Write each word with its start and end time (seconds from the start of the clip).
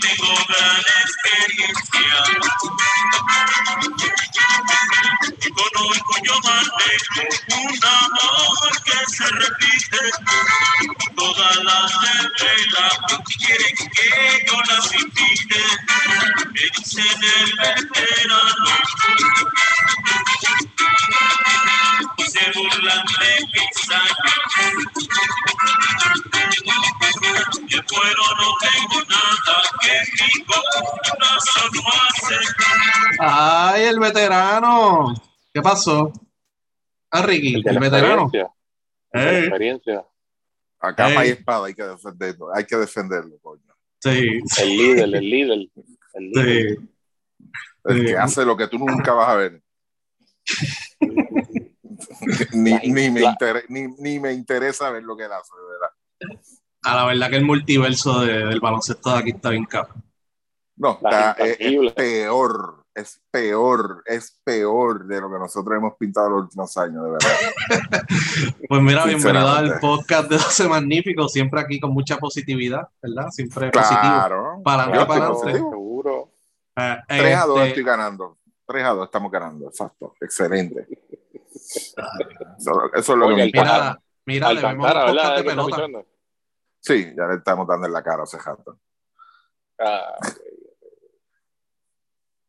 tengo 0.00 0.34
gran 0.48 0.82
experiencia. 1.02 2.14
Conozco 5.54 6.14
yo 6.24 6.34
manejo 6.40 7.22
un 7.56 7.80
amor 7.84 8.82
que 8.84 8.98
se 9.14 9.26
repite. 9.26 10.00
Todas 11.16 11.56
las 11.56 11.92
reglas 12.38 12.94
quieren 13.38 13.76
que 13.76 14.46
yo 14.46 14.56
las 14.68 14.86
invite. 14.94 15.62
Me 16.52 16.64
dicen 16.76 17.22
el 17.40 17.50
veterano. 17.56 18.70
Se 22.26 22.44
burlan 22.52 23.04
de 23.20 23.32
mi 23.52 23.64
sangre. 23.86 24.34
Y 27.86 27.94
bueno, 27.94 28.22
no 28.40 28.54
tengo 28.60 29.00
nada 29.08 29.62
que 29.80 30.38
mi 30.38 30.44
corazón 30.44 31.70
no 31.74 31.82
hace. 31.90 32.34
¡Ay, 33.20 33.82
el 33.84 33.98
veterano! 33.98 35.14
¿Qué 35.52 35.60
pasó? 35.62 36.12
Ah, 37.10 37.22
Ricky, 37.22 37.54
El 37.56 37.68
el 37.68 37.78
veterano. 37.78 38.30
Ey, 39.12 39.38
experiencia. 39.40 40.04
A 40.80 40.94
capa 40.94 41.24
y 41.24 41.30
espada 41.30 41.66
hay 41.66 41.74
que 41.74 41.82
defenderlo. 41.84 42.54
Hay 42.54 42.64
que 42.66 42.76
defenderlo, 42.76 43.38
coño. 43.40 43.62
sí, 44.00 44.40
El 44.58 44.68
líder, 44.68 45.04
el 45.14 45.30
líder. 45.30 45.58
El 46.14 46.30
líder. 46.30 46.76
sí. 46.78 46.90
El 47.86 47.98
Sí. 48.00 48.06
que 48.06 48.16
hace 48.18 48.44
lo 48.46 48.56
que 48.56 48.66
tú 48.66 48.78
nunca 48.78 49.12
vas 49.12 49.28
a 49.28 49.34
ver. 49.36 49.62
ni, 52.52 52.72
ni, 52.72 53.10
me 53.10 53.20
la- 53.20 53.30
inter- 53.30 53.64
ni, 53.68 53.82
ni 53.98 54.18
me 54.18 54.32
interesa 54.32 54.90
ver 54.90 55.02
lo 55.02 55.16
que 55.16 55.24
él 55.24 55.32
hace, 55.32 55.52
de 55.54 55.62
verdad. 55.68 56.44
A 56.84 56.94
la 56.94 57.04
verdad 57.06 57.30
que 57.30 57.36
el 57.36 57.44
multiverso 57.44 58.20
de- 58.20 58.44
del 58.46 58.60
baloncesto 58.60 59.10
de 59.12 59.18
aquí 59.18 59.30
está 59.30 59.50
bien 59.50 59.64
cabrón. 59.64 60.02
No, 60.76 60.92
está- 61.02 61.32
es, 61.32 61.56
peor, 61.94 62.84
es 62.94 63.20
peor, 63.30 64.02
es 64.06 64.40
peor 64.44 65.06
de 65.06 65.20
lo 65.20 65.30
que 65.30 65.38
nosotros 65.38 65.76
hemos 65.76 65.94
pintado 65.96 66.30
los 66.30 66.42
últimos 66.44 66.76
años, 66.76 67.04
de 67.04 67.10
verdad. 67.10 67.28
Pues 68.68 68.82
mira, 68.82 69.04
bienvenido 69.04 69.48
al 69.48 69.78
podcast 69.78 70.28
de 70.28 70.36
12 70.36 70.68
Magníficos, 70.68 71.32
siempre 71.32 71.60
aquí 71.60 71.78
con 71.80 71.92
mucha 71.92 72.16
positividad, 72.18 72.88
¿verdad? 73.00 73.28
Siempre 73.30 73.70
positivo. 73.70 74.00
Claro. 74.00 74.60
Para 74.64 74.84
estoy 74.84 74.98
para 75.06 75.12
adelante. 75.26 75.42
positivo. 75.42 75.70
seguro. 75.70 76.30
Eh, 76.76 76.96
3 77.08 77.36
a 77.36 77.46
2 77.46 77.56
este, 77.58 77.68
estoy 77.68 77.84
ganando. 77.84 78.38
3 78.66 78.84
a 78.84 78.88
2 78.90 79.04
estamos 79.06 79.30
ganando, 79.30 79.68
exacto. 79.68 80.14
Excelente. 80.20 80.86
Eso, 81.54 82.90
eso 82.94 83.12
es 83.12 83.18
lo 83.18 83.28
que 83.28 83.34
me. 83.36 83.44
Mira, 83.46 83.98
mira, 84.26 84.48
debemos 84.48 84.74
un 84.74 84.86
Alcantara, 84.86 85.06
podcast 85.06 85.36
de 85.36 85.42
¿Qué 85.44 85.48
está 85.50 85.64
pelota. 85.66 86.04
Sí, 86.84 87.14
ya 87.16 87.26
le 87.26 87.36
estamos 87.36 87.66
dando 87.66 87.86
en 87.86 87.92
la 87.94 88.02
cara 88.02 88.20
a 88.20 88.24
ese 88.24 88.38
jato. 88.38 88.78
Ah, 89.78 90.16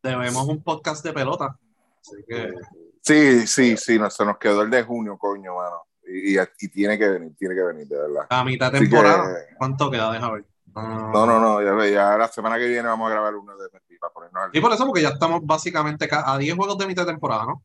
Debemos 0.03 0.47
un 0.47 0.61
podcast 0.61 1.03
de 1.05 1.13
pelota. 1.13 1.57
Así 2.01 2.23
que, 2.27 2.53
Sí, 3.01 3.47
sí, 3.47 3.77
sí, 3.77 3.99
no, 3.99 4.09
se 4.09 4.25
nos 4.25 4.37
quedó 4.37 4.63
el 4.63 4.69
de 4.69 4.83
junio, 4.83 5.17
coño, 5.17 5.55
mano. 5.55 5.83
Y, 6.07 6.37
y, 6.37 6.41
y 6.59 6.67
tiene 6.69 6.97
que 6.97 7.07
venir, 7.07 7.35
tiene 7.37 7.55
que 7.55 7.63
venir, 7.63 7.87
de 7.87 7.97
verdad. 7.97 8.27
a 8.29 8.43
mitad 8.43 8.71
de 8.71 8.79
que- 8.79 8.85
temporada, 8.87 9.33
¿cuánto 9.57 9.89
queda? 9.89 10.11
Deja 10.11 10.31
ver. 10.31 10.45
Ah, 10.75 11.11
No, 11.13 11.25
no, 11.25 11.39
no, 11.39 11.61
ya, 11.61 11.89
ya 11.89 12.17
la 12.17 12.27
semana 12.27 12.57
que 12.57 12.67
viene 12.67 12.87
vamos 12.87 13.07
a 13.09 13.13
grabar 13.13 13.35
uno 13.35 13.55
de 13.57 13.69
MLB 13.69 13.99
para 13.99 14.13
ponernos 14.13 14.43
al 14.43 14.49
Y 14.53 14.59
por 14.59 14.73
eso, 14.73 14.85
porque 14.85 15.01
ya 15.01 15.09
estamos 15.09 15.41
básicamente 15.45 16.07
ca- 16.07 16.31
a 16.33 16.37
10 16.37 16.55
juegos 16.55 16.77
de 16.77 16.87
mitad 16.87 17.03
de 17.05 17.11
temporada, 17.13 17.45
¿no? 17.45 17.63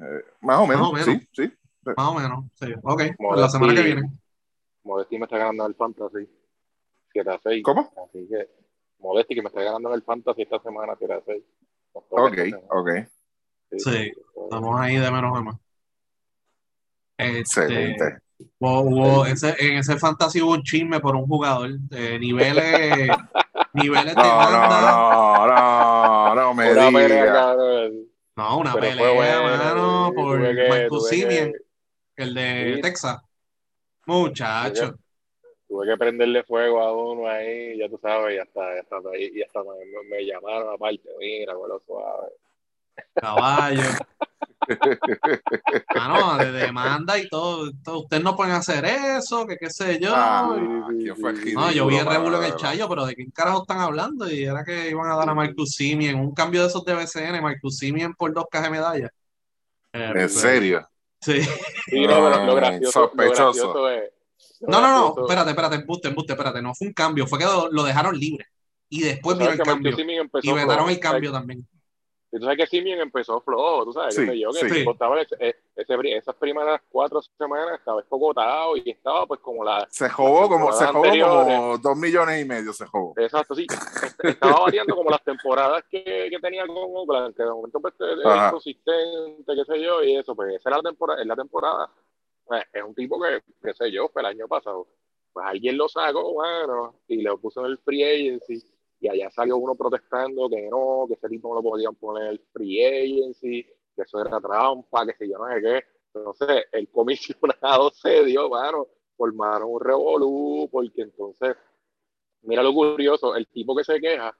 Eh, 0.00 0.24
más 0.42 0.58
o 0.60 0.66
menos, 0.66 0.92
Más 0.92 1.02
o 1.06 1.06
menos. 1.10 1.22
sí, 1.22 1.28
sí. 1.32 1.54
Más 1.96 2.08
o 2.08 2.14
menos. 2.14 2.44
Sí. 2.54 2.72
Ok, 2.82 3.02
pues 3.18 3.40
la 3.40 3.48
semana 3.48 3.74
que 3.74 3.82
viene. 3.82 4.02
Modesti 4.84 5.18
me 5.18 5.24
está 5.24 5.38
ganando 5.38 5.64
en 5.64 5.70
el 5.70 5.76
Fantasy 5.76 6.28
7 7.12 7.30
a 7.30 7.40
6. 7.42 7.62
¿Cómo? 7.64 7.92
Así 8.06 8.26
que 8.28 8.48
Modesti 8.98 9.34
que 9.34 9.42
me 9.42 9.48
está 9.48 9.62
ganando 9.62 9.88
en 9.90 9.94
el 9.96 10.02
Fantasy 10.02 10.42
esta 10.42 10.60
semana 10.60 10.94
7 10.98 11.12
a 11.14 11.22
6. 11.26 11.42
Nos 11.94 12.08
toca 12.08 12.22
Ok, 12.22 12.38
ok. 12.70 12.88
Sí. 13.76 14.12
Estamos 14.44 14.80
ahí 14.80 14.96
de 14.96 15.10
menos 15.10 15.36
a 15.36 15.42
más. 15.42 15.56
Este, 17.16 17.38
Excelente. 17.40 18.18
hubo- 18.58 18.80
hubo 18.82 19.26
ese- 19.26 19.54
en 19.58 19.78
ese 19.78 19.96
fantasy 19.98 20.42
hubo 20.42 20.52
un 20.52 20.62
chisme 20.62 21.00
por 21.00 21.14
un 21.16 21.26
jugador. 21.26 21.70
de 21.78 22.18
niveles, 22.18 23.08
niveles 23.72 24.14
de 24.14 24.22
No, 24.22 24.36
banda. 24.36 24.80
no, 24.80 25.46
no, 25.46 26.34
no, 26.34 26.34
no 26.34 26.54
me 26.54 26.72
Una 26.72 26.90
pelea. 26.92 27.56
No, 28.36 28.58
una 28.58 28.72
Pero 28.74 28.86
pelea, 28.86 29.12
bueno, 29.40 29.56
mano, 29.56 30.12
por 30.14 30.40
que- 30.42 30.88
Simeon, 31.08 31.52
el 32.16 32.34
de 32.34 32.72
Sí. 32.76 32.80
Texas. 32.80 33.22
Muchacho. 34.06 34.94
Tuve 35.66 35.86
que 35.86 35.96
prenderle 35.96 36.44
fuego 36.44 36.80
a 36.80 36.92
uno 36.92 37.26
ahí, 37.28 37.78
ya 37.78 37.88
tú 37.88 37.98
sabes, 38.00 38.36
y 38.36 38.38
hasta, 38.38 38.76
y 38.76 38.78
hasta, 38.78 38.96
y 39.18 39.42
hasta 39.42 39.60
me, 39.62 40.08
me 40.08 40.24
llamaron 40.24 40.74
aparte, 40.74 41.08
mira, 41.18 41.54
vuelo 41.54 41.82
suave. 41.86 42.28
Caballo. 43.14 43.82
Mano, 45.94 46.38
de 46.38 46.52
demanda 46.52 47.18
y 47.18 47.28
todo, 47.28 47.70
todo. 47.82 48.00
Ustedes 48.00 48.22
no 48.22 48.36
pueden 48.36 48.52
hacer 48.54 48.84
eso, 48.84 49.46
que 49.46 49.56
qué 49.56 49.70
sé 49.70 49.98
yo. 50.00 50.12
Ah, 50.14 50.56
Y- 50.90 51.04
¿quién 51.04 51.16
fue 51.16 51.30
el 51.30 51.54
No, 51.54 51.70
yo 51.70 51.86
vi 51.86 51.96
el 51.96 52.06
revuelo 52.06 52.38
en 52.38 52.52
el 52.52 52.56
chayo, 52.56 52.88
pero 52.88 53.06
¿de 53.06 53.14
qué 53.14 53.26
carajo 53.32 53.62
están 53.62 53.80
hablando? 53.80 54.30
Y 54.30 54.44
era 54.44 54.64
que 54.64 54.90
iban 54.90 55.10
a 55.10 55.16
dar 55.16 55.28
a 55.28 55.34
Marcus 55.34 55.72
Simeon 55.72 56.20
un 56.20 56.34
cambio 56.34 56.62
de 56.62 56.68
esos 56.68 56.84
de 56.84 56.94
BCN, 56.94 57.42
Marcus 57.42 57.78
Simeon 57.78 58.14
por 58.14 58.32
dos 58.32 58.46
cajas 58.50 58.70
de 58.70 58.76
medalla. 58.78 59.10
Eh, 59.92 60.04
¿En 60.06 60.12
pues, 60.12 60.34
serio? 60.34 60.88
Sí. 61.24 61.40
Sí, 61.86 62.06
no, 62.06 62.28
lo 62.28 62.44
No, 62.44 62.54
gracioso, 62.54 63.00
lo 63.00 63.06
sospechoso. 63.06 63.72
gracioso 63.72 63.90
es. 63.90 64.10
lo 64.60 64.68
No, 64.68 64.80
no, 64.80 65.14
no, 65.16 65.22
espérate, 65.22 65.50
espérate, 65.50 65.76
embuste, 65.76 66.08
embuste, 66.08 66.32
espérate. 66.32 66.60
No 66.60 66.74
fue 66.74 66.88
un 66.88 66.92
cambio, 66.92 67.26
fue 67.26 67.38
que 67.38 67.44
lo, 67.46 67.70
lo 67.70 67.82
dejaron 67.82 68.18
libre. 68.18 68.46
Y 68.88 69.00
después 69.00 69.38
vino 69.38 69.50
¿Sabes 69.50 69.60
el 69.60 69.66
cambio. 69.66 69.96
Y 70.42 70.52
vetaron 70.52 70.90
el 70.90 71.00
cambio 71.00 71.32
también. 71.32 71.66
Y 72.34 72.38
tú 72.40 72.46
sabes 72.46 72.58
que 72.58 72.66
Simeon 72.66 72.98
empezó 72.98 73.40
flojo, 73.42 73.84
tú 73.84 73.92
sabes, 73.92 74.16
Sí, 74.16 74.26
sé 74.26 74.36
yo, 74.40 74.50
que 74.50 74.68
sí. 74.68 74.84
estaba 74.90 75.20
ese- 75.20 75.36
eh, 75.38 75.54
ese 75.76 75.96
esas 76.16 76.34
primeras 76.34 76.80
cuatro 76.88 77.22
semanas 77.22 77.78
estaba 77.78 78.00
escogotado 78.00 78.76
y 78.76 78.90
estaba 78.90 79.24
pues 79.24 79.38
como 79.38 79.62
la... 79.62 79.86
Se 79.88 80.08
jugó 80.10 80.48
como, 80.48 80.72
se 80.72 80.84
temporadas 80.84 80.88
jugó 80.88 81.02
como 81.28 81.38
anteriores. 81.40 81.82
dos 81.82 81.96
millones 81.96 82.42
y 82.42 82.44
medio, 82.44 82.72
se 82.72 82.86
jugó. 82.86 83.12
Exacto, 83.18 83.54
sí. 83.54 83.66
Est- 83.70 84.24
Estaba 84.24 84.62
variando 84.62 84.96
como 84.96 85.10
las 85.10 85.22
temporadas 85.22 85.84
que, 85.88 86.02
que 86.02 86.38
tenía 86.42 86.66
con 86.66 86.76
Oakland, 86.76 87.36
que 87.36 87.44
de 87.44 87.50
momento 87.50 87.80
pues, 87.80 87.94
es 88.00 88.26
Ajá. 88.26 88.48
inconsistente, 88.48 89.54
qué 89.54 89.64
sé 89.64 89.80
yo, 89.80 90.02
y 90.02 90.16
eso, 90.16 90.34
pues 90.34 90.56
esa 90.56 90.70
era 90.70 90.78
la 90.78 90.82
temporada, 90.90 91.20
es 91.20 91.26
la 91.28 91.36
temporada. 91.36 91.88
Pues, 92.46 92.64
es 92.72 92.82
un 92.82 92.94
tipo 92.96 93.16
que, 93.22 93.42
qué 93.62 93.74
sé 93.74 93.92
yo, 93.92 94.08
fue 94.08 94.22
el 94.22 94.26
año 94.26 94.48
pasado. 94.48 94.88
Pues 95.32 95.46
alguien 95.46 95.76
lo 95.76 95.88
sacó, 95.88 96.32
bueno, 96.32 96.96
y 97.06 97.22
lo 97.22 97.38
puso 97.38 97.60
en 97.60 97.66
el 97.72 97.78
free 97.78 98.02
agency, 98.02 98.60
y 99.04 99.08
allá 99.08 99.30
salió 99.30 99.58
uno 99.58 99.74
protestando 99.74 100.48
que 100.48 100.66
no, 100.70 101.04
que 101.06 101.14
ese 101.14 101.28
tipo 101.28 101.48
no 101.50 101.56
lo 101.56 101.62
podían 101.62 101.94
poner 101.94 102.40
free 102.52 102.82
agency, 102.84 103.62
que 103.94 104.02
eso 104.02 104.20
era 104.20 104.40
trampa, 104.40 105.04
que 105.06 105.12
sé 105.14 105.28
yo 105.28 105.36
no 105.38 105.46
sé 105.52 105.60
qué. 105.60 105.84
Entonces, 106.14 106.64
el 106.72 106.88
comisionado 106.88 107.90
se 107.94 108.24
dio, 108.24 108.48
mano, 108.48 108.86
formaron 109.16 109.68
un 109.70 109.80
revolú, 109.80 110.68
porque 110.72 111.02
entonces 111.02 111.56
Mira 112.46 112.62
lo 112.62 112.74
curioso, 112.74 113.34
el 113.36 113.46
tipo 113.48 113.74
que 113.74 113.84
se 113.84 113.98
queja, 114.00 114.36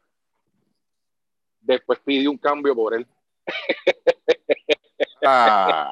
después 1.61 1.99
pidió 2.05 2.31
un 2.31 2.37
cambio 2.39 2.75
por 2.75 2.95
él. 2.95 3.07
Ah, 5.27 5.91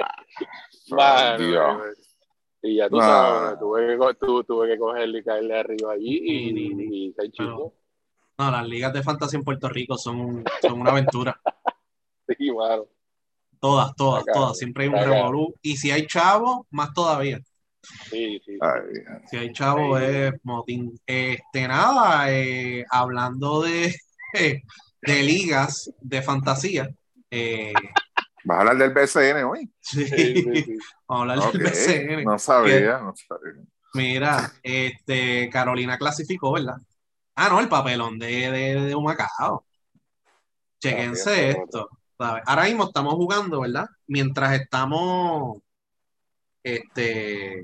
Mano, 0.90 1.38
Dios. 1.38 2.18
y 2.62 2.76
ya 2.76 2.88
tú 2.88 2.96
No. 2.96 3.02
sabes, 3.02 3.58
tuve 3.58 4.14
que, 4.14 4.44
tuve 4.46 4.68
que 4.68 4.78
cogerle 4.78 5.18
y 5.18 5.24
caerle 5.24 5.58
arriba 5.58 5.92
allí 5.92 6.20
y, 6.22 6.50
y, 6.50 7.06
y 7.08 7.12
se 7.14 7.24
enchifó. 7.24 7.72
No, 8.44 8.50
las 8.50 8.66
ligas 8.66 8.92
de 8.92 9.02
fantasía 9.02 9.38
en 9.38 9.44
Puerto 9.44 9.68
Rico 9.68 9.96
son, 9.96 10.44
son 10.60 10.80
una 10.80 10.90
aventura. 10.90 11.40
Sí. 12.38 12.50
Todas, 13.60 13.94
todas, 13.94 14.24
todas. 14.32 14.56
Siempre 14.56 14.84
hay 14.84 14.90
un 14.90 14.96
revolú. 14.96 15.54
Y 15.60 15.76
si 15.76 15.90
hay 15.90 16.06
chavo, 16.06 16.66
más 16.70 16.92
todavía. 16.94 17.40
Sí, 18.10 18.40
sí. 18.44 18.56
ay, 18.60 18.80
Si 19.28 19.36
hay 19.36 19.52
chavo, 19.52 19.98
es 19.98 20.32
motín. 20.44 20.98
Este, 21.04 21.68
nada, 21.68 22.32
eh, 22.32 22.84
hablando 22.90 23.62
de, 23.62 23.94
de 25.02 25.22
ligas 25.22 25.92
de 26.00 26.22
fantasía. 26.22 26.88
eh, 27.30 27.72
¿Vas 28.44 28.56
a 28.56 28.60
hablar 28.60 28.76
del 28.78 28.90
BCN 28.94 29.44
hoy? 29.44 29.70
sí, 29.80 30.06
Sí, 30.06 30.34
sí, 30.42 30.62
sí. 30.62 30.76
vamos 31.06 31.28
a 31.28 31.34
hablar 31.34 31.52
del 31.52 31.62
BCN. 31.62 32.24
No 32.24 32.38
sabía, 32.38 32.98
no 32.98 33.14
sabía. 33.16 33.62
Mira, 33.94 34.52
este, 34.62 35.50
Carolina 35.50 35.98
clasificó, 35.98 36.52
¿verdad? 36.52 36.76
Ah, 37.34 37.48
no, 37.48 37.60
el 37.60 37.68
papelón 37.68 38.18
de, 38.18 38.50
de, 38.50 38.80
de 38.82 38.94
Humacao. 38.94 39.64
Chequense 40.80 41.50
esto. 41.50 41.88
¿sabes? 42.18 42.42
Ahora 42.46 42.64
mismo 42.64 42.84
estamos 42.84 43.14
jugando, 43.14 43.60
¿verdad? 43.60 43.86
Mientras 44.06 44.52
estamos 44.52 45.58
este, 46.62 47.60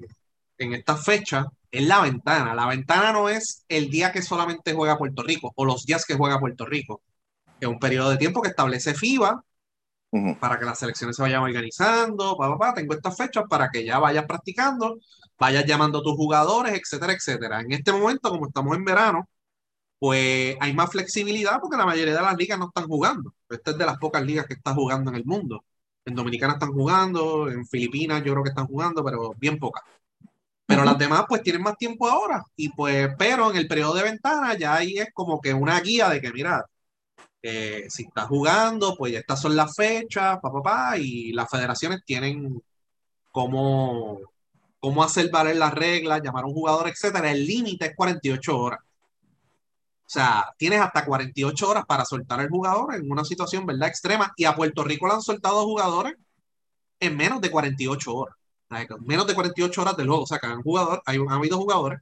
en 0.58 0.72
esta 0.74 0.96
fecha, 0.96 1.46
es 1.70 1.86
la 1.86 2.00
ventana. 2.00 2.54
La 2.54 2.66
ventana 2.66 3.12
no 3.12 3.28
es 3.28 3.64
el 3.68 3.90
día 3.90 4.12
que 4.12 4.22
solamente 4.22 4.72
juega 4.72 4.98
Puerto 4.98 5.22
Rico 5.22 5.52
o 5.54 5.64
los 5.64 5.84
días 5.84 6.04
que 6.04 6.14
juega 6.14 6.40
Puerto 6.40 6.64
Rico. 6.64 7.02
Es 7.60 7.68
un 7.68 7.78
periodo 7.78 8.10
de 8.10 8.16
tiempo 8.16 8.40
que 8.40 8.48
establece 8.50 8.94
FIBA 8.94 9.42
Ujú. 10.10 10.38
para 10.38 10.58
que 10.58 10.64
las 10.64 10.78
selecciones 10.78 11.16
se 11.16 11.22
vayan 11.22 11.42
organizando, 11.42 12.36
pa, 12.36 12.48
pa, 12.48 12.58
pa, 12.58 12.74
tengo 12.74 12.94
estas 12.94 13.16
fechas 13.16 13.44
para 13.48 13.68
que 13.68 13.84
ya 13.84 13.98
vayas 13.98 14.24
practicando, 14.24 14.98
vayas 15.38 15.66
llamando 15.66 15.98
a 15.98 16.02
tus 16.02 16.16
jugadores, 16.16 16.72
etcétera, 16.72 17.12
etcétera. 17.12 17.60
En 17.60 17.72
este 17.72 17.92
momento, 17.92 18.30
como 18.30 18.46
estamos 18.46 18.74
en 18.76 18.84
verano, 18.84 19.28
pues 19.98 20.56
hay 20.60 20.72
más 20.74 20.90
flexibilidad 20.90 21.58
porque 21.60 21.76
la 21.76 21.86
mayoría 21.86 22.14
de 22.14 22.22
las 22.22 22.36
ligas 22.36 22.58
no 22.58 22.66
están 22.68 22.86
jugando. 22.86 23.34
Esta 23.48 23.72
es 23.72 23.78
de 23.78 23.86
las 23.86 23.98
pocas 23.98 24.22
ligas 24.22 24.46
que 24.46 24.54
está 24.54 24.74
jugando 24.74 25.10
en 25.10 25.16
el 25.16 25.24
mundo. 25.24 25.64
En 26.04 26.14
Dominicana 26.14 26.54
están 26.54 26.72
jugando, 26.72 27.48
en 27.50 27.66
Filipinas 27.66 28.22
yo 28.24 28.32
creo 28.32 28.44
que 28.44 28.50
están 28.50 28.66
jugando, 28.66 29.04
pero 29.04 29.34
bien 29.38 29.58
pocas. 29.58 29.82
Pero 30.66 30.84
las 30.84 30.98
demás 30.98 31.24
pues 31.28 31.42
tienen 31.42 31.62
más 31.62 31.76
tiempo 31.76 32.06
ahora. 32.08 32.44
Y 32.56 32.68
pues, 32.70 33.10
pero 33.18 33.50
en 33.50 33.56
el 33.56 33.66
periodo 33.68 33.94
de 33.94 34.02
ventana 34.04 34.56
ya 34.56 34.74
ahí 34.76 34.98
es 34.98 35.08
como 35.14 35.40
que 35.40 35.54
una 35.54 35.80
guía 35.80 36.10
de 36.10 36.20
que, 36.20 36.32
mira, 36.32 36.64
eh, 37.42 37.86
si 37.88 38.04
estás 38.04 38.26
jugando, 38.26 38.94
pues 38.96 39.14
estas 39.14 39.40
son 39.40 39.56
las 39.56 39.74
fechas, 39.74 40.38
papá, 40.40 40.62
pa, 40.62 40.98
y 40.98 41.32
las 41.32 41.48
federaciones 41.50 42.04
tienen 42.04 42.60
cómo, 43.30 44.20
cómo 44.80 45.02
hacer 45.02 45.30
valer 45.30 45.56
las 45.56 45.74
reglas, 45.74 46.20
llamar 46.22 46.44
a 46.44 46.46
un 46.48 46.54
jugador, 46.54 46.88
etcétera. 46.88 47.30
El 47.30 47.46
límite 47.46 47.86
es 47.86 47.96
48 47.96 48.58
horas. 48.58 48.80
O 50.08 50.10
sea, 50.10 50.46
tienes 50.56 50.80
hasta 50.80 51.04
48 51.04 51.68
horas 51.68 51.84
para 51.86 52.06
soltar 52.06 52.40
al 52.40 52.48
jugador 52.48 52.94
en 52.94 53.10
una 53.10 53.26
situación, 53.26 53.66
¿verdad? 53.66 53.88
Extrema. 53.88 54.32
Y 54.38 54.44
a 54.46 54.54
Puerto 54.56 54.82
Rico 54.82 55.06
le 55.06 55.12
han 55.12 55.22
soltado 55.22 55.64
jugadores 55.64 56.14
en 56.98 57.14
menos 57.14 57.42
de 57.42 57.50
48 57.50 58.14
horas. 58.14 58.36
Menos 59.00 59.26
de 59.26 59.34
48 59.34 59.82
horas 59.82 59.96
de 59.98 60.04
luego. 60.04 60.22
O 60.22 60.26
sea, 60.26 60.38
que 60.38 60.46
han, 60.46 60.62
jugador, 60.62 61.02
hay, 61.04 61.18
han 61.18 61.30
habido 61.30 61.58
jugadores 61.58 62.00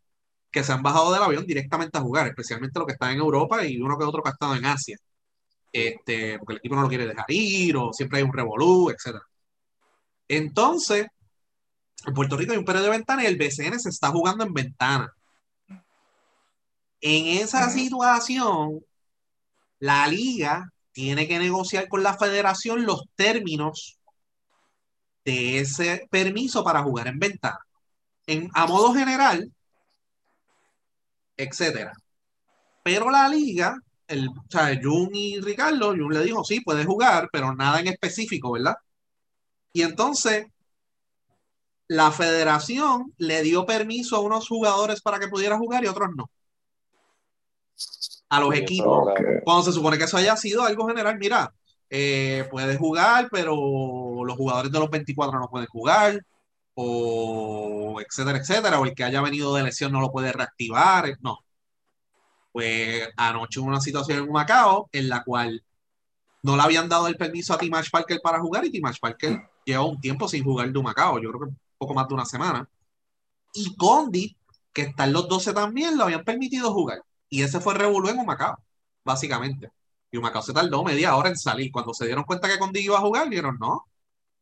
que 0.52 0.62
se 0.62 0.72
han 0.72 0.84
bajado 0.84 1.12
del 1.12 1.22
avión 1.22 1.46
directamente 1.46 1.98
a 1.98 2.00
jugar, 2.00 2.28
especialmente 2.28 2.78
los 2.78 2.86
que 2.86 2.92
están 2.92 3.10
en 3.10 3.18
Europa 3.18 3.64
y 3.64 3.80
uno 3.80 3.98
que 3.98 4.04
otro 4.04 4.22
que 4.22 4.28
ha 4.30 4.32
estado 4.32 4.54
en 4.54 4.66
Asia. 4.66 4.96
Este, 5.72 6.38
porque 6.38 6.54
el 6.54 6.58
equipo 6.58 6.76
no 6.76 6.82
lo 6.82 6.88
quiere 6.88 7.06
dejar 7.08 7.26
ir 7.28 7.76
o 7.76 7.92
siempre 7.92 8.18
hay 8.18 8.24
un 8.24 8.32
revolú, 8.32 8.90
etc. 8.90 9.18
Entonces, 10.28 11.08
en 12.06 12.14
Puerto 12.14 12.36
Rico 12.36 12.52
hay 12.52 12.58
un 12.58 12.64
periodo 12.64 12.84
de 12.84 12.90
ventana 12.90 13.24
y 13.24 13.26
el 13.26 13.36
BCN 13.36 13.80
se 13.80 13.88
está 13.88 14.10
jugando 14.10 14.44
en 14.44 14.54
ventana. 14.54 15.12
En 17.08 17.38
esa 17.40 17.70
situación, 17.70 18.84
la 19.78 20.08
liga 20.08 20.68
tiene 20.90 21.28
que 21.28 21.38
negociar 21.38 21.86
con 21.88 22.02
la 22.02 22.18
federación 22.18 22.84
los 22.84 23.04
términos 23.14 24.00
de 25.24 25.60
ese 25.60 26.08
permiso 26.10 26.64
para 26.64 26.82
jugar 26.82 27.06
en 27.06 27.20
ventana. 27.20 27.60
En, 28.26 28.50
a 28.54 28.66
modo 28.66 28.92
general, 28.92 29.52
etcétera. 31.36 31.92
Pero 32.82 33.08
la 33.10 33.28
liga, 33.28 33.76
el, 34.08 34.28
o 34.28 34.44
sea, 34.50 34.76
Jun 34.82 35.10
y 35.14 35.40
Ricardo, 35.40 35.90
Jun 35.90 36.12
le 36.12 36.24
dijo, 36.24 36.42
sí, 36.42 36.60
puede 36.60 36.84
jugar, 36.84 37.28
pero 37.32 37.54
nada 37.54 37.78
en 37.80 37.86
específico, 37.86 38.52
¿verdad? 38.52 38.74
Y 39.72 39.82
entonces, 39.82 40.46
la 41.88 42.10
federación 42.10 43.14
le 43.18 43.42
dio 43.42 43.64
permiso 43.64 44.16
a 44.16 44.20
unos 44.20 44.48
jugadores 44.48 45.02
para 45.02 45.20
que 45.20 45.28
pudiera 45.28 45.56
jugar 45.56 45.84
y 45.84 45.88
otros 45.88 46.08
no. 46.16 46.28
A 48.28 48.40
los 48.40 48.54
equipos. 48.54 49.08
Cuando 49.44 49.62
se 49.62 49.72
supone 49.72 49.98
que 49.98 50.04
eso 50.04 50.16
haya 50.16 50.36
sido 50.36 50.62
algo 50.62 50.88
general, 50.88 51.16
mira, 51.18 51.52
eh, 51.88 52.46
puedes 52.50 52.78
jugar, 52.78 53.28
pero 53.30 53.54
los 54.24 54.36
jugadores 54.36 54.72
de 54.72 54.78
los 54.78 54.90
24 54.90 55.38
no 55.38 55.48
pueden 55.48 55.68
jugar, 55.68 56.20
o 56.74 58.00
etcétera, 58.00 58.38
etcétera, 58.38 58.80
o 58.80 58.84
el 58.84 58.94
que 58.94 59.04
haya 59.04 59.22
venido 59.22 59.54
de 59.54 59.62
lesión 59.62 59.92
no 59.92 60.00
lo 60.00 60.10
puede 60.10 60.32
reactivar, 60.32 61.08
eh, 61.08 61.16
no. 61.20 61.38
Pues 62.52 63.08
anoche 63.16 63.60
hubo 63.60 63.68
una 63.68 63.80
situación 63.80 64.18
en 64.18 64.32
Macao 64.32 64.88
en 64.92 65.08
la 65.08 65.22
cual 65.22 65.62
no 66.42 66.56
le 66.56 66.62
habían 66.62 66.88
dado 66.88 67.06
el 67.06 67.16
permiso 67.16 67.54
a 67.54 67.58
Timash 67.58 67.90
Parker 67.90 68.20
para 68.22 68.40
jugar 68.40 68.64
y 68.64 68.70
Timash 68.70 68.98
Parker 69.00 69.40
lleva 69.64 69.84
un 69.84 70.00
tiempo 70.00 70.28
sin 70.28 70.44
jugar 70.44 70.72
de 70.72 70.82
Macao, 70.82 71.18
yo 71.20 71.30
creo 71.30 71.40
que 71.40 71.46
un 71.46 71.58
poco 71.78 71.94
más 71.94 72.08
de 72.08 72.14
una 72.14 72.24
semana. 72.24 72.68
Y 73.54 73.74
Condi, 73.76 74.36
que 74.72 74.82
está 74.82 75.04
en 75.04 75.12
los 75.12 75.28
12 75.28 75.52
también, 75.52 75.96
lo 75.96 76.04
habían 76.04 76.24
permitido 76.24 76.72
jugar. 76.72 77.02
Y 77.28 77.42
ese 77.42 77.60
fue 77.60 77.74
el 77.74 77.80
revolú 77.80 78.08
en 78.08 78.18
Humacao, 78.18 78.56
básicamente. 79.04 79.70
Y 80.10 80.16
Humacao 80.16 80.42
se 80.42 80.52
tardó 80.52 80.84
media 80.84 81.16
hora 81.16 81.28
en 81.28 81.36
salir. 81.36 81.70
Cuando 81.72 81.92
se 81.94 82.06
dieron 82.06 82.24
cuenta 82.24 82.48
que 82.48 82.58
Condi 82.58 82.80
iba 82.80 82.96
a 82.96 83.00
jugar, 83.00 83.28
dijeron 83.28 83.56
no. 83.58 83.84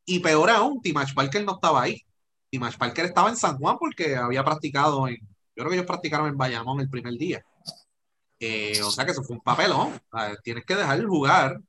Y 0.07 0.21
peor 0.21 0.51
aún, 0.51 0.81
Timash 0.83 1.15
Parker 1.15 1.45
no 1.45 1.55
estaba 1.55 1.83
ahí. 1.83 2.03
Timash 2.51 2.77
Parker 2.77 3.07
estaba 3.07 3.31
en 3.31 3.37
San 3.37 3.59
Juan 3.59 3.79
porque 3.79 4.17
había 4.17 4.45
practicado 4.45 5.09
en. 5.09 5.17
Yo 5.57 5.63
creo 5.63 5.69
que 5.69 5.77
ellos 5.77 5.87
practicaron 5.87 6.29
en 6.29 6.37
Bayamón 6.37 6.81
el 6.81 6.91
primer 6.91 7.15
día. 7.15 7.45
Eh, 8.41 8.83
o 8.83 8.91
sea 8.91 9.05
que 9.05 9.13
eso 9.13 9.23
fue 9.23 9.37
un 9.37 9.43
papelón. 9.43 10.01
O 10.13 10.19
sea, 10.19 10.37
tienes 10.43 10.65
que 10.65 10.77
dejar 10.77 11.03
jugar. 11.05 11.61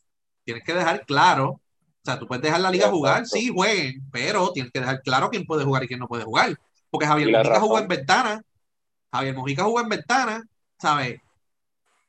Tienes 0.43 0.63
que 0.63 0.73
dejar 0.73 1.05
claro. 1.05 1.61
O 2.05 2.05
sea, 2.05 2.19
tú 2.19 2.27
puedes 2.27 2.43
dejar 2.43 2.59
la 2.59 2.69
liga 2.69 2.87
jugar, 2.91 3.25
sí, 3.25 3.49
jueguen, 3.51 4.07
pero 4.11 4.51
tienes 4.51 4.71
que 4.71 4.79
dejar 4.79 5.01
claro 5.01 5.31
quién 5.31 5.43
puede 5.43 5.65
jugar 5.65 5.83
y 5.83 5.87
quién 5.87 5.99
no 5.99 6.07
puede 6.07 6.23
jugar. 6.23 6.55
Porque 6.91 7.07
Javier 7.07 7.31
Mojica 7.31 7.59
jugó 7.59 7.79
en 7.79 7.87
ventana. 7.87 8.41
Javier 9.11 9.35
Mojica 9.35 9.63
jugó 9.63 9.81
en 9.81 9.89
ventana, 9.89 10.43
¿sabes? 10.79 11.21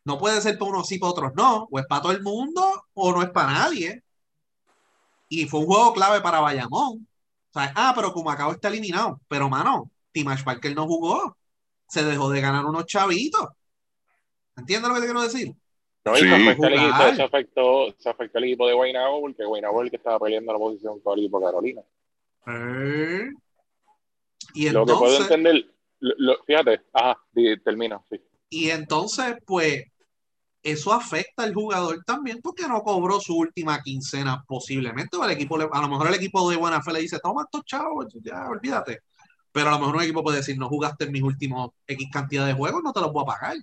No 0.05 0.19
puede 0.19 0.41
ser 0.41 0.59
para 0.59 0.71
unos 0.71 0.87
sí, 0.87 0.99
para 0.99 1.11
otros 1.13 1.33
no. 1.35 1.69
O 1.71 1.79
es 1.79 1.87
para 1.87 2.03
todo 2.03 2.13
el 2.13 2.23
mundo 2.23 2.85
o 2.95 3.13
no 3.13 3.23
es 3.23 3.31
para 3.31 3.53
nadie. 3.53 4.03
Y 5.29 5.47
fue 5.47 5.61
un 5.61 5.67
juego 5.67 5.93
clave 5.93 6.21
para 6.21 6.41
Bayamón. 6.41 7.07
¿Sabes? 7.51 7.71
Ah, 7.75 7.93
pero 7.95 8.13
Cumacao 8.13 8.53
está 8.53 8.69
eliminado. 8.69 9.21
Pero, 9.29 9.49
mano, 9.49 9.91
Timash 10.13 10.45
Parker 10.45 10.75
no 10.77 10.87
jugó. 10.87 11.37
Se 11.89 12.05
dejó 12.05 12.31
de 12.31 12.41
ganar 12.41 12.65
unos 12.65 12.87
chavitos. 12.87 13.49
¿Entiendes 14.57 14.89
lo 14.89 14.95
que 14.95 15.01
te 15.01 15.07
quiero 15.07 15.23
decir? 15.23 15.53
No, 16.05 16.13
y 16.17 16.21
Sí. 16.21 16.29
se, 16.29 16.35
afectó 16.35 16.67
el 16.67 16.75
equipo, 16.75 17.15
se, 17.17 17.23
afectó, 17.23 17.95
se 17.99 18.09
afectó 18.09 18.39
el 18.39 18.45
equipo 18.45 18.67
de 18.69 18.75
Guaynabo 18.75 19.21
porque 19.23 19.45
Guaynabo 19.45 19.81
es 19.81 19.85
el 19.87 19.91
que 19.91 19.97
estaba 19.97 20.21
peleando 20.21 20.53
la 20.53 20.59
posición 20.59 21.01
con 21.01 21.15
el 21.19 21.25
equipo 21.25 21.41
de 21.41 21.47
Carolina. 21.47 21.83
Eh. 22.47 23.31
Y 24.55 24.71
Lo 24.71 24.87
que 24.87 24.93
puedo 24.95 25.21
entender, 25.21 25.67
lo- 25.99 26.15
lo- 26.19 26.45
fíjate, 26.45 26.83
ajá, 26.93 27.21
termina, 27.65 28.01
sí. 28.09 28.21
Y 28.49 28.71
entonces, 28.71 29.37
pues, 29.47 29.85
eso 30.63 30.93
afecta 30.93 31.45
al 31.45 31.55
jugador 31.55 32.03
también 32.05 32.41
porque 32.43 32.67
no 32.69 32.83
cobró 32.83 33.21
su 33.21 33.37
última 33.37 33.81
quincena 33.83 34.45
posiblemente. 34.49 35.17
El 35.23 35.31
equipo, 35.31 35.57
a 35.57 35.81
lo 35.81 35.89
mejor 35.89 36.09
el 36.09 36.15
equipo 36.15 36.51
de 36.51 36.57
buena 36.57 36.83
fe 36.83 36.93
le 36.93 37.01
dice, 37.03 37.21
toma 37.21 37.43
estos 37.45 37.65
chavos, 37.65 38.07
ya 38.23 38.49
olvídate. 38.49 39.01
Pero 39.53 39.69
a 39.69 39.73
lo 39.73 39.79
mejor 39.79 39.97
un 39.97 40.03
equipo 40.03 40.23
puede 40.25 40.39
decir, 40.39 40.59
no 40.59 40.69
jugaste 40.69 41.05
en 41.05 41.13
mis 41.13 41.23
últimos 41.23 41.71
X 41.87 42.09
cantidad 42.13 42.47
de 42.47 42.55
juegos, 42.55 42.83
no 42.83 42.93
te 42.93 43.01
los 43.01 43.13
voy 43.13 43.23
a 43.23 43.27
pagar. 43.27 43.57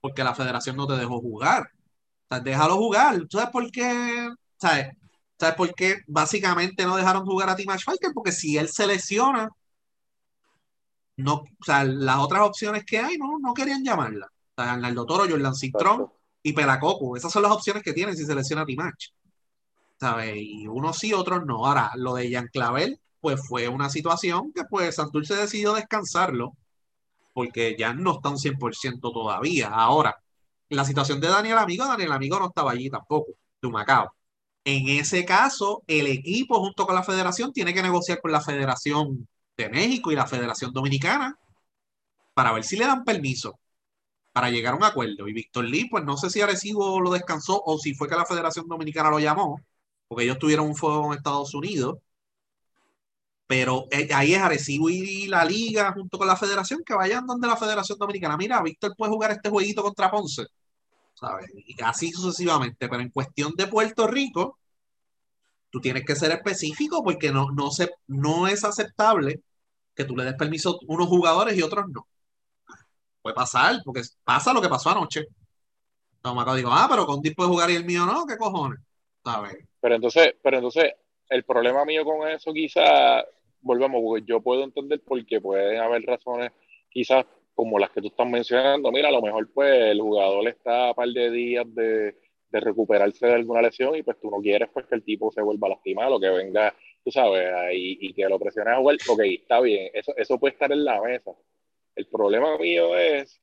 Porque 0.00 0.24
la 0.24 0.34
federación 0.34 0.76
no 0.76 0.86
te 0.86 0.94
dejó 0.96 1.20
jugar. 1.20 1.70
O 2.28 2.34
sea, 2.34 2.40
déjalo 2.40 2.76
jugar. 2.76 3.18
¿Tú 3.28 3.38
¿Sabes 3.38 3.50
por 3.50 3.70
qué? 3.70 4.28
¿Sabes? 4.60 4.88
¿Sabes 5.38 5.54
por 5.56 5.74
qué 5.74 5.96
básicamente 6.06 6.84
no 6.84 6.96
dejaron 6.96 7.24
jugar 7.26 7.48
a 7.50 7.56
Timash 7.56 7.84
Falker? 7.84 8.12
Porque 8.14 8.32
si 8.32 8.56
él 8.58 8.68
se 8.68 8.86
lesiona, 8.86 9.48
no, 11.16 11.34
o 11.34 11.64
sea, 11.64 11.84
las 11.84 12.18
otras 12.18 12.42
opciones 12.42 12.84
que 12.84 12.98
hay 12.98 13.16
no, 13.16 13.38
no 13.38 13.54
querían 13.54 13.84
llamarla. 13.84 14.26
O 14.26 14.62
sea, 14.62 14.72
Arnaldo 14.74 15.06
Toro, 15.06 15.24
Jordan 15.28 15.54
Cintrón 15.54 16.00
Exacto. 16.02 16.20
y 16.42 16.52
Pelacoco. 16.52 17.16
Esas 17.16 17.32
son 17.32 17.42
las 17.42 17.52
opciones 17.52 17.82
que 17.82 17.92
tienen 17.92 18.16
si 18.16 18.24
se 18.24 18.34
lesiona 18.34 18.66
Timach. 18.66 19.12
¿Sabes? 19.98 20.36
Y 20.36 20.66
unos 20.66 20.98
sí, 20.98 21.12
otros 21.14 21.46
no. 21.46 21.66
Ahora, 21.66 21.90
lo 21.96 22.14
de 22.14 22.30
Jan 22.30 22.48
Clavel, 22.52 23.00
pues 23.20 23.40
fue 23.46 23.68
una 23.68 23.88
situación 23.90 24.52
que 24.52 24.64
pues 24.64 24.96
Santurce 24.96 25.34
decidió 25.34 25.74
descansarlo 25.74 26.52
porque 27.32 27.76
ya 27.78 27.92
no 27.92 28.12
está 28.12 28.30
un 28.30 28.38
100% 28.38 29.12
todavía. 29.12 29.68
Ahora, 29.68 30.16
la 30.70 30.84
situación 30.84 31.20
de 31.20 31.28
Daniel 31.28 31.58
Amigo, 31.58 31.86
Daniel 31.86 32.12
Amigo 32.12 32.38
no 32.38 32.48
estaba 32.48 32.72
allí 32.72 32.90
tampoco, 32.90 33.32
de 33.60 33.68
Macao. 33.68 34.10
En 34.64 34.88
ese 34.88 35.24
caso, 35.24 35.82
el 35.86 36.06
equipo 36.06 36.58
junto 36.60 36.86
con 36.86 36.94
la 36.94 37.02
federación 37.02 37.52
tiene 37.52 37.74
que 37.74 37.82
negociar 37.82 38.20
con 38.20 38.32
la 38.32 38.40
Federación 38.40 39.28
de 39.56 39.68
México 39.68 40.12
y 40.12 40.16
la 40.16 40.26
Federación 40.26 40.72
Dominicana 40.72 41.38
para 42.34 42.52
ver 42.52 42.64
si 42.64 42.76
le 42.76 42.86
dan 42.86 43.04
permiso 43.04 43.58
para 44.32 44.50
llegar 44.50 44.74
a 44.74 44.76
un 44.76 44.84
acuerdo. 44.84 45.28
Y 45.28 45.32
Víctor 45.32 45.64
Lee, 45.64 45.88
pues 45.90 46.04
no 46.04 46.18
sé 46.18 46.28
si 46.28 46.42
Arecibo 46.42 47.00
lo 47.00 47.10
descansó 47.10 47.62
o 47.64 47.78
si 47.78 47.94
fue 47.94 48.08
que 48.08 48.16
la 48.16 48.26
Federación 48.26 48.68
Dominicana 48.68 49.10
lo 49.10 49.18
llamó, 49.18 49.62
porque 50.08 50.24
ellos 50.24 50.38
tuvieron 50.38 50.66
un 50.66 50.76
fuego 50.76 51.06
en 51.06 51.18
Estados 51.18 51.54
Unidos. 51.54 51.96
Pero 53.46 53.86
eh, 53.90 54.08
ahí 54.12 54.34
es 54.34 54.42
Arecibo 54.42 54.90
y 54.90 55.26
la 55.28 55.44
liga 55.44 55.92
junto 55.92 56.18
con 56.18 56.26
la 56.26 56.36
federación 56.36 56.82
que 56.84 56.94
vayan 56.94 57.26
donde 57.26 57.46
la 57.48 57.56
Federación 57.56 57.98
Dominicana. 57.98 58.36
Mira, 58.36 58.60
Víctor 58.62 58.94
puede 58.96 59.12
jugar 59.12 59.30
este 59.30 59.48
jueguito 59.48 59.82
contra 59.82 60.10
Ponce. 60.10 60.46
¿Sabes? 61.14 61.46
Y 61.54 61.82
así 61.82 62.10
sucesivamente. 62.12 62.88
Pero 62.88 63.00
en 63.00 63.10
cuestión 63.10 63.54
de 63.56 63.68
Puerto 63.68 64.06
Rico, 64.06 64.58
tú 65.70 65.80
tienes 65.80 66.04
que 66.04 66.16
ser 66.16 66.32
específico 66.32 67.02
porque 67.02 67.32
no, 67.32 67.50
no, 67.52 67.70
se, 67.70 67.90
no 68.06 68.46
es 68.48 68.64
aceptable 68.64 69.42
que 69.96 70.04
tú 70.04 70.14
le 70.14 70.24
des 70.24 70.34
permiso 70.34 70.70
a 70.70 70.78
unos 70.86 71.08
jugadores 71.08 71.56
y 71.56 71.62
otros 71.62 71.86
no. 71.88 72.06
Puede 73.22 73.34
pasar, 73.34 73.76
porque 73.84 74.02
pasa 74.22 74.52
lo 74.52 74.60
que 74.60 74.68
pasó 74.68 74.90
anoche. 74.90 75.26
Entonces, 76.16 76.36
Macao 76.36 76.54
digo, 76.54 76.70
ah, 76.70 76.86
pero 76.88 77.06
Condi 77.06 77.30
puede 77.34 77.48
jugar 77.48 77.70
y 77.70 77.76
el 77.76 77.84
mío 77.84 78.04
no, 78.04 78.26
¿qué 78.26 78.36
cojones? 78.36 78.80
¿Sabes? 79.24 79.56
Pero 79.80 79.94
entonces, 79.94 80.34
pero 80.42 80.58
entonces, 80.58 80.92
el 81.30 81.44
problema 81.44 81.84
mío 81.84 82.04
con 82.04 82.28
eso 82.28 82.52
quizás, 82.52 83.24
volvemos, 83.60 84.00
porque 84.04 84.24
yo 84.26 84.40
puedo 84.40 84.62
entender 84.62 85.00
porque 85.04 85.40
pueden 85.40 85.80
haber 85.80 86.02
razones 86.02 86.52
quizás 86.90 87.24
como 87.54 87.78
las 87.78 87.90
que 87.90 88.02
tú 88.02 88.08
estás 88.08 88.28
mencionando. 88.28 88.92
Mira, 88.92 89.08
a 89.08 89.12
lo 89.12 89.22
mejor 89.22 89.50
pues 89.52 89.72
el 89.72 90.00
jugador 90.00 90.46
está 90.46 90.90
a 90.90 90.94
par 90.94 91.08
de 91.08 91.30
días 91.30 91.66
de, 91.74 92.14
de 92.50 92.60
recuperarse 92.60 93.26
de 93.26 93.34
alguna 93.34 93.62
lesión 93.62 93.96
y 93.96 94.02
pues 94.02 94.20
tú 94.20 94.30
no 94.30 94.38
quieres 94.38 94.68
pues 94.72 94.86
que 94.86 94.94
el 94.94 95.02
tipo 95.02 95.32
se 95.32 95.42
vuelva 95.42 95.68
a 95.68 95.70
lastimar 95.70 96.12
o 96.12 96.20
que 96.20 96.28
venga, 96.28 96.74
tú 97.06 97.12
sabes, 97.12 97.54
ahí, 97.54 97.96
y 98.00 98.12
que 98.12 98.28
lo 98.28 98.36
presiones 98.36 98.74
a 98.74 98.78
jugar. 98.78 98.96
Ok, 99.08 99.20
está 99.22 99.60
bien, 99.60 99.90
eso, 99.94 100.12
eso 100.16 100.40
puede 100.40 100.54
estar 100.54 100.72
en 100.72 100.84
la 100.84 101.00
mesa. 101.00 101.30
El 101.94 102.06
problema 102.08 102.58
mío 102.58 102.98
es 102.98 103.40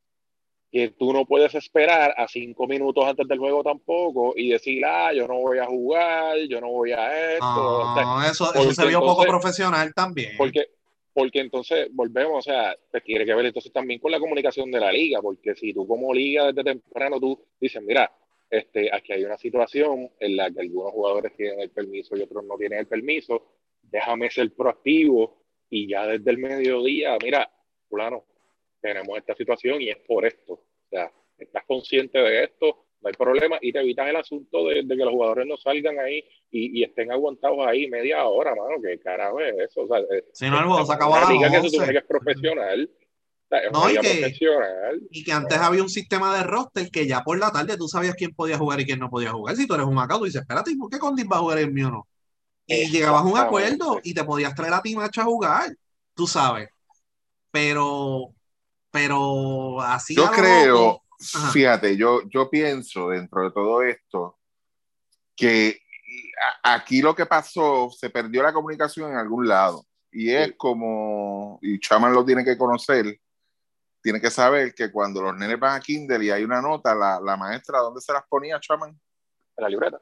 que 0.70 0.89
tú 0.89 1.13
no 1.13 1.25
puedes 1.25 1.55
esperar 1.55 2.13
a 2.17 2.27
cinco 2.27 2.67
minutos 2.67 3.05
antes 3.05 3.25
del 3.25 3.39
juego 3.39 3.63
tampoco 3.63 4.34
y 4.36 4.50
decir, 4.50 4.84
ah, 4.86 5.13
yo 5.13 5.29
no 5.29 5.36
voy 5.36 5.60
a 5.60 5.65
jugar, 5.65 6.36
yo 6.50 6.60
no 6.60 6.72
voy 6.72 6.91
a 6.91 7.36
esto. 7.36 7.46
O 7.46 7.96
sea, 7.96 8.03
No, 8.03 8.24
eso, 8.25 8.53
eso 8.53 8.74
se 8.74 8.86
vio 8.86 9.00
poco 9.00 9.24
profesional 9.24 9.93
también. 9.93 10.32
porque, 10.38 10.65
porque 11.13 11.39
entonces 11.39 11.88
volvemos, 11.93 12.39
o 12.39 12.41
sea, 12.41 12.75
te 12.91 13.00
tiene 13.00 13.24
que 13.24 13.34
ver 13.34 13.46
entonces 13.46 13.72
también 13.72 14.01
con 14.01 14.12
la 14.12 14.20
comunicación 14.20 14.70
de 14.72 14.82
la 14.82 14.91
liga, 14.91 15.22
porque 15.22 15.55
si 15.55 15.74
tú 15.74 15.88
como 15.88 16.13
liga 16.13 16.48
desde 16.48 16.65
temprano 16.65 17.17
tú 17.17 17.39
dices, 17.62 17.82
mira, 17.82 18.12
este, 18.53 18.93
aquí 18.93 19.13
hay 19.13 19.24
una 19.25 19.38
situación 19.38 20.12
en 20.19 20.36
la 20.38 20.51
que 20.51 20.62
algunos 20.62 20.91
jugadores 20.91 21.36
tienen 21.36 21.60
el 21.60 21.72
permiso 21.72 22.15
y 22.15 22.22
otros 22.22 22.43
no 22.45 22.55
tienen 22.55 22.79
el 22.79 22.88
permiso, 22.88 23.43
déjame 23.81 24.29
ser 24.29 24.53
proactivo 24.53 25.41
y 25.69 25.88
ya 25.88 26.05
desde 26.05 26.29
el 26.29 26.38
mediodía, 26.38 27.17
mira, 27.24 27.50
fulano, 27.89 28.24
tenemos 28.79 29.17
esta 29.17 29.33
situación 29.36 29.81
y 29.81 29.89
es 29.89 29.98
por 30.07 30.25
esto. 30.25 30.53
O 30.53 30.89
sea, 30.89 31.12
estás 31.38 31.63
consciente 31.65 32.19
de 32.19 32.43
esto, 32.43 32.86
no 33.01 33.07
hay 33.07 33.13
problema 33.13 33.57
y 33.60 33.74
te 33.74 33.79
evitas 33.79 34.07
el 34.07 34.17
asunto 34.17 34.67
de, 34.67 34.83
de 34.83 34.95
que 34.98 35.03
los 35.03 35.13
jugadores 35.13 35.48
no 35.48 35.57
salgan 35.57 35.98
ahí 36.00 36.24
y, 36.51 36.79
y 36.79 36.83
estén 36.83 37.12
aguantados 37.12 37.65
ahí 37.65 37.88
media 37.88 38.24
hora, 38.25 38.53
mano, 38.53 38.79
que 38.81 39.00
carajo 39.00 39.39
es 39.41 39.55
eso. 39.69 39.81
O 39.81 39.88
sea, 39.88 39.98
Si 40.31 40.48
no, 40.50 40.57
juego 40.67 40.86
se 40.86 40.93
acabó 40.93 41.15
a 41.15 41.17
una 41.17 41.22
las 41.22 41.31
liga 41.33 41.48
que 41.50 41.55
se 41.55 41.62
11. 41.62 41.69
supone 41.72 41.91
que 41.91 41.98
es 41.98 42.05
profesional. 42.05 42.89
Es 43.57 43.72
No, 43.72 43.89
y 43.89 43.98
que-. 43.98 44.33
Y 45.12 45.24
que 45.24 45.31
antes 45.31 45.57
había 45.57 45.83
un 45.83 45.89
sistema 45.89 46.36
de 46.36 46.43
roster 46.43 46.89
que 46.89 47.07
ya 47.07 47.22
por 47.22 47.38
la 47.38 47.51
tarde 47.51 47.77
tú 47.77 47.88
sabías 47.88 48.15
quién 48.15 48.33
podía 48.33 48.57
jugar 48.57 48.79
y 48.81 48.86
quién 48.86 49.00
no 49.00 49.10
podía 49.10 49.31
jugar. 49.31 49.55
Si 49.55 49.67
tú 49.67 49.74
eres 49.75 49.86
un 49.86 50.00
acá, 50.00 50.17
tú 50.17 50.25
dices, 50.25 50.41
espérate, 50.41 50.72
¿y 50.72 50.75
¿por 50.75 50.89
qué 50.89 51.00
Condis 51.00 51.27
va 51.31 51.38
a 51.38 51.41
jugar 51.41 51.60
el 51.60 51.72
mío 51.72 51.91
no? 51.91 52.07
Y 52.65 52.89
llegabas 52.89 53.22
a 53.22 53.25
un 53.25 53.38
acuerdo 53.38 54.00
y 54.03 54.13
te 54.13 54.24
podías 54.24 54.55
traer 54.55 54.74
a 54.74 54.81
ti 54.81 54.95
macho 54.95 55.22
a 55.22 55.25
jugar, 55.25 55.75
tú 56.13 56.25
sabes. 56.25 56.69
Pero, 57.51 58.33
pero 58.89 59.81
así 59.81 60.15
Yo 60.15 60.31
creo, 60.31 61.03
Ajá. 61.33 61.51
fíjate, 61.51 61.95
yo, 61.95 62.22
yo 62.29 62.50
pienso 62.50 63.10
dentro 63.10 63.43
de 63.43 63.51
todo 63.51 63.81
esto 63.83 64.38
que 65.36 65.79
aquí 66.63 67.01
lo 67.01 67.15
que 67.15 67.25
pasó, 67.25 67.89
se 67.89 68.10
perdió 68.10 68.43
la 68.43 68.53
comunicación 68.53 69.12
en 69.12 69.17
algún 69.17 69.48
lado. 69.48 69.86
Y 70.12 70.29
es 70.31 70.50
Sí. 70.50 70.53
como, 70.57 71.60
y 71.62 71.79
Chaman 71.79 72.13
lo 72.13 72.24
tiene 72.24 72.43
que 72.45 72.57
conocer, 72.57 73.19
tiene 74.03 74.22
que 74.22 74.29
saber 74.29 74.75
que 74.75 74.91
cuando 74.91 75.22
los 75.22 75.36
nenes 75.36 75.57
van 75.60 75.75
a 75.75 75.79
Kindle 75.79 76.24
y 76.24 76.29
hay 76.29 76.43
una 76.43 76.62
nota, 76.62 76.93
la, 76.93 77.19
la 77.22 77.38
maestra, 77.38 77.79
¿dónde 77.79 78.01
se 78.01 78.12
las 78.13 78.24
ponía, 78.27 78.60
Chaman? 78.60 78.89
En 78.89 79.63
la 79.63 79.69
libreta. 79.69 80.00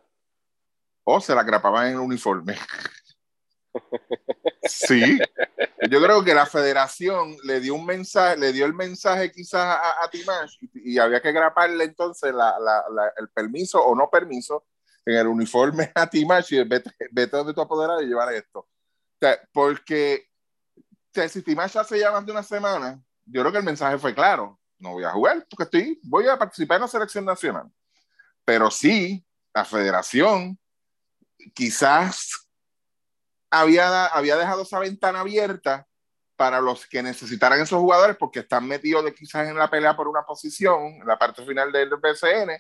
O 1.04 1.22
se 1.22 1.34
la 1.36 1.44
grapaban 1.44 1.88
en 1.88 1.94
el 1.94 2.00
uniforme. 2.00 2.58
Sí, 4.64 5.18
yo 5.90 6.02
creo 6.02 6.24
que 6.24 6.34
la 6.34 6.46
federación 6.46 7.36
le 7.44 7.60
dio 7.60 7.76
un 7.76 7.86
mensaje, 7.86 8.38
le 8.38 8.52
dio 8.52 8.66
el 8.66 8.74
mensaje 8.74 9.32
quizás 9.32 9.78
a, 9.78 10.04
a 10.04 10.10
Timash 10.10 10.58
y, 10.62 10.94
y 10.94 11.00
había 11.00 11.22
que 11.22 11.32
graparle 11.32 11.84
entonces 11.86 12.34
la- 12.34 12.60
la- 12.60 12.84
la- 12.94 13.14
el 13.18 13.30
permiso 13.30 13.82
o 13.84 13.96
no 13.96 14.10
permiso 14.10 14.66
en 15.06 15.16
el 15.16 15.28
uniforme 15.28 15.92
a 15.96 16.08
Timash 16.08 16.54
y 16.54 16.64
vete, 16.64 16.92
vete 17.12 17.38
donde 17.38 17.54
tu 17.54 17.62
apoderado 17.62 18.02
y 18.02 18.08
llevar 18.08 18.34
esto. 18.34 18.60
O 18.60 18.68
sea, 19.20 19.40
porque 19.54 20.28
o 20.78 21.14
sea, 21.14 21.28
si 21.30 21.42
Timash 21.42 21.78
hace 21.78 22.00
ya 22.00 22.12
más 22.12 22.26
de 22.26 22.32
una 22.32 22.44
semana, 22.44 23.02
yo 23.32 23.42
creo 23.42 23.52
que 23.52 23.58
el 23.60 23.64
mensaje 23.64 23.98
fue 23.98 24.14
claro, 24.14 24.60
no 24.80 24.94
voy 24.94 25.04
a 25.04 25.12
jugar 25.12 25.46
porque 25.50 25.64
estoy, 25.64 26.00
voy 26.04 26.28
a 26.28 26.38
participar 26.38 26.76
en 26.78 26.82
la 26.82 26.88
selección 26.88 27.26
nacional. 27.26 27.72
Pero 28.44 28.70
sí, 28.72 29.26
la 29.54 29.64
federación 29.64 30.60
quizás 31.54 32.48
había, 33.50 34.08
había 34.08 34.38
dejado 34.38 34.64
esa 34.64 34.80
ventana 34.80 35.22
abierta 35.22 35.88
para 36.36 36.60
los 36.60 36.88
que 36.88 37.04
necesitaran 37.04 37.60
esos 37.60 37.80
jugadores 37.80 38.18
porque 38.18 38.40
están 38.40 38.68
metidos 38.68 39.06
de, 39.06 39.14
quizás 39.14 39.48
en 39.48 39.56
la 39.56 39.70
pelea 39.70 39.96
por 39.96 40.08
una 40.08 40.24
posición, 40.24 40.86
en 41.02 41.06
la 41.06 41.18
parte 41.18 41.46
final 41.46 41.72
del 41.72 41.90
BCN, 41.90 42.60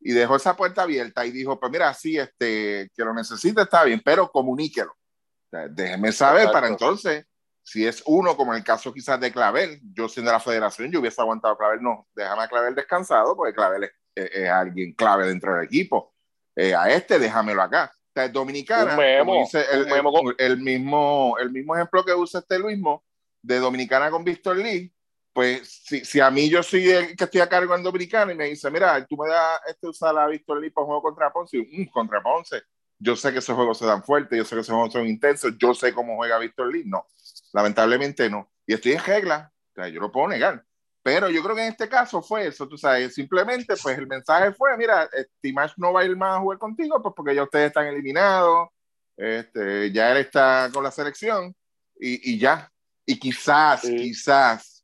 y 0.00 0.12
dejó 0.12 0.36
esa 0.36 0.56
puerta 0.56 0.82
abierta 0.82 1.24
y 1.24 1.30
dijo, 1.30 1.60
pues 1.60 1.70
mira, 1.70 1.92
sí, 1.94 2.18
este, 2.18 2.90
que 2.94 3.04
lo 3.04 3.14
necesite 3.14 3.62
está 3.62 3.84
bien, 3.84 4.00
pero 4.04 4.30
comuníquelo. 4.30 4.90
O 4.92 5.50
sea, 5.50 5.68
déjeme 5.68 6.10
saber 6.10 6.42
Exacto. 6.42 6.52
para 6.52 6.68
entonces, 6.68 7.26
si 7.70 7.86
es 7.86 8.02
uno, 8.06 8.36
como 8.36 8.52
en 8.52 8.58
el 8.58 8.64
caso 8.64 8.92
quizás 8.92 9.20
de 9.20 9.30
Clavel, 9.30 9.80
yo 9.94 10.08
siendo 10.08 10.32
la 10.32 10.40
federación, 10.40 10.90
yo 10.90 10.98
hubiese 10.98 11.20
aguantado 11.20 11.54
a 11.54 11.56
Clavel, 11.58 11.80
no, 11.80 12.08
déjame 12.16 12.42
a 12.42 12.48
Clavel 12.48 12.74
descansado, 12.74 13.36
porque 13.36 13.54
Clavel 13.54 13.84
es, 13.84 13.90
es- 14.16 14.30
es 14.32 14.48
alguien 14.50 14.92
clave 14.94 15.28
dentro 15.28 15.54
del 15.54 15.66
equipo. 15.66 16.12
Eh, 16.56 16.74
a 16.74 16.90
este, 16.90 17.20
déjamelo 17.20 17.62
acá. 17.62 17.92
O 17.94 18.10
sea, 18.12 18.28
Dominicana, 18.28 18.90
Un 18.92 18.96
memo, 18.98 19.34
dice 19.44 19.64
el, 19.72 19.86
el- 20.18 20.34
el 20.38 20.56
mismo, 20.60 21.36
el 21.38 21.52
mismo 21.52 21.76
ejemplo 21.76 22.04
que 22.04 22.12
usa 22.12 22.40
este 22.40 22.58
Luismo, 22.58 23.04
de 23.40 23.60
Dominicana 23.60 24.10
con 24.10 24.24
Víctor 24.24 24.56
Lee, 24.56 24.92
pues 25.32 25.82
si, 25.86 26.04
si 26.04 26.18
a 26.18 26.28
mí 26.28 26.50
yo 26.50 26.64
soy 26.64 26.90
el 26.90 27.16
que 27.16 27.22
estoy 27.22 27.40
a 27.40 27.48
cargo 27.48 27.72
en 27.76 27.84
Dominicana 27.84 28.32
y 28.32 28.36
me 28.36 28.46
dice, 28.46 28.68
mira, 28.68 29.06
tú 29.06 29.16
me 29.16 29.28
das 29.28 29.60
este 29.68 29.86
usar 29.86 30.18
a 30.18 30.26
Víctor 30.26 30.60
Lee 30.60 30.70
para 30.70 30.82
un 30.82 30.88
juego 30.88 31.02
contra 31.02 31.32
Ponce, 31.32 31.56
y, 31.58 31.82
"Mm, 31.84 31.90
contra 31.92 32.20
Ponce, 32.20 32.62
yo 32.98 33.14
sé 33.14 33.32
que 33.32 33.38
esos 33.38 33.54
juegos 33.54 33.78
se 33.78 33.86
dan 33.86 34.02
fuertes, 34.02 34.36
yo 34.36 34.44
sé 34.44 34.56
que 34.56 34.60
esos 34.62 34.74
juegos 34.74 34.92
son 34.92 35.06
intensos, 35.06 35.52
yo 35.56 35.72
sé 35.72 35.94
cómo 35.94 36.16
juega 36.16 36.36
Víctor 36.38 36.70
Lee, 36.74 36.82
no, 36.84 37.06
lamentablemente 37.52 38.28
no, 38.30 38.50
y 38.66 38.74
estoy 38.74 38.92
en 38.92 39.04
regla, 39.04 39.52
o 39.72 39.74
sea, 39.74 39.88
yo 39.88 40.00
lo 40.00 40.10
puedo 40.12 40.28
negar, 40.28 40.64
pero 41.02 41.28
yo 41.30 41.42
creo 41.42 41.54
que 41.56 41.62
en 41.62 41.72
este 41.72 41.88
caso 41.88 42.22
fue 42.22 42.46
eso, 42.46 42.68
tú 42.68 42.76
sabes, 42.76 43.14
simplemente 43.14 43.74
pues 43.82 43.96
el 43.98 44.06
mensaje 44.06 44.52
fue, 44.52 44.76
mira, 44.76 45.08
Timash 45.40 45.72
no 45.76 45.92
va 45.92 46.00
a 46.00 46.04
ir 46.04 46.16
más 46.16 46.36
a 46.36 46.40
jugar 46.40 46.58
contigo, 46.58 47.02
pues 47.02 47.14
porque 47.16 47.34
ya 47.34 47.42
ustedes 47.42 47.68
están 47.68 47.86
eliminados, 47.86 48.68
este, 49.16 49.90
ya 49.92 50.12
él 50.12 50.18
está 50.18 50.70
con 50.72 50.84
la 50.84 50.90
selección, 50.90 51.54
y, 51.98 52.32
y 52.32 52.38
ya, 52.38 52.70
y 53.04 53.18
quizás, 53.18 53.82
Sí. 53.82 53.96
quizás, 53.96 54.82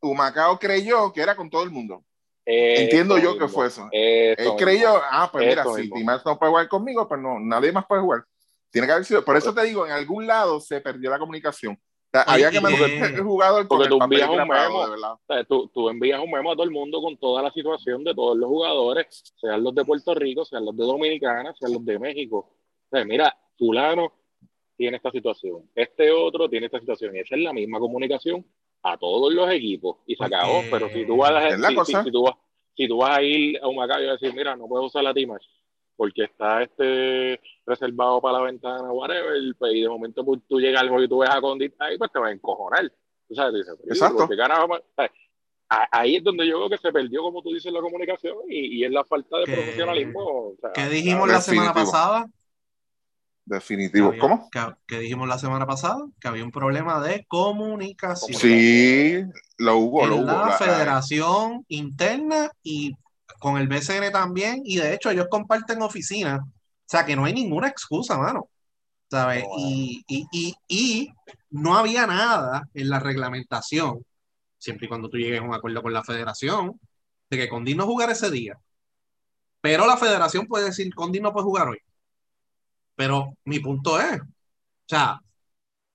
Humacao 0.00 0.58
creyó 0.58 1.12
que 1.12 1.22
era 1.22 1.34
con 1.34 1.50
todo 1.50 1.62
el 1.64 1.70
mundo. 1.70 2.04
Entiendo 2.50 3.18
yo 3.18 3.32
mismo, 3.32 3.46
que 3.46 3.52
fue 3.52 3.66
eso. 3.66 3.88
Él 3.92 4.36
mismo. 4.38 4.56
creyó, 4.56 5.02
ah, 5.10 5.28
pues 5.30 5.46
mira, 5.46 5.64
si. 5.76 5.90
Timash 5.90 6.22
no 6.24 6.38
puede 6.38 6.50
jugar 6.50 6.68
conmigo, 6.68 7.06
pues 7.06 7.20
no, 7.20 7.38
nadie 7.40 7.72
más 7.72 7.84
puede 7.86 8.00
jugar. 8.00 8.24
Tiene 8.70 8.86
que 8.86 8.92
haber 8.92 9.04
sido, 9.04 9.24
por 9.24 9.36
eso 9.36 9.52
te 9.54 9.62
digo, 9.64 9.86
en 9.86 9.92
algún 9.92 10.26
lado 10.26 10.60
se 10.60 10.80
perdió 10.80 11.10
la 11.10 11.18
comunicación. 11.18 11.78
Sea, 12.10 12.22
había 12.22 12.50
que 12.50 12.60
mantener 12.60 13.14
el 13.16 13.22
jugador 13.22 13.68
porque 13.68 13.88
tú 13.88 13.98
envías 14.04 14.28
un 14.30 14.36
memo. 14.70 14.84
de 14.84 14.90
verdad. 14.92 15.12
O 15.12 15.20
sea, 15.26 15.44
tú, 15.44 15.70
tú 15.74 15.88
envías 15.90 16.20
un 16.22 16.30
memo 16.30 16.50
a 16.52 16.54
todo 16.54 16.64
el 16.64 16.70
mundo 16.70 17.02
con 17.02 17.16
toda 17.18 17.42
la 17.42 17.50
situación 17.50 18.02
de 18.04 18.14
todos 18.14 18.36
los 18.36 18.48
jugadores, 18.48 19.34
sean 19.36 19.62
los 19.62 19.74
de 19.74 19.84
Puerto 19.84 20.14
Rico, 20.14 20.44
sean 20.44 20.64
los 20.64 20.74
de 20.76 20.84
Dominicana, 20.84 21.54
sean 21.58 21.72
los 21.74 21.84
de 21.84 21.98
México. 21.98 22.38
O 22.90 22.96
sea, 22.96 23.04
mira, 23.04 23.36
fulano 23.58 24.12
tiene 24.76 24.96
esta 24.96 25.10
situación, 25.10 25.68
este 25.74 26.10
otro 26.10 26.48
tiene 26.48 26.66
esta 26.66 26.78
situación, 26.80 27.14
y 27.16 27.18
esa 27.18 27.34
es 27.34 27.42
la 27.42 27.52
misma 27.52 27.78
comunicación 27.78 28.46
a 28.84 28.96
todos 28.96 29.34
los 29.34 29.50
equipos, 29.50 29.98
y 30.06 30.14
se 30.14 30.24
acabó. 30.24 30.66
Pero 30.70 30.88
si 30.90 31.04
tú 31.04 31.16
vas 31.18 31.30
a, 31.30 31.32
la 31.34 31.50
si, 31.68 31.74
si- 31.84 31.92
si 32.04 32.10
tú 32.12 32.22
vas, 32.22 32.34
si 32.76 32.88
tú 32.88 32.96
vas 32.98 33.18
a 33.18 33.22
ir 33.22 33.58
a 33.60 33.66
un 33.66 33.74
y 33.74 33.76
vas 33.78 33.90
a 33.90 33.98
decir, 34.12 34.32
mira, 34.34 34.56
no 34.56 34.66
puedo 34.66 34.84
usar 34.84 35.02
la 35.04 35.12
Timash 35.12 35.44
porque 35.98 36.22
está 36.24 36.62
este 36.62 37.40
reservado 37.66 38.20
para 38.22 38.38
la 38.38 38.44
ventana, 38.44 38.90
whatever, 38.92 39.34
pues, 39.58 39.74
y 39.74 39.80
de 39.82 39.88
momento 39.88 40.24
pues, 40.24 40.40
tú 40.48 40.60
llegas 40.60 40.80
al 40.82 40.88
juego 40.88 41.02
y 41.04 41.08
tú 41.08 41.18
ves 41.18 41.28
a 41.30 41.40
Condit 41.40 41.74
ahí, 41.80 41.98
pues 41.98 42.10
te 42.12 42.18
vas 42.20 42.30
a 42.30 42.32
encojonar. 42.32 42.90
Tú 43.28 43.34
sabes, 43.34 43.52
tú 43.52 43.58
dices, 43.58 43.74
"Pero, 43.82 43.94
Exacto. 43.94 44.28
¿qué 44.28 44.36
carajo 44.36 44.68
más?" 44.68 44.80
¿Sabes? 44.94 45.10
A- 45.70 45.88
Ahí 46.00 46.16
es 46.16 46.24
donde 46.24 46.46
yo 46.46 46.60
veo 46.60 46.70
que 46.70 46.78
se 46.78 46.92
perdió, 46.92 47.20
como 47.20 47.42
tú 47.42 47.52
dices, 47.52 47.70
la 47.72 47.80
comunicación 47.80 48.36
y, 48.48 48.78
y 48.78 48.84
es 48.84 48.90
la 48.92 49.04
falta 49.04 49.38
de 49.38 49.44
¿Qué- 49.44 49.52
profesionalismo. 49.54 50.20
o 50.20 50.56
sea, 50.60 50.70
¿Qué 50.72 50.88
dijimos 50.88 51.28
la 51.28 51.40
semana 51.42 51.68
Definitivo. 51.72 51.92
pasada? 51.92 52.24
Que 52.24 53.54
Definitivo. 53.54 54.08
había- 54.08 54.20
¿Cómo? 54.20 54.48
Que, 54.50 54.60
que 54.86 54.98
dijimos 55.00 55.26
la 55.28 55.38
semana 55.38 55.66
pasada 55.66 56.06
que 56.20 56.28
había 56.28 56.44
un 56.44 56.52
problema 56.52 57.00
de 57.00 57.24
comunicación 57.26 58.38
Sí, 58.40 59.22
lo 59.58 59.76
hubo, 59.78 60.06
lo 60.06 60.14
en 60.16 60.20
hubo. 60.22 60.26
la 60.32 60.46
La- 60.46 60.52
federación 60.58 61.64
interna 61.68 62.50
y 62.62 62.92
con 63.38 63.58
el 63.58 63.68
BCN 63.68 64.12
también. 64.12 64.62
Y 64.64 64.76
de 64.76 64.94
hecho, 64.94 65.10
ellos 65.10 65.26
comparten 65.30 65.82
oficina. 65.82 66.40
O 66.44 66.50
sea 66.86 67.04
que 67.04 67.16
no 67.16 67.24
hay 67.24 67.34
ninguna 67.34 67.68
excusa, 67.68 68.18
mano. 68.18 68.48
¿Sabes? 69.10 69.44
Y, 69.58 70.04
y, 70.06 70.26
y, 70.32 70.54
y 70.68 71.12
no 71.50 71.76
había 71.76 72.06
nada 72.06 72.68
en 72.74 72.90
la 72.90 73.00
reglamentación, 73.00 74.04
siempre 74.58 74.86
y 74.86 74.88
cuando 74.88 75.08
tú 75.08 75.16
llegues 75.16 75.40
a 75.40 75.44
un 75.44 75.54
acuerdo 75.54 75.82
con 75.82 75.92
la 75.92 76.04
federación, 76.04 76.78
de 77.30 77.36
que 77.36 77.48
Condi 77.48 77.74
no 77.74 77.86
jugara 77.86 78.12
ese 78.12 78.30
día. 78.30 78.58
Pero 79.60 79.86
la 79.86 79.96
federación 79.96 80.46
puede 80.46 80.66
decir, 80.66 80.94
Condi 80.94 81.20
no 81.20 81.32
puede 81.32 81.44
jugar 81.44 81.68
hoy. 81.68 81.78
Pero 82.96 83.36
mi 83.44 83.60
punto 83.60 84.00
es, 84.00 84.20
o 84.20 84.24
sea, 84.86 85.20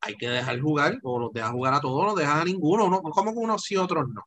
hay 0.02 0.16
que 0.16 0.30
dejar 0.30 0.60
jugar, 0.60 1.00
o 1.04 1.20
los 1.20 1.34
dejas 1.34 1.52
jugar 1.52 1.74
a 1.74 1.82
todos, 1.82 2.02
no 2.02 2.08
los 2.10 2.16
dejas 2.16 2.42
a 2.42 2.46
ninguno, 2.46 2.90
no, 2.90 3.02
como 3.02 3.32
unos 3.32 3.64
sí, 3.64 3.78
otros 3.78 4.08
no. 4.10 4.24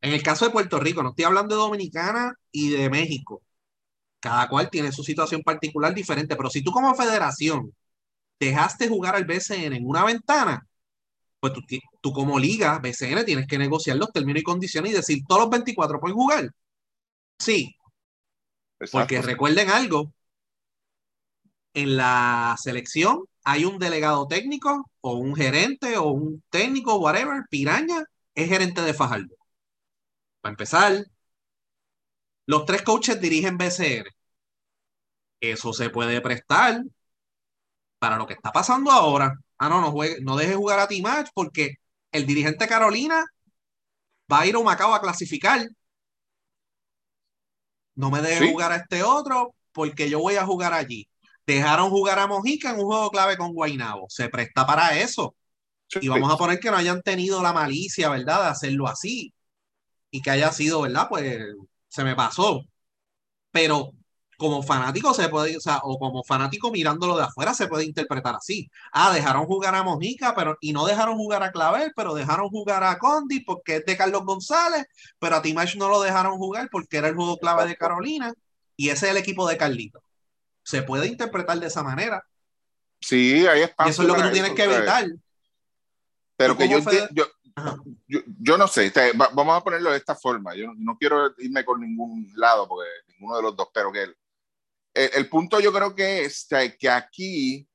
En 0.00 0.12
el 0.12 0.22
caso 0.22 0.46
de 0.46 0.50
Puerto 0.50 0.80
Rico, 0.80 1.02
no 1.02 1.10
estoy 1.10 1.24
hablando 1.24 1.54
de 1.54 1.62
Dominicana 1.62 2.34
y 2.50 2.70
de 2.70 2.90
México. 2.90 3.42
Cada 4.20 4.48
cual 4.48 4.70
tiene 4.70 4.92
su 4.92 5.02
situación 5.04 5.42
particular 5.42 5.94
diferente, 5.94 6.36
pero 6.36 6.50
si 6.50 6.62
tú 6.62 6.72
como 6.72 6.94
federación 6.94 7.74
dejaste 8.38 8.88
jugar 8.88 9.16
al 9.16 9.24
BCN 9.26 9.74
en 9.76 9.86
una 9.86 10.04
ventana, 10.04 10.66
pues 11.40 11.54
tú, 12.02 12.12
como 12.12 12.38
liga, 12.38 12.78
BCN, 12.78 13.24
tienes 13.24 13.46
que 13.46 13.58
negociar 13.58 13.96
los 13.96 14.12
términos 14.12 14.40
y 14.40 14.44
condiciones 14.44 14.92
y 14.92 14.96
decir, 14.96 15.22
todos 15.26 15.42
los 15.42 15.50
24 15.50 16.00
pueden 16.00 16.16
jugar. 16.16 16.50
Sí, 17.38 17.74
porque 18.92 19.22
recuerden 19.22 19.70
algo, 19.70 20.12
en 21.74 21.96
la 21.96 22.56
selección 22.58 23.24
hay 23.44 23.64
un 23.64 23.78
delegado 23.78 24.26
técnico 24.26 24.90
o 25.00 25.14
un 25.14 25.34
gerente 25.34 25.96
o 25.96 26.08
un 26.10 26.42
técnico, 26.50 26.96
whatever, 26.98 27.42
Piraña 27.48 28.04
es 28.34 28.48
gerente 28.48 28.82
de 28.82 28.94
Fajardo. 28.94 29.39
Para 30.40 30.52
empezar, 30.52 31.06
Los 32.44 32.66
tres 32.66 32.82
coaches 32.82 33.18
dirigen 33.18 33.56
BCN. 33.56 34.04
Eso 35.40 35.72
se 35.72 35.90
puede 35.90 36.20
prestar 36.20 36.82
para 37.98 38.16
lo 38.16 38.26
que 38.26 38.34
está 38.34 38.52
pasando 38.52 38.90
ahora. 38.90 39.34
Ah, 39.58 39.68
no, 39.68 39.80
no, 39.80 39.90
juegue, 39.92 40.20
no 40.22 40.36
deje 40.36 40.54
jugar 40.54 40.78
a 40.80 40.88
T-Match 40.88 41.30
porque 41.34 41.74
el 42.12 42.26
dirigente 42.26 42.66
Carolina 42.66 43.24
va 44.32 44.40
a 44.40 44.46
ir 44.46 44.56
a 44.56 44.60
Macao 44.60 44.94
a 44.94 45.00
clasificar. 45.02 45.60
No 47.94 48.10
me 48.10 48.20
deje 48.22 48.40
Sí. 48.40 48.52
jugar 48.52 48.72
a 48.72 48.76
este 48.76 49.02
otro 49.02 49.54
porque 49.72 50.08
yo 50.10 50.18
voy 50.20 50.36
a 50.36 50.44
jugar 50.46 50.72
allí. 50.72 51.08
Dejaron 51.46 51.90
jugar 51.90 52.18
a 52.18 52.26
Mojica 52.26 52.70
en 52.70 52.78
un 52.80 52.86
juego 52.86 53.10
clave 53.10 53.36
con 53.36 53.52
Guainabo. 53.52 54.06
Se 54.08 54.28
presta 54.28 54.66
para 54.66 54.98
eso. 54.98 55.34
Y 56.00 56.08
vamos 56.08 56.32
a 56.32 56.36
poner 56.36 56.60
que 56.60 56.70
no 56.70 56.76
hayan 56.78 57.02
tenido 57.02 57.42
la 57.42 57.52
malicia, 57.52 58.10
¿verdad?, 58.10 58.42
de 58.44 58.48
hacerlo 58.50 58.88
así. 58.88 59.32
Y 60.10 60.22
que 60.22 60.30
haya 60.30 60.52
sido, 60.52 60.82
¿verdad? 60.82 61.06
Pues 61.08 61.44
se 61.88 62.04
me 62.04 62.14
pasó. 62.16 62.62
Pero 63.50 63.92
como 64.36 64.62
fanático 64.62 65.12
se 65.12 65.28
puede, 65.28 65.56
o 65.56 65.60
sea, 65.60 65.80
o 65.82 65.98
como 65.98 66.24
fanático 66.24 66.70
mirándolo 66.70 67.16
de 67.16 67.24
afuera 67.24 67.52
se 67.52 67.66
puede 67.66 67.84
interpretar 67.84 68.34
así. 68.36 68.70
Ah, 68.90 69.12
dejaron 69.12 69.44
jugar 69.44 69.74
a 69.74 69.82
Mojica, 69.82 70.34
pero 70.34 70.56
y 70.62 70.72
no 70.72 70.86
dejaron 70.86 71.16
jugar 71.16 71.42
a 71.42 71.52
Clavel, 71.52 71.92
pero 71.94 72.14
dejaron 72.14 72.48
jugar 72.48 72.82
a 72.82 72.98
Condi 72.98 73.40
porque 73.40 73.76
es 73.76 73.84
de 73.84 73.96
Carlos 73.98 74.24
González, 74.24 74.86
pero 75.18 75.36
a 75.36 75.42
Timash 75.42 75.76
no 75.76 75.90
lo 75.90 76.00
dejaron 76.00 76.38
jugar 76.38 76.68
porque 76.72 76.96
era 76.96 77.08
el 77.08 77.16
juego 77.16 77.36
clave 77.36 77.66
de 77.66 77.76
Carolina 77.76 78.32
y 78.76 78.88
ese 78.88 79.06
es 79.06 79.10
el 79.12 79.18
equipo 79.18 79.46
de 79.46 79.58
Carlito. 79.58 80.02
Se 80.62 80.82
puede 80.82 81.06
interpretar 81.06 81.60
de 81.60 81.66
esa 81.66 81.82
manera. 81.82 82.24
Sí, 83.00 83.42
Y 83.42 83.46
espacio. 83.46 83.90
eso 83.90 84.02
es 84.02 84.08
lo 84.08 84.14
que 84.14 84.22
tú 84.22 84.30
tienes 84.30 84.50
eso, 84.52 84.56
que 84.56 84.64
evitar. 84.64 85.06
Pero 86.36 86.56
que 86.56 86.68
yo, 86.68 86.80
fede- 86.80 87.08
yo. 87.12 87.26
Yo, 88.08 88.20
yo 88.40 88.58
no 88.58 88.66
sé, 88.68 88.86
este, 88.86 89.12
va- 89.12 89.30
vamos 89.32 89.56
a 89.56 89.64
ponerlo 89.64 89.90
de 89.90 89.98
esta 89.98 90.14
forma. 90.14 90.54
Yo 90.54 90.66
no, 90.66 90.74
no 90.76 90.96
quiero 90.98 91.34
irme 91.38 91.64
con 91.64 91.80
ningún 91.80 92.30
lado, 92.36 92.68
porque 92.68 92.88
ninguno 93.08 93.36
de 93.36 93.42
los 93.42 93.56
dos, 93.56 93.68
pero 93.72 93.92
que 93.92 94.02
el, 94.02 94.16
el, 94.94 95.10
el 95.14 95.28
punto 95.28 95.60
yo 95.60 95.72
creo 95.72 95.94
que 95.94 96.24
es 96.24 96.46
que, 96.48 96.76
que 96.76 96.88
aquí 96.90 97.68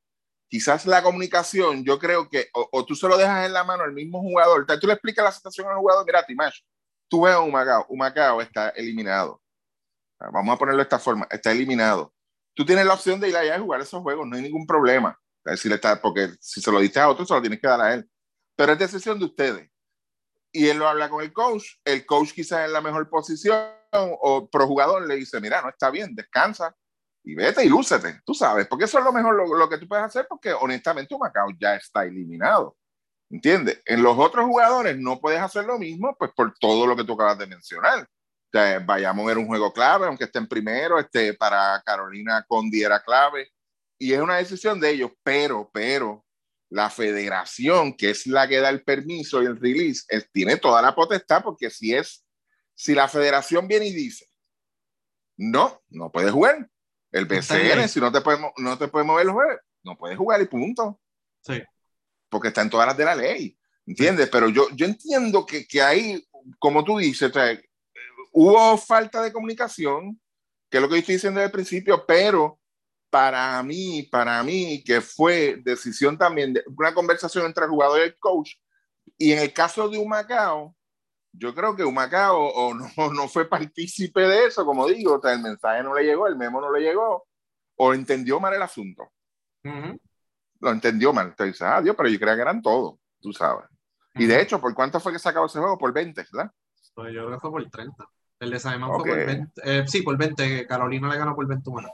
quizás 0.50 0.86
la 0.86 1.04
comunicación, 1.04 1.84
yo 1.84 1.98
creo 2.00 2.30
que 2.30 2.50
o, 2.54 2.68
o 2.72 2.86
tú 2.86 2.96
se 2.96 3.08
lo 3.08 3.18
dejas 3.18 3.46
en 3.46 3.54
la 3.54 3.63
mano 3.63 3.84
al 3.84 3.94
mismo 3.94 4.22
jugador, 4.22 4.65
tú 4.80 4.88
le 4.88 4.94
explicas 4.94 5.25
la 5.25 5.32
situación 5.32 5.68
al 5.68 5.77
jugador, 5.77 6.06
mira, 6.06 6.25
Timash, 6.25 6.60
tú 7.08 7.22
ves 7.24 7.34
a 7.34 7.39
Humacao, 7.42 7.86
Humacao 7.89 8.42
está 8.42 8.70
eliminado. 8.70 9.42
Vamos 10.32 10.56
a 10.56 10.58
ponerlo 10.58 10.77
de 10.80 10.84
esta 10.84 11.00
forma, 11.00 11.27
está 11.30 11.51
eliminado. 11.51 12.13
Tú 12.54 12.65
tienes 12.65 12.86
la 12.86 12.94
opción 12.94 13.20
de 13.20 13.30
ir 13.30 13.36
allá 13.36 13.58
y 13.58 13.60
jugar 13.60 13.82
esos 13.82 14.01
juegos, 14.01 14.25
no 14.27 14.36
hay 14.38 14.42
ningún 14.44 14.65
problema. 14.65 15.20
Si 15.58 15.68
le 15.70 15.75
está, 15.75 16.01
porque 16.01 16.30
si 16.39 16.62
se 16.62 16.72
lo 16.72 16.80
diste 16.80 17.00
a 17.00 17.10
otro, 17.10 17.25
se 17.25 17.34
lo 17.34 17.42
tienes 17.42 17.60
que 17.60 17.68
dar 17.68 17.82
a 17.82 17.94
él 17.94 18.10
pero 18.56 18.72
es 18.72 18.80
decisión 18.80 19.20
de 19.20 19.25
ustedes. 19.25 19.70
Y 20.55 20.69
él 20.69 20.77
lo 20.77 20.88
habla 20.88 21.09
con 21.09 21.21
el 21.21 21.33
coach, 21.33 21.65
el 21.83 22.05
coach 22.05 22.31
quizás 22.31 22.65
en 22.65 22.71
la 22.71 22.79
mejor 22.79 23.09
posición 23.09 23.57
o 23.91 24.50
pro 24.50 24.65
jugador 24.67 25.05
le 25.05 25.17
dice, 25.17 25.41
mira, 25.41 25.62
no 25.62 25.67
está 25.67 25.89
bien, 25.89 26.15
descansa 26.15 26.74
y 27.25 27.35
vete 27.35 27.65
y 27.65 27.67
lúcete, 27.69 28.21
tú 28.25 28.33
sabes, 28.33 28.65
porque 28.67 28.85
eso 28.85 29.00
es 29.00 29.03
lo 29.03 29.12
mejor 29.12 29.35
lo, 29.35 29.53
lo 29.53 29.67
que 29.67 29.77
tú 29.77 29.88
puedes 29.88 30.05
hacer 30.05 30.27
porque 30.29 30.53
honestamente 30.53 31.17
Macao 31.17 31.50
ya 31.59 31.75
está 31.75 32.05
eliminado. 32.05 32.77
¿Entiendes? 33.29 33.81
En 33.85 34.01
los 34.01 34.17
otros 34.17 34.45
jugadores 34.45 34.97
no 34.97 35.19
puedes 35.19 35.41
hacer 35.41 35.65
lo 35.65 35.77
mismo, 35.77 36.15
pues 36.17 36.31
por 36.33 36.53
todo 36.57 36.88
lo 36.88 36.95
que 36.95 37.03
tú 37.03 37.13
acabas 37.13 37.38
de 37.39 37.47
mencionar. 37.47 38.03
O 38.03 38.07
sea, 38.53 38.79
Bayamón 38.79 39.29
era 39.29 39.39
un 39.39 39.47
juego 39.47 39.74
clave, 39.74 40.07
aunque 40.07 40.24
esté 40.24 40.39
en 40.39 40.47
primero, 40.47 41.00
este, 41.00 41.33
para 41.33 41.81
Carolina 41.85 42.45
Condi 42.47 42.81
era 42.81 43.03
clave, 43.03 43.51
y 44.00 44.13
es 44.13 44.21
una 44.21 44.38
decisión 44.38 44.79
de 44.79 44.91
ellos, 44.91 45.12
pero, 45.24 45.69
pero, 45.74 46.25
la 46.75 46.89
federación, 46.89 47.94
que 47.96 48.10
es 48.10 48.27
la 48.27 48.50
que 48.50 48.58
da 48.60 48.67
el 48.70 48.84
permiso 48.84 49.41
y 49.41 49.46
el 49.46 49.58
release, 49.58 50.03
es- 50.10 50.29
tiene 50.34 50.58
toda 50.58 50.82
la 50.82 50.94
potestad, 50.94 51.41
porque 51.41 51.70
si 51.70 51.94
es, 51.96 52.25
si 52.74 52.94
la 52.94 53.08
federación 53.08 53.65
viene 53.65 53.86
y 53.88 53.94
dice, 53.94 54.27
no, 55.38 55.82
no 55.88 56.12
puedes 56.12 56.32
jugar, 56.32 56.70
el. 57.13 57.25
BCN, 57.25 57.88
si 57.88 58.01
no 58.01 58.12
te 58.12 58.20
puedes, 58.20 58.41
mo- 58.41 58.53
no 58.58 58.77
te 58.77 58.88
mover 58.88 59.25
el 59.25 59.32
jueves, 59.32 59.60
no 59.84 59.98
puedes 59.98 60.17
jugar 60.17 60.41
y 60.41 60.47
punto 60.47 60.99
Sí. 61.41 61.63
porque 62.30 62.49
está 62.49 62.62
en 62.62 62.69
todas 62.69 62.88
las 62.88 62.97
de 62.97 63.06
la 63.06 63.15
ley, 63.15 63.58
¿entiendes? 63.86 64.28
Pero 64.30 64.49
yo, 64.49 64.67
yo 64.76 64.86
entiendo 64.86 65.45
que, 65.45 65.65
que 65.65 65.82
ahí, 65.82 66.28
como 66.60 66.84
tú 66.84 66.97
dices, 66.97 67.30
o 67.30 67.34
sea, 67.34 67.58
hubo 68.34 68.78
falta 68.78 69.21
de 69.23 69.32
comunicación, 69.32 70.19
que 70.69 70.78
es 70.78 70.82
lo 70.82 70.89
que 70.89 70.95
yo 70.95 70.99
estoy 70.99 71.15
diciendo 71.15 71.39
desde 71.39 71.45
el 71.47 71.52
principio, 71.54 72.06
pero 72.06 72.60
para 73.15 73.63
mí, 73.63 74.04
para 74.12 74.43
mí, 74.43 74.84
que 74.84 74.99
fue 74.99 75.62
decisión 75.63 76.17
también 76.17 76.51
de 76.51 76.65
una 76.67 76.93
conversación 76.93 77.45
entre 77.45 77.63
el 77.63 77.69
jugador 77.69 77.99
y 77.99 78.04
el 78.04 78.19
coach, 78.19 78.56
y 79.17 79.32
en 79.32 79.39
el 79.39 79.54
caso 79.54 79.88
de 79.88 79.97
Humacao, 79.97 80.75
yo 81.32 81.56
creo 81.56 81.78
que 81.78 81.86
Humacao 81.86 82.38
o 82.38 82.73
no, 82.97 83.13
no 83.13 83.30
fue 83.30 83.47
partícipe 83.47 84.19
de 84.19 84.47
eso, 84.47 84.65
como 84.65 84.86
digo, 84.86 85.13
o 85.13 85.21
sea, 85.21 85.32
el 85.32 85.41
mensaje 85.41 85.82
no 85.82 85.95
le 85.95 86.04
llegó, 86.04 86.28
el 86.28 86.36
memo 86.36 86.60
no 86.60 86.69
le 86.73 86.82
llegó, 86.82 87.25
o 87.78 87.93
entendió 87.93 88.41
mal 88.41 88.54
el 88.54 88.62
asunto 88.62 89.10
Ujú. 89.63 89.97
lo 90.60 90.71
entendió 90.71 91.13
mal. 91.13 91.28
Entonces 91.28 91.54
dice, 91.54 91.63
ah, 91.63 91.82
Dios, 91.82 91.95
pero 91.95 92.10
yo 92.10 92.19
creía 92.19 92.36
que 92.36 92.41
eran 92.41 92.62
todos, 92.62 92.99
tú 93.21 93.32
sabes. 93.32 93.65
Y 94.15 94.25
de 94.25 94.41
hecho, 94.41 94.60
¿por 94.60 94.75
cuánto 94.75 94.99
fue 94.99 95.13
que 95.13 95.19
se 95.19 95.30
acabó 95.30 95.45
ese 95.45 95.60
juego? 95.60 95.78
Por 95.78 95.93
20, 95.93 96.21
¿verdad? 96.34 96.51
Pues 96.93 97.13
yo 97.13 97.25
creo 97.25 97.38
que 97.38 97.39
fue 97.39 97.51
por 97.51 97.69
30. 97.69 98.06
El 98.41 98.51
de 98.51 98.60
Simon 98.60 98.91
Ok. 98.91 99.06
fue 99.06 99.15
por 99.15 99.25
20. 99.25 99.62
eh, 99.63 99.84
sí, 99.88 100.01
por 100.01 100.17
20. 100.17 100.67
Carolina 100.67 101.08
le 101.08 101.17
ganó 101.17 101.34
por 101.34 101.47
21. 101.47 101.89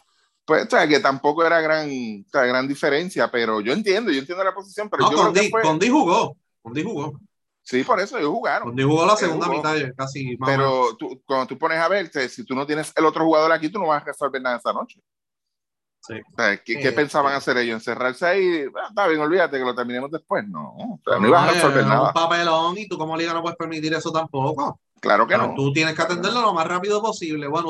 Pues, 0.46 0.66
o 0.66 0.70
sea, 0.70 0.88
que 0.88 1.00
tampoco 1.00 1.46
era 1.46 1.62
gran, 1.62 1.88
o 1.90 2.30
sea, 2.30 2.44
gran 2.46 2.68
diferencia, 2.68 3.30
pero 3.32 3.62
yo 3.62 3.74
entiendo, 3.74 4.12
yo 4.12 4.20
entiendo 4.20 4.44
la 4.44 4.54
posición, 4.54 4.90
pero 4.90 5.04
No, 5.04 5.12
yo 5.12 5.18
creo 5.18 5.34
que 5.34 5.40
Condi, 5.40 5.50
fue... 5.50 5.62
Condi 5.62 5.90
jugó. 5.90 6.38
Condi 6.62 6.84
jugó. 6.84 7.20
Sí, 7.64 7.84
por 7.84 8.00
eso 8.00 8.18
ellos 8.18 8.32
jugaron. 8.32 8.70
Condi 8.70 8.84
jugó 8.84 9.06
la 9.06 9.16
segunda 9.16 9.46
jugó. 9.46 9.58
mitad, 9.58 9.76
casi 9.96 10.36
más. 10.38 10.50
Pero 10.50 10.96
tú, 10.98 11.22
cuando 11.26 11.48
tú 11.48 11.58
pones 11.58 11.78
a 11.78 11.88
verte, 11.88 12.28
si 12.28 12.44
tú 12.44 12.56
no 12.56 12.66
tienes 12.66 12.92
el 12.96 13.06
otro 13.06 13.24
jugador 13.24 13.52
aquí, 13.52 13.70
tú 13.70 13.80
no 13.80 13.88
vas 13.88 14.02
a 14.02 14.06
resolver 14.06 14.42
nada 14.42 14.58
esa 14.58 14.74
noche. 14.74 15.00
Sí. 16.02 16.16
O 16.16 16.36
sea, 16.36 16.58
¿qué, 16.58 16.80
qué 16.80 16.88
Eh, 16.88 16.92
pensaban 16.92 17.32
sí. 17.34 17.38
hacer 17.38 17.58
ellos? 17.58 17.76
¿Encerrarse 17.76 18.26
ahí? 18.26 18.66
Ah, 18.76 18.88
está 18.90 19.08
bien, 19.08 19.22
olvídate 19.22 19.60
que 19.60 19.64
lo 19.64 19.76
terminemos 19.76 20.10
después. 20.10 20.44
No, 20.48 20.74
o 20.76 21.00
sea, 21.06 21.20
no, 21.20 21.22
No, 21.22 21.28
ibas 21.28 21.44
a 21.44 21.48
es 21.50 21.54
resolver 21.56 21.86
nada. 21.86 22.08
un 22.08 22.14
papelón 22.14 22.78
y 22.80 22.88
tú 22.88 22.98
como 22.98 23.16
liga 23.16 23.34
no 23.34 23.44
puedes 23.44 23.58
permitir 23.58 23.94
eso 23.94 24.12
tampoco. 24.12 24.82
Claro 25.00 25.28
que 25.28 25.36
Pero 25.36 25.48
no. 25.50 25.54
Tú 25.54 25.72
tienes 25.72 25.94
que 25.96 26.02
atenderlo 26.02 26.42
lo 26.42 26.54
más 26.54 26.66
rápido 26.68 27.02
posible. 27.02 27.48
Bueno, 27.48 27.70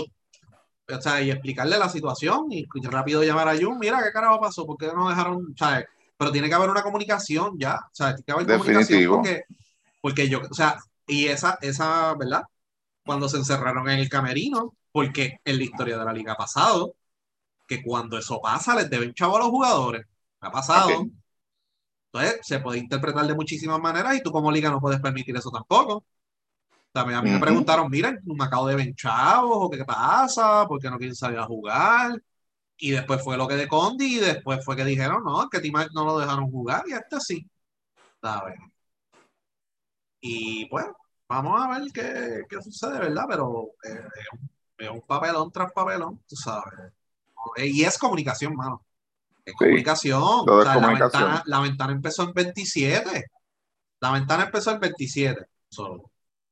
o 0.93 1.01
sea, 1.01 1.21
y 1.21 1.31
explicarle 1.31 1.77
la 1.77 1.89
situación 1.89 2.47
y 2.51 2.65
rápido 2.83 3.23
llamar 3.23 3.47
a 3.49 3.57
Jun. 3.57 3.79
Mira, 3.79 4.01
¿qué 4.03 4.11
carajo 4.11 4.39
pasó? 4.39 4.65
¿Por 4.65 4.77
qué 4.77 4.87
no 4.87 5.09
dejaron? 5.09 5.53
O 5.53 5.57
sea, 5.57 5.85
pero 6.17 6.31
tiene 6.31 6.49
que 6.49 6.55
haber 6.55 6.69
una 6.69 6.83
comunicación 6.83 7.57
ya. 7.57 7.75
O 7.75 7.89
sea, 7.95 8.15
tiene 8.15 8.25
que 8.25 8.31
haber 8.31 8.47
comunicación 8.47 8.99
Definitivo. 8.99 9.15
porque, 9.17 9.43
porque 10.01 10.29
yo, 10.29 10.41
o 10.49 10.53
sea, 10.53 10.77
y 11.07 11.27
esa, 11.27 11.57
esa, 11.61 12.13
¿verdad? 12.15 12.43
Cuando 13.05 13.29
se 13.29 13.37
encerraron 13.37 13.89
en 13.89 13.99
el 13.99 14.09
camerino, 14.09 14.75
porque 14.91 15.39
en 15.45 15.57
la 15.57 15.63
historia 15.63 15.97
de 15.97 16.05
la 16.05 16.13
liga 16.13 16.33
ha 16.33 16.37
pasado, 16.37 16.95
que 17.67 17.81
cuando 17.83 18.17
eso 18.17 18.41
pasa 18.41 18.75
les 18.75 18.89
deben 18.89 19.13
chavo 19.13 19.37
a 19.37 19.39
los 19.39 19.49
jugadores. 19.49 20.05
Ha 20.41 20.51
pasado. 20.51 21.07
Entonces, 22.11 22.39
se 22.43 22.59
puede 22.59 22.79
interpretar 22.79 23.25
de 23.25 23.33
muchísimas 23.35 23.79
maneras 23.79 24.15
y 24.17 24.21
tú 24.21 24.31
como 24.31 24.51
liga 24.51 24.69
no 24.69 24.81
puedes 24.81 24.99
permitir 24.99 25.35
eso 25.37 25.49
tampoco. 25.51 26.03
También 26.91 27.19
a 27.19 27.21
mí 27.21 27.29
me 27.29 27.39
preguntaron, 27.39 27.89
miren, 27.89 28.19
me 28.25 28.43
acabo 28.43 28.67
de 28.67 28.75
ven 28.75 28.93
chavos, 28.95 29.57
o 29.61 29.69
qué 29.69 29.85
pasa, 29.85 30.67
por 30.67 30.79
qué 30.81 30.89
no 30.89 30.97
quieren 30.97 31.15
salir 31.15 31.39
a 31.39 31.45
jugar. 31.45 32.21
Y 32.77 32.91
después 32.91 33.23
fue 33.23 33.37
lo 33.37 33.47
que 33.47 33.55
de 33.55 33.67
Condi, 33.67 34.17
y 34.17 34.19
después 34.19 34.63
fue 34.65 34.75
que 34.75 34.83
dijeron, 34.83 35.23
no, 35.23 35.49
que 35.49 35.59
Timac 35.59 35.91
no 35.93 36.03
lo 36.03 36.19
dejaron 36.19 36.51
jugar, 36.51 36.83
y 36.87 36.93
este 36.93 37.19
sí. 37.21 37.49
¿Sabes? 38.21 38.59
Y 40.19 40.65
pues, 40.65 40.85
vamos 41.29 41.61
a 41.61 41.79
ver 41.79 41.91
qué, 41.93 42.43
qué 42.49 42.61
sucede, 42.61 42.99
¿verdad? 42.99 43.25
Pero 43.29 43.69
eh, 43.83 44.07
es, 44.19 44.27
un, 44.33 44.49
es 44.77 44.89
un 44.89 45.01
papelón 45.01 45.51
tras 45.51 45.71
papelón, 45.71 46.21
tú 46.27 46.35
sabes. 46.35 46.91
Y 47.57 47.83
es 47.83 47.97
comunicación, 47.97 48.55
mano. 48.55 48.85
Es 49.45 49.53
Sí, 49.53 49.57
comunicación. 49.57 50.21
todo 50.21 50.57
O 50.57 50.61
es 50.61 50.67
sea, 50.67 50.79
la, 50.79 50.87
ventana, 50.87 51.43
la 51.45 51.59
ventana 51.61 51.93
empezó 51.93 52.23
en 52.23 52.33
27. 52.33 53.25
La 53.99 54.11
ventana 54.11 54.43
empezó 54.43 54.71
en 54.71 54.79
27. 54.79 55.45
So, 55.69 55.87
tienes 55.95 56.10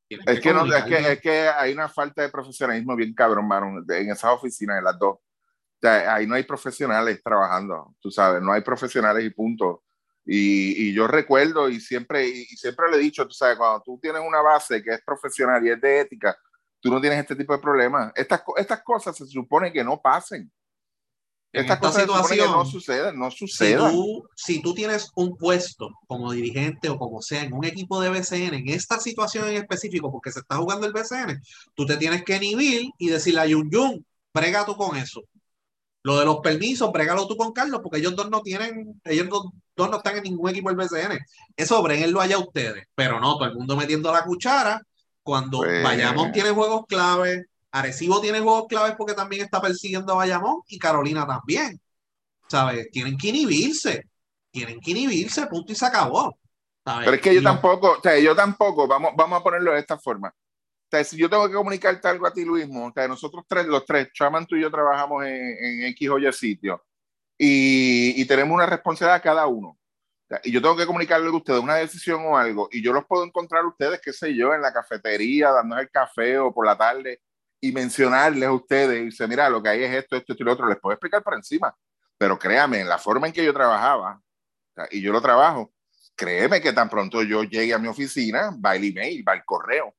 Es 0.10 0.40
que, 0.40 0.54
no, 0.54 0.66
es, 0.66 0.84
que, 0.86 1.12
es 1.14 1.22
que 1.22 1.48
hay 1.50 1.72
una 1.72 1.88
falta 1.88 2.24
de 2.24 2.30
profesionalismo 2.30 2.96
bien 2.96 3.14
cabrón, 3.14 3.48
mano, 3.48 3.84
en 3.88 4.10
esas 4.10 4.32
oficinas, 4.32 4.80
en 4.80 4.84
las 4.84 4.98
dos. 4.98 5.18
O 5.18 5.82
sea, 5.82 6.16
ahí 6.16 6.26
no 6.26 6.36
hay 6.36 6.44
profesionales 6.44 7.22
trabajando, 7.24 7.96
tú 8.02 8.10
sabes, 8.12 8.42
no 8.42 8.52
hay 8.52 8.62
profesionales 8.62 9.24
y 9.24 9.30
punto. 9.30 9.84
Y, 10.26 10.90
y 10.90 10.94
yo 10.94 11.08
recuerdo 11.08 11.70
y 11.70 11.80
siempre, 11.80 12.28
y, 12.28 12.42
y 12.42 12.58
siempre 12.58 12.90
le 12.90 12.98
he 12.98 13.00
dicho, 13.00 13.26
tú 13.26 13.34
sabes, 13.34 13.58
cuando 13.58 13.82
tú 13.84 14.00
tienes 14.02 14.22
una 14.26 14.42
base 14.42 14.84
que 14.84 14.92
es 14.92 15.02
profesional 15.02 15.66
y 15.66 15.70
es 15.70 15.80
de 15.80 16.02
ética, 16.02 16.36
tú 16.80 16.92
no 16.92 17.00
tienes 17.00 17.20
este 17.20 17.36
tipo 17.36 17.54
de 17.54 17.60
problemas. 17.62 18.12
Estas, 18.16 18.42
estas 18.58 18.84
cosas 18.84 19.16
se 19.16 19.26
supone 19.28 19.72
que 19.72 19.84
no 19.84 20.02
pasen. 20.02 20.52
En 21.52 21.62
Estas 21.62 21.78
esta 21.78 21.88
cosas 21.88 22.02
situación, 22.04 22.52
no 22.52 22.66
suceden, 22.66 23.18
no 23.20 23.32
si 23.32 23.38
sucedan. 23.48 23.92
tú, 23.92 24.24
si 24.36 24.62
tú 24.62 24.76
tienes 24.76 25.10
un 25.16 25.36
puesto 25.36 25.90
como 26.08 26.32
dirigente 26.32 26.90
o 26.90 27.00
como 27.00 27.24
sea 27.24 27.42
en 27.44 27.54
un 27.54 27.66
equipo 27.66 28.00
de 28.00 28.10
BCN, 28.10 28.54
en 28.54 28.70
esta 28.70 29.00
situación 29.00 29.48
en 29.48 29.56
específico, 29.58 30.12
porque 30.12 30.32
se 30.32 30.42
está 30.42 30.58
jugando 30.58 30.86
el 30.86 30.94
BCN, 30.94 31.42
tú 31.74 31.88
te 31.88 31.98
tienes 31.98 32.24
que 32.24 32.36
inhibir 32.36 32.92
y 33.00 33.10
decirle 33.10 33.42
a 33.42 33.46
Yun 33.48 33.68
Yun, 33.72 34.06
brega 34.32 34.64
tú 34.66 34.76
con 34.78 34.96
eso. 34.96 35.24
Lo 36.04 36.20
de 36.20 36.26
los 36.26 36.38
permisos, 36.38 36.92
brégalo 36.92 37.28
tú 37.28 37.36
con 37.36 37.52
Carlos, 37.52 37.82
porque 37.82 37.98
ellos 37.98 38.16
dos 38.16 38.30
no 38.30 38.42
tienen, 38.42 39.02
ellos 39.04 39.28
dos, 39.28 39.48
dos 39.76 39.90
no 39.90 39.98
están 39.98 40.18
en 40.18 40.24
ningún 40.24 40.50
equipo 40.52 40.70
del 40.70 40.78
BCN. 40.78 41.18
Eso 41.58 41.82
bréguenlo 41.82 42.22
allá 42.22 42.38
ustedes, 42.38 42.86
pero 42.94 43.20
no, 43.20 43.34
todo 43.38 43.46
el 43.50 43.56
mundo 43.56 43.76
metiendo 43.76 44.12
la 44.14 44.24
cuchara. 44.24 44.82
Cuando 45.24 45.58
Pues- 45.60 45.84
Bayamón 45.84 46.32
tiene 46.32 46.52
juegos 46.52 46.86
clave, 46.88 47.46
Arecibo 47.72 48.20
tiene 48.22 48.40
juegos 48.40 48.68
claves 48.68 48.96
porque 48.98 49.14
también 49.14 49.44
está 49.44 49.62
persiguiendo 49.62 50.14
a 50.14 50.18
Bayamón 50.18 50.62
y 50.68 50.80
Carolina 50.80 51.26
también. 51.28 51.80
¿Sabes? 52.48 52.90
Tienen 52.92 53.18
que 53.18 53.30
inhibirse. 53.30 54.04
Tienen 54.52 54.80
que 54.80 54.92
inhibirse, 54.92 55.46
punto 55.48 55.72
y 55.72 55.76
se 55.76 55.86
acabó. 55.86 56.38
¿sabes? 56.84 57.06
Pero 57.06 57.16
es 57.16 57.22
que 57.22 57.36
yo 57.36 57.44
tampoco, 57.44 57.92
o 57.92 58.02
sea, 58.02 58.18
yo 58.20 58.36
tampoco, 58.36 58.88
vamos, 58.88 59.12
vamos 59.16 59.40
a 59.40 59.44
ponerlo 59.44 59.74
de 59.74 59.80
esta 59.80 59.98
forma. 60.00 60.30
O 60.30 60.90
sea, 60.90 61.04
si 61.04 61.18
yo 61.18 61.30
tengo 61.30 61.48
que 61.48 61.54
comunicarte 61.54 62.08
algo 62.08 62.26
a 62.26 62.34
ti, 62.34 62.44
Luismo, 62.44 62.88
o 62.88 62.92
sea, 62.92 63.08
nosotros 63.08 63.46
tres, 63.48 63.68
los 63.68 63.86
tres, 63.86 64.10
Chaman, 64.12 64.48
tú 64.48 64.56
y 64.56 64.62
yo 64.62 64.72
trabajamos 64.72 65.24
en, 65.24 65.56
en 65.60 65.84
X 65.86 66.10
o 66.10 66.18
Y 66.18 66.34
sitio 66.34 66.84
y, 67.38 68.22
y 68.22 68.26
tenemos 68.26 68.54
una 68.54 68.66
responsabilidad 68.66 69.24
cada 69.24 69.48
uno. 69.48 69.70
O 69.70 70.28
sea, 70.28 70.42
y 70.44 70.52
yo 70.52 70.62
tengo 70.62 70.76
que 70.76 70.86
comunicarle 70.86 71.28
a 71.28 71.32
ustedes 71.32 71.60
una 71.60 71.76
decisión 71.76 72.22
o 72.26 72.38
algo 72.38 72.68
y 72.72 72.84
yo 72.84 72.92
los 72.92 73.06
puedo 73.06 73.24
encontrar 73.24 73.64
a 73.64 73.68
ustedes, 73.68 74.02
qué 74.04 74.14
sé 74.14 74.36
yo, 74.36 74.54
en 74.54 74.62
la 74.62 74.74
cafetería, 74.74 75.52
dándoles 75.52 75.86
el 75.86 75.92
café 75.92 76.38
o 76.38 76.54
por 76.54 76.66
la 76.66 76.78
tarde 76.78 77.22
y 77.62 77.72
mencionarles 77.72 78.48
a 78.48 78.52
ustedes 78.54 79.02
y 79.02 79.06
dice, 79.06 79.28
mira, 79.28 79.50
lo 79.50 79.62
que 79.62 79.70
hay 79.70 79.84
es 79.84 79.94
esto, 79.94 80.16
esto, 80.16 80.34
esto 80.34 80.44
y 80.44 80.46
lo 80.46 80.54
otro, 80.54 80.68
les 80.68 80.80
puedo 80.80 80.94
explicar 80.94 81.22
por 81.24 81.34
encima. 81.36 81.76
Pero 82.18 82.38
créame, 82.40 82.82
en 82.82 82.90
la 82.90 82.98
forma 82.98 83.28
en 83.28 83.34
que 83.34 83.44
yo 83.44 83.54
trabajaba, 83.54 84.22
y 84.92 85.02
yo 85.02 85.12
lo 85.12 85.22
trabajo, 85.22 85.74
créeme 86.16 86.62
que 86.62 86.72
tan 86.74 86.90
pronto 86.90 87.22
yo 87.24 87.44
llegue 87.44 87.74
a 87.74 87.78
mi 87.78 87.88
oficina, 87.88 88.52
va 88.64 88.76
el 88.76 88.86
email, 88.86 89.24
va 89.28 89.34
el 89.34 89.44
correo. 89.46 89.94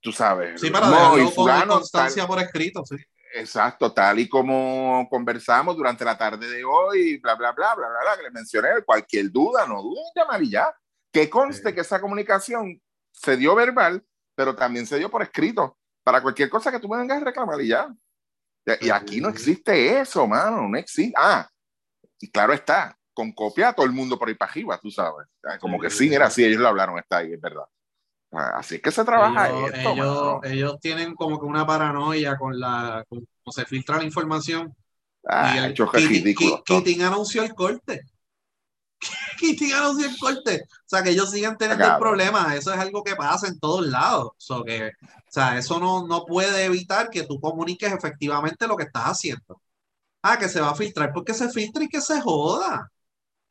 Tú 0.00 0.12
sabes. 0.12 0.60
Sí, 0.60 0.70
para 0.70 0.88
no, 0.88 1.18
y 1.18 1.26
fulano, 1.30 1.74
constancia 1.74 2.22
tal- 2.22 2.28
por 2.28 2.40
escrito, 2.40 2.84
sí. 2.84 2.96
exacto, 3.34 3.92
tal 3.92 4.18
y 4.20 4.28
como 4.28 5.06
conversamos 5.10 5.76
durante 5.76 6.04
la 6.04 6.16
tarde 6.18 6.48
de 6.48 6.64
hoy, 6.64 7.18
bla, 7.18 7.34
bla, 7.36 7.52
bla, 7.52 7.74
bla, 7.74 7.88
bla, 7.88 7.98
bla, 8.02 8.16
que 8.16 8.22
les 8.24 8.32
mencioné, 8.32 8.68
cualquier 8.84 9.30
duda, 9.30 9.66
no 9.66 9.82
duden 9.82 10.04
en 10.14 10.22
llamar 10.22 10.42
y 10.42 10.50
ya. 10.50 10.74
Que 11.12 11.30
conste 11.30 11.68
Sí. 11.70 11.74
que 11.74 11.80
esa 11.82 12.00
comunicación 12.00 12.80
se 13.12 13.36
dio 13.36 13.54
verbal, 13.54 14.04
pero 14.34 14.54
también 14.54 14.86
se 14.86 14.98
dio 14.98 15.10
por 15.10 15.22
escrito. 15.22 15.77
Para 16.08 16.22
cualquier 16.22 16.48
cosa 16.48 16.72
que 16.72 16.80
tú 16.80 16.88
me 16.88 16.96
vengas 16.96 17.20
a 17.20 17.24
reclamar 17.26 17.60
y 17.60 17.68
ya. 17.68 17.94
Y- 18.80 18.88
aquí 18.88 19.20
no 19.20 19.28
existe 19.28 20.00
eso, 20.00 20.26
mano, 20.26 20.66
no 20.66 20.78
existe. 20.78 21.12
Ah, 21.14 21.46
y 22.18 22.30
claro 22.30 22.54
está, 22.54 22.96
con 23.12 23.30
copia 23.32 23.68
a 23.68 23.72
todo 23.74 23.84
el 23.84 23.92
mundo 23.92 24.18
por 24.18 24.26
ahí 24.28 24.34
para 24.34 24.50
arriba, 24.50 24.78
tú 24.80 24.90
sabes. 24.90 25.26
Como 25.60 25.78
que 25.78 25.90
sí, 25.90 26.08
mira, 26.08 26.30
sí, 26.30 26.42
ellos 26.46 26.62
lo 26.62 26.68
hablaron, 26.68 26.98
está 26.98 27.18
ahí, 27.18 27.34
es 27.34 27.40
verdad. 27.42 27.64
Así 28.32 28.76
es 28.76 28.80
que 28.80 28.90
se 28.90 29.04
trabaja 29.04 29.50
ellos, 29.50 29.70
esto, 29.74 29.90
ellos, 29.90 30.40
ellos 30.44 30.80
tienen 30.80 31.14
como 31.14 31.38
que 31.38 31.44
una 31.44 31.66
paranoia 31.66 32.38
con 32.38 32.58
la 32.58 33.04
con 33.06 33.18
cómo 33.44 33.52
se 33.52 33.66
filtra 33.66 33.98
la 33.98 34.04
información. 34.04 34.74
Ah, 35.26 35.52
y 35.54 35.58
el, 35.58 35.64
hecho 35.72 35.90
que 35.90 35.98
es 35.98 36.04
Keating- 36.04 36.08
ridículo. 36.08 36.64
Keating- 36.64 36.84
Keating 36.84 37.02
anunció 37.02 37.42
el 37.42 37.54
corte. 37.54 38.00
El 39.42 40.18
corte. 40.18 40.64
O 40.64 40.88
sea, 40.88 41.02
que 41.02 41.10
ellos 41.10 41.30
siguen 41.30 41.56
teniendo 41.56 41.84
el 41.84 41.90
Cabrón. 41.90 42.10
problema. 42.10 42.54
Eso 42.56 42.72
es 42.72 42.78
algo 42.78 43.02
que 43.02 43.16
pasa 43.16 43.46
en 43.48 43.58
todos 43.58 43.86
lados. 43.86 44.32
So 44.36 44.64
que, 44.64 44.88
o 44.88 45.30
sea, 45.30 45.58
eso 45.58 45.78
no, 45.78 46.06
no 46.06 46.24
puede 46.24 46.64
evitar 46.64 47.10
que 47.10 47.24
tú 47.24 47.40
comuniques 47.40 47.92
efectivamente 47.92 48.66
lo 48.66 48.76
que 48.76 48.84
estás 48.84 49.04
haciendo. 49.04 49.60
Ah, 50.22 50.38
que 50.38 50.48
se 50.48 50.60
va 50.60 50.70
a 50.70 50.74
filtrar. 50.74 51.12
Porque 51.12 51.34
se 51.34 51.48
filtra 51.50 51.84
y 51.84 51.88
que 51.88 52.00
se 52.00 52.20
joda. 52.20 52.90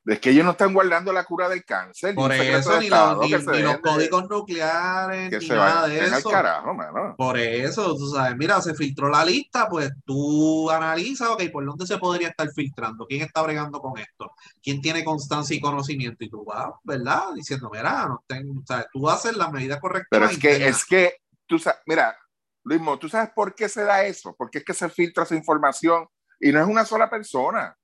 Es 0.08 0.22
que 0.22 0.30
ellos 0.30 0.46
no 0.46 0.52
están 0.52 0.74
guardando 0.74 1.12
la 1.12 1.26
cura 1.26 1.50
del 1.50 1.66
cáncer. 1.66 2.16
ni 2.16 2.22
Por 2.22 2.32
secreto 2.32 2.60
eso, 2.60 2.80
ni, 2.80 2.90
los, 2.90 3.20
ni, 3.20 3.62
ni 3.62 3.82
códigos 3.82 4.30
nucleares, 4.30 5.30
que 5.30 5.40
ni 5.40 5.48
se 5.48 5.54
nada 5.56 5.86
de 5.86 6.06
eso. 6.06 6.30
carajo, 6.30 6.74
mano. 6.74 7.14
Por 7.18 7.38
eso, 7.38 7.94
tú 7.94 8.08
sabes, 8.12 8.38
mira, 8.38 8.62
se 8.62 8.74
filtró 8.74 9.10
la 9.10 9.26
lista, 9.26 9.68
pues 9.68 9.92
tú 10.06 10.72
analizas, 10.72 11.28
ok, 11.28 11.44
¿por 11.52 11.66
dónde 11.66 11.86
se 11.86 11.98
podría 11.98 12.30
estar 12.30 12.50
filtrando? 12.52 13.06
¿Quién 13.06 13.22
está 13.24 13.42
bregando 13.42 13.82
con 13.82 13.98
esto? 13.98 14.32
¿Quién 14.64 14.82
tiene 14.82 15.04
constancia 15.04 15.54
y 15.58 15.60
conocimiento? 15.60 16.24
Y 16.24 16.30
tú 16.30 16.46
vas, 16.46 16.70
¿verdad? 16.84 17.34
Diciendo, 17.36 17.70
mira, 17.70 18.08
no 18.08 18.24
ten- 18.26 18.60
o 18.64 18.66
sea, 18.66 18.88
tú 18.94 19.10
haces 19.10 19.36
las 19.36 19.52
medidas 19.52 19.82
correctas. 19.82 20.08
Pero 20.10 20.26
es 20.28 20.40
que, 20.40 20.68
es 20.68 20.86
que, 20.86 21.16
tú 21.46 21.60
sabes, 21.60 21.82
mira, 21.86 22.18
Luismo, 22.64 22.98
¿tú 22.98 23.10
sabes 23.10 23.32
por 23.36 23.54
qué 23.54 23.68
se 23.68 23.84
da 23.84 24.04
eso? 24.06 24.34
Porque 24.38 24.60
es 24.60 24.64
que 24.64 24.74
se 24.74 24.88
filtra 24.88 25.24
esa 25.24 25.36
información 25.36 26.08
y 26.40 26.54
no 26.54 26.62
es 26.62 26.68
una 26.68 26.86
sola 26.86 27.10
persona. 27.10 27.76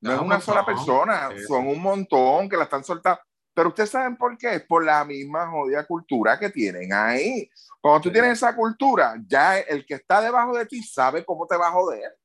No 0.00 0.10
Es 0.10 0.16
es 0.16 0.20
un 0.20 0.26
una 0.26 0.40
sola 0.40 0.62
montón. 0.62 0.74
persona, 0.76 1.30
son 1.46 1.66
un 1.68 1.80
montón 1.82 2.48
que 2.48 2.56
la 2.56 2.64
están 2.64 2.82
soltando. 2.84 3.20
Pero 3.52 3.68
ustedes 3.68 3.90
saben 3.90 4.16
por 4.16 4.38
qué, 4.38 4.54
es 4.54 4.62
por 4.64 4.84
la 4.84 5.04
misma 5.04 5.48
jodida 5.50 5.84
cultura 5.86 6.38
que 6.38 6.50
tienen 6.50 6.92
ahí. 6.92 7.50
Cuando 7.80 8.00
tú 8.02 8.08
Sí. 8.08 8.12
tienes 8.12 8.32
esa 8.32 8.54
cultura, 8.54 9.16
ya 9.26 9.58
el 9.58 9.84
que 9.84 9.94
está 9.94 10.20
debajo 10.20 10.56
de 10.56 10.66
ti 10.66 10.82
sabe 10.82 11.24
cómo 11.24 11.46
te 11.46 11.56
va 11.56 11.68
a 11.68 11.72
joder. 11.72 12.16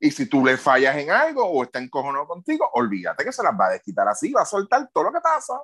Y 0.00 0.10
si 0.10 0.26
tú 0.26 0.44
le 0.44 0.56
fallas 0.56 0.96
en 0.96 1.10
algo 1.10 1.44
o 1.44 1.62
está 1.64 1.78
encojonado 1.78 2.26
contigo, 2.26 2.68
olvídate 2.74 3.24
que 3.24 3.32
se 3.32 3.42
las 3.42 3.52
va 3.58 3.66
a 3.66 3.70
desquitar 3.72 4.06
así, 4.08 4.32
va 4.32 4.42
a 4.42 4.46
soltar 4.46 4.88
todo 4.92 5.04
lo 5.04 5.12
que 5.12 5.20
pasa. 5.20 5.54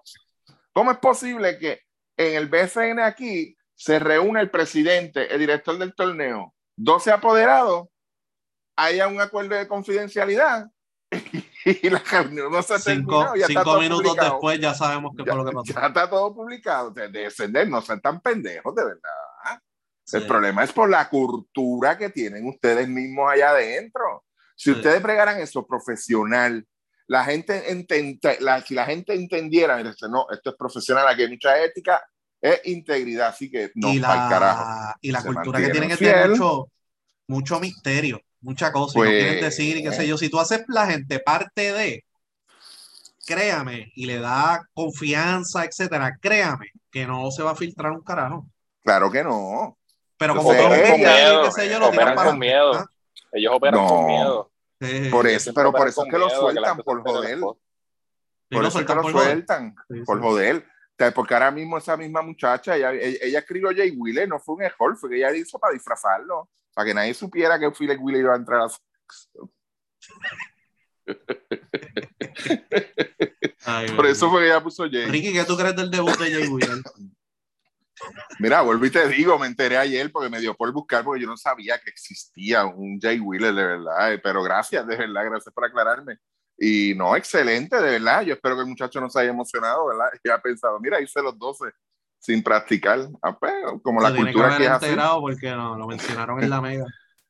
¿Cómo 0.73 0.91
es 0.93 0.99
posible 0.99 1.59
que 1.59 1.81
en 2.17 2.35
el 2.37 2.49
BCN 2.49 3.01
aquí 3.01 3.57
se 3.75 3.99
reúne 3.99 4.41
el 4.41 4.51
presidente, 4.51 5.33
el 5.33 5.41
director 5.41 5.79
del 5.79 5.95
torneo, 5.95 6.55
12 6.77 7.11
apoderados, 7.11 7.89
haya 8.77 9.09
un 9.09 9.21
acuerdo 9.21 9.55
de 9.57 9.69
confidencialidad 9.69 10.67
y 11.65 11.91
la 11.91 11.99
reunión 11.99 12.53
no 12.53 12.63
se 12.63 12.75
ha 12.75 12.79
Cinco, 12.79 13.11
terminado, 13.19 13.37
ya 13.37 13.41
está 13.43 13.47
cinco 13.49 13.65
todo 13.65 13.81
minutos 13.81 14.03
publicado. 14.07 14.31
después 14.33 14.61
ya 14.61 14.75
sabemos 14.75 15.13
qué 15.17 15.25
Ya, 15.25 15.33
fue 15.33 15.43
lo 15.45 15.51
que 15.51 15.57
pasó. 15.57 15.73
ya 15.81 15.87
está 15.87 16.11
todo 16.11 16.35
publicado. 16.35 16.91
De, 16.91 17.09
de 17.09 17.21
descender, 17.21 17.69
no 17.69 17.81
sean 17.83 18.01
tan 18.01 18.21
pendejos, 18.21 18.75
de 18.75 18.85
verdad. 18.85 19.61
El 20.13 20.23
Sí. 20.23 20.27
problema 20.27 20.65
es 20.65 20.73
por 20.73 20.89
la 20.91 21.09
cultura 21.09 21.97
que 21.97 22.11
tienen 22.11 22.49
ustedes 22.49 22.89
mismos 22.89 23.31
allá 23.33 23.51
adentro. 23.51 24.25
Si 24.57 24.71
Sí. 24.73 24.77
ustedes 24.77 25.01
bregaran 25.03 25.39
eso 25.39 25.65
profesional, 25.67 26.67
la 27.07 27.25
gente, 27.25 27.73
enten- 27.73 28.19
la, 28.41 28.61
si 28.63 28.75
la 28.75 28.87
gente 28.87 29.15
entendiera, 29.15 29.77
dice, 29.79 30.09
no, 30.09 30.27
esto 30.31 30.51
es 30.51 30.57
profesional, 30.57 31.07
aquí 31.09 31.23
hay 31.23 31.31
mucha 31.31 31.63
ética, 31.63 32.03
es 32.41 32.61
integridad, 32.65 33.29
así 33.29 33.51
que 33.51 33.71
no, 33.75 33.93
y 33.93 34.01
pa'l 34.01 34.29
carajo. 34.29 34.63
la, 34.65 34.97
y 35.01 35.11
la 35.13 35.21
Se 35.21 35.27
cultura 35.29 35.61
que 35.61 35.69
tienen 35.71 35.91
es 35.93 36.01
mucho, 36.29 36.69
mucho 37.29 37.61
misterio, 37.61 38.21
mucha 38.41 38.73
cosa, 38.73 38.99
y 38.99 39.03
no 39.03 39.07
Pues- 39.09 39.23
quieren 39.23 39.41
decir 39.45 39.77
y 39.77 39.83
qué 39.83 39.93
sé 39.93 40.07
yo. 40.07 40.17
Si 40.19 40.29
tú 40.31 40.39
haces 40.41 40.65
la 40.69 40.87
gente 40.87 41.19
parte 41.21 41.73
de, 41.73 42.05
créame, 43.27 43.93
y 43.95 44.07
le 44.07 44.19
da 44.19 44.63
confianza, 44.75 45.65
etcétera, 45.65 46.17
créame, 46.21 46.69
que 46.91 47.07
no 47.07 47.31
se 47.31 47.43
va 47.43 47.53
a 47.53 47.57
filtrar 47.57 47.93
un 47.93 48.03
carajo. 48.03 48.47
Claro 48.83 49.11
que 49.11 49.23
no. 49.23 49.77
Pero 50.17 50.35
como 50.37 50.53
sé, 50.53 50.59
todo 50.59 50.69
con 50.69 51.01
miedo, 51.01 51.45
qué 51.45 51.51
sé 51.53 51.69
yo, 51.71 51.79
lo 51.79 51.91
tiran 51.91 51.95
operan 52.09 52.15
para 52.17 52.31
con 52.31 52.39
miedo. 52.39 52.75
¿ah? 52.75 52.87
Ellos 53.33 53.53
operan 53.55 53.81
No. 53.81 53.87
con 53.89 54.07
miedo. 54.07 54.51
Sí, 54.81 55.09
Por 55.11 55.27
eso, 55.27 55.53
pero 55.55 55.73
por 55.73 55.89
eso 55.89 56.05
es 56.05 56.11
que 56.11 56.19
lo 56.19 56.27
miedo 56.27 56.41
sueltan, 56.41 56.79
por 56.79 57.03
joder. 57.03 57.39
sí, 57.39 57.45
Por 58.51 58.65
eso 58.65 58.81
es 58.81 58.87
que 58.87 58.95
lo 58.95 59.03
sueltan, 59.11 59.75
Sí, 59.89 60.01
por 60.05 60.19
sí. 60.19 60.23
joder. 60.25 60.67
Porque 61.15 61.33
ahora 61.33 61.51
mismo 61.51 61.79
esa 61.79 61.97
misma 61.97 62.21
muchacha, 62.21 62.77
ella, 62.77 62.93
ella, 62.93 63.19
ella 63.23 63.39
escribió 63.39 63.71
Jay 63.75 63.91
Wheeler, 63.97 64.29
no 64.29 64.39
fue 64.39 64.57
un 64.57 64.63
error, 64.63 64.97
fue 64.99 65.09
que 65.09 65.17
ella 65.17 65.35
hizo 65.35 65.59
para 65.59 65.73
disfrazarlo, 65.73 66.49
para 66.75 66.87
que 66.87 66.95
nadie 66.95 67.15
supiera 67.15 67.59
que 67.59 67.71
Philip 67.71 68.01
Wheeler 68.01 68.23
iba 68.23 68.33
a 68.35 68.37
entrar 68.37 68.61
a 68.63 68.69
Ay, 73.65 73.91
Por 73.95 74.07
eso 74.07 74.31
fue 74.31 74.41
que 74.41 74.47
ella 74.47 74.63
puso 74.63 74.85
Jay. 74.91 75.07
Ricky, 75.07 75.33
¿qué 75.33 75.45
tú 75.45 75.57
crees 75.57 75.77
del 75.77 75.91
debut 75.91 76.17
de 76.19 76.33
Jay? 76.33 76.49
Mira, 78.39 78.63
vuelvo 78.63 78.87
y 78.87 78.91
te 78.91 79.07
digo, 79.09 79.39
me 79.39 79.47
enteré 79.47 79.77
ayer 79.77 80.11
porque 80.11 80.31
me 80.31 80.41
dio 80.41 80.55
por 80.55 80.73
buscar, 80.73 81.05
porque 81.05 81.21
yo 81.21 81.27
no 81.27 81.37
sabía 81.37 81.79
que 81.79 81.91
existía 81.91 82.65
un 82.65 82.99
Jay 82.99 83.21
Wheeler, 83.21 83.53
de 83.55 83.65
verdad. 83.65 84.13
eh, 84.15 84.19
Pero 84.19 84.43
gracias, 84.43 84.87
de 84.87 84.97
verdad, 84.97 85.25
gracias 85.27 85.53
por 85.53 85.65
aclararme. 85.67 86.17
Y 86.57 86.95
no, 86.95 87.15
excelente, 87.17 87.77
de 87.77 87.91
verdad. 87.99 88.23
Yo 88.23 88.35
espero 88.35 88.55
que 88.55 88.63
el 88.63 88.69
muchacho 88.69 89.01
no 89.01 89.11
se 89.11 89.21
haya 89.21 89.31
emocionado, 89.31 89.87
¿verdad? 89.89 90.09
Y 90.25 90.31
ha 90.31 90.39
pensado, 90.41 90.79
mira, 90.81 91.01
hice 91.01 91.21
los 91.23 91.39
12 91.39 91.67
sin 92.21 92.43
practicar. 92.43 93.09
Ah, 93.23 93.37
pues, 93.37 93.53
como 93.83 94.01
la 94.01 94.11
Se 94.11 94.15
que 94.15 94.21
cultura 94.21 94.47
aquí 94.47 94.65
haber 94.65 94.69
es 94.69 94.71
así. 94.71 94.97
porque 95.21 95.51
no, 95.51 95.77
lo 95.77 95.89
mencionaron 95.89 96.43
en 96.43 96.51
la 96.51 96.61
mega. 96.61 96.87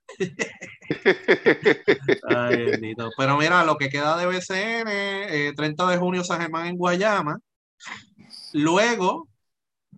Ay, 2.28 2.66
bendito. 2.66 3.10
Pero 3.16 3.38
mira, 3.38 3.64
lo 3.64 3.76
que 3.76 3.88
queda 3.88 4.16
de 4.16 4.26
BCN, 4.26 4.88
eh, 4.88 5.52
30 5.56 5.86
de 5.86 5.96
junio 5.96 6.24
San 6.24 6.40
Germán 6.40 6.66
en 6.66 6.76
Guayama. 6.76 7.38
Luego, 8.52 9.28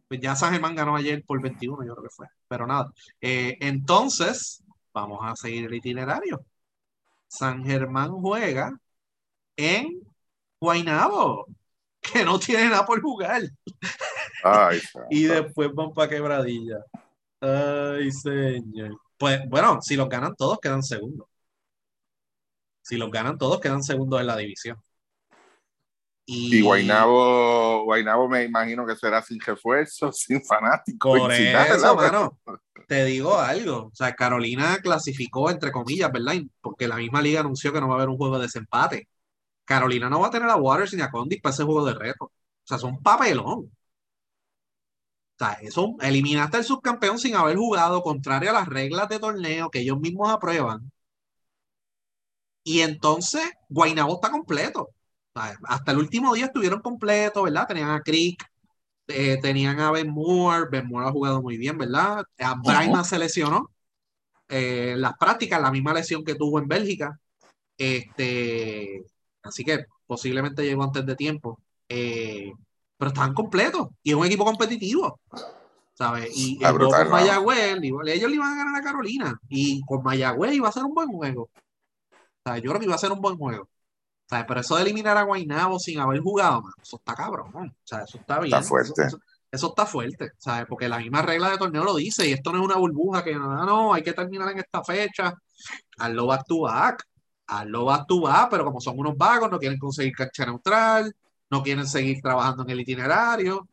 pues 0.06 0.20
ya 0.20 0.36
San 0.36 0.52
Germán 0.52 0.74
ganó 0.74 0.94
ayer 0.94 1.24
por 1.26 1.40
21, 1.40 1.86
yo 1.86 1.94
creo 1.94 2.04
que 2.04 2.14
fue. 2.14 2.26
Pero 2.46 2.66
nada. 2.66 2.92
Eh, 3.20 3.56
entonces, 3.60 4.62
vamos 4.92 5.20
a 5.22 5.34
seguir 5.34 5.64
el 5.64 5.74
itinerario. 5.74 6.44
San 7.28 7.64
Germán 7.64 8.10
juega 8.10 8.76
en 9.56 10.02
Guaynabo, 10.60 11.46
que 12.00 12.24
no 12.24 12.38
tiene 12.38 12.68
nada 12.68 12.84
por 12.84 13.00
jugar. 13.00 13.42
Ay. 14.42 14.80
Y 15.10 15.24
después 15.24 15.70
van 15.74 15.92
para 15.92 16.08
quebradilla. 16.08 16.84
Ay, 17.40 18.10
señor. 18.10 18.98
Pues 19.16 19.40
bueno, 19.48 19.80
si 19.82 19.96
los 19.96 20.08
ganan 20.08 20.34
todos, 20.36 20.58
quedan 20.60 20.82
segundos. 20.82 21.26
Si 22.82 22.96
los 22.96 23.10
ganan 23.10 23.38
todos, 23.38 23.60
quedan 23.60 23.82
segundos 23.82 24.20
en 24.20 24.26
la 24.26 24.36
división. 24.36 24.82
Y 26.24 26.62
Guainabo, 26.62 27.84
Guainabo 27.84 28.28
me 28.28 28.44
imagino 28.44 28.86
que 28.86 28.96
será 28.96 29.22
sin 29.22 29.40
refuerzo, 29.40 30.12
sin 30.12 30.44
fanáticos. 30.44 31.18
Por 31.18 31.34
sin 31.34 31.52
nada, 31.52 31.76
eso, 31.76 31.96
¿verdad? 31.96 32.12
mano, 32.12 32.38
te 32.86 33.04
digo 33.04 33.38
algo. 33.38 33.86
O 33.86 33.94
sea, 33.94 34.14
Carolina 34.14 34.78
clasificó, 34.78 35.50
entre 35.50 35.72
comillas, 35.72 36.12
¿verdad? 36.12 36.34
Porque 36.60 36.86
la 36.86 36.96
misma 36.96 37.20
liga 37.20 37.40
anunció 37.40 37.72
que 37.72 37.80
no 37.80 37.88
va 37.88 37.94
a 37.94 37.96
haber 37.96 38.08
un 38.08 38.16
juego 38.16 38.36
de 38.36 38.44
desempate. 38.44 39.08
Carolina 39.64 40.08
no 40.08 40.20
va 40.20 40.28
a 40.28 40.30
tener 40.30 40.48
a 40.48 40.56
Waters 40.56 40.94
ni 40.94 41.02
a 41.02 41.10
Condit 41.10 41.42
para 41.42 41.54
ese 41.54 41.64
juego 41.64 41.84
de 41.84 41.94
reto. 41.94 42.24
O 42.26 42.32
sea, 42.64 42.78
son 42.78 43.02
papelón. 43.02 43.70
Sea, 45.42 45.58
eso, 45.60 45.96
eliminaste 46.00 46.58
al 46.58 46.64
subcampeón 46.64 47.18
sin 47.18 47.34
haber 47.34 47.56
jugado, 47.56 48.02
contrario 48.02 48.50
a 48.50 48.52
las 48.52 48.68
reglas 48.68 49.08
de 49.08 49.18
torneo 49.18 49.70
que 49.70 49.80
ellos 49.80 49.98
mismos 49.98 50.30
aprueban. 50.30 50.92
Y 52.64 52.80
entonces, 52.80 53.42
Guaynabo 53.68 54.14
está 54.14 54.30
completo. 54.30 54.82
O 55.34 55.40
sea, 55.40 55.56
hasta 55.64 55.92
el 55.92 55.98
último 55.98 56.32
día 56.34 56.46
estuvieron 56.46 56.80
completos, 56.80 57.42
¿verdad? 57.42 57.66
Tenían 57.66 57.90
a 57.90 58.02
Crick, 58.02 58.44
eh, 59.08 59.38
tenían 59.42 59.80
a 59.80 59.90
Ben 59.90 60.08
Moore. 60.10 60.68
Ben 60.70 60.86
Moore 60.86 61.08
ha 61.08 61.12
jugado 61.12 61.42
muy 61.42 61.56
bien, 61.56 61.76
¿verdad? 61.76 62.24
A 62.38 62.54
Brahma 62.54 63.02
se 63.02 63.18
lesionó. 63.18 63.70
Eh, 64.48 64.94
las 64.96 65.14
prácticas, 65.18 65.60
la 65.60 65.72
misma 65.72 65.94
lesión 65.94 66.24
que 66.24 66.36
tuvo 66.36 66.60
en 66.60 66.68
Bélgica. 66.68 67.18
Este, 67.76 69.04
así 69.42 69.64
que 69.64 69.86
posiblemente 70.06 70.62
llegó 70.64 70.84
antes 70.84 71.04
de 71.06 71.16
tiempo. 71.16 71.60
Eh, 71.88 72.52
pero 73.02 73.08
estaban 73.10 73.34
completos 73.34 73.88
y 74.04 74.10
es 74.10 74.16
un 74.16 74.24
equipo 74.24 74.44
competitivo. 74.44 75.18
¿Sabes? 75.92 76.30
Y 76.36 76.64
el 76.64 76.72
brutal, 76.72 77.00
con 77.00 77.10
¿no? 77.10 77.16
Mayagüez, 77.16 77.78
ellos 77.82 78.30
le 78.30 78.36
iban 78.36 78.52
a 78.52 78.56
ganar 78.56 78.80
a 78.80 78.84
Carolina. 78.84 79.40
Y 79.48 79.80
con 79.82 80.04
Mayagüez 80.04 80.52
iba 80.54 80.68
a 80.68 80.72
ser 80.72 80.84
un 80.84 80.94
buen 80.94 81.08
juego. 81.08 81.50
O 82.12 82.18
sea, 82.44 82.58
yo 82.58 82.70
creo 82.70 82.78
que 82.78 82.86
iba 82.86 82.94
a 82.94 82.98
ser 82.98 83.10
un 83.10 83.20
buen 83.20 83.36
juego. 83.36 83.68
Sea, 84.30 84.46
pero 84.46 84.60
eso 84.60 84.76
de 84.76 84.82
eliminar 84.82 85.16
a 85.16 85.24
Guaynabo 85.24 85.80
sin 85.80 85.98
haber 85.98 86.20
jugado, 86.20 86.62
mano, 86.62 86.74
eso 86.80 86.94
está 86.94 87.16
cabrón. 87.16 87.50
¿no? 87.52 87.62
O 87.62 87.72
sea, 87.82 88.02
eso 88.04 88.18
está 88.18 88.38
bien. 88.38 88.54
Está 88.54 88.62
fuerte. 88.68 88.92
Eso, 88.92 89.16
eso- 89.16 89.20
eso 89.50 89.66
está 89.70 89.84
fuerte, 89.84 90.30
¿sabes? 90.38 90.66
Porque 90.68 90.88
la 90.88 90.98
misma 90.98 91.22
regla 91.22 91.50
de 91.50 91.58
torneo 91.58 91.82
lo 91.82 91.96
dice 91.96 92.28
y 92.28 92.32
esto 92.32 92.52
no 92.52 92.58
es 92.60 92.64
una 92.64 92.76
burbuja 92.76 93.24
que 93.24 93.34
no, 93.34 93.66
no, 93.66 93.92
hay 93.92 94.04
que 94.04 94.12
terminar 94.12 94.48
en 94.52 94.60
esta 94.60 94.84
fecha. 94.84 95.34
Hazlo 95.98 96.26
back 96.26 96.44
to 96.46 96.60
back. 96.60 97.02
Hazlo 97.48 97.84
back 97.84 98.06
to 98.06 98.20
back, 98.20 98.48
pero 98.48 98.64
como 98.64 98.80
son 98.80 98.96
unos 98.96 99.16
vagos, 99.16 99.50
no 99.50 99.58
quieren 99.58 99.78
conseguir 99.80 100.14
cancha 100.14 100.46
neutral, 100.46 101.12
no 101.52 101.62
quieren 101.62 101.86
seguir 101.86 102.20
trabajando 102.22 102.62
en 102.64 102.70
el 102.70 102.80
itinerario. 102.80 103.68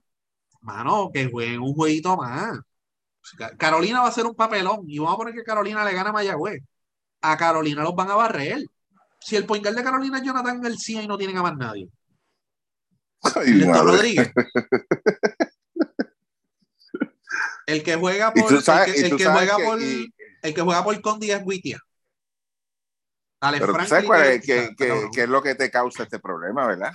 Mano, 0.62 1.10
que 1.13 1.30
jueguen 1.32 1.62
un 1.62 1.74
jueguito 1.74 2.18
más. 2.18 2.60
Ca- 3.38 3.56
Carolina 3.56 4.02
va 4.02 4.10
a 4.10 4.12
ser 4.12 4.26
un 4.26 4.36
papelón 4.36 4.82
y 4.86 5.00
vamos 5.00 5.13
a 5.13 5.18
poner 5.18 5.34
que 5.34 5.44
Carolina 5.44 5.86
le 5.86 5.94
gana 5.94 6.10
a 6.10 6.13
Mayagüez. 6.13 6.62
A 7.22 7.38
Carolina 7.38 7.82
los 7.84 7.96
van 7.96 8.12
a 8.12 8.15
barrer. 8.15 8.65
Si 9.22 9.38
el 9.38 9.46
point 9.46 9.63
guard 9.63 9.78
de 9.78 9.84
Carolina 9.84 10.18
es 10.18 10.24
Jonathan 10.26 10.62
García 10.62 11.02
y 11.02 11.08
no 11.08 11.18
tienen 11.18 11.38
a 11.38 11.42
más 11.44 11.56
nadie. 11.58 11.89
Ay. 13.36 13.63
Rodríguez. 13.63 14.32
El 17.65 17.84
que 17.84 17.96
juega 17.96 18.34
por, 18.34 18.52
el 18.52 18.63
que, 18.63 19.00
el 19.06 19.18
juega 19.32 19.58
que- 19.58 19.63
por, 19.63 19.82
y- 19.82 20.13
el 20.42 20.54
que 20.56 20.62
juega 20.62 20.84
por 20.84 21.00
Condi 21.02 21.32
es 21.32 21.42
Witia. 21.46 21.80
Alex 23.42 23.60
pero 23.62 23.74
tú 23.74 23.78
Franklin 23.78 23.89
sabes 23.89 24.06
cuál 24.08 24.22
es, 24.24 24.42
que 25.12 25.22
es 25.24 25.30
lo 25.30 25.42
que 25.44 25.56
te 25.56 25.70
causa 25.70 26.04
este 26.04 26.20
problema, 26.20 26.65
¿verdad? 26.68 26.92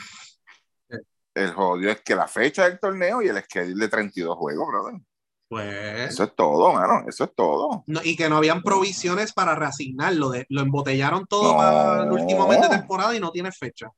El 1.34 1.52
jodido 1.52 1.90
es 1.90 2.00
que 2.02 2.14
la 2.14 2.28
fecha 2.28 2.64
del 2.68 2.78
torneo 2.78 3.20
y 3.22 3.28
el 3.28 3.36
schedule 3.42 3.84
de 3.84 3.88
32 3.88 4.36
juegos, 4.36 4.68
brother. 4.68 5.00
Pues, 5.48 6.10
Eso 6.12 6.24
es 6.24 6.34
todo, 6.34 6.72
mano. 6.72 7.04
Eso 7.08 7.24
es 7.24 7.34
todo. 7.34 7.84
no, 7.86 8.00
y 8.02 8.16
que 8.16 8.28
no 8.28 8.36
habían 8.38 8.62
provisiones 8.62 9.32
para 9.32 9.54
reasignarlo. 9.54 10.30
De, 10.30 10.46
lo 10.48 10.62
embotellaron 10.62 11.26
todo 11.26 11.52
No. 11.52 11.56
para 11.58 12.04
el 12.04 12.12
último 12.12 12.48
mes 12.48 12.60
de 12.62 12.68
temporada 12.68 13.14
y 13.14 13.20
no 13.20 13.30
tiene 13.30 13.52
fecha. 13.52 13.88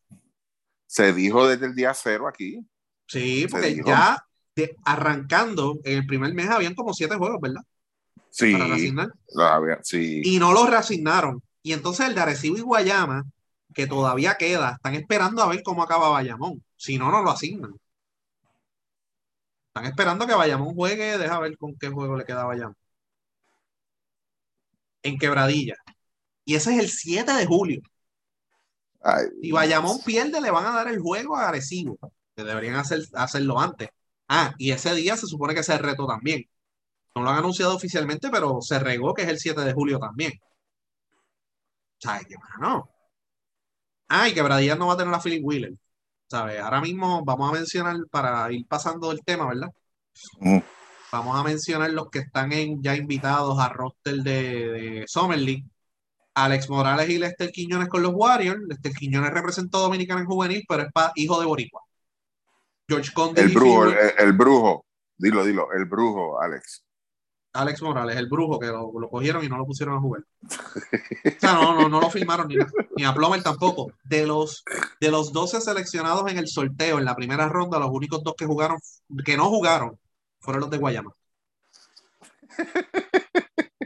Se 0.86 1.12
dijo 1.12 1.46
desde 1.46 1.66
el 1.66 1.74
día 1.74 1.92
cero 1.94 2.26
aquí. 2.28 2.60
Sí, 3.06 3.46
porque 3.50 3.80
ya 3.84 4.22
de- 4.54 4.76
arrancando 4.84 5.78
en 5.84 5.98
el 5.98 6.06
primer 6.06 6.32
mes 6.34 6.48
habían 6.50 6.74
como 6.74 6.92
siete 6.94 7.16
juegos, 7.16 7.40
¿verdad? 7.40 7.62
Sí, 8.30 8.52
Para 8.52 8.66
reasignar. 8.66 9.08
había- 9.38 9.78
sí. 9.82 10.22
y 10.24 10.38
no 10.38 10.52
los 10.52 10.68
reasignaron. 10.68 11.42
Y 11.62 11.72
entonces 11.72 12.06
el 12.08 12.14
de 12.14 12.20
Arecibo 12.20 12.56
y 12.56 12.60
Guayama, 12.62 13.24
que 13.76 13.86
todavía 13.86 14.36
queda, 14.38 14.72
están 14.76 14.94
esperando 14.94 15.42
a 15.42 15.48
ver 15.48 15.62
cómo 15.62 15.82
acaba 15.82 16.08
Bayamón. 16.08 16.64
Si 16.76 16.98
no, 16.98 17.10
no 17.10 17.22
lo 17.22 17.30
asignan. 17.30 17.74
Están 19.68 19.86
esperando 19.86 20.26
que 20.26 20.34
Bayamón 20.34 20.74
juegue, 20.74 21.18
deja 21.18 21.38
ver 21.40 21.56
con 21.58 21.76
qué 21.78 21.88
juego 21.88 22.16
le 22.16 22.24
queda 22.24 22.42
a 22.42 22.46
Bayamón. 22.46 22.76
En 25.02 25.18
Quebradilla. 25.18 25.74
Y 26.44 26.56
ese 26.56 26.74
es 26.74 26.80
el 26.80 26.90
7 26.90 27.32
de 27.34 27.46
julio. 27.46 27.82
Ay, 29.02 29.26
Si 29.42 29.52
Bayamón 29.52 29.98
pierde, 30.04 30.40
le 30.40 30.50
van 30.50 30.66
a 30.66 30.72
dar 30.72 30.88
el 30.88 31.00
juego 31.00 31.36
a 31.36 31.48
Arecibo, 31.48 31.98
que 32.34 32.44
deberían 32.44 32.76
hacer, 32.76 33.02
hacerlo 33.14 33.60
antes. 33.60 33.88
Ah, 34.28 34.54
y 34.58 34.72
ese 34.72 34.94
día 34.94 35.16
se 35.16 35.26
supone 35.26 35.54
que 35.54 35.60
es 35.60 35.68
el 35.68 35.78
reto 35.78 36.06
también. 36.06 36.44
No 37.14 37.22
lo 37.22 37.30
han 37.30 37.38
anunciado 37.38 37.76
oficialmente, 37.76 38.30
pero 38.30 38.60
se 38.62 38.78
regó 38.78 39.14
que 39.14 39.22
es 39.22 39.28
el 39.28 39.38
7 39.40 39.62
de 39.62 39.72
julio 39.74 39.98
también. 39.98 40.32
¿Sabes 41.98 42.26
qué, 42.26 42.36
mano? 42.38 42.88
Ah, 44.08 44.28
y 44.28 44.34
Quebradillas 44.34 44.78
no 44.78 44.86
va 44.88 44.94
a 44.94 44.96
tener 44.96 45.12
a 45.14 45.20
Philip 45.20 45.44
Wheeler. 45.44 45.72
¿Sabes? 46.28 46.60
Ahora 46.60 46.80
mismo 46.80 47.24
vamos 47.24 47.50
a 47.50 47.52
mencionar, 47.52 47.96
para 48.10 48.50
ir 48.52 48.66
pasando 48.66 49.12
el 49.12 49.20
tema, 49.24 49.46
¿verdad? 49.46 49.68
Mm. 50.40 50.58
Vamos 51.12 51.38
a 51.38 51.44
mencionar 51.44 51.90
los 51.90 52.10
que 52.10 52.18
están 52.18 52.52
en, 52.52 52.82
ya 52.82 52.96
invitados 52.96 53.58
a 53.60 53.68
roster 53.68 54.16
de, 54.16 54.32
de 54.32 55.04
Summer 55.06 55.38
League. 55.38 55.64
Alex 56.34 56.68
Morales 56.68 57.08
y 57.08 57.18
Lester 57.18 57.50
Quiñones 57.50 57.88
con 57.88 58.02
los 58.02 58.12
Warriors. 58.14 58.60
Lester 58.68 58.92
Quiñones 58.92 59.30
representó 59.32 59.78
a 59.78 59.82
Dominicana 59.82 60.20
en 60.20 60.26
juvenil, 60.26 60.64
pero 60.68 60.82
es 60.82 60.92
pa- 60.92 61.12
hijo 61.14 61.40
de 61.40 61.46
Boricua. 61.46 61.80
George 62.88 63.12
Conde 63.12 63.42
el 63.42 63.52
brujo, 63.54 63.84
el 63.86 64.32
brujo. 64.32 64.84
Dilo, 65.16 65.44
dilo. 65.44 65.72
El 65.72 65.86
brujo, 65.86 66.40
Alex. 66.40 66.84
Alex 67.56 67.82
Morales, 67.82 68.16
el 68.16 68.28
brujo, 68.28 68.58
que 68.58 68.66
lo, 68.66 68.92
lo 68.98 69.08
cogieron 69.08 69.44
y 69.44 69.48
no 69.48 69.58
lo 69.58 69.66
pusieron 69.66 69.96
a 69.96 70.00
jugar. 70.00 70.22
O 70.42 71.40
sea, 71.40 71.54
no, 71.54 71.74
no, 71.74 71.88
no 71.88 72.00
lo 72.00 72.10
firmaron 72.10 72.48
ni, 72.48 72.56
ni 72.96 73.04
a 73.04 73.14
Plomer 73.14 73.42
tampoco. 73.42 73.92
De 74.04 74.26
los, 74.26 74.64
de 75.00 75.10
los 75.10 75.32
12 75.32 75.60
seleccionados 75.60 76.30
en 76.30 76.38
el 76.38 76.48
sorteo 76.48 76.98
en 76.98 77.04
la 77.04 77.16
primera 77.16 77.48
ronda, 77.48 77.78
los 77.78 77.90
únicos 77.90 78.22
dos 78.22 78.34
que 78.36 78.46
jugaron, 78.46 78.78
que 79.24 79.36
no 79.36 79.48
jugaron, 79.48 79.98
fueron 80.40 80.62
los 80.62 80.70
de 80.70 80.78
Guayama. 80.78 81.12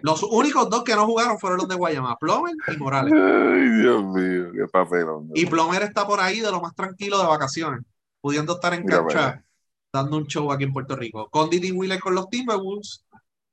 Los 0.02 0.22
únicos 0.22 0.70
dos 0.70 0.83
que 0.83 0.94
no 0.94 1.04
jugaron 1.04 1.38
fueron 1.38 1.59
los 1.59 1.68
de 1.68 1.74
Guayama, 1.74 2.16
Plomer 2.16 2.54
y 2.68 2.76
Morales. 2.78 3.12
Ay, 3.12 3.83
Dios 3.83 4.02
mío, 4.04 4.50
qué 4.52 4.66
papelón. 4.72 5.30
Y 5.35 5.44
Plomer 5.44 5.83
está 5.83 6.06
por 6.06 6.20
ahí 6.20 6.40
de 6.40 6.50
lo 6.50 6.61
más 6.61 6.74
tranquilo 6.74 7.18
de 7.18 7.26
vacaciones, 7.26 7.83
pudiendo 8.20 8.54
estar 8.54 8.72
en 8.72 8.87
cancha 8.87 9.44
dando 9.92 10.16
un 10.16 10.26
show 10.26 10.50
aquí 10.52 10.64
en 10.64 10.72
Puerto 10.72 10.96
Rico. 10.96 11.28
Condit 11.30 11.64
y 11.64 11.72
Wheeler 11.72 12.00
con 12.00 12.14
los 12.14 12.28
Timberwolves, 12.28 13.04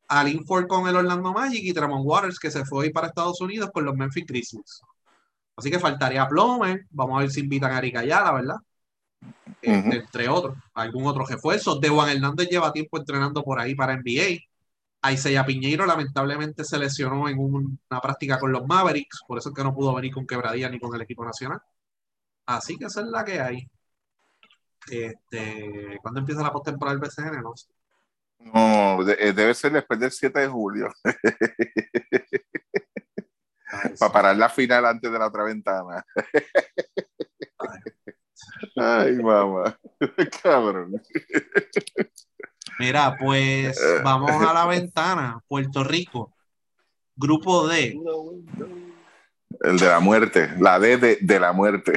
Alin 0.07 0.45
Ford 0.45 0.67
con 0.67 0.87
el 0.87 0.95
Orlando 0.95 1.33
Magic 1.33 1.61
y 1.63 1.73
Tremont 1.73 2.03
Waters 2.05 2.39
que 2.39 2.51
se 2.51 2.65
fue 2.65 2.85
hoy 2.85 2.91
para 2.91 3.07
Estados 3.07 3.41
Unidos 3.41 3.69
con 3.73 3.85
los 3.85 3.95
Memphis 3.95 4.25
Grizzlies. 4.25 4.81
Así 5.55 5.71
que 5.71 5.79
faltaría 5.79 6.27
Plomer, 6.27 6.85
vamos 6.91 7.17
a 7.17 7.21
ver 7.21 7.31
si 7.31 7.41
invitan 7.41 7.71
a 7.73 7.79
Erika 7.79 7.99
Ayala, 8.01 8.31
¿verdad? 8.33 8.55
Este. 9.61 9.97
Entre 9.97 10.29
otros, 10.29 10.57
algún 10.73 11.05
otro 11.07 11.25
refuerzo. 11.25 11.79
De 11.79 11.89
Juan 11.89 12.09
Hernández 12.09 12.49
lleva 12.49 12.71
tiempo 12.71 12.97
entrenando 12.97 13.43
por 13.43 13.59
ahí 13.59 13.75
para 13.75 13.93
NBA. 13.93 14.39
Aiseya 15.01 15.45
Piñeiro 15.45 15.85
lamentablemente 15.85 16.63
se 16.63 16.77
lesionó 16.79 17.29
en 17.29 17.39
un- 17.39 17.79
una 17.89 18.01
práctica 18.01 18.39
con 18.39 18.51
los 18.51 18.65
Mavericks, 18.67 19.21
por 19.27 19.37
eso 19.37 19.49
es 19.49 19.55
que 19.55 19.63
no 19.63 19.73
pudo 19.73 19.93
venir 19.95 20.13
con 20.13 20.25
quebradilla 20.27 20.69
ni 20.69 20.79
con 20.79 20.93
el 20.95 21.01
equipo 21.01 21.23
nacional. 21.25 21.59
Así 22.47 22.77
que 22.77 22.85
esa 22.85 23.01
es 23.01 23.07
la 23.07 23.23
que 23.25 23.39
hay. 23.41 23.69
Este, 24.89 25.97
¿Cuándo 26.01 26.19
empieza 26.19 26.41
la 26.43 26.51
postemporada 26.51 26.97
del 26.97 27.01
BCN? 27.01 27.41
No 27.41 27.55
sé. 27.55 27.67
No, 28.39 29.03
de- 29.03 29.17
eh, 29.19 29.33
debe 29.33 29.53
ser 29.53 29.71
después 29.73 29.99
del 29.99 30.11
7 30.11 30.39
de 30.39 30.47
julio, 30.47 30.91
Ay, 33.69 33.91
para 33.99 34.13
parar 34.13 34.37
la 34.37 34.49
final 34.49 34.85
antes 34.85 35.11
de 35.11 35.19
la 35.19 35.27
otra 35.27 35.43
ventana. 35.43 36.05
Ay, 38.75 39.13
mamá. 39.17 39.77
Cabrón. 40.43 41.01
Mira, 42.79 43.17
pues 43.19 43.77
vamos 44.03 44.31
a 44.31 44.53
la 44.53 44.65
ventana. 44.65 45.39
Puerto 45.47 45.83
Rico, 45.83 46.33
grupo 47.15 47.67
D. 47.67 47.99
El 49.61 49.79
de 49.79 49.87
la 49.87 49.99
muerte, 49.99 50.49
la 50.59 50.79
D 50.79 50.97
de, 50.97 51.17
de 51.19 51.39
la 51.39 51.51
muerte. 51.51 51.93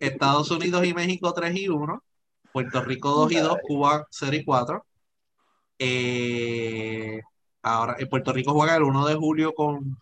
Estados 0.00 0.50
Unidos 0.50 0.84
y 0.86 0.94
México 0.94 1.34
3 1.34 1.54
y 1.56 1.68
1. 1.68 2.02
Puerto 2.52 2.82
Rico 2.82 3.10
2 3.10 3.32
y 3.32 3.36
2, 3.36 3.58
Cuba 3.62 4.06
0 4.10 4.36
y 4.36 4.44
4. 4.44 4.86
Eh, 5.78 7.20
ahora, 7.62 7.96
en 7.98 8.08
Puerto 8.08 8.32
Rico 8.32 8.52
juega 8.52 8.76
el 8.76 8.82
1 8.82 9.06
de 9.06 9.14
julio 9.14 9.54
con, 9.54 9.98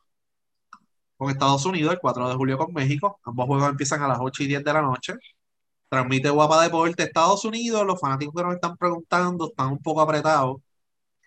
con 1.16 1.30
Estados 1.30 1.66
Unidos, 1.66 1.92
el 1.92 2.00
4 2.00 2.28
de 2.28 2.34
julio 2.34 2.58
con 2.58 2.72
México. 2.72 3.20
Ambos 3.24 3.46
juegos 3.46 3.68
empiezan 3.70 4.02
a 4.02 4.08
las 4.08 4.18
8 4.20 4.42
y 4.44 4.46
10 4.48 4.64
de 4.64 4.72
la 4.72 4.82
noche. 4.82 5.14
Transmite 5.88 6.30
Guapa 6.30 6.62
Deporte 6.62 7.02
Estados 7.04 7.44
Unidos. 7.44 7.86
Los 7.86 8.00
fanáticos 8.00 8.34
que 8.34 8.42
nos 8.42 8.54
están 8.54 8.76
preguntando 8.76 9.48
están 9.48 9.68
un 9.72 9.82
poco 9.82 10.00
apretados. 10.02 10.58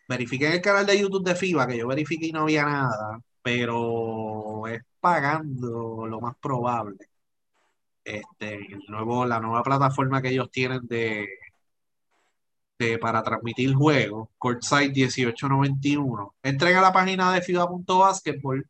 Verifiquen 0.07 0.53
el 0.53 0.61
canal 0.61 0.85
de 0.85 0.99
YouTube 0.99 1.23
de 1.25 1.35
FIBA, 1.35 1.67
que 1.67 1.77
yo 1.77 1.87
verifiqué 1.87 2.27
y 2.27 2.31
no 2.33 2.41
había 2.41 2.65
nada, 2.65 3.21
pero 3.41 4.67
es 4.67 4.81
pagando 4.99 6.05
lo 6.07 6.21
más 6.21 6.35
probable 6.41 7.10
este, 8.05 8.55
el 8.55 8.81
nuevo, 8.87 9.25
la 9.25 9.39
nueva 9.39 9.63
plataforma 9.63 10.21
que 10.21 10.29
ellos 10.29 10.51
tienen 10.51 10.87
de, 10.87 11.27
de- 12.79 12.97
para 12.99 13.23
transmitir 13.23 13.73
juegos, 13.73 14.29
Courtside 14.37 14.89
1891. 14.91 16.35
Entren 16.43 16.75
a 16.77 16.81
la 16.81 16.93
página 16.93 17.31
de 17.33 17.41
FIBA.basketball 17.41 18.65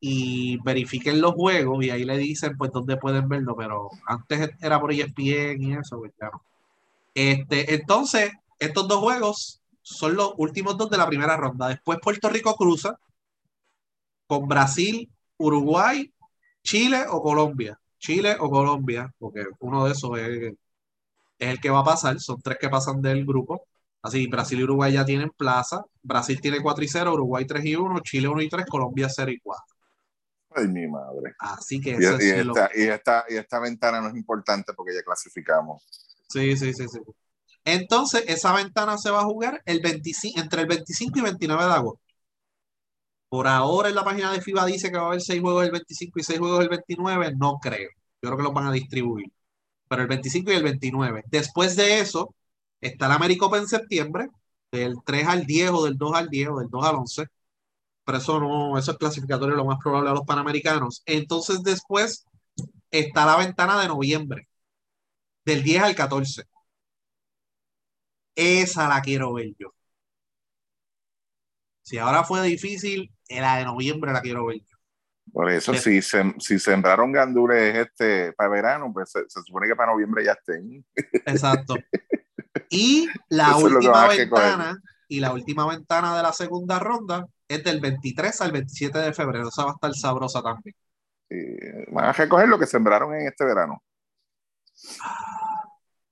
y 0.00 0.58
verifiquen 0.64 1.20
los 1.20 1.34
juegos 1.34 1.84
y 1.84 1.90
ahí 1.90 2.04
le 2.04 2.18
dicen 2.18 2.56
pues 2.58 2.72
dónde 2.72 2.96
pueden 2.98 3.28
verlo, 3.28 3.56
pero 3.56 3.90
antes 4.06 4.50
era 4.60 4.80
por 4.80 4.92
ESPN 4.92 5.62
y 5.62 5.74
eso, 5.74 5.98
pues 5.98 6.12
ya. 6.20 6.30
Este, 7.14 7.74
entonces, 7.74 8.32
estos 8.60 8.88
dos 8.88 9.00
juegos 9.00 9.62
son 9.82 10.16
los 10.16 10.34
últimos 10.38 10.78
dos 10.78 10.90
de 10.90 10.98
la 10.98 11.08
primera 11.08 11.36
ronda. 11.36 11.68
Después 11.68 11.98
Puerto 12.02 12.28
Rico 12.30 12.54
cruza 12.56 12.98
con 14.26 14.46
Brasil, 14.48 15.10
Uruguay, 15.38 16.12
Chile 16.62 17.04
o 17.10 17.22
Colombia. 17.22 17.78
Chile 18.04 18.36
o 18.40 18.50
Colombia, 18.50 19.12
porque 19.18 19.44
uno 19.60 19.84
de 19.86 19.92
esos 19.92 20.18
es, 20.18 20.52
es 21.38 21.48
el 21.50 21.60
que 21.60 21.70
va 21.70 21.80
a 21.80 21.84
pasar. 21.84 22.20
Son 22.20 22.40
tres 22.42 22.58
que 22.60 22.68
pasan 22.68 23.02
del 23.02 23.24
grupo. 23.26 23.66
Así, 24.02 24.26
Brasil 24.28 24.60
y 24.60 24.64
Uruguay 24.64 24.92
ya 24.92 25.04
tienen 25.04 25.30
plaza. 25.30 25.82
Brasil 26.02 26.40
tiene 26.40 26.60
4 26.62 26.84
y 26.84 26.88
0, 26.88 27.14
Uruguay 27.14 27.46
3 27.46 27.64
y 27.64 27.76
1, 27.76 28.00
Chile 28.00 28.28
1 28.28 28.42
y 28.42 28.48
3, 28.48 28.66
Colombia 28.66 29.08
0 29.08 29.30
y 29.32 29.40
4. 29.40 29.74
Ay, 30.50 30.68
mi 30.68 30.86
madre. 30.86 31.34
Así 31.38 31.80
que 31.80 31.92
Y, 31.92 32.04
ese 32.04 32.16
y 32.26 32.30
es 32.40 32.46
lo- 32.46 32.54
esta, 32.54 32.70
y, 32.74 32.82
esta, 32.82 33.24
y 33.28 33.36
esta 33.36 33.58
ventana 33.60 34.00
no 34.00 34.08
es 34.08 34.14
importante 34.16 34.72
porque 34.74 34.94
ya 34.94 35.02
clasificamos. 35.02 35.82
Sí, 36.28 36.56
sí, 36.56 36.72
sí, 36.74 36.88
sí. 36.88 36.98
Entonces, 37.64 38.24
esa 38.28 38.54
ventana 38.54 38.98
se 38.98 39.10
va 39.10 39.20
a 39.22 39.24
jugar 39.24 39.62
el 39.66 39.80
25, 39.80 40.40
entre 40.40 40.62
el 40.62 40.68
25 40.68 41.20
y 41.20 41.22
29 41.22 41.64
de 41.64 41.72
agosto. 41.72 42.03
Por 43.34 43.48
ahora 43.48 43.88
en 43.88 43.96
la 43.96 44.04
página 44.04 44.30
de 44.32 44.40
FIBA 44.40 44.64
dice 44.66 44.92
que 44.92 44.96
va 44.96 45.04
a 45.04 45.06
haber 45.08 45.20
6 45.20 45.40
juegos 45.40 45.64
el 45.64 45.72
25 45.72 46.20
y 46.20 46.22
6 46.22 46.38
juegos 46.38 46.60
el 46.62 46.68
29. 46.68 47.34
No 47.36 47.58
creo. 47.60 47.90
Yo 48.22 48.28
creo 48.28 48.36
que 48.36 48.42
los 48.44 48.54
van 48.54 48.68
a 48.68 48.72
distribuir. 48.72 49.26
Pero 49.88 50.02
el 50.02 50.08
25 50.08 50.52
y 50.52 50.54
el 50.54 50.62
29. 50.62 51.24
Después 51.26 51.74
de 51.76 51.98
eso, 52.00 52.32
está 52.80 53.06
el 53.06 53.12
América 53.12 53.46
en 53.54 53.66
septiembre, 53.66 54.28
del 54.70 54.98
3 55.04 55.26
al 55.26 55.46
10 55.46 55.70
o 55.72 55.84
del 55.84 55.98
2 55.98 56.14
al 56.14 56.28
10 56.28 56.48
o 56.50 56.58
del 56.60 56.70
2 56.70 56.86
al 56.86 56.94
11. 56.96 57.26
Pero 58.04 58.18
eso 58.18 58.40
no, 58.40 58.78
eso 58.78 58.92
es 58.92 58.98
clasificatorio 58.98 59.56
lo 59.56 59.64
más 59.64 59.78
probable 59.82 60.10
a 60.10 60.14
los 60.14 60.24
panamericanos. 60.26 61.02
Entonces, 61.06 61.62
después 61.64 62.26
está 62.92 63.26
la 63.26 63.36
ventana 63.38 63.80
de 63.80 63.88
noviembre, 63.88 64.48
del 65.44 65.62
10 65.64 65.82
al 65.82 65.94
14. 65.96 66.44
Esa 68.36 68.88
la 68.88 69.02
quiero 69.02 69.32
ver 69.32 69.54
yo. 69.58 69.74
Si 71.82 71.98
ahora 71.98 72.24
fue 72.24 72.42
difícil, 72.42 73.13
la 73.28 73.56
de 73.56 73.64
noviembre 73.64 74.12
la 74.12 74.20
quiero 74.20 74.46
ver 74.46 74.58
yo. 74.58 74.76
Por 75.32 75.50
eso, 75.50 75.74
si, 75.74 75.98
sem- 75.98 76.38
si 76.38 76.58
sembraron 76.58 77.10
gandules 77.10 77.74
este, 77.74 78.32
para 78.34 78.50
verano, 78.50 78.90
pues 78.92 79.10
se, 79.10 79.20
se 79.28 79.42
supone 79.42 79.66
que 79.66 79.74
para 79.74 79.92
noviembre 79.92 80.24
ya 80.24 80.32
estén. 80.32 80.84
Exacto. 81.26 81.74
Y 82.70 83.08
la 83.28 83.50
Eso 83.50 83.66
última 83.66 84.08
ventana, 84.08 84.80
y 85.08 85.20
la 85.20 85.32
última 85.32 85.66
ventana 85.66 86.16
de 86.16 86.22
la 86.22 86.32
segunda 86.32 86.78
ronda 86.78 87.26
es 87.48 87.62
del 87.64 87.80
23 87.80 88.40
al 88.40 88.52
27 88.52 88.98
de 88.98 89.12
febrero. 89.12 89.48
Esa 89.48 89.64
va 89.64 89.70
a 89.70 89.74
estar 89.74 89.94
sabrosa 89.94 90.40
también. 90.42 90.74
Y 91.30 91.92
van 91.92 92.06
a 92.06 92.12
recoger 92.12 92.48
lo 92.48 92.58
que 92.58 92.66
sembraron 92.66 93.14
en 93.14 93.26
este 93.26 93.44
verano. 93.44 93.82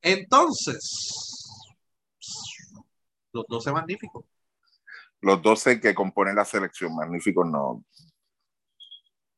Entonces, 0.01 1.48
los 3.33 3.44
12 3.48 3.72
magníficos. 3.72 4.25
Los 5.22 5.40
12 5.40 5.80
que 5.80 5.94
componen 5.94 6.35
la 6.35 6.44
selección, 6.44 6.94
magníficos 6.96 7.46
no. 7.46 7.85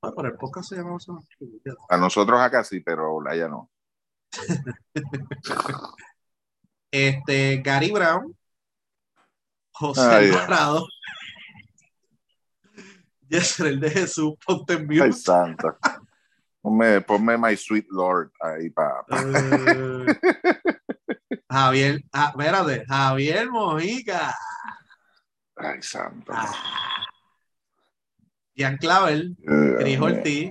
Bueno, 0.00 0.14
por 0.14 0.26
el 0.26 0.34
podcast 0.34 0.70
se 0.70 0.76
llama 0.76 0.90
12 0.92 1.12
magníficos. 1.12 1.76
A 1.88 1.96
nosotros 1.98 2.40
acá 2.40 2.64
sí, 2.64 2.80
pero 2.80 3.20
allá 3.28 3.48
no. 3.48 3.70
Este, 6.90 7.60
Gary 7.60 7.90
Brown, 7.90 8.36
José 9.72 10.00
Ay, 10.00 10.28
Alvarado, 10.28 10.86
Yesrel 13.28 13.80
de 13.80 13.90
Jesús, 13.90 14.34
ponte 14.46 14.74
en 14.74 14.86
vivo. 14.86 15.04
Ay, 15.04 15.12
santo. 15.12 15.76
Ponme, 16.62 17.00
ponme 17.00 17.36
My 17.36 17.56
Sweet 17.56 17.86
Lord 17.90 18.30
ahí 18.40 18.70
para. 18.70 19.04
Eh, 21.30 21.40
Javier, 21.50 22.04
ah, 22.12 22.28
espérate, 22.30 22.84
Javier 22.86 23.50
Mojica, 23.50 24.34
Ay, 25.56 25.82
santo. 25.82 26.32
ah, 26.34 26.52
Ian 28.54 28.76
Clavel, 28.76 29.36
Eh, 29.40 29.74
Chris 29.80 30.00
Ortiz, 30.00 30.50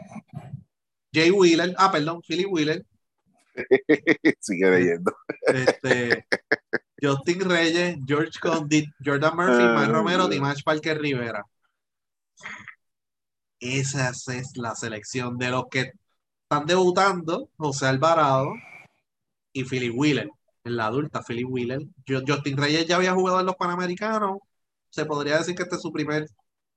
Jay 1.14 1.32
Wheeler, 1.32 1.74
ah, 1.78 1.92
perdón, 1.92 2.22
Philly 2.22 2.46
Wheeler, 2.46 2.86
Sigue 4.40 4.70
leyendo. 4.72 5.16
este, 5.48 6.26
Justin 7.00 7.48
Reyes, 7.50 7.98
George 8.08 8.40
Condit, 8.42 8.90
Jordan 9.04 9.36
Murphy, 9.36 9.64
Mike 9.64 9.92
Romero. 9.92 10.28
Dimash 10.28 10.64
Parker 10.64 11.00
Rivera. 11.00 11.44
Esa 13.60 14.10
es 14.10 14.58
la 14.58 14.76
selección 14.76 15.38
de 15.38 15.50
los 15.50 15.66
que 15.70 15.92
están 16.44 16.66
debutando, 16.66 17.50
José 17.58 17.86
Alvarado 17.88 18.54
y 19.54 19.64
Philly 19.64 19.90
Wheeler. 19.90 20.30
En 20.66 20.76
la 20.78 20.88
adulta, 20.88 21.22
Philly 21.22 21.44
Wheeler. 21.44 21.82
Justin 22.08 22.58
Reyes 22.58 22.88
ya 22.88 22.96
había 22.96 23.14
jugado 23.14 23.40
en 23.42 23.46
los 23.46 23.56
Panamericanos. 23.56 24.40
Se 24.94 25.06
podría 25.06 25.40
decir 25.40 25.56
que 25.56 25.64
este 25.64 25.76
es 25.78 25.82
su 25.82 25.92
primer 25.92 26.28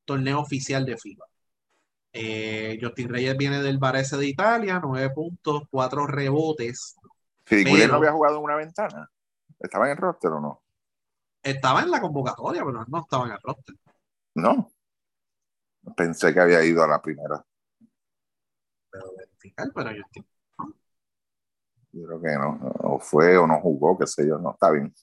torneo 0.07 0.41
oficial 0.41 0.87
de 0.87 0.97
FIBA. 0.97 1.27
Eh, 2.15 2.79
Justin 2.81 3.11
Reyes 3.11 3.37
viene 3.37 3.61
del 3.61 3.77
Varese 3.77 4.17
de 4.17 4.27
Italia, 4.27 4.81
nueve 4.83 5.11
puntos, 5.15 5.65
cuatro 5.71 6.07
rebotes. 6.07 6.97
Filicules 7.45 7.83
Pero- 7.83 7.93
no 7.93 7.99
había 7.99 8.13
jugado 8.13 8.39
en 8.39 8.45
una 8.45 8.57
ventana. 8.57 9.11
¿Estaba 9.59 9.85
en 9.85 9.91
el 9.93 9.97
roster 9.99 10.31
o 10.33 10.41
no? 10.41 10.63
Estaba 11.43 11.83
en 11.83 11.91
la 11.91 12.01
convocatoria, 12.01 12.65
pero 12.65 12.87
no 12.89 13.01
estaba 13.01 13.27
en 13.27 13.33
el 13.33 13.39
roster. 13.43 13.75
No. 14.35 14.71
Pensé 15.95 16.33
que 16.33 16.41
había 16.41 16.65
ido 16.65 16.83
a 16.83 16.89
la 16.89 17.03
primera. 17.03 17.45
Pero 18.91 19.13
verificar, 19.15 19.69
pero 19.75 19.91
Justin. 19.91 20.27
Yo 21.93 22.07
creo 22.07 22.21
que 22.23 22.33
no. 22.33 22.73
O 22.95 22.99
fue 22.99 23.37
o 23.37 23.47
no 23.47 23.61
jugó, 23.61 23.99
qué 23.99 24.07
sé 24.07 24.27
yo. 24.27 24.39
No, 24.39 24.53
está 24.53 24.71
bien. 24.71 24.95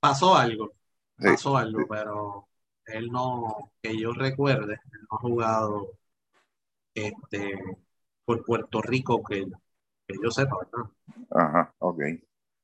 Pasó 0.00 0.34
algo, 0.34 0.72
pasó 1.16 1.56
algo, 1.56 1.86
pero 1.88 2.48
él 2.86 3.08
no, 3.08 3.72
que 3.82 3.98
yo 3.98 4.12
recuerde, 4.12 4.74
él 4.74 5.00
no 5.10 5.16
ha 5.16 5.20
jugado 5.20 5.90
este, 6.94 7.58
por 8.24 8.44
Puerto 8.44 8.82
Rico, 8.82 9.22
que, 9.22 9.46
que 10.06 10.14
yo 10.22 10.30
sepa, 10.30 10.56
¿verdad? 10.58 10.90
Ajá, 11.30 11.74
ok. 11.78 12.00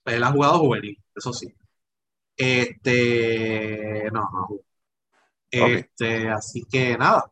Él 0.05 0.25
ha 0.25 0.33
jugado 0.33 0.59
juvenil, 0.59 0.99
eso 1.15 1.33
sí. 1.33 1.53
Este, 2.37 4.11
no, 4.12 4.21
no 4.33 4.47
jugó. 4.47 4.65
Este, 5.51 6.31
así 6.31 6.65
que 6.71 6.97
nada. 6.97 7.31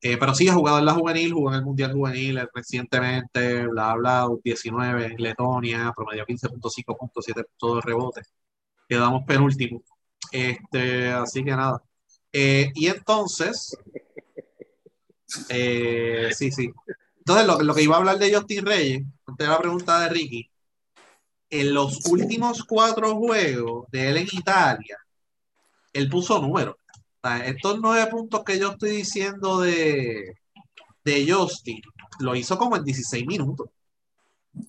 Eh, 0.00 0.18
pero 0.18 0.34
sí 0.34 0.46
ha 0.48 0.54
jugado 0.54 0.78
en 0.80 0.84
la 0.84 0.92
juvenil, 0.92 1.32
jugó 1.32 1.48
en 1.50 1.56
el 1.56 1.64
Mundial 1.64 1.92
Juvenil 1.94 2.36
eh, 2.38 2.48
recientemente, 2.52 3.66
bla, 3.68 3.94
bla, 3.94 4.28
19 4.42 5.06
en 5.06 5.16
Letonia, 5.16 5.92
promedio 5.96 6.26
15.5 6.26 6.98
puntos, 6.98 7.24
7 7.24 7.42
puntos 7.44 7.76
de 7.76 7.80
rebote. 7.90 8.22
Quedamos 8.86 9.24
penúltimo. 9.24 9.82
Este, 10.32 11.08
así 11.10 11.44
que 11.44 11.50
nada. 11.50 11.82
Eh, 12.32 12.72
y 12.74 12.88
entonces, 12.88 13.76
eh, 15.48 16.30
sí, 16.36 16.50
sí. 16.50 16.70
Entonces, 17.18 17.46
lo, 17.46 17.60
lo 17.60 17.74
que 17.74 17.82
iba 17.82 17.96
a 17.96 17.98
hablar 17.98 18.18
de 18.18 18.34
Justin 18.34 18.66
Reyes, 18.66 19.02
de 19.38 19.46
la 19.46 19.58
pregunta 19.58 20.00
de 20.00 20.08
Ricky, 20.08 20.50
en 21.50 21.72
los 21.72 22.04
últimos 22.06 22.64
cuatro 22.64 23.16
juegos 23.16 23.86
de 23.90 24.10
él 24.10 24.16
en 24.18 24.28
Italia, 24.32 24.98
él 25.92 26.08
puso 26.08 26.40
números. 26.40 26.76
O 27.22 27.28
sea, 27.28 27.46
estos 27.46 27.80
nueve 27.80 28.10
puntos 28.10 28.42
que 28.44 28.58
yo 28.58 28.72
estoy 28.72 28.90
diciendo 28.90 29.60
de, 29.60 30.36
de 31.04 31.32
Justin, 31.32 31.80
lo 32.20 32.34
hizo 32.34 32.58
como 32.58 32.76
en 32.76 32.84
16 32.84 33.26
minutos. 33.26 33.68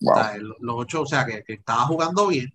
O 0.06 0.16
sea, 0.16 0.38
los 0.38 0.76
ocho, 0.78 1.02
o 1.02 1.06
sea, 1.06 1.26
que, 1.26 1.44
que 1.44 1.54
estaba 1.54 1.86
jugando 1.86 2.28
bien. 2.28 2.54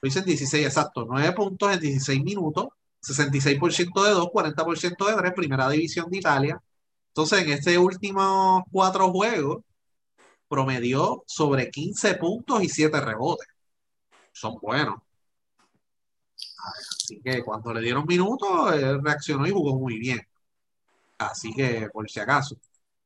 Lo 0.00 0.08
hizo 0.08 0.20
en 0.20 0.24
16, 0.26 0.66
exacto. 0.66 1.04
9 1.08 1.32
puntos 1.32 1.72
en 1.72 1.80
16 1.80 2.22
minutos, 2.22 2.68
66% 3.00 4.04
de 4.04 4.10
2, 4.10 4.28
40% 4.32 5.06
de 5.06 5.14
3, 5.16 5.32
primera 5.34 5.68
división 5.70 6.08
de 6.10 6.18
Italia. 6.18 6.62
Entonces, 7.08 7.42
en 7.42 7.50
este 7.50 7.78
último 7.78 8.64
cuatro 8.70 9.10
juegos, 9.12 9.64
promedió 10.48 11.24
sobre 11.26 11.70
15 11.70 12.14
puntos 12.16 12.62
y 12.62 12.68
7 12.68 13.00
rebotes. 13.00 13.48
Son 14.32 14.56
buenos. 14.60 14.96
Así 16.56 17.20
que 17.22 17.42
cuando 17.42 17.72
le 17.72 17.80
dieron 17.80 18.06
minutos, 18.06 18.72
él 18.74 19.00
reaccionó 19.02 19.46
y 19.46 19.50
jugó 19.50 19.78
muy 19.78 19.98
bien. 19.98 20.20
Así 21.18 21.52
que, 21.54 21.88
por 21.92 22.08
si 22.10 22.20
acaso. 22.20 22.56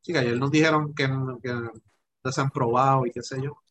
Sí, 0.01 0.13
que 0.13 0.19
ayer 0.19 0.37
nos 0.39 0.51
dijeron 0.51 0.95
que, 0.95 1.09
que 1.43 2.33
se 2.33 2.41
han 2.41 2.51
probado 2.51 3.07
y 3.07 3.13
qué 3.13 3.23
sé 3.23 3.41
yo. 3.43 3.63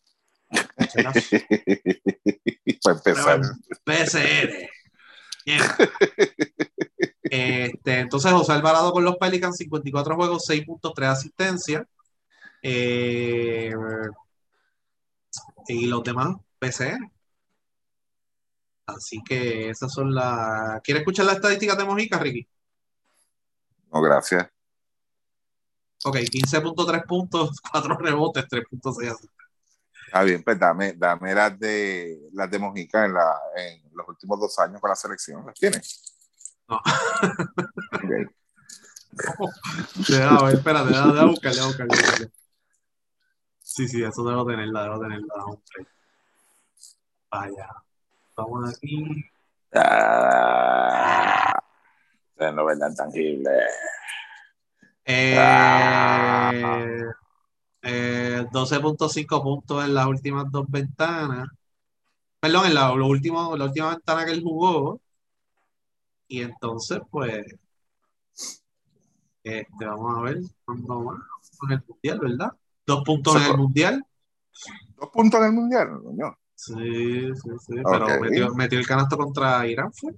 Acaso. 0.96 1.38
Para 2.84 2.98
empezar. 2.98 3.42
PCR. 3.84 4.70
Bien. 5.46 5.62
Este, 7.24 8.00
entonces, 8.00 8.30
José 8.34 8.52
Alvarado 8.52 8.92
con 8.92 9.06
los 9.06 9.16
Pelicans, 9.16 9.56
54 9.56 10.18
juegos, 10.18 10.44
6 10.46 10.66
puntos, 10.66 10.92
3 10.94 11.08
asistencias. 11.08 11.84
Eh, 12.62 13.74
y 15.70 15.86
los 15.86 16.04
demás, 16.04 16.36
PCR. 16.60 17.00
Así 18.86 19.22
que 19.24 19.70
esas 19.70 19.94
son 19.94 20.14
las. 20.14 20.82
¿Quieres 20.82 21.02
escuchar 21.02 21.26
las 21.26 21.36
estadísticas 21.36 21.78
de 21.78 21.86
Mojica, 21.86 22.20
Ricky? 22.20 22.46
No, 23.92 24.02
gracias. 24.02 24.50
Ok, 26.04 26.18
15.3 26.18 27.06
puntos, 27.06 27.62
4 27.72 27.98
rebotes, 27.98 28.46
3.6 28.46 29.08
asistencias. 29.08 29.41
Está 30.12 30.24
bien, 30.24 30.44
pues 30.44 30.60
dame, 30.60 30.92
dame 30.92 31.34
las 31.34 31.58
de 31.58 32.30
las 32.34 32.52
de 32.52 32.60
Mojica 32.60 33.06
en, 33.06 33.14
la, 33.14 33.34
en 33.56 33.82
los 33.94 34.06
últimos 34.10 34.42
dos 34.42 34.60
años 34.60 34.82
con 34.82 34.90
la 34.90 34.96
selección. 34.98 35.46
¿Las 35.46 35.56
tienes? 35.56 36.18
No. 36.68 36.76
Ok. 36.76 36.84
Deja, 40.10 40.36
a 40.36 40.44
ver, 40.44 40.56
espérate, 40.56 40.90
deja, 40.90 41.08
deja 41.14 41.26
buscarle, 41.26 41.56
deja 41.56 41.68
buscarle, 41.68 41.96
buscarle. 41.96 42.32
Sí, 43.62 43.88
sí, 43.88 44.04
eso 44.04 44.24
debo 44.26 44.46
tenerla, 44.46 44.84
debo 44.84 45.00
tenerla. 45.00 45.34
Vaya. 47.32 47.70
Vamos 48.36 48.70
aquí. 48.70 49.26
Ah, 49.74 51.58
no 52.38 52.66
verdad 52.66 52.94
tangible. 52.98 53.50
Eh, 55.06 55.38
Ah. 55.40 56.52
Eh, 57.82 58.46
12.5 58.52 59.42
puntos 59.42 59.84
en 59.84 59.94
las 59.94 60.08
últimas 60.08 60.52
dos 60.52 60.66
ventanas. 60.70 61.50
Perdón, 62.40 62.68
en 62.68 62.74
la, 62.74 62.94
lo 62.94 63.08
último, 63.08 63.56
la 63.56 63.66
última 63.66 63.90
ventana 63.92 64.26
que 64.26 64.32
él 64.32 64.42
jugó. 64.44 65.00
Y 66.28 66.42
entonces, 66.42 67.00
pues, 67.10 67.46
este, 69.44 69.86
vamos 69.86 70.18
a 70.18 70.22
ver 70.22 70.38
cuándo 70.64 71.02
más 71.02 71.20
con 71.58 71.72
el 71.72 71.84
mundial, 71.88 72.20
¿verdad? 72.20 72.52
Dos 72.86 73.04
puntos 73.04 73.36
en 73.36 73.44
el 73.44 73.58
mundial. 73.58 74.06
Dos 74.98 75.10
puntos 75.10 75.40
en 75.40 75.46
el 75.46 75.54
mundial, 75.54 76.02
coño. 76.04 76.38
Sí, 76.56 77.34
sí, 77.36 77.50
sí. 77.60 77.74
Pero 77.84 78.22
metió, 78.22 78.54
metió 78.54 78.80
el 78.80 78.88
canasto 78.88 79.18
contra 79.18 79.68
Irán, 79.68 79.92
fue. 79.94 80.14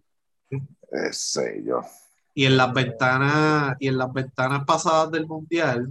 Ese 0.91 1.63
yo. 1.65 1.81
Y 2.33 2.45
en 2.45 2.57
las 2.57 2.73
ventanas, 2.73 3.77
y 3.79 3.87
en 3.87 3.97
las 3.97 4.11
ventanas 4.11 4.65
pasadas 4.65 5.11
del 5.11 5.25
mundial, 5.25 5.89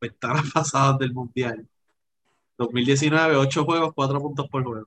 ventanas 0.00 0.44
pasadas 0.54 0.98
del 0.98 1.12
mundial, 1.12 1.66
2019, 2.56 3.36
8 3.36 3.64
juegos, 3.64 3.92
4 3.94 4.20
puntos 4.20 4.48
por 4.48 4.64
juego. 4.64 4.86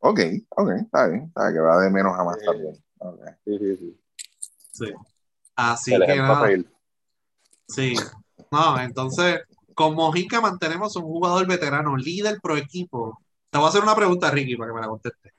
Ok, 0.00 0.20
ok, 0.50 0.70
está 0.82 1.06
bien. 1.08 1.24
Está 1.24 1.44
bien, 1.44 1.54
que 1.54 1.60
va 1.60 1.80
de 1.80 1.90
menos 1.90 2.18
a 2.18 2.24
más 2.24 2.36
Sí. 2.38 2.44
también. 2.46 2.84
Ok. 2.98 3.20
Sí, 3.44 3.58
sí, 3.58 3.76
sí. 3.76 4.00
Sí. 4.72 4.92
Así 5.56 5.94
el 5.94 6.04
que 6.04 6.12
a 6.12 6.16
nada, 6.16 6.48
sí. 7.68 7.94
No, 8.50 8.78
entonces, 8.80 9.40
con 9.74 9.94
Mojica 9.94 10.40
mantenemos 10.40 10.94
un 10.96 11.04
jugador 11.04 11.46
veterano, 11.46 11.96
líder 11.96 12.38
pro 12.42 12.56
equipo. 12.56 13.18
Te 13.50 13.58
voy 13.58 13.66
a 13.66 13.68
hacer 13.70 13.82
una 13.82 13.94
pregunta, 13.94 14.30
Ricky, 14.30 14.56
para 14.56 14.70
que 14.70 14.74
me 14.74 14.80
la 14.80 14.88
conteste. 14.88 15.32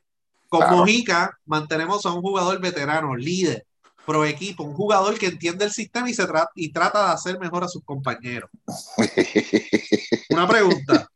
Con 0.47 0.61
Claro. 0.61 0.77
Mojica 0.77 1.37
mantenemos 1.45 2.05
a 2.05 2.13
un 2.13 2.21
jugador 2.21 2.59
veterano, 2.59 3.15
líder, 3.15 3.65
pro 4.05 4.23
equipo, 4.25 4.63
un 4.63 4.73
jugador 4.73 5.17
que 5.17 5.27
entiende 5.27 5.65
el 5.65 5.71
sistema 5.71 6.09
y, 6.09 6.13
se 6.13 6.23
tra- 6.27 6.49
y 6.55 6.71
trata 6.71 7.07
de 7.07 7.13
hacer 7.13 7.39
mejor 7.39 7.63
a 7.63 7.67
sus 7.67 7.83
compañeros. 7.83 8.49
Una 10.29 10.47
pregunta. 10.47 11.07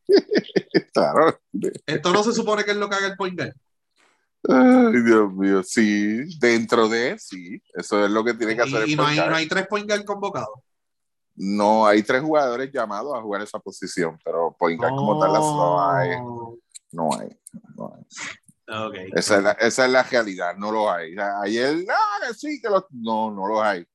claro. 0.93 1.39
Esto 1.85 2.13
no 2.13 2.23
se 2.23 2.33
supone 2.33 2.63
que 2.63 2.71
es 2.71 2.77
lo 2.77 2.89
que 2.89 2.95
haga 2.95 3.07
el 3.07 3.15
point 3.15 3.37
guard. 3.39 3.53
Ay, 4.47 5.01
Dios 5.03 5.33
mío, 5.33 5.61
sí, 5.63 6.37
dentro 6.39 6.87
de, 6.87 7.19
sí, 7.19 7.61
eso 7.73 8.05
es 8.05 8.09
lo 8.09 8.23
que 8.23 8.33
tiene 8.33 8.55
que 8.55 8.61
hacer 8.61 8.87
Y, 8.87 8.91
y 8.91 8.93
el 8.93 8.97
no, 8.97 9.03
point 9.03 9.11
hay, 9.11 9.17
guard. 9.17 9.29
no 9.31 9.35
hay 9.35 9.47
tres 9.47 9.67
point 9.67 9.87
guard 9.87 10.05
convocados. 10.05 10.59
No, 11.35 11.85
hay 11.85 12.03
tres 12.03 12.21
jugadores 12.21 12.69
llamados 12.73 13.17
a 13.17 13.21
jugar 13.21 13.41
esa 13.41 13.59
posición, 13.59 14.17
pero 14.23 14.55
point 14.57 14.79
guard 14.79 14.95
como 14.95 15.19
tal 15.19 15.33
no 15.33 15.89
hay, 15.89 16.09
Oh, 16.21 16.57
no 16.91 17.09
hay, 17.19 17.29
no 17.75 17.93
hay. 17.95 18.03
Esa 19.13 19.37
es 19.37 19.43
la, 19.43 19.51
esa 19.53 19.85
es 19.85 19.91
la 19.91 20.03
realidad, 20.03 20.55
no 20.57 20.71
los 20.71 20.89
hay. 20.89 21.15
Ayer, 21.43 21.85
ah, 21.89 22.33
sí, 22.37 22.61
que 22.61 22.69
los, 22.69 22.85
no, 22.91 23.31
no 23.31 23.47
los 23.47 23.61
hay. 23.61 23.85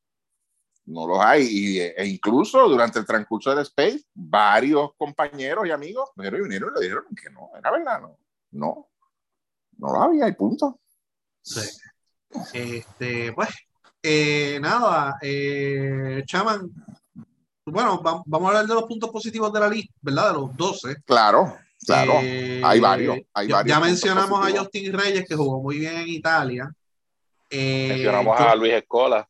No 0.87 1.07
los 1.07 1.19
hay. 1.21 1.47
Y, 1.49 1.81
e 1.81 2.07
incluso 2.07 2.69
durante 2.69 2.99
el 2.99 3.07
transcurso 3.07 3.51
del 3.51 3.61
Space, 3.61 4.05
varios 4.13 4.91
compañeros 4.97 5.67
y 5.67 5.71
amigos 5.71 6.11
y 6.17 6.23
vinieron 6.31 6.73
y 6.77 6.81
le 6.81 6.87
dijeron 6.87 7.05
que 7.15 7.31
no, 7.31 7.51
era 7.57 7.71
verdad, 7.71 8.01
no, 8.01 8.19
no, 8.53 8.89
no 9.79 9.93
los 9.93 10.03
había 10.03 10.29
y 10.29 10.33
punto. 10.33 10.81
Sí. 11.41 11.61
Este, 12.53 13.33
pues, 13.33 13.49
eh, 14.03 14.59
nada, 14.61 15.17
eh, 15.23 16.23
Chaman, 16.27 16.71
bueno, 17.67 18.03
va- 18.03 18.23
vamos 18.27 18.47
a 18.47 18.49
hablar 18.49 18.67
de 18.67 18.75
los 18.75 18.85
puntos 18.85 19.11
positivos 19.11 19.53
de 19.53 19.61
la 19.61 19.69
lista, 19.69 19.95
¿verdad? 20.03 20.29
De 20.29 20.35
los 20.35 20.57
12. 20.57 20.97
Claro, 21.05 21.57
claro. 21.87 22.13
Eh, 22.23 22.61
hay 22.65 22.81
varios, 22.81 23.19
hay 23.33 23.49
ya, 23.49 23.55
varios 23.57 23.77
ya 23.77 23.81
mencionamos 23.81 24.47
a. 24.47 24.59
Justin 24.59 24.93
Reyes, 24.93 25.25
que 25.29 25.35
jugó 25.37 25.61
muy 25.63 25.79
bien 25.79 25.97
en 25.97 26.09
Italia. 26.09 26.73
Eh, 27.51 27.87
Mencionamos 27.91 28.41
a 28.41 28.55
Luis 28.57 28.73
Escola, 28.73 29.29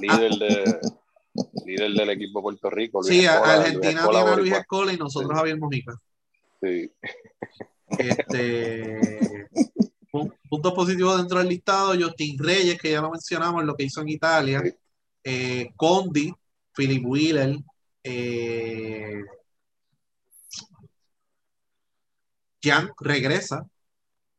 líder, 0.00 0.32
de, 0.32 0.80
líder 1.66 1.92
del 1.92 2.10
equipo 2.10 2.38
de 2.38 2.42
Puerto 2.42 2.70
Rico. 2.70 3.00
Luis 3.02 3.12
sí, 3.20 3.26
a- 3.26 3.34
Escola, 3.34 3.54
Luis 3.56 3.66
Argentina 3.66 4.00
Escola, 4.00 4.18
tiene 4.18 4.32
a 4.32 4.36
Luis. 4.36 4.52
Escola 4.52 4.92
y 4.92 4.96
nosotros 4.96 5.30
Sí. 5.32 5.36
Javier 5.36 5.58
Mojica. 5.58 5.94
Sí. 6.62 6.90
Este, 7.98 9.46
pu- 10.10 10.32
puntos 10.48 10.72
positivos 10.72 11.16
dentro 11.18 11.38
del 11.38 11.48
listado, 11.48 11.94
Justin 11.98 12.38
Reyes, 12.38 12.80
que 12.80 12.90
ya 12.92 13.00
lo 13.00 13.10
mencionamos, 13.10 13.64
lo 13.64 13.76
que 13.76 13.84
hizo 13.84 14.00
en 14.00 14.08
Italia, 14.08 14.62
Sí. 14.64 14.72
eh, 15.24 15.70
Condi, 15.76 16.32
Philip 16.74 17.04
Wheeler, 17.06 17.56
eh, 18.02 19.22
Jan 22.64 22.90
regresa, 22.98 23.66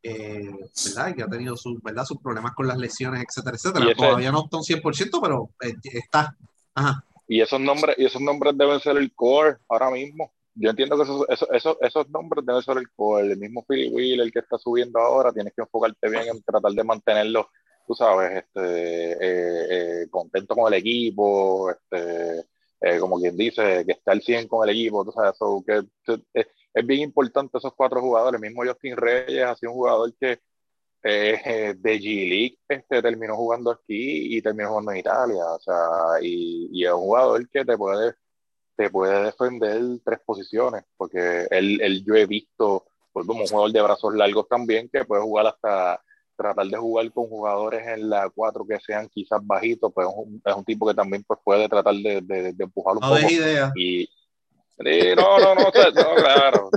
eh, 0.04 0.50
¿verdad? 0.86 1.10
Y 1.10 1.14
que 1.16 1.24
ha 1.24 1.28
tenido 1.28 1.56
sus, 1.58 1.82
¿verdad? 1.82 2.06
sus 2.06 2.20
problemas 2.20 2.54
con 2.54 2.68
las 2.68 2.78
lesiones, 2.78 3.24
etcétera, 3.28 3.56
etcétera. 3.56 3.96
Todavía 3.96 4.32
no 4.32 4.44
está 4.46 4.58
un 4.58 4.64
100%, 4.64 5.20
pero 5.22 5.50
eh, 5.62 5.74
está. 5.84 6.36
Ajá. 6.74 7.04
Y 7.28 7.42
esos 7.42 7.60
nombres, 7.60 7.96
y 7.98 8.06
esos 8.06 8.22
nombres 8.22 8.56
deben 8.58 8.80
ser 8.80 8.98
el 8.98 9.14
core 9.14 9.58
ahora 9.68 9.90
mismo. 9.90 10.32
Yo 10.54 10.70
entiendo 10.70 10.96
que 10.96 11.04
esos, 11.04 11.26
esos, 11.28 11.50
esos, 11.52 11.78
esos 11.82 12.10
nombres 12.10 12.46
deben 12.46 12.62
ser 12.62 12.78
el 12.78 12.90
core. 12.92 13.32
El 13.32 13.38
mismo 13.38 13.66
Philly 13.68 13.90
Wheeler 13.90 14.32
que 14.32 14.40
está 14.40 14.58
subiendo 14.58 15.00
ahora, 15.00 15.32
tienes 15.34 15.54
que 15.54 15.62
enfocarte 15.64 16.10
bien 16.10 16.24
en 16.32 16.42
tratar 16.44 16.72
de 16.72 16.84
mantenerlo, 16.84 17.50
tú 17.88 17.96
sabes, 17.96 18.44
este, 18.44 19.12
eh, 19.14 19.68
eh, 20.04 20.08
contento 20.10 20.56
con 20.56 20.72
el 20.72 20.80
equipo, 20.80 21.72
este, 21.72 22.46
eh, 22.82 23.00
como 23.00 23.20
quien 23.20 23.36
dice, 23.36 23.84
que 23.86 23.94
está 23.94 24.12
al 24.12 24.22
100 24.22 24.48
con 24.48 24.68
el 24.68 24.76
equipo, 24.76 25.04
tú 25.04 25.12
sabes, 25.12 25.38
so 25.38 25.64
que, 25.66 25.82
que- 26.06 26.48
es, 26.76 26.86
bien 26.86 27.02
importante 27.02 27.58
esos 27.58 27.74
cuatro 27.74 28.02
jugadores. 28.02 28.42
El 28.42 28.48
mismo 28.48 28.64
Justin 28.66 28.98
Reyes 28.98 29.44
ha 29.44 29.56
sido 29.56 29.72
un 29.72 29.78
jugador 29.78 30.14
que 30.20 30.40
eh, 31.04 31.74
de 31.78 32.00
G-League 32.00 32.58
este, 32.68 33.02
terminó 33.02 33.36
jugando 33.36 33.72
aquí 33.72 34.36
y 34.38 34.42
terminó 34.42 34.70
jugando 34.70 34.92
en 34.92 34.98
Italia. 34.98 35.46
O 35.46 35.60
sea, 35.60 35.76
y, 36.22 36.70
y 36.72 36.86
es 36.86 36.92
un 36.92 37.02
jugador 37.02 37.48
que 37.50 37.64
te 37.64 37.78
puede, 37.78 38.14
te 38.76 38.90
puede 38.90 39.26
defender 39.26 39.82
tres 40.04 40.20
posiciones, 40.26 40.84
porque 40.98 41.48
él, 41.52 41.80
él 41.82 42.04
yo 42.06 42.16
he 42.16 42.26
visto, 42.26 42.86
pues, 43.14 43.26
como 43.26 43.42
un 43.42 43.48
jugador 43.48 43.72
de 43.72 43.82
brazos 43.82 44.16
largos 44.16 44.48
también, 44.50 44.90
que 44.92 45.06
puede 45.06 45.22
jugar 45.22 45.48
hasta 45.48 46.02
tratar 46.36 46.68
de 46.68 46.78
jugar 46.78 47.12
con 47.14 47.28
jugadores 47.28 47.88
en 47.88 48.10
la 48.10 48.30
4 48.30 48.66
que 48.68 48.80
sean 48.80 49.08
quizás 49.08 49.40
bajitos, 49.46 49.92
pues 49.94 50.08
es 50.08 50.14
un, 50.16 50.42
es 50.44 50.56
un 50.56 50.66
tipo 50.66 50.86
que 50.88 50.94
también 50.94 51.24
pues, 51.24 51.40
puede 51.44 51.70
tratar 51.70 51.96
de, 51.96 52.20
de, 52.22 52.52
de 52.54 52.64
empujar 52.64 52.96
un 52.96 53.02
No 53.02 53.10
poco. 53.16 53.32
idea. 53.32 53.72
Y 53.76 54.10
sí, 54.80 55.16
no, 55.16 55.40
no, 55.40 55.56
no, 55.56 55.64
no, 55.64 55.72
claro. 55.72 56.70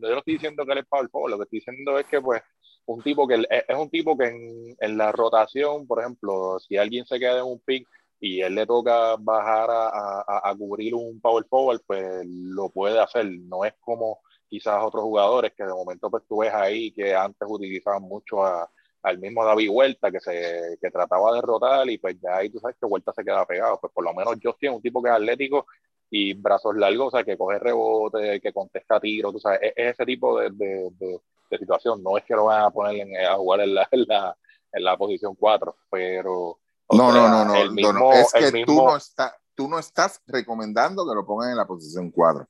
Yo 0.00 0.10
no 0.10 0.18
estoy 0.18 0.34
diciendo 0.34 0.64
que 0.64 0.72
él 0.72 0.78
es 0.78 0.86
power 0.86 1.08
forward, 1.08 1.30
lo 1.32 1.38
que 1.38 1.44
estoy 1.44 1.58
diciendo 1.60 1.98
es 1.98 2.06
que 2.06 2.20
pues 2.20 2.42
un 2.86 3.02
tipo 3.02 3.26
que 3.26 3.34
es 3.34 3.64
es 3.68 3.76
un 3.76 3.90
tipo 3.90 4.16
que 4.16 4.26
en, 4.26 4.76
en 4.80 4.98
la 4.98 5.12
rotación, 5.12 5.86
por 5.86 6.00
ejemplo, 6.00 6.58
si 6.58 6.76
alguien 6.76 7.04
se 7.06 7.18
queda 7.18 7.38
en 7.38 7.44
un 7.44 7.60
pick 7.60 7.86
y 8.20 8.40
él 8.40 8.54
le 8.54 8.66
toca 8.66 9.16
bajar 9.18 9.70
a, 9.70 9.88
a, 10.20 10.50
a 10.50 10.54
cubrir 10.56 10.94
un 10.94 11.20
power 11.20 11.44
forward, 11.48 11.80
pues 11.86 12.24
lo 12.24 12.68
puede 12.70 13.00
hacer. 13.00 13.26
No 13.26 13.64
es 13.64 13.74
como 13.80 14.20
quizás 14.48 14.82
otros 14.82 15.02
jugadores 15.04 15.52
que 15.56 15.64
de 15.64 15.72
momento 15.72 16.10
pues 16.10 16.22
tú 16.28 16.38
ves 16.38 16.52
ahí 16.54 16.92
que 16.92 17.14
antes 17.14 17.48
utilizaban 17.50 18.02
mucho 18.02 18.44
a, 18.44 18.70
al 19.02 19.18
mismo 19.18 19.44
David 19.44 19.70
Huerta 19.70 20.10
que 20.12 20.20
se 20.20 20.78
que 20.80 20.90
trataba 20.90 21.34
de 21.34 21.40
rotar 21.40 21.88
y 21.90 21.98
pues 21.98 22.16
ya 22.20 22.36
ahí 22.36 22.50
tú 22.50 22.58
sabes 22.60 22.76
que 22.78 22.86
Huerta 22.86 23.12
se 23.12 23.24
queda 23.24 23.44
pegado. 23.46 23.78
Pues 23.80 23.92
por 23.92 24.04
lo 24.04 24.14
menos 24.14 24.36
Justin 24.42 24.70
es 24.70 24.76
un 24.76 24.82
tipo 24.82 25.02
que 25.02 25.08
es 25.08 25.16
atlético 25.16 25.66
y 26.14 26.34
brazos 26.34 26.76
largos, 26.76 27.08
o 27.08 27.10
sea, 27.16 27.24
que 27.24 27.38
coge 27.38 27.58
rebote, 27.58 28.38
que 28.38 28.52
contesta 28.52 29.00
tiros, 29.00 29.32
tú 29.32 29.38
sabes, 29.40 29.60
es, 29.62 29.72
es 29.74 29.94
ese 29.94 30.04
tipo 30.04 30.38
de, 30.38 30.50
de, 30.50 30.90
de, 30.98 31.20
de 31.50 31.58
situación. 31.58 32.02
No 32.02 32.18
es 32.18 32.24
que 32.24 32.34
lo 32.34 32.44
van 32.44 32.64
a 32.64 32.70
poner 32.70 33.00
en- 33.08 33.16
a 33.26 33.34
jugar 33.36 33.60
en 33.62 33.74
la, 33.74 33.88
en 33.90 34.04
la, 34.06 34.36
en 34.72 34.84
la 34.84 34.96
posición 34.98 35.34
4, 35.34 35.74
pero. 35.90 36.58
No, 36.90 37.10
sea, 37.10 37.22
no, 37.22 37.44
no, 37.46 37.64
no, 37.64 37.72
mismo- 37.72 38.12
Es 38.12 38.30
que 38.34 38.50
tú 38.50 38.72
mismo- 38.72 38.90
no, 38.90 38.96
está, 38.96 39.34
tú 39.54 39.68
no 39.68 39.78
estás 39.78 40.20
recomendando 40.26 41.08
que 41.08 41.14
lo 41.14 41.24
pongan 41.24 41.50
en 41.52 41.56
la 41.56 41.66
posición 41.66 42.10
4. 42.10 42.46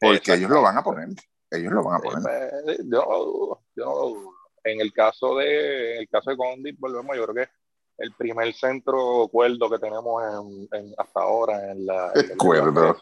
Porque 0.00 0.34
ellos 0.34 0.50
lo 0.50 0.62
van 0.62 0.76
a 0.76 0.82
poner. 0.82 1.08
Ellos 1.48 1.72
lo 1.72 1.84
van 1.84 1.94
a 1.96 1.98
poner. 2.00 2.22
Eh, 2.66 2.78
Yo 2.90 3.60
yo. 3.76 4.32
En 4.64 4.80
el 4.80 4.92
caso 4.92 5.36
de, 5.36 5.94
en 5.94 6.00
el 6.00 6.08
caso 6.08 6.30
de 6.30 6.36
Condit, 6.36 6.76
volvemos, 6.80 7.16
yo 7.16 7.22
creo 7.28 7.46
que 7.46 7.52
el 7.98 8.12
primer 8.14 8.52
centro 8.54 9.28
cuerdo 9.32 9.70
que 9.70 9.78
tenemos 9.78 10.22
en, 10.22 10.68
en- 10.78 10.94
hasta 10.98 11.20
ahora 11.20 11.70
en 11.72 11.86
la, 11.86 12.12
en 12.14 12.36
Cuerdo. 12.38 12.96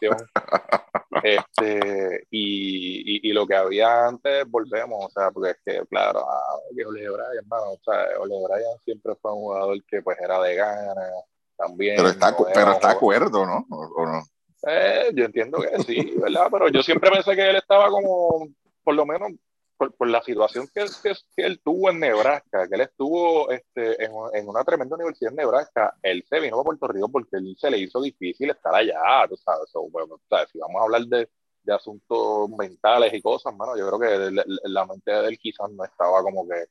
Este, 1.23 2.27
y, 2.29 3.27
y, 3.27 3.29
y 3.29 3.33
lo 3.33 3.47
que 3.47 3.55
había 3.55 4.07
antes, 4.07 4.45
volvemos, 4.49 5.05
o 5.05 5.09
sea, 5.09 5.31
porque 5.31 5.51
es 5.51 5.57
que, 5.65 5.85
claro, 5.87 6.19
ah, 6.29 6.57
que 6.75 6.85
Ole 6.85 7.09
Bryan, 7.09 7.37
hermano, 7.37 7.71
o 7.71 7.79
sea, 7.83 8.19
Ole 8.19 8.35
Bryan 8.43 8.79
siempre 8.83 9.13
fue 9.21 9.31
un 9.33 9.39
jugador 9.39 9.83
que 9.85 10.01
pues 10.01 10.17
era 10.19 10.39
de 10.41 10.55
gana, 10.55 11.09
también. 11.57 11.95
Pero 11.97 12.09
está, 12.09 12.31
no 12.31 12.37
pero 12.53 12.71
está 12.71 12.91
acuerdo, 12.91 13.45
¿no? 13.45 13.65
¿O, 13.69 14.01
o 14.01 14.05
no? 14.05 14.23
Eh, 14.67 15.11
yo 15.13 15.25
entiendo 15.25 15.59
que 15.59 15.81
sí, 15.83 16.15
¿verdad? 16.17 16.47
Pero 16.51 16.69
yo 16.69 16.81
siempre 16.83 17.09
pensé 17.11 17.35
que 17.35 17.49
él 17.49 17.55
estaba 17.57 17.89
como, 17.89 18.47
por 18.83 18.95
lo 18.95 19.05
menos, 19.05 19.31
por, 19.77 19.93
por 19.95 20.09
la 20.09 20.21
situación 20.21 20.67
que, 20.73 20.85
que, 21.03 21.13
que, 21.35 21.45
él 21.45 21.59
tuvo 21.63 21.89
en 21.89 21.99
Nebraska, 21.99 22.67
que 22.67 22.75
él 22.75 22.81
estuvo 22.81 23.49
este, 23.51 24.03
en, 24.03 24.11
en, 24.33 24.47
una 24.47 24.63
tremenda 24.63 24.95
universidad 24.95 25.31
en 25.31 25.37
Nebraska, 25.37 25.95
él 26.01 26.23
se 26.27 26.39
vino 26.39 26.59
a 26.59 26.63
Puerto 26.63 26.87
Rico 26.87 27.09
porque 27.09 27.37
él 27.37 27.55
se 27.59 27.69
le 27.69 27.79
hizo 27.79 28.01
difícil 28.01 28.49
estar 28.49 28.73
allá, 28.73 29.27
tú 29.29 29.35
sabes, 29.37 29.69
so, 29.71 29.89
bueno, 29.89 30.19
¿sabes? 30.29 30.49
si 30.51 30.59
vamos 30.59 30.79
a 30.79 30.83
hablar 30.83 31.01
de, 31.03 31.29
de, 31.63 31.73
asuntos 31.73 32.49
mentales 32.57 33.13
y 33.13 33.21
cosas, 33.21 33.55
mano, 33.55 33.77
yo 33.77 33.87
creo 33.87 33.99
que 33.99 34.31
la, 34.31 34.43
la 34.63 34.85
mente 34.85 35.11
de 35.11 35.27
él 35.27 35.37
quizás 35.37 35.69
no 35.71 35.83
estaba 35.83 36.21
como 36.21 36.47
que 36.47 36.65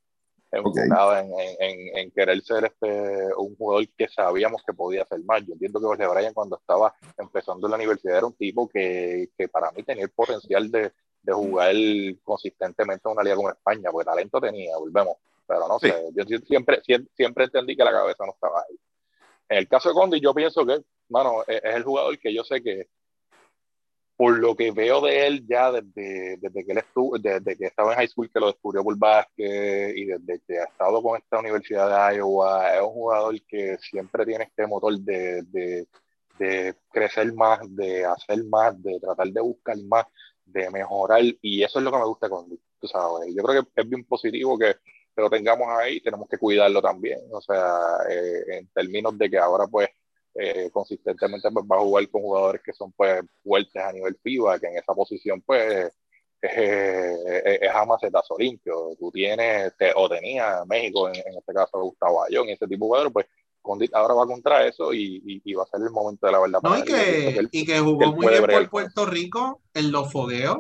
enfocada 0.56 1.24
okay. 1.24 1.56
en, 1.58 1.80
en, 1.90 1.98
en, 1.98 2.10
querer 2.12 2.40
ser 2.42 2.64
este, 2.64 3.34
un 3.36 3.56
jugador 3.56 3.88
que 3.96 4.08
sabíamos 4.08 4.62
que 4.64 4.72
podía 4.72 5.04
ser 5.04 5.20
más. 5.24 5.44
Yo 5.44 5.54
entiendo 5.54 5.80
que 5.80 5.86
Jorge 5.86 6.06
Bryan 6.06 6.32
cuando 6.32 6.56
estaba 6.56 6.94
empezando 7.18 7.66
en 7.66 7.72
la 7.72 7.76
universidad 7.76 8.18
era 8.18 8.26
un 8.26 8.34
tipo 8.34 8.68
que, 8.68 9.30
que 9.36 9.48
para 9.48 9.72
mí 9.72 9.82
tenía 9.82 10.04
el 10.04 10.10
potencial 10.10 10.70
de, 10.70 10.92
de 11.24 11.32
jugar 11.32 11.74
consistentemente 12.22 13.08
en 13.08 13.12
una 13.12 13.22
liga 13.22 13.36
como 13.36 13.50
España, 13.50 13.90
porque 13.90 14.04
talento 14.04 14.40
tenía, 14.40 14.76
volvemos. 14.76 15.16
Pero 15.46 15.68
no 15.68 15.78
sí. 15.78 15.88
sé, 15.88 16.10
yo 16.14 16.38
siempre, 16.38 16.80
siempre 17.14 17.44
entendí 17.44 17.76
que 17.76 17.84
la 17.84 17.92
cabeza 17.92 18.24
no 18.24 18.32
estaba 18.32 18.60
ahí. 18.60 18.78
En 19.48 19.58
el 19.58 19.68
caso 19.68 19.88
de 19.88 19.94
Condi, 19.94 20.20
yo 20.20 20.32
pienso 20.32 20.64
que, 20.64 20.78
mano, 21.08 21.42
es, 21.46 21.62
es 21.62 21.74
el 21.74 21.82
jugador 21.82 22.18
que 22.18 22.32
yo 22.32 22.44
sé 22.44 22.62
que 22.62 22.88
por 24.16 24.38
lo 24.38 24.54
que 24.54 24.70
veo 24.70 25.00
de 25.00 25.26
él 25.26 25.44
ya 25.46 25.72
desde, 25.72 26.36
desde 26.36 26.64
que 26.64 26.72
él 26.72 26.78
estuvo, 26.78 27.18
desde 27.18 27.56
que 27.56 27.66
estaba 27.66 27.92
en 27.92 27.98
high 27.98 28.08
school, 28.08 28.30
que 28.30 28.40
lo 28.40 28.46
descubrió 28.46 28.84
por 28.84 28.96
básquet 28.96 29.96
y 29.96 30.04
desde 30.04 30.40
que 30.46 30.58
ha 30.60 30.64
estado 30.64 31.02
con 31.02 31.18
esta 31.18 31.40
universidad 31.40 32.10
de 32.10 32.16
Iowa, 32.18 32.74
es 32.76 32.82
un 32.82 32.92
jugador 32.92 33.42
que 33.46 33.76
siempre 33.78 34.24
tiene 34.24 34.44
este 34.44 34.66
motor 34.66 34.96
de, 35.00 35.42
de, 35.42 35.88
de 36.38 36.74
crecer 36.92 37.32
más, 37.34 37.58
de 37.74 38.04
hacer 38.04 38.44
más, 38.44 38.80
de 38.80 39.00
tratar 39.00 39.28
de 39.28 39.40
buscar 39.40 39.76
más, 39.84 40.06
de 40.44 40.70
mejorar, 40.70 41.22
y 41.40 41.62
eso 41.62 41.78
es 41.78 41.84
lo 41.84 41.90
que 41.90 41.98
me 41.98 42.04
gusta 42.04 42.28
con 42.28 42.48
tú 42.48 42.86
sabes. 42.88 43.34
Yo 43.34 43.42
creo 43.42 43.62
que 43.62 43.80
es 43.80 43.88
bien 43.88 44.04
positivo 44.04 44.58
que, 44.58 44.76
lo 45.16 45.30
tengamos 45.30 45.68
ahí, 45.68 46.00
tenemos 46.00 46.28
que 46.28 46.38
cuidarlo 46.38 46.82
también, 46.82 47.20
o 47.30 47.40
sea, 47.40 47.98
eh, 48.10 48.58
en 48.58 48.68
términos 48.68 49.16
de 49.16 49.30
que 49.30 49.38
ahora 49.38 49.66
pues 49.68 49.88
eh, 50.34 50.70
consistentemente 50.72 51.48
pues, 51.52 51.64
va 51.66 51.76
a 51.76 51.80
jugar 51.80 52.08
con 52.08 52.22
jugadores 52.22 52.62
que 52.64 52.72
son 52.72 52.90
pues 52.92 53.22
fuertes 53.44 53.80
a 53.80 53.92
nivel 53.92 54.18
FIBA, 54.20 54.58
que 54.58 54.66
en 54.66 54.78
esa 54.78 54.92
posición 54.92 55.40
pues 55.42 55.92
es, 56.40 56.52
es 57.62 57.70
a 57.70 57.84
macetazo 57.86 58.36
limpio. 58.36 58.96
Tú 58.98 59.10
tienes, 59.12 59.76
te, 59.76 59.92
o 59.94 60.08
tenía 60.08 60.64
México, 60.66 61.08
en, 61.08 61.14
en, 61.14 61.38
este 61.38 61.54
caso 61.54 61.80
Gustavo 61.80 62.24
Ayón, 62.24 62.48
y 62.48 62.52
ese 62.52 62.66
tipo 62.66 62.84
de 62.84 62.88
jugadores, 62.88 63.12
pues 63.12 63.26
Condit 63.64 63.94
ahora 63.94 64.12
va 64.12 64.26
contra 64.26 64.66
eso 64.66 64.92
y, 64.92 65.22
y, 65.24 65.42
y, 65.42 65.54
va 65.54 65.62
a 65.62 65.66
ser 65.66 65.80
el 65.80 65.90
momento 65.90 66.26
de 66.26 66.32
la 66.32 66.38
verdad. 66.38 66.60
No, 66.62 66.78
y, 66.78 66.84
que, 66.84 67.28
él, 67.30 67.48
y 67.50 67.64
que 67.64 67.80
jugó 67.80 68.12
muy 68.12 68.28
bien 68.28 68.44
por 68.44 68.68
Puerto 68.68 69.06
Rico 69.06 69.62
en 69.72 69.90
los 69.90 70.12
fogueos 70.12 70.58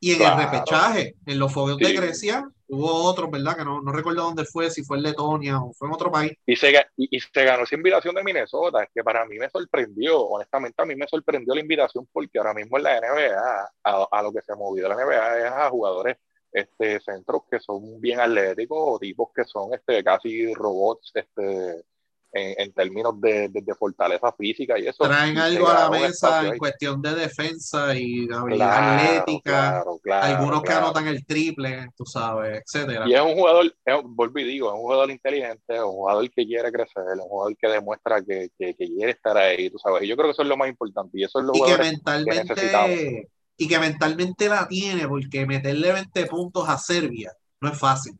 y 0.00 0.12
en 0.12 0.18
claro. 0.18 0.40
el 0.40 0.50
repechaje, 0.50 1.14
en 1.24 1.38
los 1.38 1.52
fogueos 1.52 1.78
sí. 1.78 1.84
de 1.84 1.92
Grecia, 1.92 2.44
hubo 2.66 2.92
otros, 3.04 3.30
¿verdad? 3.30 3.56
Que 3.56 3.64
no, 3.64 3.80
no, 3.80 3.92
recuerdo 3.92 4.22
dónde 4.24 4.44
fue, 4.44 4.68
si 4.68 4.82
fue 4.82 4.96
en 4.96 5.04
Letonia 5.04 5.60
o 5.60 5.72
fue 5.72 5.86
en 5.86 5.94
otro 5.94 6.10
país. 6.10 6.32
Y 6.44 6.56
se, 6.56 6.74
y, 6.96 7.20
se 7.20 7.44
ganó 7.44 7.62
esa 7.62 7.76
invitación 7.76 8.16
de 8.16 8.24
Minnesota, 8.24 8.82
es 8.82 8.90
que 8.92 9.04
para 9.04 9.24
mí 9.24 9.38
me 9.38 9.48
sorprendió, 9.48 10.20
honestamente 10.20 10.82
a 10.82 10.86
mí 10.86 10.96
me 10.96 11.06
sorprendió 11.06 11.54
la 11.54 11.60
invitación 11.60 12.08
porque 12.12 12.38
ahora 12.38 12.52
mismo 12.52 12.78
en 12.78 12.82
la 12.82 13.00
NBA, 13.00 13.70
a, 13.84 14.08
a 14.10 14.22
lo 14.22 14.32
que 14.32 14.42
se 14.42 14.52
ha 14.52 14.56
movido 14.56 14.88
la 14.88 14.96
NBA 14.96 15.38
es 15.38 15.52
a 15.52 15.70
jugadores 15.70 16.16
este, 16.52 17.00
centros 17.00 17.42
que 17.50 17.60
son 17.60 18.00
bien 18.00 18.20
atléticos 18.20 18.78
o 18.80 18.98
tipos 18.98 19.28
que 19.34 19.44
son 19.44 19.74
este, 19.74 20.02
casi 20.02 20.52
robots 20.54 21.12
este, 21.14 21.84
en, 22.32 22.54
en 22.58 22.72
términos 22.72 23.20
de, 23.20 23.48
de, 23.48 23.62
de, 23.62 23.74
fortaleza 23.74 24.32
física 24.32 24.78
y 24.78 24.86
eso. 24.86 25.04
Traen 25.04 25.38
algo 25.38 25.68
a 25.68 25.74
la 25.74 25.90
mesa 25.90 26.44
en 26.44 26.52
ahí. 26.52 26.58
cuestión 26.58 27.00
de 27.00 27.14
defensa 27.14 27.94
y 27.96 28.28
habilidad 28.30 28.68
claro, 28.68 29.00
atlética, 29.00 29.42
claro, 29.42 30.00
claro, 30.02 30.26
algunos 30.26 30.62
que 30.62 30.72
anotan 30.72 31.08
el 31.08 31.24
triple, 31.24 31.88
tú 31.96 32.04
sabes, 32.04 32.62
etcétera. 32.64 33.08
Y 33.08 33.14
es 33.14 33.20
un 33.20 33.34
jugador, 33.34 33.66
es, 33.84 33.94
volví 34.04 34.44
digo, 34.44 34.68
es 34.68 34.74
un 34.74 34.80
jugador 34.80 35.10
inteligente, 35.10 35.74
es 35.74 35.80
un 35.80 35.92
jugador 35.92 36.30
que 36.30 36.46
quiere 36.46 36.70
crecer, 36.70 37.04
es 37.14 37.20
un 37.20 37.28
jugador 37.28 37.56
que 37.56 37.68
demuestra 37.68 38.22
que, 38.22 38.50
que, 38.58 38.74
que, 38.74 38.86
quiere 38.86 39.12
estar 39.12 39.36
ahí, 39.36 39.70
tú 39.70 39.78
sabes. 39.78 40.02
Y 40.02 40.08
yo 40.08 40.16
creo 40.16 40.28
que 40.28 40.32
eso 40.32 40.42
es 40.42 40.48
lo 40.48 40.56
más 40.56 40.68
importante 40.68 41.18
y 41.18 41.24
eso 41.24 41.40
es 41.40 41.46
lo 41.46 41.52
y 41.54 41.62
que 41.62 41.78
mentalmente 41.78 42.54
que 42.54 43.28
y 43.60 43.66
que 43.66 43.78
mentalmente 43.78 44.48
la 44.48 44.68
tiene, 44.68 45.08
porque 45.08 45.44
meterle 45.44 45.92
20 45.92 46.26
puntos 46.26 46.68
a 46.68 46.78
Serbia 46.78 47.32
no 47.60 47.70
es 47.70 47.78
fácil. 47.78 48.16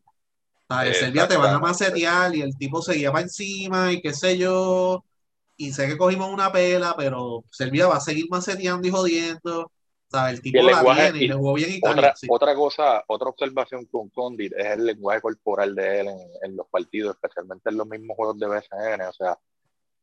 ¿Sabes? 0.69 0.97
Eh, 0.97 0.99
Serbia 0.99 1.27
te 1.27 1.37
van 1.37 1.55
a 1.55 1.59
macetear 1.59 2.35
y 2.35 2.41
el 2.41 2.55
tipo 2.57 2.81
seguía 2.81 3.11
para 3.11 3.23
encima 3.23 3.91
y 3.91 4.01
qué 4.01 4.13
sé 4.13 4.37
yo. 4.37 5.03
Y 5.57 5.73
sé 5.73 5.87
que 5.87 5.97
cogimos 5.97 6.31
una 6.31 6.51
pela, 6.51 6.95
pero 6.97 7.43
Serbia 7.51 7.87
va 7.87 7.97
a 7.97 8.01
seguir 8.01 8.27
maceteando 8.29 8.87
y 8.87 8.91
jodiendo. 8.91 9.71
¿sabes? 10.09 10.35
El 10.35 10.41
tipo 10.41 10.59
el 10.59 10.65
la 10.67 10.81
viene 10.81 11.19
y, 11.19 11.23
y 11.23 11.27
le 11.27 11.33
jugó 11.35 11.53
bien 11.53 11.71
Italia. 11.71 11.99
Otra, 11.99 12.15
sí. 12.15 12.27
otra 12.29 12.55
cosa, 12.55 13.03
otra 13.07 13.29
observación 13.29 13.85
con 13.85 14.09
Condit 14.09 14.53
es 14.53 14.65
el 14.65 14.85
lenguaje 14.85 15.21
corporal 15.21 15.75
de 15.75 15.99
él 15.99 16.07
en, 16.07 16.19
en, 16.43 16.55
los 16.55 16.67
partidos, 16.67 17.15
especialmente 17.15 17.69
en 17.69 17.77
los 17.77 17.87
mismos 17.87 18.15
juegos 18.15 18.39
de 18.39 18.47
BCN. 18.47 19.01
O 19.01 19.13
sea, 19.13 19.37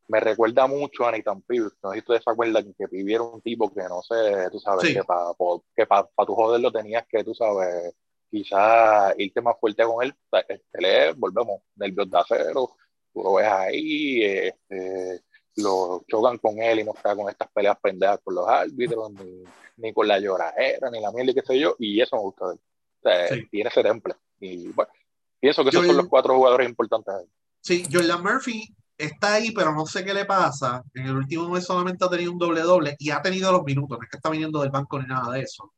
me 0.07 0.19
recuerda 0.19 0.67
mucho 0.67 1.05
a 1.05 1.11
Nathan 1.11 1.41
Peebles. 1.41 1.73
No 1.83 1.89
sé 1.89 1.95
si 1.95 1.99
ustedes 1.99 2.23
se 2.23 2.29
acuerdan 2.29 2.73
que 2.77 2.87
Peebles 2.87 3.15
era 3.15 3.23
un 3.23 3.41
tipo 3.41 3.73
que 3.73 3.83
no 3.83 4.01
sé, 4.01 4.49
tú 4.51 4.59
sabes, 4.59 4.87
sí. 4.87 4.93
que 4.93 5.03
para 5.03 5.33
pa, 5.33 6.07
pa 6.07 6.25
tu 6.25 6.35
joderlo 6.35 6.71
tenías 6.71 7.05
que, 7.09 7.23
tú 7.23 7.33
sabes, 7.33 7.93
quizás 8.29 9.13
irte 9.17 9.41
más 9.41 9.55
fuerte 9.59 9.83
con 9.83 10.03
él. 10.03 10.13
Él 10.47 10.85
es, 10.85 11.15
volvemos, 11.17 11.61
nervios 11.75 12.09
de 12.09 12.17
acero, 12.17 12.69
tú 13.13 13.23
lo 13.23 13.33
ves 13.35 13.47
ahí, 13.47 14.23
este, 14.23 15.21
lo 15.57 16.03
chocan 16.07 16.37
con 16.37 16.59
él 16.59 16.79
y 16.79 16.83
no 16.83 16.93
está 16.93 17.15
con 17.15 17.29
estas 17.29 17.49
peleas 17.51 17.77
pendejas 17.81 18.19
con 18.23 18.35
los 18.35 18.47
árbitros, 18.47 19.11
ni, 19.11 19.43
ni 19.77 19.93
con 19.93 20.07
la 20.07 20.19
lloradera, 20.19 20.89
ni 20.91 21.01
la 21.01 21.11
miel 21.11 21.29
y 21.29 21.33
qué 21.33 21.41
sé 21.41 21.59
yo, 21.59 21.75
y 21.79 21.99
eso 22.01 22.15
me 22.15 22.21
gusta 22.21 22.47
de 22.47 22.53
él. 22.53 22.59
O 22.59 23.09
sea, 23.09 23.27
sí. 23.29 23.47
tiene 23.49 23.69
ese 23.69 23.83
temple. 23.83 24.15
Y 24.39 24.67
bueno, 24.69 24.91
pienso 25.39 25.63
que 25.63 25.69
esos 25.69 25.85
son 25.85 25.97
los 25.97 26.07
cuatro 26.07 26.35
jugadores 26.35 26.67
importantes 26.67 27.13
ahí. 27.13 27.25
Sí, 27.61 27.83
Jordan 27.91 28.23
Murphy 28.23 28.75
está 28.97 29.35
ahí, 29.35 29.51
pero 29.51 29.73
no 29.73 29.85
sé 29.85 30.03
qué 30.03 30.13
le 30.13 30.25
pasa. 30.25 30.83
En 30.93 31.07
el 31.07 31.15
último 31.15 31.49
mes 31.49 31.65
solamente 31.65 32.05
ha 32.05 32.09
tenido 32.09 32.31
un 32.31 32.37
doble 32.37 32.61
doble 32.61 32.95
y 32.99 33.11
ha 33.11 33.21
tenido 33.21 33.51
los 33.51 33.63
minutos, 33.63 33.97
no 33.97 34.03
es 34.03 34.09
que 34.09 34.17
está 34.17 34.29
viniendo 34.29 34.61
del 34.61 34.71
banco 34.71 34.99
ni 34.99 35.07
nada 35.07 35.33
de 35.33 35.41
eso. 35.41 35.73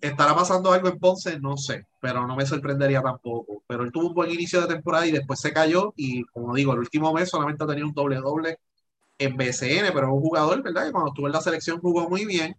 ¿Estará 0.00 0.34
pasando 0.34 0.72
algo 0.72 0.88
en 0.88 0.98
Ponce? 0.98 1.38
No 1.40 1.56
sé, 1.56 1.86
pero 2.00 2.26
no 2.26 2.36
me 2.36 2.46
sorprendería 2.46 3.02
tampoco. 3.02 3.62
Pero 3.66 3.82
él 3.84 3.92
tuvo 3.92 4.08
un 4.08 4.14
buen 4.14 4.30
inicio 4.30 4.60
de 4.60 4.68
temporada 4.68 5.06
y 5.06 5.12
después 5.12 5.40
se 5.40 5.52
cayó 5.52 5.92
y, 5.96 6.24
como 6.26 6.54
digo, 6.54 6.72
el 6.74 6.80
último 6.80 7.12
mes 7.12 7.30
solamente 7.30 7.64
ha 7.64 7.66
tenido 7.66 7.86
un 7.88 7.94
doble 7.94 8.16
doble 8.16 8.58
en 9.18 9.36
BCN, 9.36 9.92
pero 9.94 10.08
es 10.08 10.12
un 10.14 10.20
jugador, 10.20 10.62
¿verdad? 10.62 10.86
Que 10.86 10.92
cuando 10.92 11.10
estuvo 11.10 11.26
en 11.26 11.32
la 11.32 11.40
selección 11.40 11.80
jugó 11.80 12.08
muy 12.08 12.26
bien. 12.26 12.56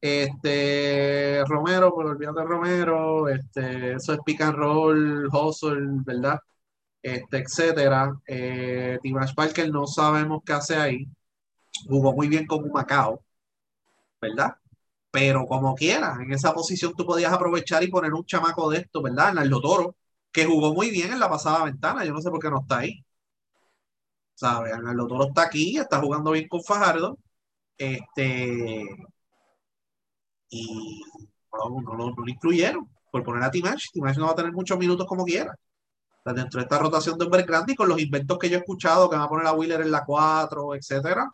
Este, 0.00 1.42
Romero, 1.46 1.94
por 1.94 2.06
olvidar 2.06 2.34
de 2.34 2.44
Romero, 2.44 3.28
este, 3.28 3.94
eso 3.94 4.12
es 4.14 4.20
pick 4.24 4.42
and 4.42 4.56
roll, 4.56 5.28
hustle, 5.32 6.02
¿verdad? 6.04 6.38
este, 7.02 7.38
etcétera. 7.38 8.20
Eh, 8.26 8.98
Timash 9.02 9.34
Parker 9.34 9.70
no 9.70 9.86
sabemos 9.86 10.42
qué 10.44 10.52
hace 10.54 10.76
ahí. 10.76 11.06
Jugó 11.88 12.14
muy 12.14 12.28
bien 12.28 12.46
con 12.46 12.70
Macao, 12.72 13.22
¿verdad? 14.20 14.56
Pero 15.14 15.46
como 15.46 15.76
quiera, 15.76 16.18
en 16.20 16.32
esa 16.32 16.52
posición 16.52 16.92
tú 16.96 17.06
podías 17.06 17.32
aprovechar 17.32 17.84
y 17.84 17.88
poner 17.88 18.12
un 18.14 18.24
chamaco 18.26 18.68
de 18.70 18.78
esto, 18.78 19.00
¿verdad? 19.02 19.28
Arnaldo 19.28 19.60
Toro, 19.60 19.96
que 20.32 20.44
jugó 20.44 20.74
muy 20.74 20.90
bien 20.90 21.12
en 21.12 21.20
la 21.20 21.30
pasada 21.30 21.64
ventana. 21.66 22.04
Yo 22.04 22.12
no 22.12 22.20
sé 22.20 22.30
por 22.30 22.40
qué 22.40 22.50
no 22.50 22.60
está 22.62 22.78
ahí. 22.78 23.04
¿Sabes? 24.34 24.72
Arnaldo 24.72 25.06
Toro 25.06 25.28
está 25.28 25.42
aquí, 25.44 25.76
está 25.78 26.00
jugando 26.00 26.32
bien 26.32 26.48
con 26.48 26.62
Fajardo. 26.64 27.16
Este. 27.78 28.84
Y 30.50 31.02
no, 31.52 31.80
no, 31.80 31.96
no, 31.96 32.10
no 32.10 32.14
lo 32.16 32.28
incluyeron 32.28 32.88
por 33.12 33.22
poner 33.22 33.44
a 33.44 33.50
Timash. 33.50 33.90
Timash 33.92 34.18
no 34.18 34.26
va 34.26 34.32
a 34.32 34.34
tener 34.34 34.52
muchos 34.52 34.78
minutos 34.78 35.06
como 35.06 35.24
quiera 35.24 35.54
dentro 36.24 36.58
de 36.58 36.64
esta 36.64 36.78
rotación 36.78 37.18
de 37.18 37.24
hombres 37.26 37.46
grandes 37.46 37.74
y 37.74 37.76
con 37.76 37.88
los 37.88 38.00
inventos 38.00 38.38
que 38.38 38.48
yo 38.48 38.56
he 38.56 38.60
escuchado, 38.60 39.10
que 39.10 39.16
va 39.16 39.24
a 39.24 39.28
poner 39.28 39.46
a 39.46 39.52
Wheeler 39.52 39.82
en 39.82 39.90
la 39.90 40.04
4, 40.04 40.74
etcétera, 40.74 41.30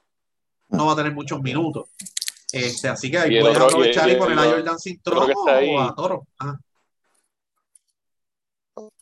no 0.68 0.86
va 0.86 0.92
a 0.92 0.96
tener 0.96 1.14
muchos 1.14 1.40
minutos. 1.40 1.88
Este, 2.52 2.88
así 2.88 3.10
que 3.10 3.18
ahí 3.18 3.40
puedes 3.40 3.58
aprovechar 3.58 4.08
y, 4.08 4.12
y, 4.12 4.14
y 4.14 4.18
poner 4.18 4.38
a 4.38 4.44
Jordan 4.44 4.78
Cintrón 4.78 5.32
o 5.34 5.80
a 5.80 5.94
Toro. 5.94 6.26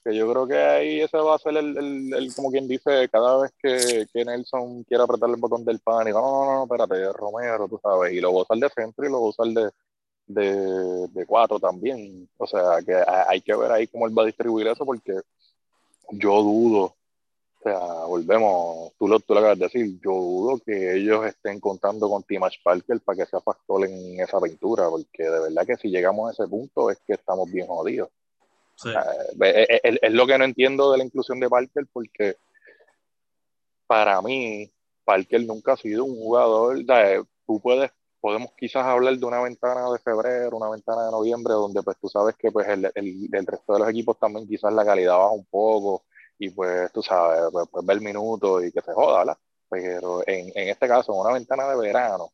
Que 0.04 0.16
yo 0.16 0.30
creo 0.30 0.46
que 0.46 0.56
ahí 0.56 1.00
ese 1.00 1.18
va 1.18 1.34
a 1.34 1.38
ser 1.38 1.56
el, 1.56 1.76
el, 1.76 2.14
el 2.14 2.34
como 2.34 2.50
quien 2.50 2.66
dice, 2.66 3.08
cada 3.10 3.42
vez 3.42 3.52
que, 3.62 4.06
que, 4.12 4.24
Nelson 4.24 4.82
quiera 4.84 5.04
apretar 5.04 5.28
el 5.28 5.36
botón 5.36 5.64
del 5.64 5.80
pánico, 5.80 6.20
no, 6.20 6.44
no, 6.44 6.54
no, 6.54 6.62
espérate, 6.64 7.12
Romero, 7.12 7.68
tú 7.68 7.78
sabes, 7.82 8.12
y 8.12 8.20
lo 8.20 8.32
va 8.32 8.40
a 8.40 8.42
usar 8.42 8.58
de 8.58 8.70
centro 8.70 9.06
y 9.06 9.10
lo 9.10 9.20
va 9.20 9.26
a 9.26 9.30
usar 9.30 9.46
de, 9.48 9.70
de, 10.26 11.08
de 11.08 11.26
cuatro 11.26 11.60
también. 11.60 12.28
O 12.36 12.46
sea, 12.46 12.80
que 12.84 12.94
hay 13.28 13.40
que 13.40 13.54
ver 13.54 13.70
ahí 13.72 13.86
cómo 13.86 14.06
él 14.06 14.16
va 14.16 14.22
a 14.22 14.26
distribuir 14.26 14.68
eso, 14.68 14.84
porque 14.84 15.20
yo 16.10 16.42
dudo, 16.42 16.96
o 17.58 17.62
sea, 17.62 17.78
volvemos, 18.06 18.92
tú 18.98 19.08
lo, 19.08 19.18
tú 19.18 19.34
lo 19.34 19.40
acabas 19.40 19.58
de 19.58 19.64
decir, 19.64 19.98
yo 20.00 20.12
dudo 20.12 20.60
que 20.64 20.96
ellos 20.96 21.26
estén 21.26 21.58
contando 21.58 22.08
con 22.08 22.22
Timash 22.22 22.62
Parker 22.62 23.00
para 23.00 23.16
que 23.16 23.26
sea 23.26 23.40
factor 23.40 23.84
en 23.84 24.20
esa 24.20 24.36
aventura, 24.36 24.88
porque 24.88 25.24
de 25.24 25.40
verdad 25.40 25.66
que 25.66 25.76
si 25.76 25.88
llegamos 25.88 26.28
a 26.28 26.32
ese 26.32 26.48
punto 26.48 26.90
es 26.90 26.98
que 27.06 27.14
estamos 27.14 27.50
bien 27.50 27.66
jodidos. 27.66 28.10
Sí. 28.76 28.90
es, 29.40 29.80
es, 29.82 29.98
es, 30.00 30.12
lo 30.12 30.24
que 30.24 30.38
no 30.38 30.44
entiendo 30.44 30.92
de 30.92 30.98
la 30.98 31.04
inclusión 31.04 31.40
de 31.40 31.48
Parker, 31.48 31.86
porque 31.92 32.36
para 33.88 34.22
mí, 34.22 34.70
Parker 35.04 35.44
nunca 35.44 35.72
ha 35.72 35.76
sido 35.76 36.04
un 36.04 36.14
jugador, 36.14 36.78
tú 37.44 37.60
puedes 37.60 37.90
podemos 38.20 38.50
quizás 38.56 38.84
hablar 38.84 39.16
de 39.16 39.24
una 39.24 39.40
ventana 39.40 39.90
de 39.92 39.98
febrero, 40.00 40.56
una 40.56 40.70
ventana 40.70 41.04
de 41.04 41.12
noviembre, 41.12 41.54
donde 41.54 41.82
pues 41.82 41.96
tú 41.98 42.08
sabes 42.08 42.34
que 42.36 42.50
pues 42.50 42.68
el, 42.68 42.90
el, 42.94 43.28
el 43.32 43.46
resto 43.46 43.74
de 43.74 43.78
los 43.78 43.88
equipos 43.88 44.18
también 44.18 44.46
quizás 44.46 44.72
la 44.72 44.84
calidad 44.84 45.16
baja 45.16 45.30
un 45.30 45.44
poco 45.44 46.04
y 46.38 46.50
pues 46.50 46.92
tú 46.92 47.02
sabes, 47.02 47.50
pues, 47.52 47.66
pues 47.70 47.84
ver 47.84 48.00
minutos 48.00 48.64
y 48.64 48.72
que 48.72 48.80
se 48.80 48.92
joda, 48.92 49.18
¿verdad? 49.18 49.38
Pero 49.68 50.22
en, 50.26 50.50
en 50.54 50.68
este 50.68 50.88
caso, 50.88 51.12
en 51.12 51.20
una 51.20 51.32
ventana 51.32 51.68
de 51.68 51.76
verano, 51.76 52.30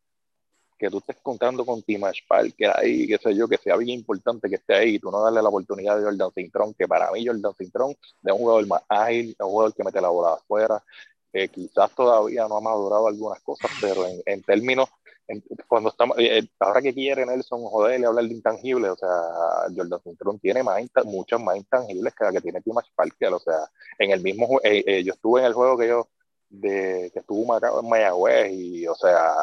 que 0.78 0.90
tú 0.90 0.98
estés 0.98 1.16
contando 1.22 1.64
con 1.64 1.82
Timash 1.82 2.20
Parker 2.28 2.72
ahí, 2.76 3.06
qué 3.06 3.18
sé 3.18 3.34
yo, 3.34 3.48
que 3.48 3.56
sea 3.56 3.76
bien 3.76 4.00
importante 4.00 4.48
que 4.48 4.56
esté 4.56 4.74
ahí, 4.74 4.98
tú 4.98 5.10
no 5.10 5.22
darle 5.22 5.42
la 5.42 5.48
oportunidad 5.48 5.96
de 5.96 6.04
Jordan 6.04 6.30
Cintrón, 6.34 6.74
que 6.74 6.86
para 6.86 7.10
mí 7.12 7.26
Jordan 7.26 7.54
Cintrón 7.56 7.92
es 7.92 8.32
un 8.32 8.38
jugador 8.38 8.66
más 8.66 8.82
ágil, 8.88 9.30
es 9.30 9.40
un 9.40 9.50
jugador 9.50 9.74
que 9.74 9.84
mete 9.84 10.00
la 10.00 10.08
bola 10.08 10.34
afuera, 10.34 10.82
que 11.32 11.48
quizás 11.48 11.90
todavía 11.94 12.46
no 12.48 12.56
ha 12.56 12.60
madurado 12.60 13.08
algunas 13.08 13.40
cosas, 13.40 13.70
pero 13.80 14.06
en, 14.06 14.20
en 14.26 14.42
términos, 14.42 14.88
cuando 15.66 15.88
estamos, 15.90 16.16
eh, 16.18 16.46
ahora 16.60 16.82
que 16.82 16.92
quiere 16.92 17.24
Nelson 17.24 17.62
joderle 17.62 18.06
hablar 18.06 18.24
de 18.24 18.34
intangibles, 18.34 18.90
o 18.90 18.96
sea, 18.96 19.08
Jordan 19.74 20.00
Cintrón 20.02 20.38
tiene 20.38 20.62
más, 20.62 20.82
muchos 21.04 21.40
más 21.40 21.56
intangibles 21.56 22.14
que 22.14 22.24
la 22.24 22.32
que 22.32 22.40
tiene 22.40 22.60
Timash 22.60 22.88
Parker, 22.94 23.32
o 23.32 23.38
sea, 23.38 23.70
en 23.98 24.10
el 24.10 24.20
mismo, 24.20 24.60
eh, 24.62 24.84
eh, 24.86 25.04
yo 25.04 25.14
estuve 25.14 25.40
en 25.40 25.46
el 25.46 25.54
juego 25.54 25.78
que 25.78 25.88
yo 25.88 26.08
de 26.48 27.10
que 27.12 27.20
estuvo 27.20 27.44
marcado 27.46 27.80
en 27.80 27.88
Mayagüez 27.88 28.52
y, 28.52 28.86
o 28.86 28.94
sea, 28.94 29.34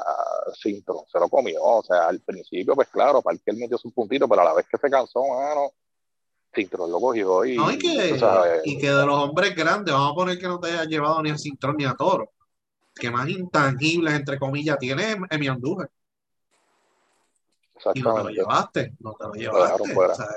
Cintrón 0.62 1.04
se 1.12 1.20
lo 1.20 1.28
comió, 1.28 1.62
o 1.62 1.84
sea, 1.84 2.08
al 2.08 2.22
principio, 2.22 2.76
pues 2.76 2.88
claro, 2.88 3.22
Parker 3.22 3.56
metió 3.56 3.78
su 3.78 3.92
puntito, 3.92 4.28
pero 4.28 4.42
a 4.42 4.46
la 4.46 4.54
vez 4.54 4.66
que 4.72 4.78
se 4.78 4.90
cansó, 4.90 5.28
mano, 5.28 5.72
Cintrón 6.54 6.92
lo 6.92 7.00
cogió 7.00 7.44
y, 7.44 7.58
no, 7.58 7.72
y, 7.72 7.78
que, 7.78 8.18
y 8.66 8.78
que 8.78 8.90
de 8.90 9.06
los 9.06 9.16
hombres 9.16 9.56
grandes, 9.56 9.94
vamos 9.94 10.12
a 10.12 10.16
poner 10.16 10.38
que 10.38 10.48
no 10.48 10.60
te 10.60 10.70
haya 10.70 10.86
llevado 10.86 11.22
ni 11.22 11.32
a 11.32 11.38
Cintrón 11.38 11.76
ni 11.78 11.86
a 11.86 11.96
Toro, 11.96 12.32
que 12.96 13.12
más 13.12 13.28
intangibles, 13.30 14.14
entre 14.14 14.38
comillas, 14.38 14.78
tiene 14.78 15.18
Emi 15.30 15.48
Andújar. 15.48 15.90
Y 17.96 18.02
no 18.02 18.14
te 18.16 18.24
lo 18.24 18.30
llevaste, 18.30 18.94
no 19.00 19.14
te 19.14 19.26
lo 19.26 19.34
llevaste. 19.34 19.58
Lo 19.58 19.64
dejaron 19.64 19.90
fuera. 19.90 20.14
O 20.14 20.16
sea, 20.16 20.28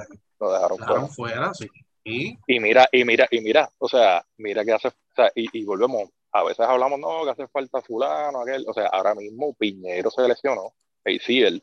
lo 0.40 0.52
dejaron, 0.52 0.78
dejaron 0.78 1.08
fuera. 1.10 1.34
fuera, 1.34 1.54
sí. 1.54 1.68
Y, 2.04 2.38
y 2.46 2.60
mira, 2.60 2.86
y 2.92 3.04
mira, 3.04 3.26
y 3.30 3.40
mira, 3.40 3.70
o 3.78 3.88
sea, 3.88 4.24
mira 4.36 4.62
que 4.62 4.72
hace, 4.72 4.88
o 4.88 5.14
sea, 5.16 5.32
y, 5.34 5.48
y 5.58 5.64
volvemos, 5.64 6.10
a 6.32 6.44
veces 6.44 6.60
hablamos, 6.60 7.00
no, 7.00 7.24
que 7.24 7.30
hace 7.30 7.48
falta 7.48 7.80
fulano, 7.80 8.42
aquel, 8.42 8.64
o 8.68 8.74
sea, 8.74 8.88
ahora 8.88 9.14
mismo 9.14 9.54
Piñero 9.54 10.10
se 10.10 10.28
lesionó, 10.28 10.74
y 11.06 11.18
sí, 11.18 11.40
él, 11.40 11.62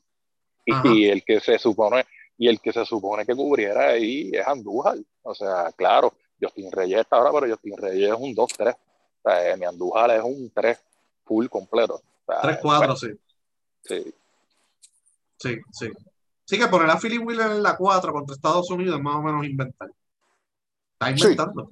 y, 0.66 0.74
y, 0.89 1.10
el 1.10 1.24
que 1.24 1.39
se 1.42 1.60
supone, 1.60 2.06
y 2.39 2.48
el 2.48 2.60
que 2.60 2.74
se 2.74 2.86
supone 2.86 3.24
que 3.24 3.36
cubriera 3.36 3.89
ahí 3.89 4.32
es 4.34 4.48
Andújar, 4.48 4.98
o 5.22 5.36
sea, 5.36 5.72
claro, 5.76 6.16
Justin 6.42 6.72
Reyes 6.72 7.02
está 7.02 7.18
ahora, 7.18 7.39
pero 7.39 7.54
Justin 7.54 7.78
Reyes 7.78 8.10
es 8.10 8.18
un 8.18 8.36
2-3, 8.36 8.76
o 9.24 9.30
sea, 9.30 9.57
mi 9.57 9.65
Andújar 9.65 10.11
es 10.11 10.24
un 10.24 10.51
3 10.53 10.78
full 11.24 11.47
completo. 11.47 11.95
O 11.95 12.01
sea, 12.26 12.41
3-4, 12.41 12.61
bueno, 12.61 12.95
sí. 12.95 13.09
sí. 13.84 14.13
Sí, 15.38 15.59
sí. 15.72 15.89
Sí 16.45 16.59
que 16.59 16.67
poner 16.67 16.89
a 16.89 16.99
Philip 16.99 17.26
Wheeler 17.26 17.51
en 17.51 17.63
la 17.63 17.78
4 17.78 18.11
contra 18.11 18.36
Estados 18.36 18.69
Unidos 18.69 18.97
es 18.97 19.03
más 19.03 19.15
o 19.15 19.22
menos 19.22 19.45
inventar. 19.45 19.89
Está 20.93 21.11
inventando. 21.11 21.69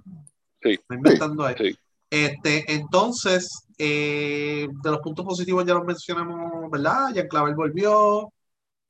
Sí. 0.62 0.72
Está 0.72 0.96
inventando 0.96 1.46
ahí. 1.46 1.56
Sí. 1.58 1.78
Este, 2.10 2.74
entonces, 2.74 3.68
eh, 3.78 4.68
de 4.72 4.92
los 4.92 5.00
puntos 5.00 5.26
positivos 5.26 5.66
ya 5.66 5.76
los 5.76 5.86
mencionamos, 5.86 6.72
¿verdad? 6.72 7.10
Ya 7.14 7.28
Clavel 7.28 7.56
volvió. 7.56 8.32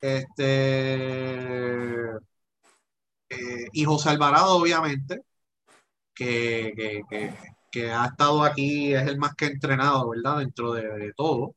Este. 0.00 0.94
Eh, 3.28 3.68
y 3.72 3.84
José 3.84 4.08
Alvarado, 4.08 4.56
obviamente, 4.56 5.22
que, 6.14 6.72
que, 6.74 7.02
que, 7.08 7.34
que, 7.70 7.90
ha 7.92 8.06
estado 8.06 8.42
aquí, 8.44 8.94
es 8.94 9.06
el 9.08 9.18
más 9.18 9.34
que 9.36 9.46
entrenado, 9.46 10.10
¿verdad? 10.10 10.38
Dentro 10.38 10.72
de, 10.72 11.12
todo. 11.16 11.54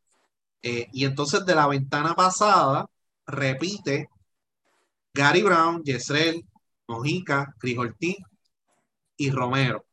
Eh, 0.61 0.88
y 0.93 1.05
entonces, 1.05 1.45
de 1.45 1.55
la 1.55 1.68
ventana 1.68 2.16
pasada, 2.16 2.88
repite 3.28 4.09
Gary 5.14 5.41
Brown, 5.43 5.84
Yesrel, 5.84 6.45
Mojica, 6.88 7.53
Cris 7.59 7.78
y 9.18 9.30
Romero. 9.32 9.86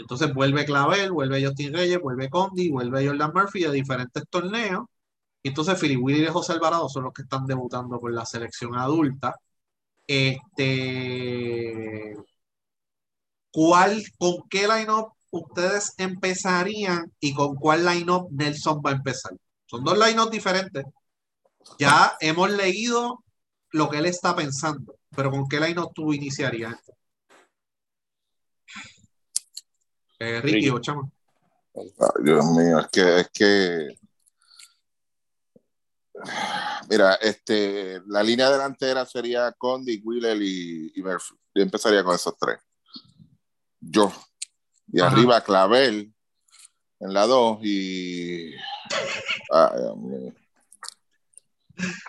Entonces 0.00 0.32
vuelve 0.34 0.64
Clavel, 0.64 1.12
vuelve 1.12 1.44
Justin 1.44 1.74
Reyes, 1.74 2.00
vuelve 2.00 2.30
Condi, 2.30 2.70
vuelve 2.70 3.06
Jordan 3.06 3.32
Murphy 3.34 3.64
a 3.64 3.70
diferentes 3.70 4.24
torneos. 4.28 4.86
Y 5.42 5.48
entonces 5.50 5.78
Philip 5.80 6.00
Willy 6.02 6.24
y 6.24 6.26
José 6.28 6.52
Alvarado 6.54 6.88
son 6.88 7.04
los 7.04 7.12
que 7.12 7.22
están 7.22 7.46
debutando 7.46 7.98
con 8.00 8.14
la 8.14 8.26
selección 8.26 8.76
adulta. 8.76 9.34
Este, 10.06 10.56
¿cuál, 13.52 14.02
¿Con 14.18 14.48
qué 14.48 14.66
line-up 14.66 15.12
ustedes 15.30 15.94
empezarían 15.98 17.12
y 17.20 17.34
con 17.34 17.54
cuál 17.56 17.84
line-up 17.84 18.28
Nelson 18.30 18.80
va 18.84 18.90
a 18.90 18.94
empezar? 18.94 19.32
Son 19.66 19.84
dos 19.84 19.98
line-up 19.98 20.30
diferentes. 20.30 20.84
Ya 21.78 22.16
hemos 22.20 22.50
leído 22.50 23.24
lo 23.70 23.88
que 23.88 23.98
él 23.98 24.06
está 24.06 24.34
pensando, 24.34 24.96
pero 25.14 25.30
¿con 25.30 25.48
qué 25.48 25.60
line-up 25.60 25.92
tú 25.94 26.12
iniciarías? 26.12 26.76
Eh, 30.18 30.40
Ricky 30.40 30.62
Sí. 30.62 30.70
o 30.70 30.80
Chama. 30.80 31.10
Ay, 31.74 31.92
Dios 32.24 32.44
mío, 32.46 32.78
es 32.80 32.88
que, 32.88 33.20
es 33.20 33.30
que. 33.32 33.88
Mira, 36.90 37.14
este, 37.14 38.02
la 38.06 38.22
línea 38.22 38.50
delantera 38.50 39.06
sería 39.06 39.52
Condi, 39.52 40.02
Wheeler 40.04 40.36
y, 40.42 40.92
y 40.94 41.02
Murphy. 41.02 41.34
Yo 41.54 41.62
empezaría 41.62 42.04
con 42.04 42.14
esos 42.14 42.36
tres. 42.38 42.58
Yo. 43.80 44.12
Y 44.92 45.00
Ajá. 45.00 45.10
arriba 45.16 45.40
Clavel 45.42 46.12
en 47.00 47.12
la 47.14 47.26
2 47.26 47.58
y. 47.62 48.52
Ay. 49.50 50.32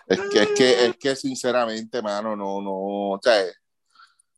Es 0.07 0.19
que, 0.19 0.41
es 0.43 0.49
que, 0.57 0.85
es 0.87 0.97
que 0.97 1.15
sinceramente, 1.15 2.01
mano, 2.01 2.35
no, 2.35 2.61
no, 2.61 2.71
o 3.11 3.19
sea, 3.23 3.41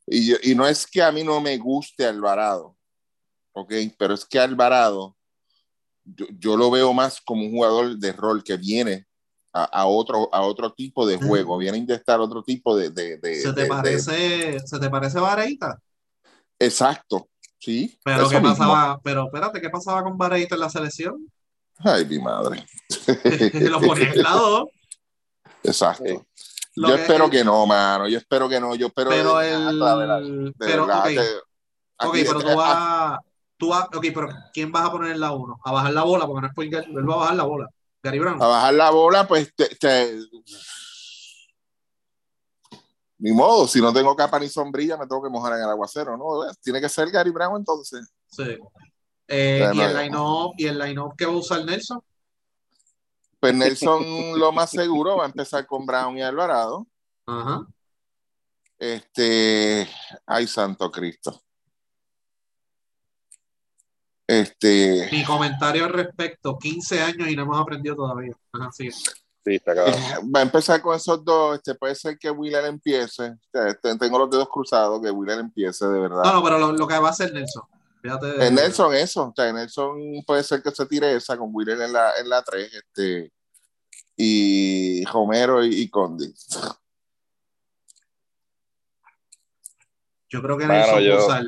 y, 0.06 0.28
yo- 0.30 0.36
y 0.42 0.54
no 0.54 0.66
es 0.66 0.86
que 0.86 1.02
a 1.02 1.10
mí 1.10 1.24
no 1.24 1.40
me 1.40 1.56
guste 1.58 2.06
Alvarado, 2.06 2.76
ok, 3.52 3.72
pero 3.98 4.14
es 4.14 4.24
que 4.24 4.38
Alvarado, 4.38 5.16
yo, 6.04 6.26
yo 6.38 6.56
lo 6.56 6.70
veo 6.70 6.92
más 6.92 7.20
como 7.20 7.42
un 7.46 7.50
jugador 7.50 7.96
de 7.96 8.12
rol 8.12 8.44
que 8.44 8.56
viene 8.56 9.06
a, 9.52 9.64
a 9.64 9.86
otro, 9.86 10.28
a 10.32 10.42
otro 10.42 10.72
tipo 10.72 11.04
de 11.06 11.16
juego, 11.16 11.58
viene 11.58 11.78
a 11.78 11.80
inyectar 11.80 12.20
otro 12.20 12.42
tipo 12.44 12.76
de... 12.76 12.90
de, 12.90 13.16
de- 13.18 13.40
¿Se 13.42 13.52
te 13.52 13.62
de- 13.62 13.66
parece, 13.66 14.60
¿se 14.60 14.78
te 14.78 14.88
parece 14.90 15.18
Vareita? 15.18 15.80
Exacto, 16.64 17.28
sí. 17.58 17.98
Pero 18.04 18.28
¿qué 18.28 18.40
mismo. 18.40 18.56
pasaba? 18.56 19.00
Pero 19.02 19.24
espérate, 19.26 19.60
¿qué 19.60 19.70
pasaba 19.70 20.02
con 20.02 20.16
Vareita 20.18 20.54
en 20.54 20.60
la 20.60 20.70
selección? 20.70 21.30
Ay, 21.78 22.04
mi 22.06 22.18
madre. 22.18 22.64
Lo 23.54 23.80
ponía 23.80 24.12
en 24.12 24.22
la 24.22 24.30
2. 24.30 24.64
Exacto. 25.64 26.04
Sí. 26.06 26.18
Yo 26.76 26.88
que- 26.88 26.94
espero 27.02 27.30
que 27.30 27.44
no, 27.44 27.66
mano. 27.66 28.08
Yo 28.08 28.18
espero 28.18 28.48
que 28.48 28.60
no. 28.60 28.74
Yo 28.74 28.88
espero 28.88 29.10
Pero 29.10 29.38
de 29.38 29.46
de 29.48 30.52
Pero, 30.58 30.84
ok, 30.84 32.12
pero 32.12 32.40
tú 32.40 32.56
vas. 32.56 33.18
Tú 33.56 33.68
vas, 33.68 33.84
ok, 33.84 34.06
pero 34.12 34.28
¿quién 34.52 34.72
vas 34.72 34.84
a 34.84 34.90
poner 34.90 35.12
en 35.12 35.20
la 35.20 35.30
1? 35.30 35.60
A 35.64 35.72
bajar 35.72 35.92
la 35.92 36.02
bola, 36.02 36.26
porque 36.26 36.40
no 36.42 36.48
es 36.48 36.54
por 36.54 36.64
él 36.64 37.08
va 37.08 37.14
a 37.14 37.18
bajar 37.18 37.36
la 37.36 37.44
bola. 37.44 37.68
Gary 38.02 38.18
Brown. 38.18 38.42
a 38.42 38.46
bajar 38.46 38.74
la 38.74 38.90
bola, 38.90 39.26
pues 39.26 39.54
te, 39.54 39.66
te- 39.76 40.18
ni 43.18 43.32
modo, 43.32 43.66
si 43.66 43.80
no 43.80 43.92
tengo 43.92 44.14
capa 44.16 44.38
ni 44.38 44.48
sombrilla, 44.48 44.96
me 44.96 45.06
tengo 45.06 45.22
que 45.22 45.30
mojar 45.30 45.54
en 45.54 45.60
el 45.60 45.70
aguacero, 45.70 46.16
¿no? 46.16 46.52
Tiene 46.62 46.80
que 46.80 46.88
ser 46.88 47.10
Gary 47.10 47.30
Brown 47.30 47.56
entonces. 47.56 48.12
Sí. 48.26 48.58
Eh, 49.28 49.70
y, 49.72 49.80
el 49.80 49.96
line-up, 49.96 50.54
y 50.58 50.66
el 50.66 50.78
line-up 50.78 51.14
que 51.16 51.26
va 51.26 51.32
a 51.32 51.36
usar 51.36 51.64
Nelson. 51.64 52.00
Pues 53.40 53.54
Nelson 53.54 54.38
lo 54.38 54.52
más 54.52 54.70
seguro 54.70 55.16
va 55.18 55.24
a 55.24 55.28
empezar 55.28 55.66
con 55.66 55.86
Brown 55.86 56.16
y 56.18 56.22
Alvarado. 56.22 56.86
Ajá. 57.26 57.66
Este, 58.78 59.88
ay, 60.26 60.46
santo 60.46 60.90
Cristo. 60.90 61.42
Este, 64.26 65.08
Mi 65.12 65.22
comentario 65.24 65.84
al 65.84 65.92
respecto, 65.92 66.58
15 66.58 67.00
años 67.00 67.28
y 67.28 67.36
no 67.36 67.42
hemos 67.42 67.60
aprendido 67.60 67.96
todavía. 67.96 68.34
Ajá, 68.52 68.70
sí. 68.72 68.90
Sí, 69.44 69.56
está 69.56 69.74
cabrón. 69.74 69.94
eh, 69.94 70.14
va 70.34 70.40
a 70.40 70.42
empezar 70.42 70.80
con 70.80 70.96
esos 70.96 71.22
dos. 71.24 71.56
Este, 71.56 71.74
puede 71.74 71.94
ser 71.94 72.18
que 72.18 72.30
Wheeler 72.30 72.64
empiece. 72.64 73.34
Este, 73.52 73.98
tengo 73.98 74.18
los 74.18 74.30
dedos 74.30 74.48
cruzados 74.48 75.02
que 75.02 75.10
Wheeler 75.10 75.38
empiece 75.40 75.86
de 75.86 76.00
verdad. 76.00 76.22
No, 76.24 76.32
no, 76.34 76.42
pero 76.42 76.58
lo, 76.58 76.72
lo 76.72 76.86
que 76.88 76.98
va 76.98 77.08
a 77.08 77.10
hacer 77.10 77.32
Nelson. 77.32 77.62
Fíjate 78.00 78.46
Eh, 78.46 78.50
Nelson, 78.50 78.94
eso. 78.94 79.24
O 79.28 79.32
sea, 79.36 79.52
Nelson 79.52 79.98
puede 80.26 80.42
ser 80.44 80.62
que 80.62 80.70
se 80.70 80.86
tire 80.86 81.14
esa 81.16 81.36
con 81.36 81.50
Wheeler 81.52 81.80
en 81.82 81.92
la, 81.92 82.12
en 82.18 82.28
la 82.28 82.42
3. 82.42 82.72
Este, 82.72 83.32
y 84.16 85.04
Romero 85.06 85.62
y, 85.64 85.74
y 85.74 85.90
Condi. 85.90 86.32
Yo 90.28 90.42
creo 90.42 90.56
que 90.58 90.66
Bueno, 90.66 90.80
Nelson 90.82 91.00
yo- 91.02 91.16
va 91.16 91.22
a 91.22 91.26
usar 91.26 91.44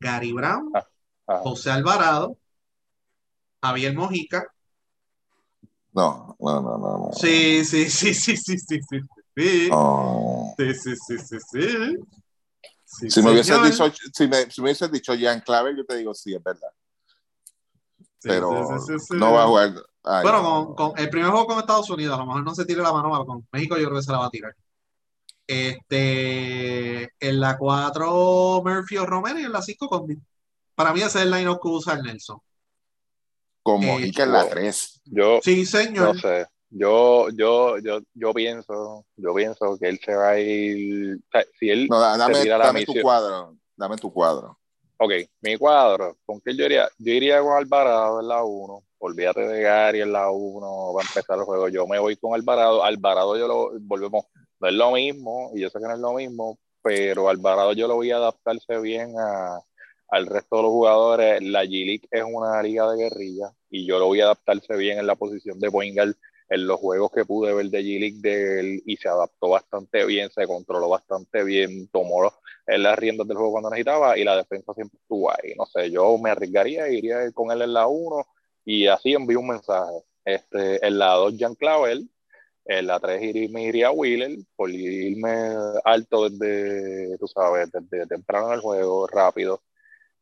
Gary 0.00 0.32
Brown, 0.32 0.70
Ah, 0.74 0.86
Ajá. 1.26 1.40
José 1.42 1.70
Alvarado, 1.70 2.38
Javier 3.62 3.94
Mojica. 3.94 4.46
No, 5.96 6.36
no, 6.38 6.60
no, 6.60 6.78
no. 6.78 7.10
Sí, 7.14 7.64
sí, 7.64 7.88
sí, 7.90 8.14
sí, 8.14 8.36
sí, 8.36 8.58
sí, 8.58 8.80
sí. 8.88 9.00
Sí, 9.36 9.68
No. 9.70 10.54
sí, 10.58 10.74
sí, 10.74 10.94
sí, 10.96 11.18
sí, 11.18 11.38
sí. 11.40 11.96
Sí, 12.84 13.10
Si 13.10 13.22
me 13.22 13.30
hubieses 13.32 13.56
señor. 13.56 13.70
dicho, 13.90 14.08
si 14.14 14.28
me, 14.28 14.50
si 14.50 14.60
me 14.60 14.66
hubieses 14.66 14.92
dicho 14.92 15.14
Jean 15.14 15.40
Clavel, 15.40 15.76
yo 15.76 15.84
te 15.84 15.96
digo 15.96 16.14
sí, 16.14 16.34
es 16.34 16.42
verdad. 16.42 16.68
Pero 18.22 18.50
no 19.10 19.32
va 19.32 19.42
a 19.44 19.46
jugar. 19.46 19.74
Ay, 20.04 20.22
Bueno, 20.22 20.42
no. 20.42 20.74
con, 20.74 20.92
con 20.92 20.98
el 21.00 21.10
primer 21.10 21.30
juego 21.30 21.46
con 21.46 21.58
Estados 21.58 21.90
Unidos, 21.90 22.14
a 22.14 22.20
lo 22.20 22.26
mejor 22.26 22.44
no 22.44 22.54
se 22.54 22.64
tire 22.64 22.82
la 22.82 22.92
mano, 22.92 23.10
pero 23.10 23.26
con 23.26 23.46
México 23.52 23.76
yo 23.76 23.86
creo 23.86 23.96
que 23.98 24.02
se 24.04 24.12
la 24.12 24.18
va 24.18 24.26
a 24.26 24.30
tirar. 24.30 24.54
Este, 25.46 27.02
en 27.20 27.40
la 27.40 27.56
4, 27.58 28.62
Murphy 28.64 28.96
o 28.98 29.06
Romero 29.06 29.38
y 29.40 29.44
en 29.44 29.52
la 29.52 29.62
5, 29.62 29.88
Condi. 29.88 30.16
Para 30.74 30.92
mí 30.92 31.00
ese 31.00 31.18
es 31.18 31.24
el 31.24 31.30
line-up 31.30 31.60
que 31.62 31.68
usa 31.68 31.94
el 31.94 32.02
Nelson. 33.66 33.80
Con 33.80 33.82
eh, 33.82 33.86
Mojica 33.86 34.22
en 34.24 34.32
la 34.32 34.40
wow. 34.42 34.50
3. 34.50 35.00
Yo, 35.06 35.40
Sí, 35.42 35.60
no 35.60 35.66
señor. 35.66 36.20
sé. 36.20 36.46
Yo, 36.70 37.28
yo, 37.30 37.78
yo, 37.78 38.00
yo 38.14 38.34
pienso, 38.34 39.04
yo 39.16 39.34
pienso 39.34 39.78
que 39.78 39.88
él 39.88 40.00
se 40.04 40.14
va 40.14 40.30
a 40.30 40.40
ir. 40.40 41.14
o 41.16 41.18
sea, 41.30 41.44
si 41.58 41.70
él 41.70 41.86
No, 41.88 42.00
da- 42.00 42.12
se 42.14 42.18
dame, 42.18 42.42
tira 42.42 42.58
la 42.58 42.66
dame 42.66 42.84
tu 42.84 42.94
cuadro. 43.00 43.56
Dame 43.76 43.96
tu 43.96 44.12
cuadro. 44.12 44.58
Ok, 44.98 45.12
mi 45.42 45.56
cuadro, 45.58 46.16
¿con 46.24 46.40
qué 46.40 46.56
yo 46.56 46.64
iría? 46.64 46.88
Yo 46.98 47.12
iría 47.12 47.40
con 47.42 47.52
Alvarado 47.52 48.20
en 48.20 48.28
la 48.28 48.42
1. 48.42 48.82
Olvídate 48.98 49.40
de 49.46 49.60
Gary 49.62 50.00
en 50.00 50.10
la 50.12 50.30
1, 50.30 50.94
va 50.94 51.02
a 51.02 51.04
empezar 51.04 51.36
el 51.38 51.44
juego. 51.44 51.68
Yo 51.68 51.86
me 51.86 51.98
voy 51.98 52.16
con 52.16 52.34
Alvarado. 52.34 52.82
Alvarado 52.82 53.36
yo 53.36 53.46
lo 53.46 53.70
volvemos, 53.80 54.24
no 54.58 54.68
es 54.68 54.74
lo 54.74 54.92
mismo, 54.92 55.50
y 55.54 55.60
yo 55.60 55.68
sé 55.68 55.78
que 55.78 55.84
no 55.84 55.92
es 55.92 55.98
lo 56.00 56.14
mismo, 56.14 56.58
pero 56.82 57.28
Alvarado 57.28 57.74
yo 57.74 57.86
lo 57.86 57.96
voy 57.96 58.10
a 58.10 58.16
adaptarse 58.16 58.78
bien 58.80 59.14
a, 59.18 59.60
al 60.08 60.26
resto 60.26 60.56
de 60.56 60.62
los 60.62 60.70
jugadores. 60.70 61.42
La 61.42 61.64
G-League 61.64 62.08
es 62.10 62.24
una 62.26 62.62
liga 62.62 62.90
de 62.92 63.04
guerrilla 63.04 63.52
y 63.70 63.86
yo 63.86 63.98
lo 63.98 64.12
a 64.12 64.24
adaptarse 64.24 64.76
bien 64.76 64.98
en 64.98 65.06
la 65.06 65.16
posición 65.16 65.58
de 65.58 65.70
point 65.70 65.96
guard 65.96 66.14
en 66.48 66.66
los 66.66 66.78
juegos 66.78 67.10
que 67.12 67.24
pude 67.24 67.52
ver 67.54 67.66
de 67.66 67.82
G-League 67.82 68.20
de 68.20 68.60
él 68.60 68.82
y 68.86 68.96
se 68.96 69.08
adaptó 69.08 69.50
bastante 69.50 70.04
bien, 70.06 70.30
se 70.30 70.46
controló 70.46 70.88
bastante 70.88 71.42
bien, 71.44 71.88
tomó 71.88 72.30
las 72.66 72.98
riendas 72.98 73.26
del 73.26 73.36
juego 73.36 73.52
cuando 73.52 73.70
necesitaba 73.70 74.18
y 74.18 74.24
la 74.24 74.36
defensa 74.36 74.72
siempre 74.74 74.98
estuvo 75.00 75.30
ahí. 75.30 75.54
No 75.56 75.66
sé, 75.66 75.90
yo 75.90 76.16
me 76.18 76.30
arriesgaría, 76.30 76.88
iría 76.88 77.30
con 77.32 77.50
él 77.50 77.62
en 77.62 77.72
la 77.72 77.86
1 77.86 78.26
y 78.64 78.86
así 78.86 79.12
envío 79.12 79.40
un 79.40 79.48
mensaje. 79.48 80.04
Este, 80.24 80.84
en 80.86 80.98
la 80.98 81.14
2, 81.14 81.36
Jean 81.36 81.54
Clavel. 81.54 82.10
En 82.68 82.88
la 82.88 82.98
3 82.98 83.22
iría, 83.22 83.48
me 83.48 83.62
iría 83.62 83.88
a 83.88 83.92
Wheeler 83.92 84.38
por 84.56 84.70
irme 84.70 85.54
alto 85.84 86.28
desde, 86.28 87.16
tú 87.18 87.28
sabes, 87.28 87.70
desde 87.72 88.06
temprano 88.08 88.48
en 88.48 88.54
el 88.54 88.60
juego, 88.60 89.06
rápido. 89.06 89.62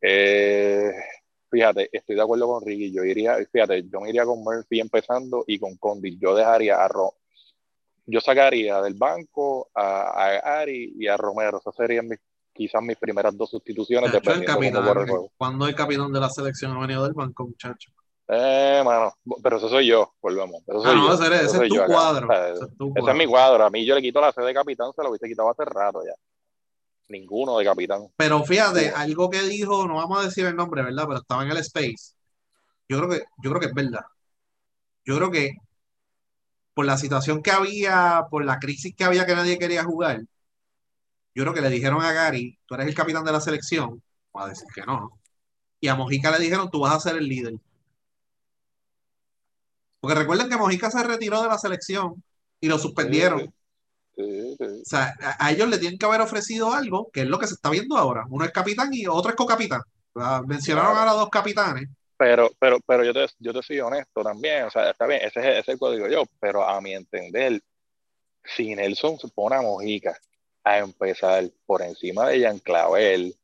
Eh, 0.01 0.91
fíjate, 1.51 1.89
estoy 1.93 2.17
de 2.17 2.23
acuerdo 2.23 2.47
con 2.47 2.65
Ricky. 2.65 2.93
Yo 2.93 3.05
iría, 3.05 3.37
fíjate, 3.51 3.85
yo 3.89 4.01
me 4.01 4.11
iría 4.11 4.25
con 4.25 4.43
Murphy 4.43 4.81
empezando 4.81 5.45
y 5.47 5.59
con 5.59 5.77
Condi. 5.77 6.19
Yo 6.19 6.35
dejaría 6.35 6.83
a 6.85 6.89
Ro 6.89 7.15
yo 8.07 8.21
sacaría 8.21 8.81
del 8.83 8.95
banco 8.95 9.69
a, 9.75 10.11
a 10.11 10.61
Ari 10.61 10.95
y 10.99 11.07
a 11.09 11.17
Romero. 11.17 11.59
Esas 11.59 11.75
serían 11.75 12.07
mis, 12.09 12.19
quizás 12.53 12.83
mis 12.83 12.97
primeras 12.99 13.37
dos 13.37 13.51
sustituciones, 13.51 14.13
Muchacho, 14.13 14.33
el 14.33 14.45
capitán. 14.45 14.85
juego. 14.85 15.33
Cuando 15.37 15.67
el 15.67 15.75
capitán 15.75 16.13
de 16.13 16.21
la 16.21 16.29
selección 16.29 16.73
ha 16.73 16.81
venido 16.81 17.05
del 17.05 17.15
banco, 17.15 17.47
muchacho. 17.47 17.91
Eh, 18.29 18.83
mano, 18.85 19.13
pero 19.43 19.59
eso 19.59 19.69
soy 19.69 19.87
yo, 19.87 20.15
volvemos. 20.21 20.63
Eso 20.67 20.81
soy 20.81 20.91
Ah, 20.93 20.95
no, 20.95 21.09
yo, 21.09 21.35
ese, 21.35 21.45
es 21.45 21.69
tu 21.69 21.85
cuadro. 21.87 22.27
O 22.27 22.31
sea, 22.33 22.49
Ese 22.51 22.65
es 22.65 22.77
tu 22.77 22.85
ese 22.89 22.99
es 22.99 23.03
cuadro. 23.03 23.15
mi 23.19 23.27
cuadro. 23.27 23.65
A 23.65 23.71
mí 23.71 23.85
yo 23.85 23.95
le 23.95 24.03
quito 24.03 24.21
la 24.21 24.33
sede 24.33 24.47
de 24.47 24.55
capitán, 24.55 24.93
se 24.95 25.03
lo 25.03 25.11
hubiese 25.11 25.27
quitado 25.29 25.51
hace 25.51 25.65
rato 25.65 26.03
ya. 26.05 26.15
Ninguno 27.09 27.59
de 27.59 27.65
capitán. 27.65 28.09
Pero 28.17 28.45
fíjate, 28.45 28.91
algo 28.91 29.31
que 29.31 29.43
dijo, 29.43 29.87
no 29.87 29.97
vamos 29.97 30.21
a 30.21 30.25
decir 30.25 30.47
el 30.47 30.57
nombre, 30.57 30.83
¿verdad? 30.83 31.05
Pero 31.07 31.21
estaba 31.21 31.45
en 31.45 31.51
el 31.51 31.59
Space. 31.59 32.15
Yo 32.89 32.99
creo 32.99 33.11
que, 33.11 33.25
yo 33.43 33.51
creo 33.51 33.61
que 33.61 33.67
es 33.67 33.75
verdad. 33.75 34.05
Yo 35.05 35.17
creo 35.17 35.31
que 35.31 35.53
por 36.75 36.87
la 36.87 36.99
situación 36.99 37.43
que 37.43 37.51
había, 37.51 38.23
por 38.31 38.45
la 38.45 38.59
crisis 38.59 38.95
que 38.97 39.05
había 39.05 39.27
que 39.27 39.35
nadie 39.35 39.59
quería 39.59 39.85
jugar, 39.85 40.23
yo 41.35 41.43
creo 41.43 41.55
que 41.55 41.61
le 41.61 41.71
dijeron 41.71 42.03
a 42.03 42.13
Gary, 42.13 42.59
tú 42.67 42.75
eres 42.75 42.87
el 42.87 42.95
capitán 42.95 43.25
de 43.25 43.33
la 43.33 43.41
selección, 43.41 44.03
va 44.37 44.45
a 44.47 44.49
decir 44.49 44.69
que 44.75 44.83
no. 44.83 45.21
Y 45.81 45.89
a 45.89 45.95
Mojica 45.97 46.31
le 46.31 46.39
dijeron, 46.39 46.71
tú 46.71 46.81
vas 46.81 46.95
a 46.95 47.01
ser 47.01 47.17
el 47.17 47.29
líder. 47.29 47.55
Porque 50.01 50.15
recuerden 50.15 50.49
que 50.49 50.57
Mojica 50.57 50.91
se 50.91 51.03
retiró 51.03 51.43
de 51.43 51.49
la 51.49 51.59
selección 51.59 52.23
y 52.61 52.69
lo 52.69 52.79
suspendieron. 52.79 53.53
Sí, 54.17 54.23
sí, 54.41 54.57
sí. 54.59 54.65
O 54.65 54.85
sea, 54.85 55.15
a, 55.21 55.47
a 55.47 55.53
ellos 55.53 55.69
le 55.69 55.79
tienen 55.79 55.99
que 55.99 56.07
haber 56.07 56.21
ofrecido 56.21 56.73
algo, 56.73 57.11
que 57.13 57.23
es 57.23 57.27
lo 57.27 57.39
que 57.39 57.47
se 57.47 57.55
está 57.55 57.71
viendo 57.71 57.97
ahora. 57.97 58.25
Uno 58.31 58.45
es 58.45 58.53
capitán 58.53 58.91
y 58.93 59.07
otro 59.07 59.31
es 59.31 59.37
co-capitán. 59.37 59.83
Mencionaron 60.47 60.93
Claro. 60.93 61.11
ahora 61.11 61.21
dos 61.21 61.31
capitanes. 61.31 61.89
Pero, 62.17 62.51
pero, 62.61 62.79
pero 62.87 63.05
yo 63.05 63.13
te, 63.13 63.27
yo 63.41 63.53
te 63.53 63.63
soy 63.63 63.81
honesto 63.81 64.23
también, 64.23 64.65
o 64.65 64.71
sea, 64.71 64.91
está 64.91 65.07
bien, 65.07 65.21
ese 65.23 65.41
es, 65.41 65.47
ese 65.47 65.59
es 65.61 65.69
el 65.69 65.79
código 65.79 66.07
yo, 66.07 66.23
pero 66.39 66.63
a 66.63 66.81
mi 66.81 66.95
entender, 66.95 67.61
si 68.45 68.75
Nelson 68.75 69.19
se 69.19 69.29
pone 69.29 69.57
a 69.57 69.63
Mojica 69.63 70.17
a 70.63 70.79
empezar 70.79 71.51
por 71.67 71.83
encima 71.83 72.29
de 72.29 72.39
Jean 72.39 72.61
Clavel, 72.61 73.35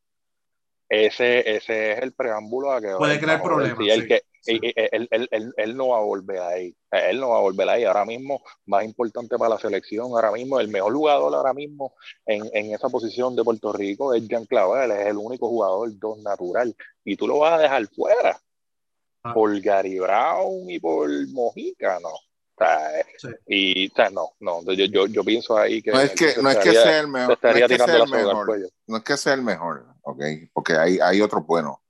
ese, 0.89 1.57
ese 1.57 1.93
es 1.93 1.99
el 2.01 2.13
preámbulo 2.13 2.73
a 2.73 2.81
que 2.81 2.95
Puede 2.97 3.21
crear 3.21 3.43
problemas, 3.43 3.79
sí, 3.79 4.07
que- 4.07 4.23
sí. 4.41 4.59
y- 4.63 4.67
y- 4.69 4.73
él, 4.77 5.09
él- 5.11 5.29
él- 5.31 5.55
él 5.57 5.77
no 5.77 5.89
va 5.89 5.99
a 5.99 6.03
volver 6.03 6.39
ahí, 6.41 6.75
él 6.91 7.21
no 7.21 7.31
va 7.31 7.39
a 7.39 7.41
volver 7.43 7.69
ahí, 7.69 7.85
ahora 7.85 8.05
mismo 8.05 8.43
más 8.67 8.85
importante 8.85 9.37
para 9.39 9.51
la 9.55 9.59
selección, 9.61 10.07
ahora 10.13 10.33
mismo 10.33 10.59
el 10.61 10.69
mejor 10.69 10.93
jugador 10.95 11.35
ahora 11.35 11.53
mismo 11.55 11.95
en, 12.27 12.43
en 12.53 12.75
esa 12.75 12.89
posición 12.89 13.35
de 13.37 13.45
Puerto 13.45 13.73
Rico 13.73 14.15
es 14.15 14.27
Jean 14.29 14.45
Clavel, 14.47 14.91
es 14.91 15.07
el 15.07 15.17
único 15.17 15.49
jugador 15.49 15.91
dos 15.99 16.19
natural, 16.19 16.75
y 17.05 17.17
tú 17.17 17.27
lo 17.29 17.39
vas 17.39 17.55
a 17.55 17.59
dejar 17.63 17.87
fuera 17.89 18.41
Ah. 19.23 19.35
por 19.35 19.61
Gary 19.61 19.99
Brown 19.99 20.71
y 20.71 20.79
por 20.79 21.11
Mojica, 21.29 21.99
no. 22.01 22.09
O 22.09 22.23
sea, 22.57 23.01
eh, 23.01 23.05
Sí. 23.19 23.29
y 23.47 23.91
o 23.91 23.95
sea, 23.95 24.09
no, 24.09 24.31
no, 24.41 24.63
yo, 24.73 24.87
yo, 24.87 25.07
yo 25.09 25.23
pienso 25.23 25.59
ahí 25.59 25.83
que 25.83 25.91
No 25.93 26.01
es 26.01 26.13
que, 26.13 26.35
no 26.43 26.49
es 26.51 26.57
que 26.57 26.71
estaría- 26.71 26.83
sea 26.83 27.01
el 27.01 27.09
mejor. 27.09 27.29
No 27.29 27.35
estaría 27.35 27.65
es 27.67 27.71
que 27.71 27.77
sea 27.77 27.97
el 27.97 28.09
mejor. 28.11 28.71
No 28.87 28.97
es 28.97 29.03
que 29.05 29.17
sea 29.19 29.35
el 29.35 29.43
mejor, 29.43 29.87
¿ok? 30.03 30.23
Porque 30.55 30.73
hay, 30.75 30.99
hay 31.01 31.21
otro 31.21 31.43
bueno. 31.43 31.83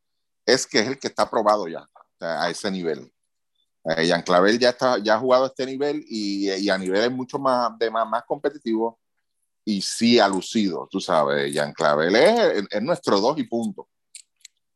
Es 0.45 0.67
que 0.67 0.81
es 0.81 0.89
el 0.89 0.99
que 0.99 1.07
está 1.07 1.31
probado 1.31 1.69
ya, 1.69 1.89
a 2.21 2.51
ese 2.51 2.71
nivel. 2.71 3.11
Eh, 3.85 4.07
Jean 4.07 4.23
Clavel 4.23 4.59
ya, 4.59 4.71
está, 4.71 4.99
ya 4.99 5.15
ha 5.15 5.19
jugado 5.19 5.45
a 5.45 5.47
este 5.49 5.65
nivel 5.65 6.05
y, 6.07 6.51
y 6.53 6.69
a 6.69 6.77
niveles 6.77 7.11
mucho 7.11 7.39
más, 7.39 7.79
de 7.79 7.91
más, 7.91 8.07
más 8.07 8.25
competitivos 8.25 8.97
y 9.65 9.81
sí 9.81 10.19
ha 10.19 10.29
lucido, 10.29 10.89
tú 10.91 11.01
sabes. 11.01 11.53
Jean 11.53 11.73
Clavel 11.73 12.15
es, 12.17 12.65
es 12.71 12.83
nuestro 12.83 13.21
dos 13.21 13.39
y 13.39 13.45
punto. 13.45 13.89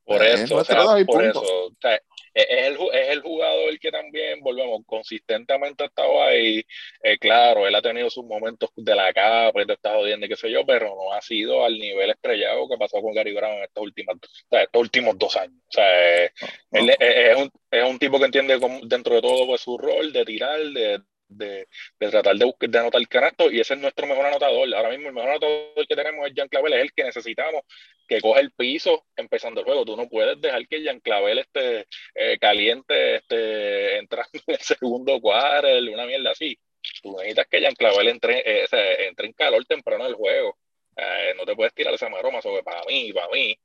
Por 0.04 0.22
Es 0.22 0.40
eso, 0.40 0.54
o 0.54 0.56
nuestro 0.58 0.76
sea, 0.82 0.84
dos 0.84 1.00
y 1.00 1.04
punto. 1.04 1.22
eso, 1.22 1.40
o 1.40 1.72
sea, 1.80 1.98
es 2.34 2.46
es 2.50 2.66
el, 2.68 2.74
es 2.92 3.08
el 3.10 3.20
jugador 3.22 3.78
que 3.78 3.90
también, 3.90 4.40
volvemos, 4.40 4.80
consistentemente 4.86 5.84
ha 5.84 5.86
estado 5.86 6.22
ahí. 6.22 6.64
Eh, 7.02 7.18
claro, 7.18 7.66
él 7.66 7.74
ha 7.74 7.82
tenido 7.82 8.10
sus 8.10 8.24
momentos 8.24 8.70
de 8.76 8.94
la 8.94 9.12
capa 9.12 9.62
y 9.62 9.66
te 9.66 9.74
está 9.74 9.94
jodiendo 9.94 10.26
y 10.26 10.28
qué 10.28 10.36
sé 10.36 10.50
yo, 10.50 10.64
pero 10.66 10.88
no 10.94 11.12
ha 11.12 11.20
sido 11.22 11.64
al 11.64 11.78
nivel 11.78 12.10
estrellado 12.10 12.68
que 12.68 12.76
pasó 12.78 13.00
con 13.00 13.14
Gary 13.14 13.32
Brown 13.34 13.58
en 13.58 13.64
estos 13.64 13.82
últimos, 13.84 14.16
o 14.16 14.28
sea, 14.50 14.62
estos 14.62 14.80
últimos 14.82 15.18
dos 15.18 15.36
años. 15.36 15.56
O 15.68 15.72
sea, 15.72 16.24
eh, 16.26 16.32
él 16.72 16.90
es, 16.90 16.96
es 17.00 17.36
un, 17.36 17.50
es 17.70 17.84
un 17.90 17.98
tipo 17.98 18.18
que 18.18 18.24
entiende 18.26 18.58
como- 18.60 18.80
dentro 18.86 19.14
de 19.14 19.22
todo 19.22 19.46
pues, 19.46 19.60
su 19.60 19.78
rol 19.78 20.12
de 20.12 20.24
tirar, 20.24 20.60
de, 20.60 21.00
de, 21.36 21.66
tratar 21.98 22.36
de, 22.36 22.78
anotar 22.78 23.00
el 23.00 23.08
canasto, 23.08 23.50
y 23.50 23.60
ese 23.60 23.74
es 23.74 23.80
nuestro 23.80 24.06
mejor 24.06 24.26
anotador. 24.26 24.72
Ahora 24.74 24.90
mismo 24.90 25.08
el 25.08 25.14
mejor 25.14 25.30
anotador 25.30 25.86
que 25.88 25.96
tenemos 25.96 26.26
es 26.26 26.34
Jean 26.34 26.48
Clavel, 26.48 26.72
es 26.74 26.82
el 26.82 26.92
que 26.92 27.04
necesitamos 27.04 27.62
que 28.06 28.20
coge 28.20 28.40
el 28.40 28.52
piso 28.52 29.06
empezando 29.16 29.60
el 29.60 29.66
juego. 29.66 29.84
Tú 29.84 29.96
no 29.96 30.08
puedes 30.08 30.40
dejar 30.40 30.66
que 30.68 30.82
Jean 30.82 31.00
Clavel 31.00 31.38
esté 31.38 31.86
eh, 32.14 32.38
caliente, 32.38 33.16
esté 33.16 33.98
entrando 33.98 34.30
en 34.46 34.54
el 34.54 34.60
segundo 34.60 35.20
cuadro, 35.20 35.68
una 35.92 36.06
mierda 36.06 36.30
así. 36.32 36.58
Tú 37.02 37.16
necesitas 37.16 37.46
que 37.48 37.60
Jean 37.60 37.74
Clavel 37.74 38.08
entre, 38.08 38.38
eh, 38.40 38.66
entre 39.08 39.26
en 39.26 39.32
calor 39.32 39.64
temprano 39.64 40.04
del 40.04 40.14
juego. 40.14 40.58
Eh, 40.96 41.34
no 41.36 41.44
te 41.44 41.56
puedes 41.56 41.74
tirar 41.74 41.94
esa 41.94 42.08
maroma 42.08 42.40
sobre 42.40 42.62
para 42.62 42.84
mí, 42.84 43.12
para 43.12 43.28
mí. 43.28 43.58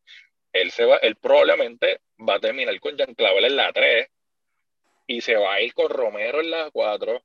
Él, 0.51 0.71
se 0.71 0.85
va, 0.85 0.97
él 0.97 1.15
probablemente 1.15 1.99
va 2.27 2.35
a 2.35 2.39
terminar 2.39 2.79
con 2.79 2.97
Jean 2.97 3.13
Clavel 3.13 3.45
en 3.45 3.55
la 3.55 3.71
3 3.71 4.07
y 5.07 5.21
se 5.21 5.35
va 5.35 5.55
a 5.55 5.61
ir 5.61 5.73
con 5.73 5.89
Romero 5.89 6.39
en 6.39 6.51
la 6.51 6.69
4 6.71 7.23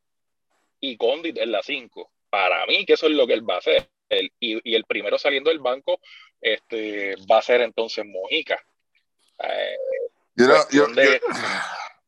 y 0.91 0.97
Condit 0.97 1.39
en 1.39 1.53
la 1.53 1.63
5. 1.63 2.11
Para 2.31 2.67
mí, 2.67 2.85
que 2.85 2.95
eso 2.95 3.07
es 3.07 3.13
lo 3.13 3.27
que 3.27 3.33
él 3.35 3.49
va 3.49 3.55
a 3.57 3.59
hacer. 3.59 3.89
Él- 4.09 4.33
y, 4.41 4.71
y 4.71 4.75
el 4.75 4.85
primero 4.85 5.19
saliendo 5.19 5.51
del 5.51 5.61
banco 5.61 5.99
este, 6.41 7.15
va 7.31 7.39
a 7.39 7.43
ser 7.43 7.63
entonces 7.63 8.05
Mojica. 8.05 8.59
Eh, 9.43 9.77
Yo 10.37 10.47
no- 10.47 10.55
cuestión 10.55 10.95
yo- 10.95 11.01
de- 11.01 11.21
yo- 11.21 11.35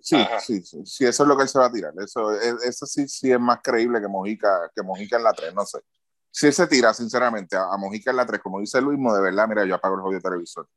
sí, 0.00 0.16
sí, 0.40 0.62
sí, 0.62 0.78
sí, 0.84 1.04
eso 1.06 1.22
es 1.22 1.28
lo 1.28 1.36
que 1.36 1.44
él 1.44 1.48
se 1.48 1.58
va 1.58 1.66
a 1.66 1.72
tirar. 1.72 1.92
Eso, 2.04 2.32
es- 2.32 2.62
eso 2.64 2.86
sí, 2.86 3.08
sí 3.08 3.32
es 3.32 3.40
más 3.40 3.60
creíble 3.62 4.00
que 4.00 4.08
Mojica, 4.08 4.70
que 4.74 4.82
Mojica 4.82 5.16
en 5.16 5.24
la 5.24 5.32
3, 5.32 5.54
no 5.54 5.64
sé. 5.64 5.78
Si 6.30 6.46
él 6.46 6.52
se 6.52 6.66
tira, 6.66 6.92
sinceramente, 6.92 7.56
a, 7.56 7.62
a 7.72 7.76
Mojica 7.78 8.10
en 8.10 8.16
la 8.18 8.26
3, 8.26 8.40
como 8.42 8.60
dice 8.60 8.80
Luismo, 8.80 9.14
de 9.14 9.22
verdad, 9.22 9.48
mira, 9.48 9.64
yo 9.64 9.74
apago 9.76 9.94
el 9.96 10.02
jodido 10.02 10.20
televisor. 10.20 10.68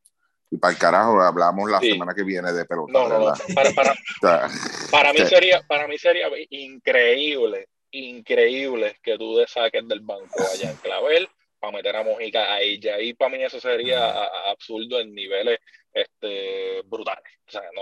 Y 0.51 0.57
para 0.57 0.71
el 0.73 0.79
carajo, 0.79 1.21
hablamos 1.21 1.69
la 1.69 1.79
Sí. 1.79 1.91
semana 1.91 2.13
que 2.15 2.23
viene 2.23 2.51
de 2.53 2.65
pelota, 2.65 2.91
no, 2.93 3.07
no, 3.09 3.19
no. 3.19 3.33
Para, 3.53 3.71
para, 3.71 3.91
O 3.93 3.95
sea, 4.21 4.49
para 4.89 5.11
mí 5.13 5.19
sería, 5.27 5.61
para 5.67 5.87
mí 5.87 5.97
sería 5.97 6.27
increíble, 6.49 7.67
increíble 7.91 8.97
que 9.03 9.17
tú 9.17 9.37
saques 9.47 9.87
del 9.87 10.01
banco 10.01 10.41
a 10.41 10.55
Jean 10.55 10.75
Clavel 10.77 11.27
para 11.59 11.73
meter 11.73 11.95
a 11.95 12.03
Mojica 12.03 12.53
ahí. 12.53 12.79
Ya 12.79 12.95
ahí 12.95 13.13
para 13.13 13.35
mí 13.35 13.43
eso 13.43 13.59
sería 13.59 14.23
absurdo 14.49 14.99
en 14.99 15.13
niveles 15.13 15.59
este, 15.93 16.81
brutales. 16.85 17.23
O 17.47 17.51
sea, 17.51 17.63
no, 17.75 17.81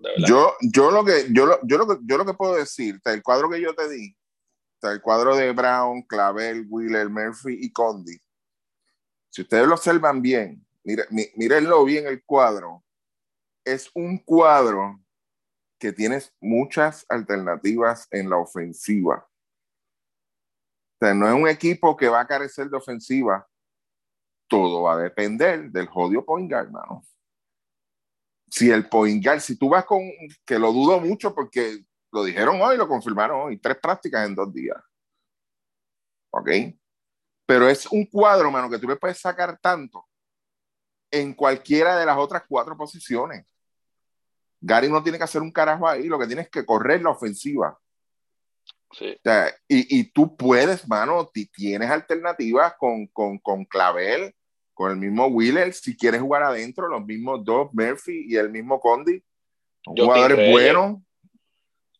de 0.00 0.10
verdad. 0.14 0.28
yo, 0.28 0.54
yo, 0.60 0.90
lo 0.90 1.04
que, 1.04 1.26
yo, 1.30 1.46
lo, 1.46 1.58
yo, 1.62 1.78
lo 1.78 1.86
que, 1.86 1.94
yo 2.04 2.18
lo 2.18 2.26
que 2.26 2.34
puedo 2.34 2.54
decir, 2.56 3.00
el 3.04 3.22
cuadro 3.22 3.48
que 3.48 3.60
yo 3.60 3.74
te 3.74 3.88
di, 3.88 4.14
el 4.82 5.00
cuadro 5.00 5.34
de 5.36 5.52
Brown, 5.52 6.02
Clavel, 6.02 6.66
Wheeler, 6.68 7.08
Murphy 7.08 7.56
y 7.60 7.72
Condi, 7.72 8.18
si 9.30 9.42
ustedes 9.42 9.66
lo 9.66 9.74
observan 9.74 10.20
bien, 10.20 10.64
mire, 10.82 11.04
mí- 11.10 11.30
mírenlo 11.36 11.84
bien 11.84 12.06
el 12.06 12.22
cuadro, 12.24 12.84
es 13.64 13.90
un 13.94 14.18
cuadro 14.18 15.00
que 15.78 15.92
tienes 15.92 16.34
muchas 16.40 17.06
alternativas 17.08 18.06
en 18.10 18.28
la 18.28 18.36
ofensiva. 18.36 19.26
Sea, 21.04 21.12
no 21.12 21.28
es 21.28 21.34
un 21.34 21.46
equipo 21.46 21.94
que 21.94 22.08
va 22.08 22.20
a 22.20 22.26
carecer 22.26 22.70
de 22.70 22.78
ofensiva. 22.78 23.46
Todo 24.48 24.84
va 24.84 24.94
a 24.94 24.98
depender 24.98 25.70
del 25.70 25.86
jodido 25.86 26.24
point 26.24 26.50
guard. 26.50 26.70
Si 28.48 28.70
el 28.70 28.88
point 28.88 29.22
si 29.40 29.58
tú 29.58 29.68
vas 29.68 29.84
con, 29.84 30.00
que 30.46 30.58
lo 30.58 30.72
dudo 30.72 31.00
mucho 31.00 31.34
porque 31.34 31.84
lo 32.10 32.24
dijeron 32.24 32.58
hoy, 32.62 32.78
lo 32.78 32.88
confirmaron 32.88 33.48
hoy, 33.48 33.58
tres 33.58 33.76
prácticas 33.76 34.26
en 34.26 34.34
dos 34.34 34.50
días. 34.50 34.78
¿Ok? 36.30 36.48
Pero 37.44 37.68
es 37.68 37.84
un 37.86 38.06
cuadro, 38.06 38.50
mano, 38.50 38.70
que 38.70 38.78
tú 38.78 38.88
le 38.88 38.96
puedes 38.96 39.18
sacar 39.18 39.58
tanto 39.58 40.06
en 41.10 41.34
cualquiera 41.34 41.98
de 41.98 42.06
las 42.06 42.16
otras 42.16 42.44
cuatro 42.48 42.78
posiciones. 42.78 43.44
Gary 44.58 44.88
no 44.88 45.02
tiene 45.02 45.18
que 45.18 45.24
hacer 45.24 45.42
un 45.42 45.52
carajo 45.52 45.86
ahí, 45.86 46.04
lo 46.04 46.18
que 46.18 46.26
tiene 46.26 46.48
que 46.48 46.64
correr 46.64 47.02
la 47.02 47.10
ofensiva. 47.10 47.78
Sí. 48.98 49.10
O 49.16 49.20
sea, 49.24 49.48
y, 49.68 49.98
y, 50.00 50.04
tú 50.12 50.36
puedes, 50.36 50.86
mano, 50.88 51.30
tienes 51.52 51.90
alternativas 51.90 52.74
con, 52.78 53.06
con, 53.08 53.38
con, 53.38 53.64
Clavel, 53.64 54.34
con 54.72 54.90
el 54.90 54.96
mismo 54.96 55.26
Wheeler, 55.26 55.72
si 55.72 55.96
quieres 55.96 56.20
jugar 56.20 56.42
adentro, 56.44 56.88
los 56.88 57.04
mismos 57.04 57.44
dos, 57.44 57.70
Murphy 57.72 58.26
y 58.28 58.36
el 58.36 58.50
mismo 58.50 58.78
Condi. 58.80 59.22
Jugadores 59.84 60.50
buenos. 60.52 60.92
O 60.94 61.02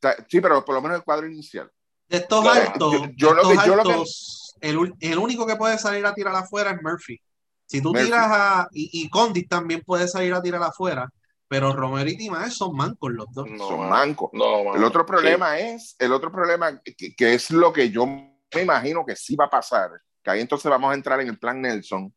sea, 0.00 0.16
sí, 0.28 0.40
pero 0.40 0.64
por 0.64 0.74
lo 0.74 0.82
menos 0.82 0.98
el 0.98 1.04
cuadro 1.04 1.26
inicial. 1.26 1.70
De 2.08 2.18
estos 2.18 2.46
altos, 2.46 2.92
yo- 2.92 3.00
de 3.06 3.12
yo 3.16 3.34
lo 3.34 3.42
estos 3.42 3.62
que- 3.64 3.68
yo 3.68 3.76
lo 3.76 3.82
que- 3.82 3.90
altos, 3.92 4.56
el, 4.60 4.94
el 5.00 5.18
único 5.18 5.46
que 5.46 5.56
puede 5.56 5.78
salir 5.78 6.04
a 6.06 6.14
tirar 6.14 6.34
afuera 6.36 6.70
es 6.70 6.82
Murphy. 6.82 7.20
Si 7.66 7.80
tú 7.80 7.88
Murphy. 7.90 8.04
tiras 8.04 8.26
a. 8.30 8.68
Y, 8.72 8.90
y 9.02 9.08
Condit 9.08 9.48
también 9.48 9.82
puede 9.84 10.06
salir 10.06 10.32
a 10.34 10.42
tirar 10.42 10.62
afuera, 10.62 11.08
pero 11.48 11.72
Romero 11.72 12.08
y 12.10 12.16
Timaez 12.16 12.54
son 12.54 12.76
mancos 12.76 13.12
los 13.12 13.26
dos. 13.32 13.48
No, 13.48 13.68
son 13.68 13.88
mancos. 13.88 14.30
No. 14.32 14.74
El 14.74 14.82
otro 14.84 15.02
Sí. 15.02 15.06
problema 15.06 15.58
es, 15.58 15.94
el 15.98 16.12
otro 16.12 16.32
problema 16.32 16.80
que, 16.82 17.14
que 17.14 17.34
es 17.34 17.50
lo 17.50 17.72
que 17.72 17.90
yo 17.90 18.06
me 18.06 18.62
imagino 18.62 19.04
que 19.04 19.16
sí 19.16 19.36
va 19.36 19.46
a 19.46 19.50
pasar, 19.50 19.90
que 20.22 20.30
ahí 20.30 20.40
entonces 20.40 20.70
vamos 20.70 20.90
a 20.90 20.94
entrar 20.94 21.20
en 21.20 21.28
el 21.28 21.38
plan 21.38 21.60
Nelson, 21.60 22.14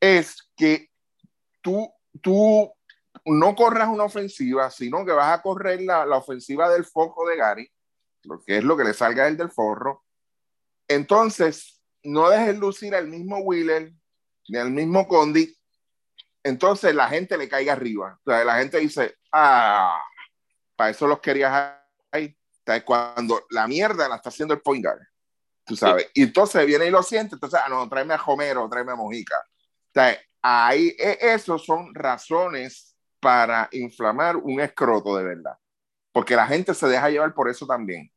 es 0.00 0.50
que 0.56 0.90
tú, 1.62 1.90
tú 2.20 2.70
no 3.24 3.54
corras 3.56 3.88
una 3.88 4.04
ofensiva, 4.04 4.70
sino 4.70 5.04
que 5.04 5.12
vas 5.12 5.38
a 5.38 5.42
correr 5.42 5.80
la, 5.82 6.04
la 6.04 6.18
ofensiva 6.18 6.68
del 6.68 6.84
foco 6.84 7.26
de 7.28 7.36
Gary, 7.36 7.72
lo 8.24 8.40
que 8.44 8.58
es 8.58 8.64
lo 8.64 8.76
que 8.76 8.84
le 8.84 8.92
salga 8.92 9.24
a 9.24 9.28
él 9.28 9.36
del 9.36 9.50
forro. 9.50 10.04
Entonces, 10.88 11.80
no 12.02 12.28
dejes 12.28 12.58
lucir 12.58 12.94
al 12.94 13.08
mismo 13.08 13.38
Wheeler 13.38 13.92
ni 14.48 14.58
al 14.58 14.70
mismo 14.70 15.08
Condi. 15.08 15.55
Entonces 16.46 16.94
la 16.94 17.08
gente 17.08 17.36
le 17.36 17.48
caiga 17.48 17.72
arriba. 17.72 18.20
O 18.24 18.30
sea, 18.30 18.44
la 18.44 18.58
gente 18.58 18.78
dice, 18.78 19.16
ah, 19.32 20.00
para 20.76 20.90
eso 20.90 21.06
los 21.08 21.18
querías 21.18 21.74
ahí. 22.12 22.36
O 22.38 22.62
sea, 22.64 22.84
cuando 22.84 23.44
la 23.50 23.66
mierda 23.66 24.08
la 24.08 24.16
está 24.16 24.28
haciendo 24.28 24.54
el 24.54 24.60
point 24.60 24.84
guard. 24.84 25.00
Tú 25.64 25.74
sabes. 25.74 26.08
Y 26.14 26.22
entonces 26.22 26.64
viene 26.64 26.86
y 26.86 26.90
lo 26.90 27.02
siente. 27.02 27.34
Entonces, 27.34 27.58
ah, 27.62 27.68
no, 27.68 27.88
tráeme 27.88 28.14
a 28.14 28.22
Homero, 28.24 28.68
tráeme 28.68 28.92
a 28.92 28.94
Mojica. 28.94 29.36
O 29.38 29.92
sea, 29.92 30.16
ahí, 30.40 30.94
e- 30.96 31.18
esos 31.20 31.64
son 31.64 31.92
razones 31.92 32.94
para 33.18 33.68
inflamar 33.72 34.36
un 34.36 34.60
escroto 34.60 35.16
de 35.16 35.24
verdad. 35.24 35.58
Porque 36.12 36.36
la 36.36 36.46
gente 36.46 36.74
se 36.74 36.86
deja 36.86 37.10
llevar 37.10 37.34
por 37.34 37.48
eso 37.48 37.66
también. 37.66 38.08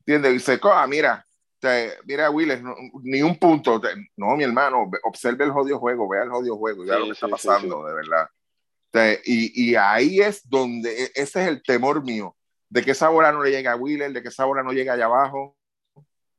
¿Entiendes? 0.00 0.32
Dice, 0.32 0.58
ah, 0.64 0.86
mira, 0.88 1.23
sea, 1.68 1.92
mira, 2.04 2.30
Willis, 2.30 2.62
no- 2.62 2.74
ni 3.02 3.22
un 3.22 3.36
punto. 3.38 3.80
No, 4.16 4.36
mi 4.36 4.44
hermano, 4.44 4.88
ve- 4.90 4.98
observe 5.04 5.44
el 5.44 5.50
jodido 5.52 5.78
juego, 5.78 6.08
vea 6.08 6.22
el 6.24 6.30
jodido 6.30 6.56
juego, 6.56 6.84
y 6.84 6.88
vea 6.88 6.96
Sí, 6.96 7.00
lo 7.00 7.06
que 7.06 7.12
está 7.12 7.26
sí, 7.26 7.32
sí, 7.36 7.46
pasando, 7.48 7.84
de 7.86 7.94
verdad. 7.94 8.24
O 8.26 8.90
sea, 8.98 9.12
y, 9.24 9.70
y 9.70 9.74
ahí 9.76 10.20
es 10.20 10.48
donde, 10.48 11.04
e- 11.04 11.10
ese 11.14 11.42
es 11.42 11.48
el 11.48 11.62
temor 11.62 12.04
mío, 12.04 12.36
de 12.68 12.82
que 12.82 12.92
esa 12.92 13.08
bola 13.08 13.32
no 13.32 13.42
le 13.42 13.50
llegue 13.50 13.68
a 13.68 13.76
Wheeler, 13.76 14.12
de 14.12 14.22
que 14.22 14.28
esa 14.28 14.44
bola 14.44 14.62
no 14.62 14.72
llegue 14.72 14.90
allá 14.90 15.06
abajo, 15.06 15.56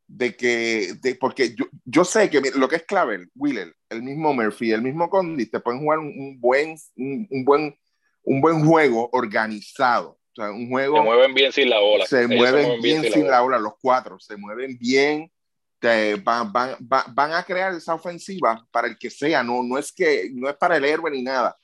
de 0.08 0.36
que, 0.36 0.94
de, 1.02 1.16
porque 1.16 1.56
yo, 1.56 1.66
yo 1.84 2.06
sé 2.06 2.30
que 2.30 2.42
lo 2.56 2.68
que 2.70 2.76
es 2.78 2.84
clave, 2.84 3.28
Wheeler, 3.36 3.76
el 3.90 4.04
mismo 4.04 4.34
Murphy, 4.34 4.72
el 4.72 4.82
mismo 4.82 5.10
Condi, 5.10 5.48
te 5.48 5.60
pueden 5.60 5.82
jugar 5.82 6.00
un, 6.00 6.08
un 6.08 6.40
buen, 6.40 6.76
un, 6.96 7.28
un 7.30 7.46
buen, 7.46 7.76
un 8.24 8.42
buen 8.42 8.66
juego 8.66 9.10
organizado. 9.14 10.18
O 10.38 10.42
sea, 10.42 10.52
un 10.52 10.70
juego 10.70 10.98
Se 10.98 11.04
mueven 11.04 11.34
bien 11.34 11.52
sin 11.54 11.70
la 11.70 11.80
bola. 11.80 12.06
se 12.06 12.28
mueven 12.28 12.82
bien, 12.82 13.02
sin 13.14 13.28
la 13.32 13.42
bola, 13.42 13.58
los 13.60 13.74
cuatro, 13.82 14.20
se 14.20 14.36
mueven 14.36 14.78
bien, 14.78 15.32
te- 15.80 16.16
van, 16.16 16.52
van, 16.52 16.76
van, 16.82 17.04
van 17.16 17.34
a 17.34 17.44
crear 17.44 17.74
esa 17.74 17.94
ofensiva 17.94 18.66
para 18.72 18.88
el 18.88 18.98
que 18.98 19.10
sea, 19.10 19.44
no, 19.44 19.64
no 19.64 19.78
es 19.78 19.94
que 19.94 20.30
no 20.34 20.50
es 20.50 20.56
para 20.58 20.76
el 20.78 20.84
héroe 20.86 21.10
ni 21.12 21.22
nada, 21.22 21.56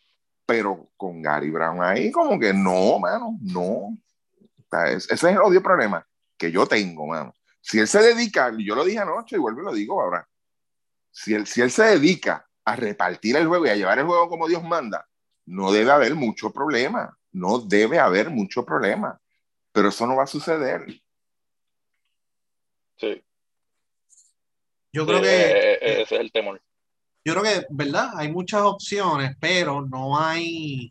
pero 0.45 0.89
con 0.95 1.21
Gary 1.21 1.49
Brown 1.49 1.81
ahí 1.83 2.11
como 2.11 2.39
que 2.39 2.53
no, 2.53 2.97
mano, 2.99 3.37
no. 3.41 3.61
O 3.63 3.97
sea, 4.69 4.85
es- 4.87 5.03
ese 5.11 5.13
es 5.29 5.35
el 5.35 5.41
odio 5.41 5.61
problema 5.61 6.05
que 6.37 6.49
yo 6.51 6.65
tengo, 6.65 7.05
mano. 7.07 7.33
Si 7.59 7.77
él 7.77 7.87
se 7.87 7.99
dedica, 8.01 8.51
yo 8.57 8.73
lo 8.75 8.83
dije 8.85 8.99
anoche 8.99 9.35
y 9.35 9.39
vuelvo 9.39 9.61
y 9.61 9.65
lo 9.65 9.73
digo 9.73 10.01
ahora, 10.01 10.27
si 11.11 11.33
él, 11.33 11.45
si 11.45 11.61
él 11.61 11.71
se 11.71 11.83
dedica 11.83 12.47
a 12.63 12.75
repartir 12.75 13.35
el 13.35 13.47
juego 13.47 13.65
y 13.65 13.69
a 13.69 13.75
llevar 13.75 13.99
el 13.99 14.05
juego 14.05 14.29
como 14.29 14.47
Dios 14.47 14.63
manda, 14.63 15.05
no 15.45 15.71
debe 15.73 15.91
haber 15.91 16.15
mucho 16.15 16.51
problema, 16.53 17.17
no 17.33 17.59
debe 17.59 17.99
haber 17.99 18.29
mucho 18.29 18.65
problema, 18.65 19.19
pero 19.73 19.89
eso 19.89 20.07
no 20.07 20.17
va 20.17 20.23
a 20.23 20.27
suceder. 20.27 20.85
Sí. 22.97 23.21
Yo 24.93 25.05
Sí, 25.05 25.07
creo 25.07 25.21
que. 25.21 25.51
eh, 25.51 25.79
eh, 25.81 26.01
ese 26.01 26.15
es 26.15 26.21
el 26.21 26.31
temor. 26.31 26.61
Yo 27.23 27.33
creo 27.33 27.43
que, 27.43 27.65
¿verdad? 27.69 28.09
Hay 28.15 28.31
muchas 28.31 28.61
opciones, 28.63 29.35
pero 29.39 29.81
no 29.85 30.19
hay, 30.19 30.89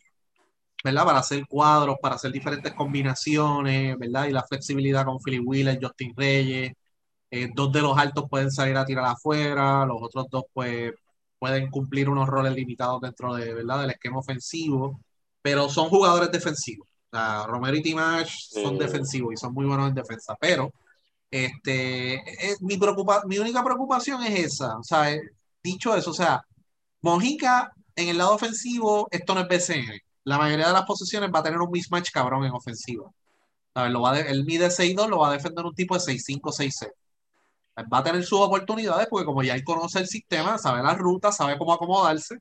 ¿verdad? 0.85 1.05
Para 1.07 1.21
hacer 1.21 1.47
cuadros, 1.49 1.97
para 2.03 2.17
hacer 2.17 2.33
diferentes 2.33 2.75
combinaciones, 2.75 3.99
¿verdad? 3.99 4.27
Y 4.29 4.33
la 4.33 4.45
flexibilidad 4.45 5.05
con 5.07 5.21
Philip 5.21 5.43
Wheeler, 5.47 5.79
Justin 5.83 6.15
Reyes. 6.17 6.73
Eh, 7.31 7.51
dos 7.55 7.73
de 7.73 7.83
los 7.83 7.99
altos 7.99 8.27
pueden 8.31 8.51
salir 8.53 8.77
a 8.77 8.87
tirar 8.87 9.07
afuera, 9.07 9.87
los 9.87 9.99
otros 10.03 10.29
dos, 10.31 10.45
pues, 10.55 10.93
pueden 11.39 11.71
cumplir 11.71 12.09
unos 12.11 12.29
roles 12.29 12.55
limitados 12.55 13.01
dentro 13.03 13.35
de, 13.35 13.55
¿verdad? 13.55 13.83
Del 13.83 13.91
esquema 13.93 14.19
ofensivo, 14.21 15.01
pero 15.43 15.69
son 15.69 15.89
jugadores 15.89 16.31
defensivos. 16.31 16.89
Sea, 17.11 17.45
Romero 17.47 17.77
y 17.77 17.83
Timash 17.83 18.49
son 18.51 18.75
Sí. 18.75 18.79
defensivos 18.79 19.33
y 19.35 19.37
son 19.37 19.53
muy 19.55 19.67
buenos 19.67 19.89
en 19.89 19.95
defensa, 19.95 20.37
pero 20.41 20.73
este, 21.31 22.15
es- 22.53 22.61
mi, 22.63 22.77
preocupa, 22.79 23.23
mi 23.27 23.39
única 23.39 23.63
preocupación 23.65 24.23
es 24.25 24.39
esa. 24.55 24.79
O 24.79 24.83
sea, 24.85 25.13
eh, 25.13 25.21
dicho 25.63 25.95
eso, 25.95 26.11
o 26.11 26.15
sea, 26.15 26.43
Mojica 27.03 27.73
en 27.97 28.09
el 28.09 28.19
lado 28.19 28.35
ofensivo, 28.35 29.09
esto 29.11 29.35
no 29.35 29.41
es 29.43 29.49
BCN. 29.49 30.01
La 30.25 30.39
mayoría 30.39 30.67
de 30.69 30.73
las 30.75 30.85
posesiones 30.85 31.31
va 31.35 31.41
a 31.41 31.43
tener 31.43 31.59
un 31.61 31.71
mismatch 31.71 32.11
cabrón 32.13 32.45
en 32.45 32.53
ofensiva. 32.53 33.11
¿Sabes? 33.75 33.93
Lo 33.93 34.03
va 34.03 34.11
a 34.13 34.15
de- 34.15 34.31
él 34.31 34.45
mide 34.45 34.71
6'2, 34.71 35.09
lo 35.09 35.19
va 35.19 35.31
a 35.31 35.33
defender 35.33 35.65
un 35.65 35.75
tipo 35.75 35.95
de 35.95 36.01
6'5, 36.01 36.53
6'6. 36.53 36.93
Va 37.93 37.99
a 37.99 38.05
tener 38.05 38.25
sus 38.25 38.41
oportunidades 38.41 39.07
porque 39.11 39.25
como 39.27 39.43
ya 39.43 39.55
él 39.55 39.65
conoce 39.65 40.01
el 40.01 40.07
sistema, 40.09 40.59
sabe 40.59 40.83
las 40.83 40.99
rutas, 40.99 41.37
sabe 41.37 41.57
cómo 41.59 41.73
acomodarse, 41.73 42.39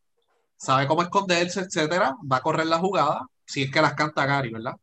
sabe 0.60 0.88
cómo 0.88 1.02
esconderse, 1.04 1.62
etcétera, 1.62 2.16
va 2.32 2.38
a 2.38 2.42
correr 2.42 2.68
la 2.68 2.80
jugada, 2.80 3.22
si 3.46 3.64
es 3.64 3.72
que 3.72 3.82
las 3.82 3.96
canta 3.96 4.26
Gary, 4.26 4.52
¿verdad? 4.52 4.76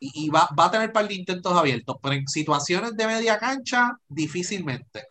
Y, 0.00 0.30
va, 0.30 0.48
va 0.58 0.66
a 0.66 0.70
tener 0.70 0.92
par 0.92 1.08
de 1.08 1.14
intentos 1.14 1.52
abiertos, 1.52 1.96
pero 2.02 2.14
en 2.14 2.28
situaciones 2.28 2.96
de 2.96 3.06
media 3.06 3.38
cancha, 3.38 3.92
difícilmente. 4.08 5.04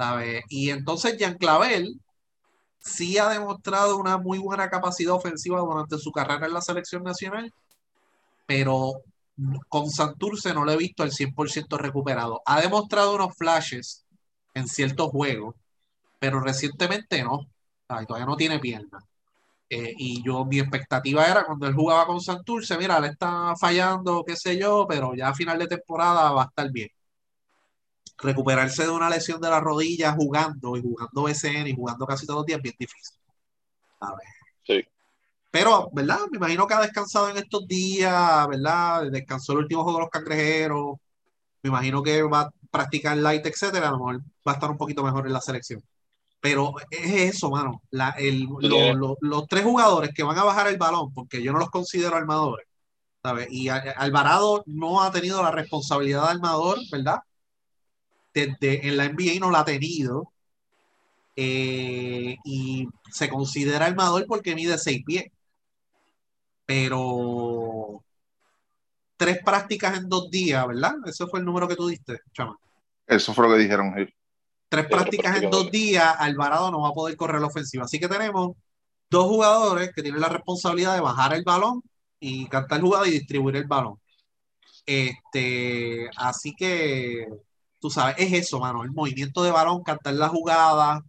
¿sabes? 0.00 0.44
Y 0.48 0.70
entonces 0.70 1.18
Jean 1.18 1.36
Clavel 1.36 2.00
sí 2.78 3.18
ha 3.18 3.28
demostrado 3.28 3.98
una 3.98 4.18
muy 4.18 4.38
buena 4.38 4.70
capacidad 4.70 5.14
ofensiva 5.14 5.60
durante 5.60 5.98
su 5.98 6.10
carrera 6.12 6.46
en 6.46 6.54
la 6.54 6.62
selección 6.62 7.02
nacional, 7.02 7.52
pero 8.46 9.02
con 9.68 9.90
Santurce 9.90 10.54
no 10.54 10.64
lo 10.64 10.72
he 10.72 10.78
visto 10.78 11.02
al 11.02 11.12
100% 11.12 11.78
recuperado. 11.78 12.40
Ha 12.46 12.62
demostrado 12.62 13.14
unos 13.14 13.36
flashes 13.36 14.06
en 14.54 14.68
ciertos 14.68 15.10
juegos, 15.10 15.54
pero 16.18 16.40
recientemente 16.40 17.22
no. 17.22 17.46
Todavía 17.86 18.26
no 18.26 18.36
tiene 18.36 18.58
pierna. 18.58 19.00
Eh, 19.72 19.94
y 19.98 20.22
yo, 20.24 20.44
mi 20.44 20.58
expectativa 20.58 21.24
era 21.26 21.44
cuando 21.44 21.66
él 21.68 21.74
jugaba 21.74 22.04
con 22.06 22.20
Santurce, 22.20 22.76
mira, 22.76 22.98
le 22.98 23.08
está 23.08 23.54
fallando, 23.56 24.24
qué 24.26 24.34
sé 24.34 24.58
yo, 24.58 24.84
pero 24.88 25.14
ya 25.14 25.28
a 25.28 25.34
final 25.34 25.60
de 25.60 25.68
temporada 25.68 26.32
va 26.32 26.42
a 26.42 26.46
estar 26.46 26.70
bien. 26.72 26.88
Recuperarse 28.18 28.82
de 28.82 28.90
una 28.90 29.08
lesión 29.08 29.40
de 29.40 29.48
la 29.48 29.60
rodilla 29.60 30.12
jugando 30.12 30.76
y 30.76 30.82
jugando 30.82 31.22
BCN 31.22 31.68
y 31.68 31.74
jugando 31.76 32.04
casi 32.06 32.26
todos 32.26 32.40
los 32.40 32.46
días 32.46 32.58
es 32.58 32.62
bien 32.64 32.74
difícil. 32.78 33.16
A 34.00 34.10
ver. 34.10 34.26
Sí. 34.66 34.84
Pero, 35.50 35.88
¿verdad? 35.92 36.20
Me 36.30 36.38
imagino 36.38 36.66
que 36.66 36.74
ha 36.74 36.80
descansado 36.80 37.30
en 37.30 37.36
estos 37.38 37.66
días, 37.68 38.48
¿verdad? 38.48 39.10
Descansó 39.10 39.52
el 39.52 39.58
último 39.60 39.84
juego 39.84 39.98
de 39.98 40.04
los 40.04 40.10
cangrejeros. 40.10 40.96
Me 41.62 41.68
imagino 41.68 42.02
que 42.02 42.22
va 42.22 42.42
a 42.42 42.50
practicar 42.70 43.16
light, 43.16 43.46
etcétera. 43.46 43.88
A 43.88 43.92
lo 43.92 43.98
mejor 43.98 44.20
va 44.46 44.52
a 44.52 44.54
estar 44.54 44.70
un 44.70 44.78
poquito 44.78 45.04
mejor 45.04 45.26
en 45.26 45.32
la 45.32 45.40
selección. 45.40 45.82
Pero 46.40 46.74
es 46.90 47.34
eso, 47.36 47.50
mano. 47.50 47.82
La- 47.90 48.10
el- 48.18 48.44
lo- 48.94 49.16
los 49.20 49.46
tres 49.46 49.64
jugadores 49.64 50.12
que 50.14 50.22
van 50.22 50.38
a 50.38 50.44
bajar 50.44 50.68
el 50.68 50.78
balón, 50.78 51.12
porque 51.12 51.42
yo 51.42 51.52
no 51.52 51.58
los 51.58 51.70
considero 51.70 52.16
armadores, 52.16 52.66
¿sabes? 53.22 53.48
Y 53.50 53.68
Al- 53.68 53.94
Alvarado 53.96 54.62
no 54.66 55.02
ha 55.02 55.12
tenido 55.12 55.42
la 55.42 55.50
responsabilidad 55.52 56.24
de 56.24 56.30
armador, 56.30 56.78
¿verdad? 56.92 57.20
Desde 58.34 58.88
en 58.88 58.96
la 58.96 59.04
NBA 59.04 59.40
no 59.40 59.50
la 59.50 59.60
ha 59.60 59.64
tenido. 59.64 60.32
Eh, 61.36 62.36
y 62.44 62.86
se 63.10 63.28
considera 63.28 63.86
armador 63.86 64.26
porque 64.26 64.54
mide 64.54 64.76
seis 64.78 65.02
pies. 65.04 65.24
Pero 66.66 68.02
tres 69.16 69.38
prácticas 69.44 69.98
en 69.98 70.08
dos 70.08 70.30
días, 70.30 70.66
¿verdad? 70.66 70.94
Ese 71.06 71.26
fue 71.26 71.40
el 71.40 71.46
número 71.46 71.68
que 71.68 71.76
tú 71.76 71.86
diste, 71.88 72.20
chama. 72.32 72.56
Eso 73.06 73.34
fue 73.34 73.48
lo 73.48 73.54
que 73.54 73.60
dijeron. 73.62 73.94
sí. 73.96 74.12
Tres 74.70 74.86
prácticas 74.86 75.42
en 75.42 75.50
dos 75.50 75.70
días, 75.70 76.14
Alvarado 76.18 76.70
no 76.70 76.82
va 76.82 76.90
a 76.90 76.92
poder 76.94 77.16
correr 77.16 77.40
la 77.40 77.48
ofensiva. 77.48 77.84
Así 77.84 77.98
que 77.98 78.08
tenemos 78.08 78.52
dos 79.10 79.26
jugadores 79.26 79.92
que 79.94 80.02
tienen 80.02 80.20
la 80.20 80.28
responsabilidad 80.28 80.94
de 80.94 81.00
bajar 81.00 81.34
el 81.34 81.44
balón 81.44 81.82
y 82.20 82.46
cantar 82.48 82.80
jugada 82.80 83.08
y 83.08 83.12
distribuir 83.12 83.56
el 83.56 83.66
balón. 83.66 84.00
Este, 84.86 86.08
así 86.16 86.54
que 86.56 87.26
tú 87.80 87.90
sabes, 87.90 88.16
es 88.18 88.32
eso, 88.32 88.60
mano, 88.60 88.84
el 88.84 88.92
movimiento 88.92 89.42
de 89.42 89.50
balón, 89.50 89.82
cantar 89.82 90.14
la 90.14 90.28
jugada, 90.28 91.02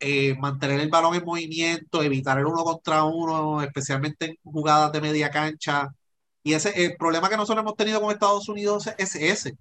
eh, 0.00 0.36
mantener 0.38 0.80
el 0.80 0.90
balón 0.90 1.14
en 1.14 1.24
movimiento, 1.24 2.02
evitar 2.02 2.38
el 2.38 2.46
uno 2.46 2.64
contra 2.64 3.04
uno, 3.04 3.62
especialmente 3.62 4.26
en 4.26 4.36
jugadas 4.44 4.92
de 4.92 5.00
media 5.00 5.30
cancha. 5.30 5.88
Y 6.42 6.54
ese 6.54 6.84
el 6.84 6.96
problema 6.96 7.28
que 7.28 7.36
nosotros 7.36 7.62
hemos 7.62 7.76
tenido 7.76 8.00
con 8.00 8.12
Estados 8.12 8.48
Unidos 8.48 8.88
es 8.98 9.14
ese. 9.16 9.56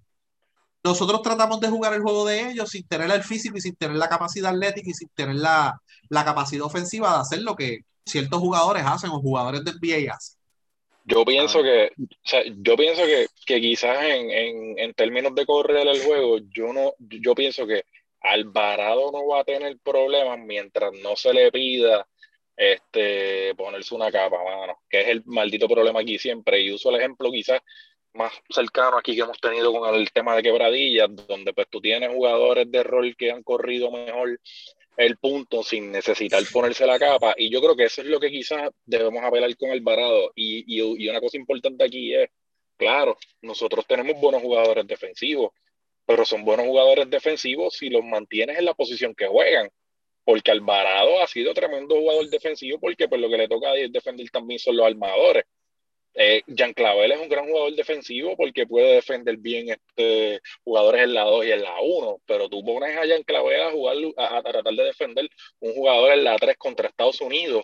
Nosotros 0.84 1.22
tratamos 1.22 1.60
de 1.60 1.70
jugar 1.70 1.94
el 1.94 2.02
juego 2.02 2.26
de 2.26 2.50
ellos 2.50 2.70
sin 2.70 2.88
tener 2.88 3.12
el 3.12 3.24
físico 3.24 3.58
y 3.58 3.62
sin 3.62 3.76
tener 3.76 3.98
la 3.98 4.10
capacidad 4.10 4.52
atlética 4.52 4.90
y 4.90 4.94
sin 4.94 5.10
tener 5.10 5.36
la, 5.36 5.80
la 6.10 6.26
capacidad 6.26 6.66
ofensiva 6.66 7.14
de 7.14 7.20
hacer 7.22 7.42
lo 7.42 7.56
que 7.56 7.82
ciertos 8.06 8.40
jugadores 8.40 8.84
hacen 8.86 9.12
o 9.12 9.22
jugadores 9.22 9.64
de 9.64 9.72
NBA 9.72 10.14
hacen. 10.14 10.40
Yo 11.06 11.26
pienso 11.26 11.64
que, 11.64 11.92
o 11.98 12.08
sea, 12.24 12.42
yo 12.46 12.76
pienso 12.78 13.04
que, 13.06 13.28
que 13.46 13.60
quizás 13.60 14.04
en, 14.04 14.30
en, 14.32 14.80
en 14.80 14.94
términos 14.94 15.34
de 15.36 15.46
correr 15.46 15.88
el 15.88 16.02
juego, 16.04 16.38
yo 16.50 16.74
no, 16.74 16.94
yo 17.00 17.34
pienso 17.34 17.66
que 17.66 17.84
Alvarado 18.22 19.12
no 19.12 19.28
va 19.28 19.42
a 19.42 19.44
tener 19.44 19.78
problemas 19.84 20.40
mientras 20.40 20.92
no 21.02 21.16
se 21.16 21.34
le 21.34 21.52
pida 21.52 22.08
este 22.56 23.56
ponerse 23.56 23.96
una 23.96 24.12
capa, 24.12 24.38
mano, 24.44 24.78
que 24.88 25.02
es 25.02 25.08
el 25.08 25.24
maldito 25.26 25.68
problema 25.68 26.02
aquí 26.02 26.20
siempre. 26.20 26.62
Y 26.62 26.72
uso 26.72 26.90
el 26.90 26.98
ejemplo 26.98 27.32
quizás 27.32 27.62
más 28.14 28.34
cercano 28.50 28.98
aquí 28.98 29.16
que 29.16 29.22
hemos 29.22 29.40
tenido 29.40 29.72
con 29.72 29.94
el 29.96 30.12
tema 30.12 30.36
de 30.36 30.44
quebradillas, 30.44 31.10
donde 31.28 31.54
pues 31.54 31.68
tú 31.70 31.82
tienes 31.82 32.14
jugadores 32.14 32.70
de 32.70 32.84
rol 32.84 33.16
que 33.16 33.32
han 33.32 33.44
corrido 33.44 33.92
mejor 33.92 34.40
el 34.98 35.18
punto 35.18 35.64
sin 35.64 35.92
necesitar 35.92 36.44
ponerse 36.52 36.86
la 36.86 37.00
capa. 37.00 37.34
Y 37.38 37.50
yo 37.50 37.62
creo 37.62 37.76
que 37.76 37.86
eso 37.86 38.02
es 38.02 38.08
lo 38.08 38.20
que 38.20 38.30
quizás 38.30 38.70
debemos 38.86 39.24
apelar 39.24 39.56
con 39.58 39.72
Alvarado. 39.72 40.32
Y, 40.36 40.64
y, 40.68 41.04
y 41.04 41.10
una 41.10 41.22
cosa 41.22 41.38
importante 41.38 41.84
aquí 41.84 42.14
es, 42.14 42.30
claro, 42.78 43.18
nosotros 43.42 43.86
tenemos 43.88 44.20
buenos 44.20 44.42
jugadores 44.42 44.86
defensivos, 44.86 45.52
pero 46.06 46.26
son 46.26 46.44
buenos 46.44 46.66
jugadores 46.66 47.10
defensivos 47.10 47.76
si 47.76 47.90
los 47.90 48.04
mantienes 48.04 48.60
en 48.60 48.66
la 48.66 48.74
posición 48.74 49.16
que 49.16 49.28
juegan. 49.28 49.70
Porque 50.24 50.52
Alvarado 50.52 51.22
ha 51.22 51.28
sido 51.28 51.54
tremendo 51.54 51.96
jugador 51.96 52.30
defensivo 52.30 52.80
porque 52.80 53.08
pues 53.08 53.20
lo 53.20 53.30
que 53.30 53.38
le 53.38 53.48
toca 53.48 53.74
defender 53.74 54.30
también 54.30 54.60
son 54.60 54.78
los 54.78 54.86
armadores. 54.86 55.46
Eh, 56.14 56.44
Jean 56.48 56.74
Clavel 56.74 57.12
es 57.12 57.20
un 57.20 57.30
gran 57.30 57.48
jugador 57.48 57.74
defensivo 57.74 58.36
porque 58.36 58.68
puede 58.68 58.96
defender 58.96 59.38
bien 59.38 59.70
este, 59.70 60.42
jugadores 60.64 61.04
en 61.04 61.14
la 61.14 61.24
2 61.24 61.46
y 61.46 61.52
en 61.52 61.64
la 61.64 61.80
1, 61.82 62.22
pero 62.26 62.50
tú 62.50 62.64
pones 62.64 62.98
a 62.98 63.06
Jean 63.06 63.24
Clavel 63.24 63.62
a 63.62 63.72
jugar, 63.72 63.98
a, 64.18 64.38
a, 64.38 64.44
tratar 64.44 64.74
de 64.74 64.84
defender 64.84 65.30
un 65.60 65.74
jugador 65.74 66.12
en 66.12 66.24
la 66.26 66.36
3 66.36 66.58
contra 66.58 66.90
Estados 66.90 67.22
Unidos, 67.22 67.64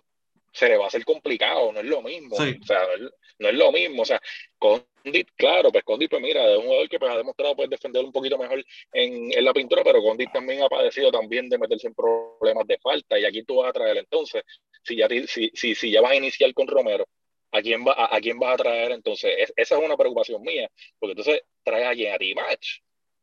se 0.57 0.67
le 0.67 0.77
va 0.77 0.85
a 0.85 0.87
hacer 0.87 1.05
complicado, 1.05 1.71
no 1.71 1.79
es 1.79 1.85
lo 1.85 2.01
mismo. 2.01 2.35
Sí. 2.37 2.57
O 2.61 2.65
sea, 2.65 2.79
no 2.85 3.05
es, 3.05 3.11
no 3.39 3.49
es, 3.49 3.55
lo 3.55 3.71
mismo. 3.71 4.01
O 4.01 4.05
sea, 4.05 4.19
Condit, 4.57 5.29
claro, 5.35 5.71
pues 5.71 5.83
Condit, 5.83 6.09
pues 6.09 6.21
mira, 6.21 6.51
es 6.51 6.57
un 6.57 6.65
jugador 6.65 6.89
que 6.89 6.97
pues, 6.97 7.11
ha 7.11 7.17
demostrado 7.17 7.55
pues, 7.55 7.69
defender 7.69 8.03
un 8.03 8.11
poquito 8.11 8.37
mejor 8.37 8.65
en, 8.93 9.31
en 9.31 9.45
la 9.45 9.53
pintura, 9.53 9.83
pero 9.83 10.01
Condit 10.01 10.31
también 10.31 10.63
ha 10.63 10.69
padecido 10.69 11.11
también 11.11 11.47
de 11.47 11.59
meterse 11.59 11.87
en 11.87 11.93
problemas 11.93 12.65
de 12.65 12.79
falta, 12.79 13.19
y 13.19 13.25
aquí 13.25 13.43
tú 13.43 13.57
vas 13.57 13.69
a 13.69 13.73
traer 13.73 13.97
entonces, 13.97 14.43
si 14.83 14.95
ya, 14.95 15.07
si, 15.27 15.51
si, 15.53 15.75
si 15.75 15.91
ya 15.91 16.01
vas 16.01 16.13
a 16.13 16.15
iniciar 16.15 16.51
con 16.53 16.67
Romero, 16.67 17.07
¿A 17.51 17.61
quién, 17.61 17.85
va, 17.85 17.93
a, 17.93 18.15
a, 18.15 18.19
quién 18.19 18.37
vas 18.37 18.53
a 18.53 18.57
traer 18.57 18.91
entonces? 18.91 19.31
Es, 19.37 19.53
esa 19.55 19.77
es 19.77 19.85
una 19.85 19.95
preocupación 19.95 20.41
mía, 20.41 20.69
porque 20.99 21.11
entonces 21.11 21.41
traes 21.63 21.87
a 21.87 21.93
quien 21.93 22.13
a 22.13 22.17
T-Match. 22.17 22.79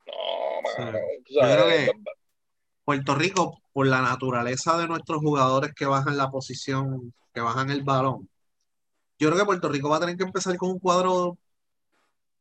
No, 0.07 0.83
mano. 0.83 0.99
Sí. 1.27 1.35
Yo 1.35 1.41
creo 1.41 1.66
que 1.68 1.91
Puerto 2.85 3.14
Rico, 3.14 3.62
por 3.72 3.87
la 3.87 4.03
naturaleza 4.03 4.79
de 4.79 4.87
nuestros 4.87 5.20
jugadores 5.20 5.72
que 5.75 5.87
bajan 5.87 6.16
la 6.16 6.31
posición, 6.31 7.12
que 7.33 7.41
bajan 7.41 7.70
el 7.70 7.83
balón, 7.83 8.29
yo 9.18 9.29
creo 9.29 9.41
que 9.41 9.47
Puerto 9.47 9.68
Rico 9.68 9.89
va 9.89 9.97
a 9.97 10.01
tener 10.01 10.16
que 10.16 10.25
empezar 10.25 10.57
con 10.57 10.70
un 10.70 10.79
cuadro 10.79 11.39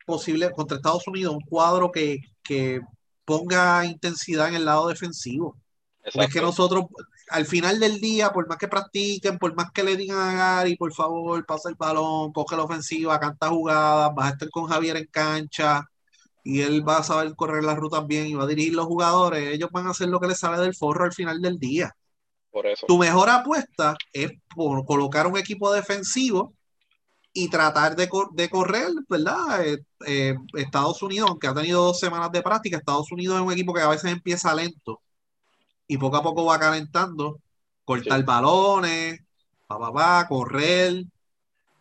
posible 0.05 0.51
contra 0.51 0.77
Estados 0.77 1.07
Unidos, 1.07 1.35
un 1.35 1.41
cuadro 1.41 1.91
que, 1.91 2.17
que 2.43 2.81
ponga 3.25 3.85
intensidad 3.85 4.49
en 4.49 4.55
el 4.55 4.65
lado 4.65 4.87
defensivo. 4.87 5.55
Es 6.03 6.33
que 6.33 6.41
nosotros, 6.41 6.85
al 7.29 7.45
final 7.45 7.79
del 7.79 7.99
día, 7.99 8.31
por 8.31 8.47
más 8.47 8.57
que 8.57 8.67
practiquen, 8.67 9.37
por 9.37 9.55
más 9.55 9.71
que 9.71 9.83
le 9.83 9.95
digan 9.95 10.19
a 10.19 10.33
Gary, 10.33 10.75
por 10.75 10.93
favor, 10.93 11.45
pasa 11.45 11.69
el 11.69 11.75
balón, 11.75 12.31
coge 12.33 12.55
la 12.55 12.63
ofensiva, 12.63 13.19
canta 13.19 13.49
jugadas, 13.49 14.11
vas 14.15 14.27
a 14.27 14.33
estar 14.33 14.49
con 14.49 14.67
Javier 14.67 14.97
en 14.97 15.07
cancha 15.07 15.85
y 16.43 16.61
él 16.61 16.87
va 16.87 16.97
a 16.97 17.03
saber 17.03 17.35
correr 17.35 17.63
las 17.63 17.77
rutas 17.77 18.05
bien 18.05 18.27
y 18.27 18.33
va 18.33 18.43
a 18.43 18.47
dirigir 18.47 18.73
los 18.73 18.85
jugadores. 18.85 19.53
Ellos 19.53 19.69
van 19.71 19.87
a 19.87 19.91
hacer 19.91 20.09
lo 20.09 20.19
que 20.19 20.27
les 20.27 20.39
sale 20.39 20.61
del 20.61 20.75
forro 20.75 21.05
al 21.05 21.13
final 21.13 21.41
del 21.41 21.57
día. 21.57 21.95
Por 22.51 22.67
eso. 22.67 22.85
Tu 22.85 22.97
mejor 22.97 23.29
apuesta 23.29 23.95
es 24.11 24.31
por 24.53 24.85
colocar 24.85 25.25
un 25.25 25.37
equipo 25.37 25.71
defensivo 25.71 26.53
y 27.31 27.49
tratar 27.49 27.95
de, 27.95 28.09
cor 28.09 28.31
de 28.33 28.49
correr, 28.49 28.89
¿verdad? 29.09 29.65
Eh, 29.65 29.79
eh, 30.05 30.35
Estados 30.55 31.01
Unidos, 31.01 31.29
aunque 31.29 31.47
ha 31.47 31.53
tenido 31.53 31.83
dos 31.83 31.99
semanas 31.99 32.31
de 32.31 32.43
práctica, 32.43 32.77
Estados 32.77 33.11
Unidos 33.11 33.37
es 33.37 33.41
un 33.41 33.51
equipo 33.51 33.73
que 33.73 33.81
a 33.81 33.89
veces 33.89 34.11
empieza 34.11 34.53
lento 34.53 35.01
y 35.87 35.97
poco 35.97 36.17
a 36.17 36.23
poco 36.23 36.45
va 36.45 36.59
calentando, 36.59 37.39
cortar 37.83 38.19
sí. 38.19 38.25
balones, 38.25 39.19
pa, 39.67 39.79
pa, 39.79 39.93
pa, 39.93 40.27
correr, 40.27 41.03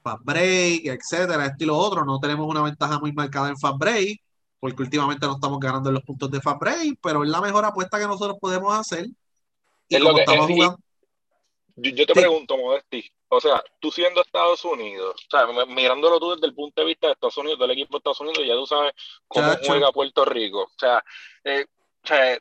fast 0.03 0.25
break, 0.25 0.87
etcétera, 0.87 1.47
esto 1.47 1.65
y 1.65 1.67
lo 1.67 1.77
otro. 1.77 2.05
No 2.05 2.19
tenemos 2.19 2.47
una 2.49 2.63
ventaja 2.63 2.99
muy 2.99 3.13
marcada 3.13 3.49
en 3.49 3.59
fast 3.59 3.79
break, 3.79 4.21
porque 4.61 4.83
últimamente 4.83 5.27
no 5.27 5.35
estamos 5.35 5.59
ganando 5.61 5.89
en 5.89 5.95
los 5.95 6.05
puntos 6.05 6.31
de 6.31 6.41
fast 6.41 6.61
break, 6.61 6.99
pero 7.03 7.25
es 7.25 7.31
la 7.31 7.41
mejor 7.41 7.65
apuesta 7.65 7.99
que 7.99 8.07
nosotros 8.07 8.37
podemos 8.41 8.75
hacer. 8.75 9.07
Y 9.89 9.97
es 9.97 10.03
como 10.03 10.15
que, 10.15 10.21
estamos 10.23 10.51
es, 10.51 10.57
jugando. 10.57 10.79
Yo, 11.77 11.91
yo, 11.91 12.07
te 12.07 12.15
sí. 12.15 12.21
pregunto, 12.21 12.57
Modesti, 12.59 13.11
o 13.29 13.41
sea, 13.41 13.63
tú 13.81 13.91
siendo 13.91 14.21
Estados 14.21 14.63
Unidos, 14.65 15.17
o 15.27 15.31
sea, 15.31 15.65
mirándolo 15.67 16.21
tú 16.21 16.33
desde 16.33 16.47
el 16.47 16.55
punto 16.55 16.83
de 16.83 16.89
vista 16.89 17.07
de 17.07 17.15
Estados 17.15 17.39
Unidos, 17.39 17.59
del 17.59 17.71
equipo 17.71 17.93
de 17.93 17.99
Estados 17.99 18.21
Unidos, 18.21 18.43
ya 18.47 18.55
tú 18.55 18.67
sabes 18.67 18.93
cómo 19.27 19.49
Chacho. 19.55 19.67
juega 19.67 19.93
Puerto 19.93 20.25
Rico. 20.27 20.65
O 20.65 20.79
sea, 20.79 21.03
eh, 21.45 21.65
o 22.05 22.07
sea 22.07 22.39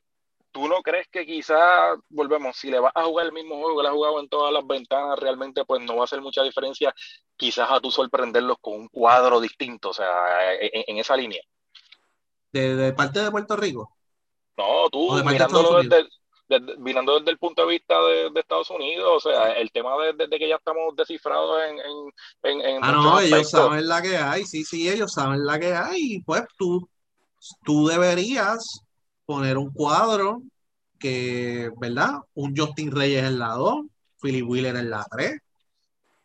¿tú 0.51 0.67
no 0.67 0.81
crees 0.81 1.07
que 1.09 1.25
quizás, 1.25 1.97
volvemos, 2.09 2.55
si 2.55 2.69
le 2.69 2.79
vas 2.79 2.91
a 2.95 3.03
jugar 3.03 3.25
el 3.27 3.31
mismo 3.31 3.55
juego 3.55 3.77
que 3.77 3.83
le 3.83 3.89
has 3.89 3.95
jugado 3.95 4.19
en 4.19 4.29
todas 4.29 4.53
las 4.53 4.65
ventanas, 4.65 5.19
realmente 5.19 5.65
pues 5.65 5.81
no 5.81 5.95
va 5.95 6.01
a 6.01 6.03
hacer 6.05 6.21
mucha 6.21 6.43
diferencia 6.43 6.93
quizás 7.35 7.69
a 7.71 7.79
tú 7.79 7.91
sorprenderlos 7.91 8.57
con 8.61 8.73
un 8.73 8.87
cuadro 8.87 9.39
distinto, 9.39 9.89
o 9.89 9.93
sea, 9.93 10.53
en, 10.53 10.83
en 10.87 10.97
esa 10.97 11.15
línea? 11.15 11.41
¿De, 12.51 12.75
¿De, 12.75 12.93
parte 12.93 13.21
de 13.21 13.31
Puerto 13.31 13.55
Rico? 13.55 13.95
No, 14.57 14.89
tú 14.91 15.15
de 15.15 15.23
mirándolo 15.23 15.81
desde, 15.81 16.07
desde, 16.47 16.77
mirando 16.77 17.17
desde 17.17 17.31
el 17.31 17.37
punto 17.39 17.63
de 17.63 17.69
vista 17.69 17.95
de, 18.01 18.31
Estados 18.35 18.69
Unidos, 18.69 19.25
o 19.25 19.29
sea, 19.29 19.53
el 19.53 19.71
tema 19.71 19.95
de, 20.03 20.27
de, 20.27 20.37
que 20.37 20.49
ya 20.49 20.55
estamos 20.57 20.95
descifrados 20.95 21.61
en... 21.63 21.79
en, 21.79 22.61
en 22.61 22.83
ah, 22.83 22.91
no, 22.91 23.19
ellos 23.19 23.49
saben 23.49 23.87
la 23.87 24.01
que 24.01 24.17
hay, 24.17 24.43
sí, 24.43 24.63
sí, 24.63 24.89
ellos 24.89 25.13
saben 25.13 25.45
la 25.45 25.57
que 25.57 25.73
hay, 25.73 26.21
pues 26.25 26.43
tú, 26.57 26.87
tú 27.63 27.87
deberías 27.87 28.83
poner 29.31 29.57
un 29.57 29.71
cuadro 29.71 30.43
que, 30.99 31.71
¿verdad? 31.79 32.19
Un 32.33 32.55
Justin 32.55 32.91
Reyes 32.91 33.23
en 33.23 33.39
la 33.39 33.49
2, 33.53 33.85
Philip 34.21 34.47
Wheeler 34.47 34.75
en 34.75 34.89
la 34.89 35.05
3, 35.09 35.39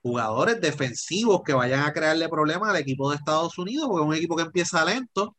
jugadores 0.03 0.61
defensivos 0.61 1.43
que 1.45 1.55
vayan 1.55 1.85
a 1.85 1.93
crearle 1.93 2.29
problemas 2.29 2.71
al 2.71 2.77
equipo 2.77 3.11
de 3.11 3.17
Estados 3.17 3.59
Unidos, 3.59 3.89
porque 3.89 4.03
es 4.05 4.09
un 4.09 4.15
equipo 4.15 4.37
que 4.37 4.43
empieza 4.43 4.85
lento, 4.85 5.37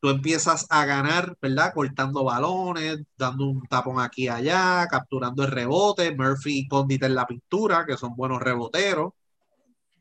tú 0.00 0.10
empiezas 0.10 0.66
a 0.70 0.84
ganar, 0.86 1.36
¿verdad? 1.42 1.72
Cortando 1.74 2.24
balones, 2.24 2.98
dando 3.16 3.46
un 3.46 3.62
tapón 3.68 4.00
aquí 4.00 4.24
y 4.24 4.28
allá, 4.28 4.86
capturando 4.90 5.44
el 5.44 5.50
rebote, 5.50 6.14
Murphy 6.14 6.60
y 6.60 6.68
Condit 6.68 7.02
en 7.04 7.14
la 7.14 7.26
pintura, 7.26 7.84
que 7.86 7.96
son 7.96 8.14
buenos 8.16 8.40
reboteros, 8.40 9.12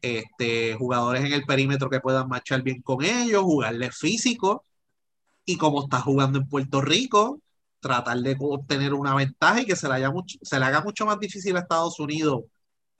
este, 0.01 0.75
jugadores 0.75 1.25
en 1.25 1.33
el 1.33 1.45
perímetro 1.45 1.89
que 1.89 1.99
puedan 1.99 2.27
marchar 2.29 2.61
bien 2.61 2.81
con 2.81 3.03
ellos, 3.03 3.43
jugarle 3.43 3.91
físico, 3.91 4.65
y 5.47 5.57
como 5.57 5.83
está 5.83 6.01
jugando 6.01 6.39
en 6.39 6.47
Puerto 6.49 6.81
Rico, 6.81 7.39
tratar 7.79 8.17
de 8.17 8.35
obtener 8.37 8.93
una 8.93 9.15
ventaja 9.15 9.61
y 9.61 9.65
que 9.65 9.77
se 9.77 9.87
le, 9.87 9.93
haya 9.93 10.11
mucho, 10.11 10.37
se 10.41 10.59
le 10.59 10.65
haga 10.65 10.81
mucho 10.81 11.05
más 11.05 11.17
difícil 11.19 11.55
a 11.55 11.61
Estados 11.61 11.97
Unidos 12.01 12.41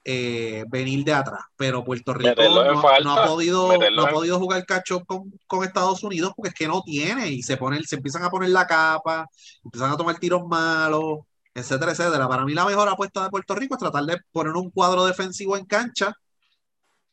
eh, 0.02 0.64
venir 0.68 1.04
de 1.04 1.12
atrás. 1.12 1.42
Pero 1.56 1.84
Puerto 1.84 2.14
Rico 2.14 2.32
no, 2.42 2.72
no, 3.02 3.12
ha 3.12 3.26
podido, 3.26 3.70
no 3.94 4.02
ha 4.02 4.10
podido 4.10 4.38
jugar 4.38 4.64
cacho 4.64 5.04
con, 5.04 5.30
con, 5.46 5.62
Estados 5.62 6.02
Unidos 6.02 6.32
porque 6.34 6.48
es 6.48 6.54
que 6.54 6.66
no 6.66 6.80
tiene 6.82 7.28
y 7.28 7.42
se, 7.42 7.58
ponen, 7.58 7.84
se 7.84 7.96
empiezan 7.96 8.24
a 8.24 8.30
poner 8.30 8.48
la 8.48 8.66
capa, 8.66 9.26
empiezan 9.62 9.92
a 9.92 9.96
tomar 9.98 10.18
tiros 10.18 10.46
malos, 10.48 11.18
etcétera, 11.52 11.92
etcétera. 11.92 12.26
Para 12.28 12.46
mí 12.46 12.54
la 12.54 12.64
mejor 12.64 12.88
apuesta 12.88 13.24
de 13.24 13.28
Puerto 13.28 13.54
Rico 13.56 13.74
es 13.74 13.80
tratar 13.80 14.04
de 14.04 14.16
poner 14.32 14.54
un 14.54 14.70
cuadro 14.70 15.04
defensivo 15.04 15.54
en 15.54 15.66
cancha 15.66 16.14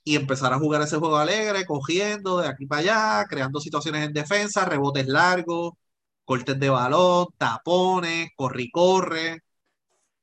y 0.05 0.17
empezar 0.17 0.53
a 0.53 0.59
jugar 0.59 0.83
ese 0.83 0.97
juego 0.97 1.17
alegre, 1.17 1.65
cogiendo 1.67 2.39
de 2.39 2.49
aquí 2.49 2.67
para 2.67 2.81
allá, 2.81 3.25
creando 3.29 3.61
situaciones 3.61 4.07
en 4.07 4.13
defensa, 4.13 4.65
rebotes 4.65 5.07
largos, 5.07 5.73
cortes 6.25 6.59
de 6.59 6.69
balón, 6.69 7.27
tapones, 7.39 8.29
corre 8.37 8.63
y 8.63 8.71
corre. 8.71 9.41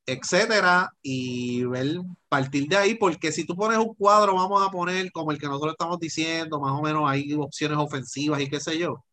etcétera, 0.05 0.91
y 1.01 1.63
ver 1.65 1.97
partir 2.27 2.67
de 2.67 2.75
ahí, 2.77 2.95
porque 2.95 3.31
si 3.31 3.45
tú 3.45 3.55
pones 3.55 3.77
un 3.77 3.93
cuadro, 3.95 4.35
vamos 4.35 4.65
a 4.65 4.69
poner 4.71 5.11
como 5.11 5.31
el 5.31 5.39
que 5.39 5.45
nosotros 5.47 5.73
estamos 5.73 5.99
diciendo, 5.99 6.59
más 6.59 6.73
o 6.73 6.81
menos 6.81 7.03
hay 7.09 7.33
opciones 7.35 7.77
ofensivas 7.77 8.41
y 8.41 8.49
qué 8.49 8.59
sé 8.59 8.77
yo. 8.77 9.03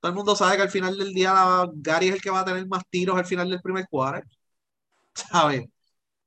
Todo 0.00 0.10
el 0.12 0.16
mundo 0.16 0.36
sabe 0.36 0.56
que 0.56 0.62
al 0.62 0.70
final 0.70 0.98
del 0.98 1.14
día 1.14 1.66
Gary 1.74 2.08
es 2.08 2.14
el 2.16 2.22
que 2.22 2.30
va 2.30 2.40
a 2.40 2.44
tener 2.44 2.66
más 2.68 2.84
tiros 2.90 3.16
al 3.18 3.26
final 3.26 3.50
del 3.50 3.62
primer 3.62 3.86
cuadro. 3.90 4.22
¿Sabes? 5.14 5.64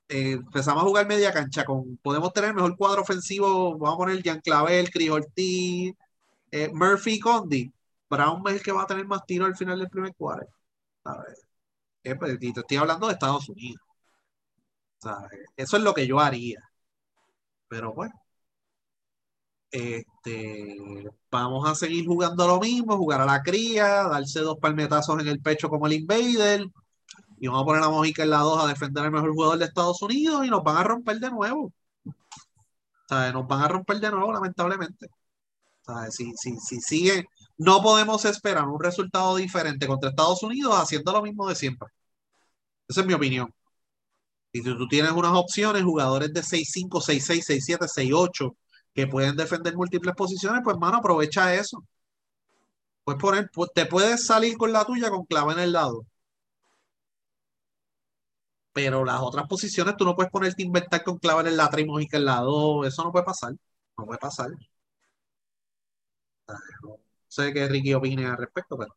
Eh, 0.07 0.33
empezamos 0.33 0.83
a 0.83 0.85
jugar 0.85 1.07
media 1.07 1.33
cancha 1.33 1.65
con 1.65 1.97
podemos 1.97 2.31
tener 2.31 2.53
mejor 2.53 2.77
cuadro 2.77 3.01
ofensivo, 3.01 3.77
vamos 3.77 3.95
a 3.95 3.97
poner 3.97 4.21
Jean 4.23 4.39
Clavel, 4.41 4.91
Chris 4.91 5.09
Ortiz, 5.09 5.93
eh, 6.51 6.69
Murphy 6.73 7.19
Condi. 7.19 7.71
Brown 8.09 8.43
es 8.47 8.55
el 8.55 8.63
que 8.63 8.71
va 8.71 8.83
a 8.83 8.87
tener 8.87 9.05
más 9.07 9.25
tiros 9.25 9.47
al 9.49 9.57
final 9.57 9.79
del 9.79 9.89
primer 9.89 10.13
cuadro. 10.15 10.47
Eh, 12.03 12.15
pues, 12.15 12.37
y 12.41 12.53
te 12.53 12.61
estoy 12.61 12.77
hablando 12.77 13.07
de 13.07 13.13
Estados 13.13 13.49
Unidos. 13.49 13.81
Eso 15.55 15.77
es 15.77 15.83
lo 15.83 15.93
que 15.93 16.07
yo 16.07 16.19
haría. 16.19 16.59
Pero 17.67 17.93
bueno. 17.93 18.13
Este, 19.71 20.77
vamos 21.29 21.69
a 21.69 21.75
seguir 21.75 22.05
jugando 22.05 22.47
lo 22.47 22.59
mismo, 22.61 22.97
jugar 22.97 23.21
a 23.21 23.25
la 23.25 23.43
cría, 23.43 24.03
darse 24.03 24.39
dos 24.39 24.57
palmetazos 24.59 25.19
en 25.21 25.27
el 25.27 25.41
pecho 25.41 25.69
como 25.69 25.87
el 25.87 25.93
Invader, 25.93 26.65
y 27.37 27.47
vamos 27.47 27.63
a 27.63 27.65
poner 27.65 27.83
a 27.83 27.89
Mojica 27.89 28.23
en 28.23 28.29
la 28.29 28.39
2 28.39 28.63
a 28.63 28.67
defender 28.67 29.03
al 29.03 29.11
mejor 29.11 29.31
jugador 29.31 29.57
de 29.57 29.65
Estados 29.65 30.01
Unidos 30.01 30.45
y 30.45 30.49
nos 30.49 30.63
van 30.63 30.77
a 30.77 30.83
romper 30.83 31.19
de 31.19 31.29
nuevo. 31.29 31.73
Nos 33.09 33.47
van 33.47 33.61
a 33.61 33.67
romper 33.67 33.99
de 33.99 34.11
nuevo, 34.11 34.31
lamentablemente. 34.31 35.07
Si, 36.09 36.33
si, 36.35 36.57
si 36.57 36.81
sigue, 36.81 37.25
no 37.57 37.81
podemos 37.81 38.25
esperar 38.25 38.67
un 38.67 38.81
resultado 38.81 39.35
diferente 39.35 39.85
contra 39.87 40.09
Estados 40.09 40.41
Unidos 40.43 40.73
haciendo 40.75 41.11
lo 41.11 41.21
mismo 41.21 41.47
de 41.47 41.55
siempre. 41.55 41.89
Esa 42.87 43.01
es 43.01 43.07
mi 43.07 43.13
opinión. 43.13 43.53
Y 44.51 44.59
si 44.59 44.63
tú 44.63 44.87
tienes 44.87 45.11
unas 45.11 45.33
opciones, 45.33 45.83
jugadores 45.83 46.33
de 46.33 46.41
6'5, 46.41 47.01
6'6, 47.01 47.43
6'7, 47.43 47.87
6'8, 47.87 48.55
que 48.93 49.07
pueden 49.07 49.35
defender 49.35 49.75
múltiples 49.75 50.15
posiciones, 50.15 50.61
pues 50.63 50.77
mano, 50.77 50.97
aprovecha 50.97 51.53
eso. 51.53 51.83
Puedes 53.03 53.21
poner, 53.21 53.49
te 53.73 53.85
puedes 53.85 54.25
salir 54.25 54.57
con 54.57 54.71
la 54.71 54.85
tuya 54.85 55.09
con 55.09 55.25
clave 55.25 55.53
en 55.53 55.59
el 55.59 55.73
lado. 55.73 56.05
Pero 58.75 59.05
las 59.05 59.21
otras 59.21 59.47
posiciones 59.47 59.95
tú 59.95 60.03
no 60.03 60.15
puedes 60.17 60.29
ponerte 60.29 60.61
a 60.61 60.65
inventar 60.65 61.01
con 61.01 61.17
clave 61.17 61.41
en 61.43 61.47
el 61.47 61.55
lado 61.55 61.79
y 61.79 61.85
mojica 61.85 62.17
en 62.17 62.25
la 62.25 62.41
2. 62.41 62.85
Eso 62.87 63.05
no 63.05 63.11
puede 63.13 63.23
pasar. 63.23 63.53
No 63.97 64.05
puede 64.05 64.19
pasar. 64.19 64.49
No 66.83 66.99
sé 67.29 67.53
qué 67.53 67.69
Ricky 67.69 67.93
opine 67.93 68.25
al 68.25 68.35
respecto, 68.35 68.77
pero. 68.77 68.93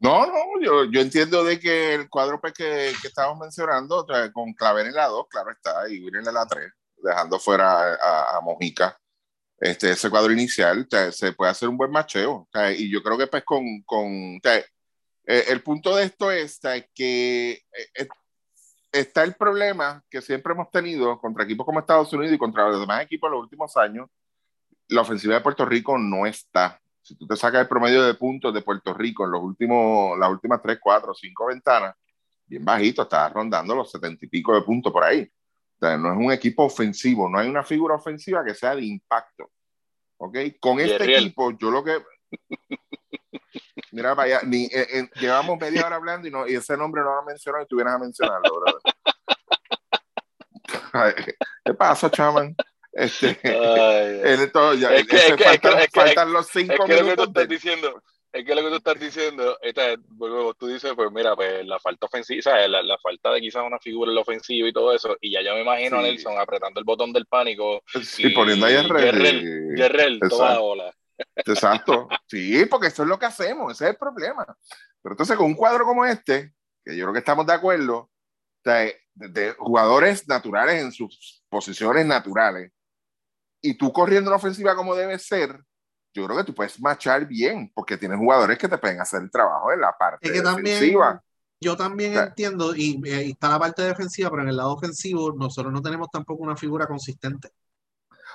No, 0.00 0.26
no, 0.26 0.34
yo, 0.62 0.84
yo 0.90 1.00
entiendo 1.02 1.44
de 1.44 1.60
que 1.60 1.94
el 1.94 2.08
cuadro 2.08 2.40
pues, 2.40 2.54
que, 2.54 2.92
que 3.02 3.08
estamos 3.08 3.38
mencionando, 3.38 4.06
con 4.32 4.54
Claver 4.54 4.86
en 4.86 4.94
la 4.94 5.06
2, 5.06 5.26
claro 5.28 5.50
está, 5.50 5.86
y 5.90 6.02
William 6.02 6.26
en 6.26 6.34
la 6.34 6.46
3, 6.46 6.72
dejando 6.96 7.38
fuera 7.38 7.94
a, 7.94 8.40
Mojica, 8.40 8.98
este, 9.58 9.90
ese 9.90 10.08
cuadro 10.08 10.32
inicial, 10.32 10.88
se 11.12 11.32
puede 11.34 11.50
hacer 11.50 11.68
un 11.68 11.76
buen 11.76 11.90
macheo. 11.90 12.48
y 12.74 12.90
yo 12.90 13.02
creo 13.02 13.18
que 13.18 13.26
pues 13.26 13.44
con, 13.44 13.82
con 13.82 14.40
eh, 15.24 15.44
el 15.48 15.62
punto 15.62 15.94
de 15.94 16.04
esto 16.04 16.30
es 16.32 16.60
que 16.94 17.52
eh, 17.94 18.08
está 18.92 19.24
el 19.24 19.34
problema 19.34 20.02
que 20.08 20.20
siempre 20.20 20.52
hemos 20.52 20.70
tenido 20.70 21.18
contra 21.20 21.44
equipos 21.44 21.66
como 21.66 21.80
Estados 21.80 22.12
Unidos 22.12 22.34
y 22.34 22.38
contra 22.38 22.68
los 22.68 22.80
demás 22.80 23.02
equipos 23.02 23.28
en 23.28 23.32
los 23.32 23.42
últimos 23.42 23.76
años. 23.76 24.08
La 24.88 25.00
ofensiva 25.00 25.34
de 25.34 25.40
Puerto 25.40 25.64
Rico 25.64 25.96
no 25.98 26.26
está 26.26 26.82
si 27.02 27.16
tú 27.16 27.26
te 27.26 27.36
sacas 27.36 27.62
el 27.62 27.68
promedio 27.68 28.02
de 28.04 28.14
puntos 28.14 28.54
de 28.54 28.62
Puerto 28.62 28.94
Rico 28.94 29.24
en 29.24 29.32
los 29.32 29.42
últimos, 29.42 30.16
las 30.18 30.30
últimas 30.30 30.62
3, 30.62 30.78
4, 30.80 31.14
5 31.14 31.46
ventanas, 31.46 31.96
bien 32.46 32.64
bajito, 32.64 33.02
está 33.02 33.28
rondando 33.28 33.74
los 33.74 33.90
70 33.90 34.24
y 34.24 34.28
pico 34.28 34.54
de 34.54 34.62
puntos 34.62 34.92
por 34.92 35.02
ahí. 35.02 35.22
O 35.22 35.78
sea, 35.84 35.98
no 35.98 36.12
es 36.12 36.18
un 36.18 36.32
equipo 36.32 36.64
ofensivo, 36.64 37.28
no 37.28 37.38
hay 37.38 37.48
una 37.48 37.64
figura 37.64 37.96
ofensiva 37.96 38.44
que 38.44 38.54
sea 38.54 38.76
de 38.76 38.84
impacto. 38.84 39.50
¿Ok? 40.18 40.38
Con 40.60 40.78
este 40.78 41.16
equipo, 41.16 41.50
yo 41.58 41.70
lo 41.72 41.82
que. 41.82 42.00
Mira, 43.90 44.14
vaya, 44.14 44.40
ni, 44.44 44.64
eh, 44.66 44.86
eh, 44.90 45.08
llevamos 45.20 45.58
media 45.58 45.86
hora 45.86 45.96
hablando 45.96 46.26
y, 46.28 46.30
no, 46.30 46.48
y 46.48 46.54
ese 46.54 46.76
nombre 46.76 47.02
no 47.02 47.14
lo 47.14 47.22
mencionado 47.24 47.64
y 47.64 47.68
tuvieras 47.68 47.94
a 47.94 47.98
mencionarlo. 47.98 48.62
¿Qué 51.64 51.74
pasa, 51.74 52.10
chaman? 52.10 52.54
Este, 52.92 53.30
es 53.42 54.52
que, 55.06 55.88
faltan, 55.92 56.32
los 56.32 56.48
cinco 56.48 56.86
minutos. 56.86 57.00
Lo 57.00 57.06
que 57.06 57.16
tú 57.16 57.22
estás 57.24 57.48
diciendo, 57.48 58.02
es 58.32 58.44
que 58.44 58.54
lo 58.54 58.62
que 58.62 58.68
tú 58.68 58.76
estás 58.76 59.00
diciendo, 59.00 59.58
esta, 59.62 59.94
tú 60.58 60.66
dices, 60.66 60.92
pues 60.94 61.10
mira, 61.10 61.34
pues 61.34 61.66
la 61.66 61.78
falta 61.78 62.06
ofensiva, 62.06 62.66
la, 62.68 62.82
la, 62.82 62.98
falta 62.98 63.32
de 63.32 63.40
quizás 63.40 63.62
una 63.66 63.78
figura 63.78 64.10
en 64.10 64.14
la 64.14 64.22
ofensiva 64.22 64.68
y 64.68 64.72
todo 64.72 64.94
eso, 64.94 65.16
y 65.20 65.32
ya 65.32 65.42
yo 65.42 65.54
me 65.54 65.62
imagino 65.62 65.98
a 65.98 66.02
Nelson 66.02 66.38
apretando 66.38 66.80
el 66.80 66.84
botón 66.84 67.12
del 67.12 67.26
pánico 67.26 67.82
y, 68.18 68.30
poniendo 68.30 68.66
ahí 68.66 68.74
el 68.74 68.88
Guerrero, 69.74 70.28
toda 70.28 70.60
ola. 70.60 70.94
Exacto, 71.36 72.08
sí, 72.26 72.64
porque 72.66 72.88
eso 72.88 73.02
es 73.02 73.08
lo 73.08 73.18
que 73.18 73.26
hacemos, 73.26 73.72
ese 73.72 73.84
es 73.84 73.90
el 73.90 73.96
problema. 73.96 74.44
Pero 75.02 75.12
entonces 75.14 75.36
con 75.36 75.46
un 75.46 75.54
cuadro 75.54 75.84
como 75.84 76.04
este, 76.04 76.54
que 76.84 76.96
yo 76.96 77.04
creo 77.04 77.12
que 77.12 77.18
estamos 77.20 77.46
de 77.46 77.52
acuerdo, 77.52 78.10
de, 78.64 78.96
de 79.14 79.52
jugadores 79.58 80.26
naturales 80.28 80.82
en 80.82 80.92
sus 80.92 81.44
posiciones 81.48 82.06
naturales, 82.06 82.72
y 83.60 83.74
tú 83.74 83.92
corriendo 83.92 84.30
la 84.30 84.36
ofensiva 84.36 84.74
como 84.74 84.94
debe 84.94 85.18
ser, 85.18 85.58
yo 86.14 86.26
creo 86.26 86.36
que 86.36 86.44
tú 86.44 86.54
puedes 86.54 86.78
marchar 86.80 87.26
bien, 87.26 87.70
porque 87.74 87.96
tienes 87.96 88.18
jugadores 88.18 88.58
que 88.58 88.68
te 88.68 88.76
pueden 88.76 89.00
hacer 89.00 89.22
el 89.22 89.30
trabajo 89.30 89.72
en 89.72 89.80
la 89.80 89.96
parte 89.96 90.30
defensiva. 90.30 91.22
yo 91.60 91.76
también 91.76 92.14
entiendo, 92.14 92.74
y, 92.74 93.00
está 93.30 93.48
la 93.48 93.58
parte 93.58 93.82
defensiva, 93.82 94.28
pero 94.30 94.42
en 94.42 94.48
el 94.48 94.56
lado 94.56 94.72
ofensivo 94.72 95.32
nosotros 95.32 95.72
no 95.72 95.80
tenemos 95.80 96.08
tampoco 96.10 96.42
una 96.42 96.56
figura 96.56 96.86
consistente. 96.86 97.50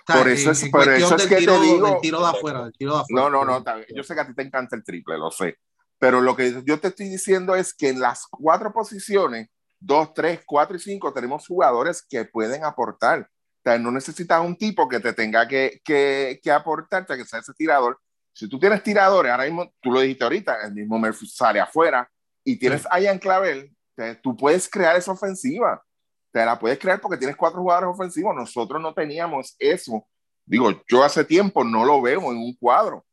Por 0.07 0.27
eso 0.27 0.51
es, 0.51 0.69
por 0.69 0.89
eso 0.89 1.15
es 1.15 1.27
que 1.27 1.35
te 1.35 1.59
digo. 1.59 1.87
Del 1.87 2.01
tiro 2.01 2.19
de 2.19 2.27
afuera, 2.27 2.63
del 2.63 2.73
tiro 2.73 2.95
de 2.95 3.01
afuera. 3.01 3.29
No, 3.29 3.29
no, 3.29 3.45
no. 3.45 3.63
Yo 3.95 4.03
sé 4.03 4.15
que 4.15 4.21
a 4.21 4.27
ti 4.27 4.33
te 4.33 4.43
encanta 4.43 4.75
el 4.75 4.83
triple, 4.83 5.17
lo 5.17 5.31
sé. 5.31 5.57
Pero 5.99 6.21
lo 6.21 6.35
que 6.35 6.63
yo 6.65 6.79
te 6.79 6.89
estoy 6.89 7.09
diciendo 7.09 7.55
es 7.55 7.73
que 7.73 7.89
en 7.89 7.99
las 7.99 8.27
cuatro 8.29 8.71
posiciones, 8.71 9.49
dos, 9.79 10.13
tres, 10.13 10.41
cuatro 10.45 10.77
y 10.77 10.79
cinco, 10.79 11.11
tenemos 11.11 11.45
jugadores 11.47 12.05
que 12.07 12.25
pueden 12.25 12.63
aportar 12.63 13.29
no 13.77 13.91
necesitas 13.91 14.41
un 14.43 14.55
tipo 14.55 14.87
que 14.87 15.01
te 15.01 15.11
tenga 15.11 15.45
que, 15.47 15.81
que, 15.83 16.39
que 16.41 16.51
aportarte, 16.51 17.17
que 17.17 17.25
sea 17.25 17.39
ese 17.39 17.53
tirador. 17.53 17.99
Si 18.33 18.47
tú 18.47 18.59
tienes 18.59 18.81
tiradores, 18.83 19.31
ahora 19.31 19.43
mismo, 19.43 19.73
tú 19.81 19.91
lo 19.91 19.99
dijiste 19.99 20.23
ahorita, 20.23 20.61
el 20.63 20.73
mismo 20.73 20.97
Murphy 20.97 21.27
sale 21.27 21.59
afuera 21.59 22.09
y 22.45 22.57
tienes 22.57 22.87
a 22.89 22.99
Ian 23.01 23.19
Clavel, 23.19 23.75
tú 24.21 24.37
puedes 24.37 24.69
crear 24.69 24.95
esa 24.95 25.11
ofensiva. 25.11 25.83
Te 26.31 26.45
la 26.45 26.59
puedes 26.59 26.77
crear 26.77 26.99
porque 26.99 27.17
tienes 27.17 27.35
cuatro 27.35 27.61
jugadores 27.61 27.89
ofensivos. 27.89 28.35
Nosotros 28.35 28.81
no 28.81 28.93
teníamos 28.93 29.55
eso. 29.59 30.05
Digo, 30.45 30.71
yo 30.87 31.03
hace 31.03 31.25
tiempo 31.25 31.63
no 31.63 31.83
lo 31.83 32.01
veo 32.01 32.31
en 32.31 32.37
un 32.37 32.55
cuadro, 32.55 33.05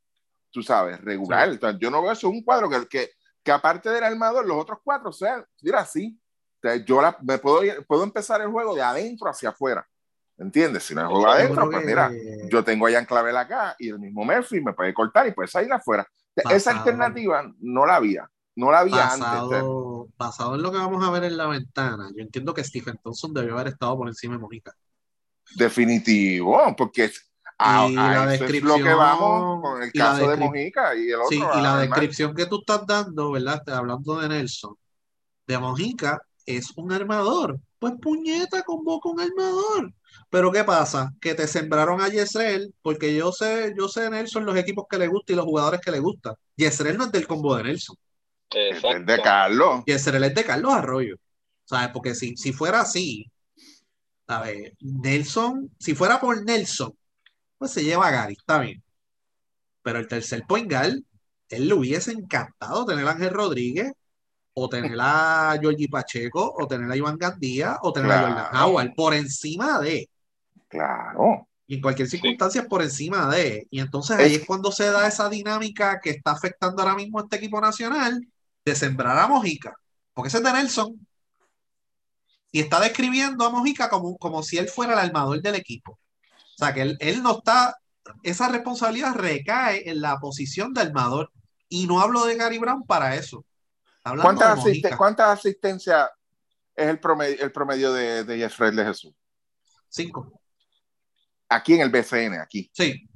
tú 0.50 0.62
sabes, 0.62 1.00
regular. 1.00 1.58
yo 1.78 1.90
no 1.90 2.00
veo 2.00 2.12
eso 2.12 2.28
en 2.28 2.34
un 2.34 2.44
cuadro 2.44 2.70
que, 2.70 2.86
que, 2.86 3.10
que 3.42 3.50
aparte 3.50 3.90
del 3.90 4.04
armador, 4.04 4.46
los 4.46 4.56
otros 4.56 4.78
cuatro 4.84 5.12
sean, 5.12 5.44
mira, 5.60 5.80
así. 5.80 6.16
yo 6.86 7.02
la, 7.02 7.18
me 7.22 7.38
puedo, 7.38 7.60
puedo 7.88 8.04
empezar 8.04 8.40
el 8.40 8.48
juego 8.48 8.74
de 8.74 8.82
adentro 8.82 9.28
hacia 9.28 9.48
afuera. 9.48 9.84
¿Entiendes? 10.36 10.84
Si 10.84 10.94
no 10.94 11.08
juego 11.08 11.28
adentro, 11.28 11.70
pues 11.70 11.84
mira, 11.84 12.10
yo 12.50 12.64
tengo 12.64 12.86
a 12.86 12.90
Ian 12.90 13.04
Clavel 13.04 13.36
acá 13.36 13.76
y 13.78 13.88
el 13.88 14.00
mismo 14.00 14.24
Murphy 14.24 14.60
me 14.60 14.72
puede 14.72 14.92
cortar 14.92 15.26
y 15.26 15.32
puede 15.32 15.48
salir 15.48 15.72
afuera. 15.72 16.06
Esa 16.50 16.72
alternativa 16.72 17.52
no 17.60 17.86
la 17.86 17.96
había, 17.96 18.28
no 18.56 18.70
la 18.70 18.80
había 18.80 19.12
antes. 19.12 19.62
Basado 20.16 20.54
en 20.54 20.62
lo 20.62 20.70
que 20.70 20.78
vamos 20.78 21.04
a 21.04 21.10
ver 21.10 21.24
en 21.24 21.36
la 21.36 21.46
ventana, 21.46 22.10
yo 22.14 22.22
entiendo 22.22 22.54
que 22.54 22.64
Stephen 22.64 22.98
Thompson 23.02 23.32
debió 23.32 23.54
haber 23.54 23.68
estado 23.68 23.96
por 23.96 24.08
encima 24.08 24.34
de 24.34 24.40
Mojica. 24.40 24.72
Definitivo, 25.56 26.74
porque 26.76 27.10
a, 27.58 27.88
la 27.88 28.26
descripción, 28.26 28.72
es 28.72 28.78
lo 28.78 28.84
que 28.84 28.94
vamos 28.94 29.62
con 29.62 29.82
el 29.82 29.92
caso 29.92 30.30
de 30.30 30.36
Mojica 30.36 30.94
y 30.94 31.08
el 31.08 31.14
otro. 31.14 31.28
Sí, 31.28 31.36
y 31.36 31.62
la 31.62 31.78
descripción 31.78 32.34
que 32.34 32.46
tú 32.46 32.60
estás 32.60 32.86
dando, 32.86 33.32
¿verdad? 33.32 33.62
Hablando 33.68 34.20
de 34.20 34.28
Nelson, 34.28 34.74
de 35.46 35.58
Mojica 35.58 36.20
es 36.46 36.72
un 36.76 36.92
armador. 36.92 37.58
Pues 37.78 37.94
puñeta, 38.00 38.62
convoca 38.62 39.08
un 39.08 39.20
armador. 39.20 39.92
Pero 40.30 40.50
¿qué 40.50 40.64
pasa? 40.64 41.12
Que 41.20 41.34
te 41.34 41.46
sembraron 41.46 42.00
a 42.00 42.08
Yesrel, 42.08 42.74
porque 42.82 43.14
yo 43.14 43.32
sé, 43.32 43.74
yo 43.76 43.88
sé 43.88 44.08
Nelson 44.10 44.46
los 44.46 44.56
equipos 44.56 44.86
que 44.88 44.98
le 44.98 45.08
gusta 45.08 45.32
y 45.32 45.36
los 45.36 45.44
jugadores 45.44 45.80
que 45.80 45.90
le 45.90 46.00
gustan. 46.00 46.34
Yesrel 46.56 46.96
no 46.96 47.04
es 47.04 47.12
del 47.12 47.26
combo 47.26 47.56
de 47.56 47.64
Nelson. 47.64 47.96
Es 48.50 49.06
de 49.06 49.22
Carlos. 49.22 49.82
Yesrel 49.86 50.24
es 50.24 50.34
de 50.34 50.44
Carlos 50.44 50.72
Arroyo. 50.72 51.16
¿Sabes? 51.64 51.88
Porque 51.88 52.14
si, 52.14 52.36
si 52.36 52.52
fuera 52.52 52.80
así, 52.80 53.30
¿sabes? 54.26 54.72
Nelson, 54.80 55.70
si 55.78 55.94
fuera 55.94 56.20
por 56.20 56.44
Nelson, 56.44 56.96
pues 57.58 57.72
se 57.72 57.84
lleva 57.84 58.08
a 58.08 58.10
Gary, 58.10 58.34
está 58.34 58.58
bien. 58.58 58.82
Pero 59.82 59.98
el 59.98 60.08
tercer 60.08 60.44
point 60.46 60.70
guard, 60.70 60.98
él 61.48 61.68
le 61.68 61.74
hubiese 61.74 62.12
encantado 62.12 62.84
tener 62.84 63.06
a 63.06 63.12
Ángel 63.12 63.30
Rodríguez, 63.30 63.92
o 64.54 64.68
tener 64.68 64.96
a 65.00 65.56
Georgie 65.60 65.88
Pacheco, 65.88 66.54
o 66.56 66.66
tener 66.66 66.90
a 66.90 66.96
Iván 66.96 67.18
Gandía, 67.18 67.78
o 67.82 67.92
tener 67.92 68.12
a 68.12 68.20
Jordan 68.20 68.56
Howard, 68.62 68.94
por 68.94 69.14
encima 69.14 69.80
de. 69.80 70.08
Claro. 70.68 71.48
Y 71.66 71.76
en 71.76 71.80
cualquier 71.80 72.08
circunstancia 72.08 72.66
por 72.66 72.82
encima 72.82 73.28
de. 73.28 73.66
Y 73.70 73.80
entonces 73.80 74.18
ahí 74.18 74.34
es 74.34 74.46
cuando 74.46 74.70
se 74.70 74.90
da 74.90 75.06
esa 75.06 75.30
dinámica 75.30 75.98
que 76.00 76.10
está 76.10 76.32
afectando 76.32 76.82
ahora 76.82 76.94
mismo 76.94 77.18
a 77.18 77.22
este 77.22 77.36
equipo 77.36 77.60
nacional 77.60 78.20
de 78.64 78.74
sembrar 78.74 79.18
a 79.18 79.26
Mojica. 79.26 79.74
Porque 80.12 80.28
ese 80.28 80.38
es 80.38 80.44
de 80.44 80.52
Nelson. 80.52 81.06
y 82.52 82.60
está 82.60 82.80
describiendo 82.80 83.44
a 83.44 83.50
Mojica 83.50 83.88
como, 83.90 84.16
como 84.16 84.42
si 84.42 84.58
él 84.58 84.68
fuera 84.68 84.92
el 84.92 84.98
armador 85.00 85.42
del 85.42 85.56
equipo. 85.56 85.92
O 85.92 86.58
sea, 86.58 86.72
que 86.72 86.82
él, 86.82 86.96
él 87.00 87.22
no 87.22 87.38
está, 87.38 87.76
esa 88.22 88.48
responsabilidad 88.48 89.14
recae 89.14 89.88
en 89.90 90.00
la 90.00 90.18
posición 90.18 90.72
de 90.72 90.82
armador. 90.82 91.30
Y 91.68 91.86
no 91.86 92.00
hablo 92.00 92.24
de 92.24 92.36
Gary 92.36 92.58
Brown 92.58 92.84
para 92.84 93.16
eso. 93.16 93.44
¿Cuántas, 94.02 95.38
asistencias 95.38 96.10
es 96.76 96.88
el 96.88 97.00
promedio, 97.00 97.42
el 97.42 97.50
promedio 97.50 97.92
de, 97.92 98.22
de 98.22 98.38
Jeffrey 98.38 98.74
de 98.74 98.84
Jesús? 98.84 99.14
Cinco. 99.88 100.40
Aquí 101.48 101.74
en 101.74 101.80
el 101.80 101.90
BCN, 101.90 102.40
aquí. 102.40 102.70
Sí. 102.72 103.08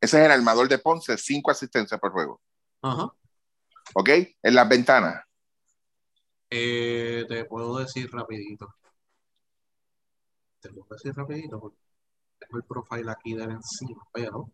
Ese 0.00 0.18
es 0.18 0.24
el 0.24 0.30
armador 0.30 0.68
de 0.68 0.78
Ponce, 0.78 1.16
cinco 1.18 1.50
asistencias 1.50 2.00
por 2.00 2.12
juego. 2.12 2.40
Ajá. 2.80 3.12
¿Ok? 3.94 4.08
En 4.42 4.54
las 4.54 4.68
ventanas. 4.68 5.24
Eh, 6.50 7.24
te 7.28 7.44
puedo 7.44 7.78
decir 7.78 8.10
rapidito. 8.12 8.74
Te 10.60 10.70
puedo 10.70 10.86
decir 10.90 11.14
rapidito 11.14 11.60
porque 11.60 11.78
tengo 12.38 12.58
el 12.58 12.64
profile 12.64 13.10
aquí 13.10 13.34
de 13.34 13.44
encima, 13.44 14.02
pero 14.12 14.50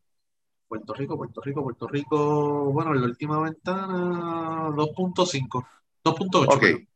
Puerto 0.68 0.94
Rico, 0.94 1.16
Puerto 1.16 1.40
Rico, 1.40 1.62
Puerto 1.62 1.86
Rico, 1.88 2.72
bueno, 2.72 2.92
en 2.92 3.00
la 3.00 3.06
última 3.06 3.40
ventana 3.40 4.68
2.5, 4.70 5.66
2.8. 6.04 6.54
Ok, 6.54 6.60
perdón. 6.60 6.88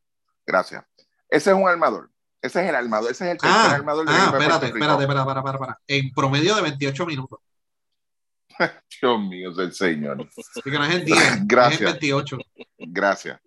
gracias. 0.45 0.85
Ese 1.29 1.51
es 1.51 1.55
un 1.55 1.67
armador. 1.67 2.11
Ese 2.41 2.61
es 2.63 2.69
el 2.69 2.75
armador. 2.75 3.11
Ese 3.11 3.25
es 3.25 3.31
el 3.31 3.37
tercer 3.37 3.57
Ah, 3.57 3.75
armador 3.75 4.05
del 4.05 4.15
ah, 4.15 4.31
de 4.31 4.37
espérate, 4.37 4.65
espérate, 4.67 5.03
espera, 5.03 5.25
para, 5.25 5.43
para, 5.43 5.57
para. 5.57 5.79
En 5.87 6.11
promedio 6.11 6.55
de 6.55 6.61
28 6.63 7.05
minutos. 7.05 7.39
Dios 9.01 9.19
mío, 9.19 9.51
Señor. 9.71 10.27
Que 10.63 10.71
no 10.71 10.83
es 10.85 10.95
en 10.95 11.05
10, 11.05 11.17
es 11.21 11.37
en 11.37 11.47
Gracias. 11.47 11.91
28. 11.91 12.37
Gracias. 12.77 13.39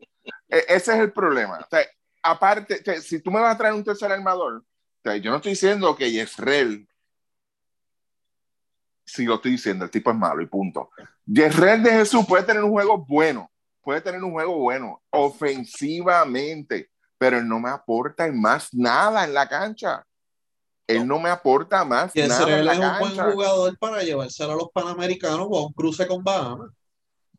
E- 0.48 0.64
ese 0.68 0.93
es 0.93 0.98
el 0.98 1.12
problema. 1.12 1.59
O 1.59 1.66
sea, 1.68 1.86
aparte, 2.22 2.81
o 2.81 2.85
sea, 2.85 3.01
si 3.01 3.20
tú 3.20 3.31
me 3.31 3.40
vas 3.40 3.55
a 3.55 3.59
traer 3.59 3.74
un 3.74 3.85
tercer 3.85 4.10
armador, 4.10 4.56
o 4.56 4.64
sea, 5.02 5.16
yo 5.16 5.31
no 5.31 5.36
estoy 5.36 5.52
diciendo 5.52 5.94
que 5.97 6.10
Yesrel, 6.10 6.89
si 9.05 9.24
lo 9.24 9.35
estoy 9.35 9.52
diciendo, 9.52 9.85
el 9.85 9.90
tipo 9.90 10.10
es 10.10 10.16
malo 10.16 10.40
y 10.40 10.47
punto. 10.47 10.90
Yesrel 11.26 11.82
de 11.82 11.90
Jesús 11.90 12.24
puede 12.26 12.44
tener 12.44 12.64
un 12.64 12.70
juego 12.70 13.05
bueno, 13.06 13.51
puede 13.82 14.01
tener 14.01 14.22
un 14.22 14.32
juego 14.32 14.56
bueno, 14.56 15.02
ofensivamente, 15.10 16.90
pero 17.18 17.39
él 17.39 17.47
no 17.47 17.60
me 17.60 17.70
aporta 17.70 18.26
en 18.26 18.40
más 18.40 18.72
nada 18.72 19.24
en 19.24 19.35
la 19.35 19.48
cancha. 19.48 20.05
Él 20.86 21.06
no 21.06 21.19
me 21.19 21.31
aporta 21.31 21.85
más 21.85 22.15
Y 22.15 22.23
nada 22.23 22.59
en 22.59 22.65
la 22.66 22.73
es 22.73 22.78
un 22.78 22.98
buen 22.98 23.32
jugador 23.32 23.78
para 23.78 24.02
llevárselo 24.02 24.52
a 24.52 24.56
los 24.56 24.70
panamericanos 24.73 25.47
o 25.51 25.59
a 25.59 25.66
un 25.66 25.73
cruce 25.73 26.06
con 26.06 26.23
Bahamas. 26.23 26.70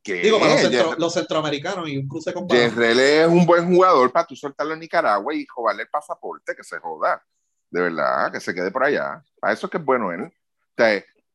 ¿Qué? 0.01 0.15
Digo, 0.21 0.39
para 0.39 0.51
los, 0.53 0.61
centro- 0.61 0.95
los 0.97 1.13
centroamericanos 1.13 1.89
y 1.89 1.97
un 1.97 2.07
cruce 2.07 2.33
con 2.33 2.47
Bahamas. 2.47 2.71
Yerrel 2.71 2.99
es 2.99 3.27
un 3.27 3.45
buen 3.45 3.67
jugador 3.67 4.11
para 4.11 4.25
tú 4.25 4.35
soltarlo 4.35 4.73
en 4.73 4.79
Nicaragua 4.79 5.33
y 5.33 5.45
joderle 5.45 5.83
el 5.83 5.89
pasaporte, 5.89 6.55
que 6.55 6.63
se 6.63 6.79
joda. 6.79 7.23
De 7.69 7.81
verdad, 7.81 8.31
que 8.31 8.39
se 8.39 8.53
quede 8.53 8.71
por 8.71 8.83
allá. 8.83 9.23
Para 9.39 9.53
eso 9.53 9.67
es 9.67 9.71
que 9.71 9.77
es 9.77 9.85
bueno 9.85 10.11
él. 10.11 10.31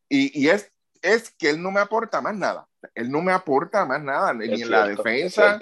Y 0.08 0.40
y 0.40 0.48
es, 0.48 0.70
es 1.02 1.30
que 1.30 1.50
él 1.50 1.62
no 1.62 1.70
me 1.70 1.80
aporta 1.80 2.20
más 2.20 2.34
nada. 2.34 2.66
Él 2.94 3.10
no 3.10 3.20
me 3.22 3.32
aporta 3.32 3.84
más 3.84 4.02
nada, 4.02 4.32
ni 4.34 4.46
Es 4.52 4.60
en 4.62 4.70
la 4.70 4.84
cierto, 4.86 5.02
es 5.02 5.04
defensa. 5.04 5.60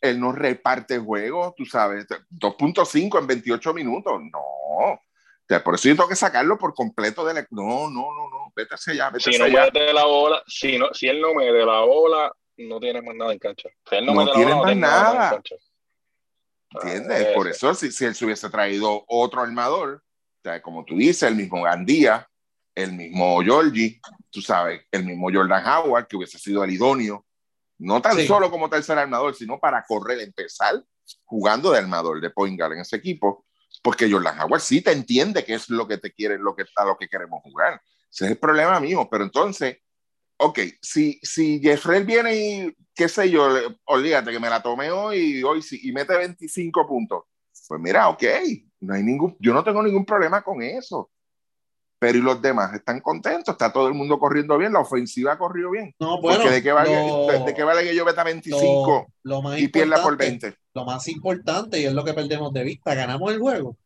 Él 0.00 0.18
no 0.20 0.32
reparte 0.32 0.98
juegos, 0.98 1.54
tú 1.56 1.64
sabes. 1.66 2.06
2.5 2.30 3.18
en 3.18 3.26
28 3.26 3.74
minutos. 3.74 4.20
No. 4.32 5.00
O 5.50 5.52
sea, 5.52 5.64
por 5.64 5.74
eso 5.74 5.88
yo 5.88 5.96
tengo 5.96 6.08
que 6.08 6.14
sacarlo 6.14 6.56
por 6.56 6.72
completo 6.74 7.24
de 7.24 7.34
la... 7.34 7.40
No, 7.50 7.90
no, 7.90 8.14
no, 8.14 8.30
no. 8.30 8.52
Vete 8.54 8.76
hacia 8.76 8.92
allá, 8.92 9.10
vete 9.10 9.24
Si 9.24 9.30
hacia 9.30 9.38
no 9.40 9.44
allá. 9.46 9.64
mete 9.64 9.92
la 9.92 10.04
bola, 10.06 10.42
si, 10.46 10.78
no, 10.78 10.94
si 10.94 11.08
él 11.08 11.20
no 11.20 11.34
mete 11.34 11.64
la 11.66 11.80
bola, 11.80 12.32
no 12.58 12.78
tiene 12.78 13.02
más 13.02 13.16
nada 13.16 13.32
en 13.32 13.40
cancha. 13.40 13.68
Si 13.88 13.96
él 13.96 14.06
no, 14.06 14.14
No 14.14 14.20
mete 14.20 14.30
la 14.30 14.36
tiene 14.36 14.52
bola, 14.52 14.62
más 14.62 14.66
tiene 14.66 14.80
nada 14.80 15.02
nada. 15.12 15.24
en 15.24 15.30
cancha. 15.34 15.54
¿Entiendes? 16.72 17.26
Ah, 17.30 17.34
Por 17.34 17.48
eso, 17.48 17.74
si, 17.74 17.90
si 17.90 18.04
él 18.04 18.14
se 18.14 18.24
hubiese 18.24 18.48
traído 18.48 19.04
otro 19.08 19.40
armador, 19.42 20.04
o 20.04 20.40
sea, 20.44 20.62
como 20.62 20.84
tú 20.84 20.94
dices, 20.96 21.24
el 21.24 21.34
mismo 21.34 21.62
Gandía, 21.62 22.28
el 22.76 22.92
mismo 22.92 23.40
Georgie, 23.42 24.00
tú 24.30 24.40
sabes, 24.40 24.82
el 24.92 25.04
mismo 25.04 25.30
Jordan 25.32 25.66
Howard, 25.66 26.06
que 26.06 26.16
hubiese 26.16 26.38
sido 26.38 26.62
el 26.62 26.70
idóneo, 26.70 27.26
no 27.78 28.00
tan 28.00 28.14
Sí. 28.14 28.26
solo 28.28 28.52
como 28.52 28.70
tercer 28.70 28.96
armador, 28.98 29.34
sino 29.34 29.58
para 29.58 29.84
correr, 29.84 30.20
empezar 30.20 30.80
jugando 31.24 31.72
de 31.72 31.78
armador 31.78 32.20
de 32.20 32.30
point 32.30 32.56
guard 32.56 32.74
en 32.74 32.80
ese 32.82 32.94
equipo, 32.94 33.44
porque 33.82 34.10
Jordan 34.10 34.40
Howard 34.40 34.60
sí 34.60 34.82
te 34.82 34.92
entiende 34.92 35.44
que 35.44 35.54
es 35.54 35.70
lo 35.70 35.86
que 35.88 35.98
te 35.98 36.12
quiere, 36.12 36.38
lo 36.38 36.54
que, 36.54 36.64
a 36.76 36.84
lo 36.84 36.96
que 36.96 37.08
queremos 37.08 37.42
jugar. 37.42 37.80
Ese 38.10 38.24
es 38.26 38.30
el 38.32 38.38
problema 38.38 38.80
mío, 38.80 39.08
pero 39.10 39.24
entonces, 39.24 39.78
ok, 40.36 40.58
si, 40.80 41.18
si 41.22 41.60
Jeffrey 41.60 42.04
viene 42.04 42.36
y, 42.36 42.76
qué 42.94 43.08
sé 43.08 43.30
yo, 43.30 43.48
olvídate 43.84 44.32
que 44.32 44.40
me 44.40 44.50
la 44.50 44.62
tomé 44.62 44.90
hoy, 44.90 45.42
hoy 45.42 45.62
sí, 45.62 45.80
y 45.82 45.92
mete 45.92 46.16
25 46.16 46.86
puntos, 46.86 47.24
pues 47.68 47.80
mira, 47.80 48.08
ok, 48.08 48.22
no 48.80 48.94
hay 48.94 49.02
ningún, 49.02 49.36
yo 49.38 49.54
no 49.54 49.62
tengo 49.62 49.82
ningún 49.82 50.04
problema 50.04 50.42
con 50.42 50.62
eso. 50.62 51.10
Pero 52.00 52.16
y 52.18 52.22
los 52.22 52.40
demás 52.40 52.72
están 52.74 53.00
contentos, 53.00 53.52
está 53.52 53.70
todo 53.70 53.86
el 53.86 53.92
mundo 53.94 54.18
corriendo 54.18 54.56
bien, 54.56 54.72
la 54.72 54.80
ofensiva 54.80 55.36
corrió 55.38 55.70
bien. 55.70 55.94
No, 56.00 56.20
bueno, 56.20 56.38
Porque 56.40 56.54
de 56.54 56.62
qué 56.62 56.72
vale, 56.72 56.90
lo- 57.06 57.44
de, 57.44 57.54
qué 57.54 57.62
vale 57.62 57.82
que 57.84 57.94
yo 57.94 58.04
meta 58.06 58.24
25 58.24 59.06
lo, 59.22 59.34
lo 59.36 59.42
más 59.42 59.60
y 59.60 59.68
pierda 59.68 60.02
por 60.02 60.14
importante- 60.14 60.46
20. 60.46 60.58
Lo 60.72 60.84
más 60.86 61.06
importante, 61.08 61.78
y 61.78 61.84
es 61.84 61.92
lo 61.92 62.02
que 62.02 62.14
perdemos 62.14 62.52
de 62.54 62.64
vista, 62.64 62.94
ganamos 62.94 63.30
el 63.32 63.38
juego. 63.38 63.76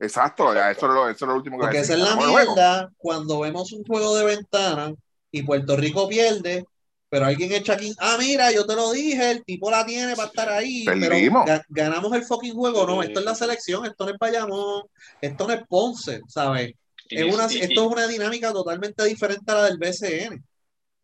Exacto, 0.00 0.52
ya, 0.54 0.70
eso, 0.70 0.86
es 0.86 0.92
lo, 0.94 1.08
eso 1.08 1.24
es 1.24 1.28
lo 1.28 1.34
último 1.36 1.58
que 1.58 1.62
Porque 1.64 1.78
esa 1.80 1.92
es 1.92 1.98
la 2.00 2.16
mierda 2.16 2.90
cuando 2.96 3.40
vemos 3.40 3.70
un 3.72 3.84
juego 3.84 4.16
de 4.16 4.24
ventana 4.24 4.92
y 5.30 5.42
Puerto 5.42 5.76
Rico 5.76 6.08
pierde, 6.08 6.64
pero 7.08 7.26
alguien 7.26 7.52
echa 7.52 7.74
aquí, 7.74 7.92
ah, 7.98 8.16
mira, 8.18 8.50
yo 8.50 8.64
te 8.66 8.74
lo 8.74 8.90
dije, 8.92 9.30
el 9.30 9.44
tipo 9.44 9.70
la 9.70 9.84
tiene 9.84 10.16
para 10.16 10.28
estar 10.28 10.48
ahí, 10.48 10.84
pero 10.86 11.14
ga- 11.44 11.62
ganamos 11.68 12.12
el 12.14 12.24
fucking 12.24 12.54
juego, 12.54 12.86
no, 12.86 13.02
esto 13.02 13.20
es 13.20 13.26
la 13.26 13.34
selección, 13.34 13.84
esto 13.84 14.06
no 14.06 14.12
es 14.12 14.18
Bayamón, 14.18 14.84
esto 15.20 15.46
no 15.46 15.52
es 15.52 15.60
Ponce, 15.68 16.20
¿sabes? 16.26 16.72
Es 17.16 17.34
una, 17.34 17.46
y- 17.52 17.58
esto 17.58 17.80
es 17.86 17.86
una 17.92 18.06
dinámica 18.06 18.52
totalmente 18.52 19.04
diferente 19.04 19.50
a 19.52 19.54
la 19.56 19.64
del 19.66 19.78
BCN. 19.78 20.42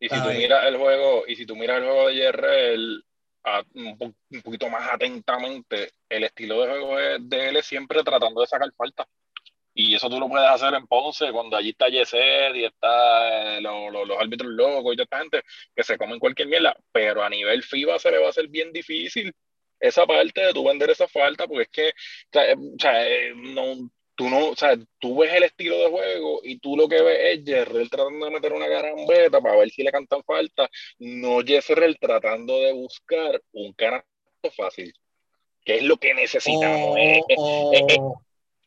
y 0.00 0.08
si 0.08 0.14
tú 0.22 0.28
miras 0.38 0.64
el 0.66 0.76
juego, 0.76 1.24
y 1.26 1.36
si 1.36 1.44
tú 1.46 1.56
miras 1.56 1.78
el 1.78 1.84
juego 1.84 2.06
de 2.08 2.14
Yerrel 2.14 3.04
a- 3.44 3.64
un, 3.74 4.14
un 4.30 4.42
poquito 4.42 4.68
más 4.68 4.88
atentamente, 4.92 5.90
el 6.08 6.24
estilo 6.24 6.60
de 6.62 6.68
juego 6.68 6.98
es- 6.98 7.18
de 7.28 7.48
él 7.48 7.56
es 7.56 7.66
siempre 7.66 8.02
tratando 8.04 8.40
de 8.40 8.46
sacar 8.46 8.70
falta. 8.76 9.06
Y 9.74 9.94
eso 9.94 10.08
tú 10.10 10.18
lo 10.18 10.28
puedes 10.28 10.48
hacer 10.48 10.74
en 10.74 10.86
Ponce, 10.86 11.30
cuando 11.30 11.56
allí 11.56 11.70
está 11.70 11.88
Yesed 11.88 12.54
y 12.54 12.64
está 12.64 13.56
eh, 13.58 13.60
lo- 13.60 13.90
lo- 13.90 14.04
los 14.04 14.18
árbitros 14.20 14.50
locos 14.50 14.92
y 14.92 14.96
toda 14.96 15.04
esta 15.04 15.18
gente 15.18 15.42
que 15.74 15.84
se 15.84 15.96
comen 15.98 16.18
cualquier 16.18 16.48
mierda. 16.48 16.76
Pero 16.92 17.22
a 17.22 17.30
nivel 17.30 17.62
FIBA 17.62 17.98
se 17.98 18.10
le 18.10 18.18
va 18.18 18.26
a 18.26 18.30
hacer 18.30 18.48
bien 18.48 18.72
difícil 18.72 19.32
esa 19.80 20.04
parte 20.06 20.40
de 20.40 20.52
tú 20.52 20.64
vender 20.64 20.90
esa 20.90 21.06
falta, 21.06 21.46
porque 21.46 21.62
es 21.62 21.68
que, 21.70 21.88
o 22.54 22.78
sea, 22.80 23.06
eh, 23.08 23.28
eh, 23.28 23.32
no, 23.36 23.88
tú 24.18 24.28
no, 24.28 24.48
o 24.48 24.56
sea, 24.56 24.76
tú 24.98 25.16
ves 25.18 25.32
el 25.32 25.44
estilo 25.44 25.78
de 25.78 25.90
juego 25.90 26.40
y 26.42 26.58
tú 26.58 26.76
lo 26.76 26.88
que 26.88 27.00
ves 27.00 27.18
es 27.38 27.44
Yerrel 27.44 27.88
tratando 27.88 28.26
de 28.26 28.32
meter 28.32 28.52
una 28.52 28.66
garambeta 28.66 29.40
para 29.40 29.56
ver 29.56 29.70
si 29.70 29.84
le 29.84 29.92
cantan 29.92 30.24
falta, 30.24 30.68
no 30.98 31.40
Yerrel 31.40 31.96
tratando 32.00 32.58
de 32.58 32.72
buscar 32.72 33.40
un 33.52 33.72
canasto 33.74 34.08
fácil, 34.56 34.92
que 35.64 35.76
es 35.76 35.82
lo 35.84 35.96
que 35.98 36.14
necesitamos. 36.14 36.90
O, 36.90 36.96
eh, 36.96 37.20
eh, 37.28 37.96
o- 38.00 38.20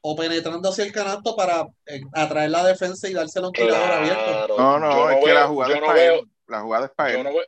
o 0.03 0.15
penetrando 0.15 0.69
hacia 0.69 0.85
el 0.85 0.93
canasto 0.93 1.35
para 1.35 1.67
eh, 1.85 1.99
atraer 2.13 2.49
la 2.49 2.65
defensa 2.65 3.09
y 3.09 3.13
dárselo 3.13 3.47
a 3.47 3.49
un 3.49 3.53
tirador 3.53 3.91
abierto. 3.91 4.57
No, 4.57 4.79
no, 4.79 4.91
yo 4.95 5.09
es 5.11 5.19
que 5.19 5.25
veo- 5.25 5.35
la 5.35 5.47
jugada 5.47 5.73
es 5.73 5.79
no 5.81 5.85
para 5.85 5.99
veo- 6.01 6.19
él. 6.21 6.27
La 6.47 6.61
jugada 6.61 6.85
es 6.85 6.91
para 6.95 7.11
yo 7.11 7.17
él. 7.17 7.23
no 7.25 7.33
veo- 7.33 7.45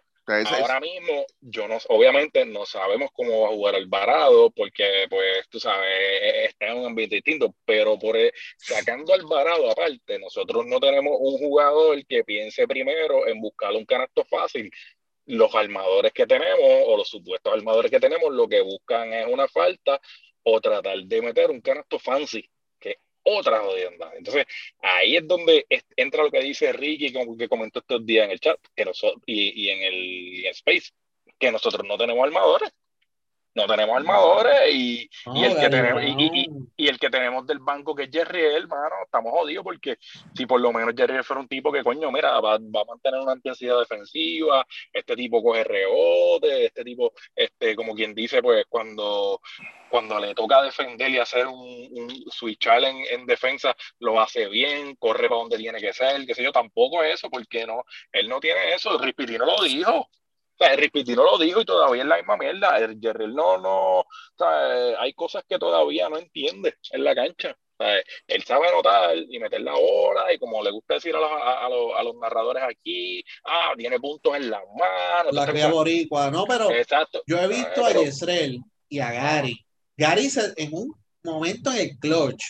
Ahora 0.61 0.79
mismo, 0.79 1.25
yo 1.41 1.67
no, 1.67 1.77
obviamente 1.89 2.45
no 2.45 2.65
sabemos 2.65 3.09
cómo 3.13 3.41
va 3.41 3.47
a 3.47 3.51
jugar 3.51 3.75
Alvarado, 3.75 4.51
porque, 4.51 5.05
pues, 5.09 5.47
tú 5.49 5.59
sabes, 5.59 5.89
está 6.49 6.67
en 6.67 6.77
un 6.77 6.85
ambiente 6.87 7.15
distinto, 7.15 7.53
pero 7.65 7.99
por 7.99 8.15
e- 8.15 8.33
sacando 8.57 9.13
Alvarado 9.13 9.69
aparte, 9.69 10.19
nosotros 10.19 10.65
no 10.65 10.79
tenemos 10.79 11.17
un 11.19 11.37
jugador 11.39 12.05
que 12.05 12.23
piense 12.23 12.67
primero 12.67 13.27
en 13.27 13.41
buscar 13.41 13.73
un 13.73 13.85
canasto 13.85 14.23
fácil. 14.25 14.71
Los 15.25 15.53
armadores 15.55 16.11
que 16.13 16.25
tenemos, 16.25 16.59
o 16.87 16.97
los 16.97 17.07
supuestos 17.09 17.53
armadores 17.53 17.91
que 17.91 17.99
tenemos, 17.99 18.31
lo 18.33 18.47
que 18.47 18.61
buscan 18.61 19.13
es 19.13 19.27
una 19.27 19.47
falta 19.47 19.99
o 20.43 20.59
tratar 20.61 20.97
de 20.99 21.21
meter 21.21 21.49
un 21.51 21.61
canasto 21.61 21.99
fancy, 21.99 22.49
que 23.23 23.31
es 23.31 23.39
otra 23.39 23.59
jodienda. 23.61 24.11
Entonces, 24.17 24.45
ahí 24.81 25.17
es 25.17 25.27
donde 25.27 25.65
entra 25.95 26.23
lo 26.23 26.31
que 26.31 26.41
dice 26.41 26.73
Ricky, 26.73 27.13
como 27.13 27.37
que 27.37 27.49
comentó 27.49 27.79
estos 27.79 28.05
días 28.05 28.25
en 28.25 28.31
el 28.31 28.39
chat, 28.39 28.59
que 28.75 28.85
nosotros, 28.85 29.21
y, 29.25 29.69
en 29.69 29.81
el 29.81 30.45
Space, 30.47 30.91
que 31.39 31.51
nosotros 31.51 31.85
no 31.87 31.97
tenemos 31.97 32.23
armadores. 32.25 32.71
No 33.55 33.67
tenemos 33.67 33.95
armadores 33.95 34.73
y, 34.73 35.09
y 35.34 35.43
el 35.43 35.55
que 35.55 35.69
tenemos, 35.69 36.03
y, 36.03 36.88
el 36.88 36.97
que 36.97 37.09
tenemos 37.09 37.45
del 37.45 37.59
banco 37.59 37.93
que 37.93 38.03
es 38.03 38.09
Jerriel, 38.11 38.67
mano, 38.67 38.95
estamos 39.05 39.31
jodidos 39.31 39.63
porque 39.63 39.97
si 40.35 40.45
por 40.47 40.59
lo 40.59 40.73
menos 40.73 40.95
Jerriel 40.97 41.23
fuera 41.23 41.41
un 41.41 41.47
tipo 41.47 41.71
que, 41.71 41.84
coño, 41.84 42.11
mira, 42.11 42.39
va, 42.39 42.57
va 42.57 42.81
a 42.81 42.85
mantener 42.85 43.19
una 43.19 43.34
intensidad 43.34 43.77
defensiva, 43.80 44.65
este 44.91 45.15
tipo 45.15 45.43
coge 45.43 45.63
rebote, 45.63 46.65
este 46.65 46.84
tipo, 46.84 47.13
este, 47.35 47.75
como 47.75 47.93
quien 47.93 48.15
dice, 48.15 48.41
pues 48.41 48.65
cuando, 48.67 49.39
cuando 49.89 50.19
le 50.19 50.34
toca 50.34 50.63
defender 50.63 51.11
y 51.11 51.19
hacer 51.19 51.45
un, 51.45 51.89
un 51.91 52.25
switchar 52.31 52.84
en, 52.84 52.97
en 53.11 53.25
defensa, 53.27 53.75
lo 53.99 54.19
hace 54.19 54.47
bien, 54.47 54.95
corre 54.95 55.30
para 55.30 55.41
donde 55.41 55.57
tiene 55.57 55.80
que 55.80 55.93
ser, 55.93 56.25
qué 56.25 56.34
sé 56.34 56.43
yo, 56.43 56.51
tampoco 56.51 57.03
eso, 57.03 57.30
porque 57.30 57.67
no, 57.67 57.84
él 58.11 58.27
no 58.27 58.39
tiene 58.39 58.73
eso, 58.73 58.97
Ripitino 58.97 59.45
lo 59.45 59.63
dijo. 59.63 60.09
Sea, 60.65 60.76
Rick 60.76 60.91
Pitino 60.94 61.23
lo 61.23 61.38
dijo 61.38 61.61
y 61.61 61.65
todavía 61.65 62.03
es 62.03 62.07
la 62.07 62.18
misma 62.18 62.38
mierda. 62.38 62.77
El 62.77 62.99
Jerry 63.02 63.27
no, 63.34 63.57
no, 63.57 63.99
o 63.99 64.06
sea, 64.38 64.99
hay 65.02 65.14
cosas 65.14 65.44
que 65.48 65.57
todavía 65.60 66.10
no 66.10 66.18
entiende 66.18 66.76
en 66.91 67.03
la 67.03 67.14
cancha. 67.15 67.56
O 67.77 67.84
sea, 67.84 67.95
él 68.27 68.44
sabe 68.44 68.68
anotar 68.68 69.15
y 69.18 69.40
meter 69.40 69.61
la 69.61 69.73
bola 69.73 70.31
y 70.31 70.38
como 70.38 70.61
le 70.64 70.69
gusta 70.72 70.94
decir 70.94 71.15
a 71.15 71.19
los, 71.19 71.31
a, 71.31 71.65
a 71.65 71.69
los, 71.69 71.91
a 71.98 72.03
los 72.03 72.15
narradores 72.15 72.64
aquí, 72.64 73.23
ah, 73.45 73.73
tiene 73.76 73.99
puntos 73.99 74.35
en 74.35 74.49
las 74.52 74.61
manos. 74.77 75.34
La 75.34 75.48
cría 75.48 75.69
boricua, 75.69 76.30
no, 76.30 76.45
pero 76.45 76.69
Exacto. 76.72 77.23
yo 77.26 77.40
he 77.40 77.48
visto 77.48 77.84
a 77.84 77.88
Pero- 77.88 78.03
Yesrel 78.03 78.61
y 78.90 78.99
a 78.99 79.11
Gary. 79.11 79.65
Gary 79.98 80.30
se- 80.30 80.53
en 80.57 80.69
un 80.73 80.94
momento 81.23 81.72
en 81.72 81.77
el 81.80 81.98
clutch 81.99 82.44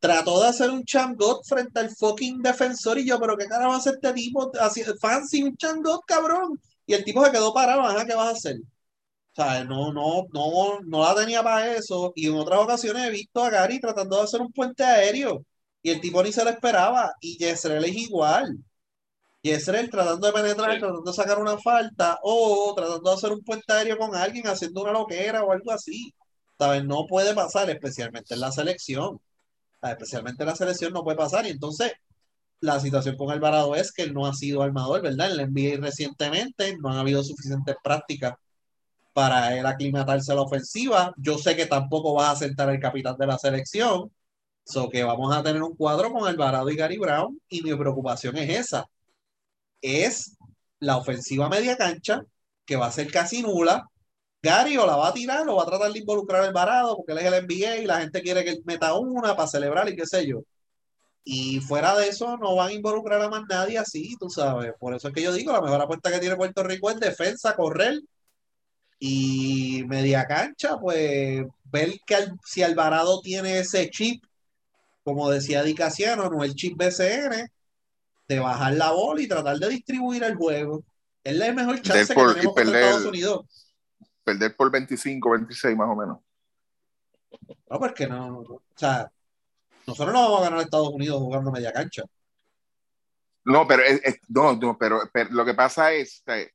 trató 0.00 0.40
de 0.42 0.48
hacer 0.48 0.70
un 0.70 0.84
champ 0.84 1.18
God 1.18 1.40
frente 1.44 1.80
al 1.80 1.90
fucking 1.90 2.40
defensor 2.42 2.98
y 2.98 3.06
yo, 3.08 3.18
pero 3.18 3.36
qué 3.36 3.46
cara 3.46 3.66
va 3.66 3.74
a 3.74 3.78
hacer 3.78 3.94
este 3.94 4.12
tipo 4.12 4.50
así, 4.60 4.82
fancy 5.00 5.42
un 5.42 5.56
champ 5.56 5.82
God, 5.84 6.00
cabrón. 6.06 6.60
Y 6.88 6.94
el 6.94 7.04
tipo 7.04 7.24
se 7.24 7.32
quedó 7.32 7.54
parado, 7.54 7.82
ajá, 7.82 8.06
¿qué 8.06 8.16
vas 8.16 8.28
a 8.28 8.32
hacer? 8.32 8.56
O 8.58 9.36
sea, 9.42 9.64
no, 9.64 9.92
no, 9.92 10.24
no, 10.32 10.80
no 10.86 11.02
la 11.04 11.14
tenía 11.14 11.42
para 11.42 11.74
eso. 11.76 12.12
Y 12.16 12.28
en 12.28 12.34
otras 12.36 12.60
ocasiones 12.60 13.06
he 13.06 13.10
visto 13.10 13.44
a 13.44 13.50
Gary 13.50 13.80
tratando 13.80 14.16
de 14.18 14.24
hacer 14.24 14.40
un 14.42 14.52
puente 14.52 14.84
aéreo 14.84 15.44
y 15.82 15.90
el 15.90 16.00
tipo 16.00 16.22
ni 16.22 16.32
se 16.32 16.44
lo 16.44 16.50
esperaba. 16.50 17.12
Y 17.20 17.38
Yesrel 17.38 17.84
es 17.84 17.96
igual. 17.96 18.58
Yesrel 19.42 19.90
tratando 19.90 20.26
de 20.28 20.32
penetrar, 20.32 20.72
Sí. 20.74 20.80
tratando 20.80 21.02
de 21.10 21.12
sacar 21.16 21.38
una 21.40 21.58
falta 21.58 22.18
o 22.22 22.74
tratando 22.76 23.10
de 23.10 23.16
hacer 23.16 23.32
un 23.32 23.42
puente 23.44 23.72
aéreo 23.72 23.98
con 23.98 24.14
alguien, 24.16 24.46
haciendo 24.48 24.82
una 24.82 24.92
loquera 24.92 25.44
o 25.44 25.52
algo 25.52 25.72
así. 25.72 26.14
¿Sabes? 26.58 26.84
No 26.84 27.06
puede 27.06 27.34
pasar, 27.34 27.70
especialmente 27.70 28.34
en 28.34 28.40
la 28.40 28.52
selección. 28.52 29.20
Especialmente 29.82 30.42
en 30.44 30.48
la 30.48 30.56
selección 30.56 30.92
no 30.92 31.04
puede 31.04 31.16
pasar. 31.18 31.46
Y 31.46 31.50
entonces, 31.50 31.92
la 32.60 32.80
situación 32.80 33.16
con 33.16 33.30
Alvarado 33.30 33.74
es 33.76 33.92
que 33.92 34.02
él 34.02 34.14
no 34.14 34.26
ha 34.26 34.34
sido 34.34 34.62
armador, 34.62 35.02
¿verdad? 35.02 35.30
En 35.30 35.36
la 35.36 35.42
NBA 35.44 35.80
recientemente 35.80 36.76
no 36.78 36.90
han 36.90 36.98
habido 36.98 37.22
suficientes 37.22 37.76
prácticas 37.82 38.34
para 39.12 39.58
él 39.58 39.66
aclimatarse 39.66 40.32
a 40.32 40.36
la 40.36 40.42
ofensiva. 40.42 41.12
Yo 41.16 41.38
sé 41.38 41.56
que 41.56 41.66
tampoco 41.66 42.14
va 42.14 42.30
a 42.30 42.36
sentar 42.36 42.70
el 42.70 42.80
capitán 42.80 43.16
de 43.18 43.26
la 43.26 43.38
selección. 43.38 44.12
So 44.64 44.88
que 44.90 45.02
vamos 45.04 45.34
a 45.34 45.42
tener 45.42 45.62
un 45.62 45.74
cuadro 45.76 46.12
con 46.12 46.28
Alvarado 46.28 46.70
y 46.70 46.76
Gary 46.76 46.98
Brown. 46.98 47.40
Y 47.48 47.62
mi 47.62 47.74
preocupación 47.76 48.36
es 48.36 48.50
esa. 48.50 48.86
Es 49.80 50.36
la 50.80 50.96
ofensiva 50.98 51.48
media 51.48 51.76
cancha, 51.76 52.22
que 52.64 52.76
va 52.76 52.86
a 52.86 52.92
ser 52.92 53.10
casi 53.10 53.42
nula. 53.42 53.88
Gary 54.42 54.76
o 54.76 54.86
la 54.86 54.96
va 54.96 55.08
a 55.08 55.12
tirar 55.14 55.48
o 55.48 55.56
va 55.56 55.64
a 55.64 55.66
tratar 55.66 55.92
de 55.92 55.98
involucrar 55.98 56.44
a 56.44 56.46
Alvarado 56.48 56.96
porque 56.96 57.12
él 57.12 57.18
es 57.18 57.24
el 57.24 57.44
NBA 57.46 57.76
y 57.78 57.86
la 57.86 58.00
gente 58.00 58.22
quiere 58.22 58.44
que 58.44 58.50
él 58.50 58.62
meta 58.64 58.94
una 58.94 59.34
para 59.36 59.48
celebrar 59.48 59.88
y 59.88 59.96
qué 59.96 60.06
sé 60.06 60.26
yo. 60.26 60.42
Y 61.24 61.60
fuera 61.60 61.96
de 61.96 62.08
eso, 62.08 62.36
no 62.38 62.56
van 62.56 62.68
a 62.68 62.72
involucrar 62.72 63.20
a 63.22 63.28
más 63.28 63.42
nadie 63.48 63.78
así, 63.78 64.16
tú 64.18 64.30
sabes. 64.30 64.72
Por 64.80 64.94
eso 64.94 65.08
es 65.08 65.14
que 65.14 65.22
yo 65.22 65.32
digo, 65.32 65.52
la 65.52 65.60
mejor 65.60 65.80
apuesta 65.82 66.10
que 66.10 66.20
tiene 66.20 66.36
Puerto 66.36 66.62
Rico 66.62 66.90
es 66.90 66.98
defensa, 67.00 67.54
correr 67.54 68.00
y 68.98 69.84
media 69.86 70.26
cancha, 70.26 70.76
pues 70.78 71.44
ver 71.64 71.92
que 72.06 72.14
al- 72.14 72.38
si 72.44 72.62
Alvarado 72.62 73.20
tiene 73.20 73.58
ese 73.60 73.90
chip, 73.90 74.24
como 75.04 75.30
decía 75.30 75.62
Di 75.62 75.74
Casiano, 75.74 76.28
no 76.28 76.42
el 76.44 76.54
chip 76.54 76.76
BCN, 76.76 77.46
de 78.28 78.38
bajar 78.40 78.74
la 78.74 78.92
bola 78.92 79.22
y 79.22 79.28
tratar 79.28 79.58
de 79.58 79.68
distribuir 79.68 80.22
el 80.24 80.34
juego. 80.34 80.82
Es 81.24 81.40
el 81.40 81.54
mejor 81.54 81.80
chance 81.82 82.08
que 82.08 82.14
por- 82.14 82.30
y 82.30 82.34
tenemos 82.34 82.54
contra 82.54 82.74
Estados 82.74 83.06
Unidos. 83.06 83.46
Perder 84.24 84.56
por 84.56 84.70
25, 84.70 85.30
26 85.30 85.76
más 85.76 85.88
o 85.88 85.96
menos. 85.96 86.18
No, 87.70 87.78
porque 87.78 88.06
no, 88.06 88.30
no, 88.30 88.38
o 88.40 88.62
sea, 88.76 89.10
nosotros 89.88 90.12
no 90.14 90.20
vamos 90.22 90.40
a 90.40 90.44
ganar 90.44 90.58
a 90.58 90.62
Estados 90.62 90.90
Unidos 90.90 91.18
jugando 91.18 91.50
media 91.50 91.72
cancha. 91.72 92.02
No, 93.44 93.66
pero, 93.66 93.82
es- 93.82 94.00
es- 94.04 94.20
no, 94.28 94.54
no, 94.54 94.76
pero, 94.78 95.00
pero 95.12 95.30
lo 95.30 95.44
que 95.44 95.54
pasa 95.54 95.92
es, 95.92 96.22
te- 96.24 96.52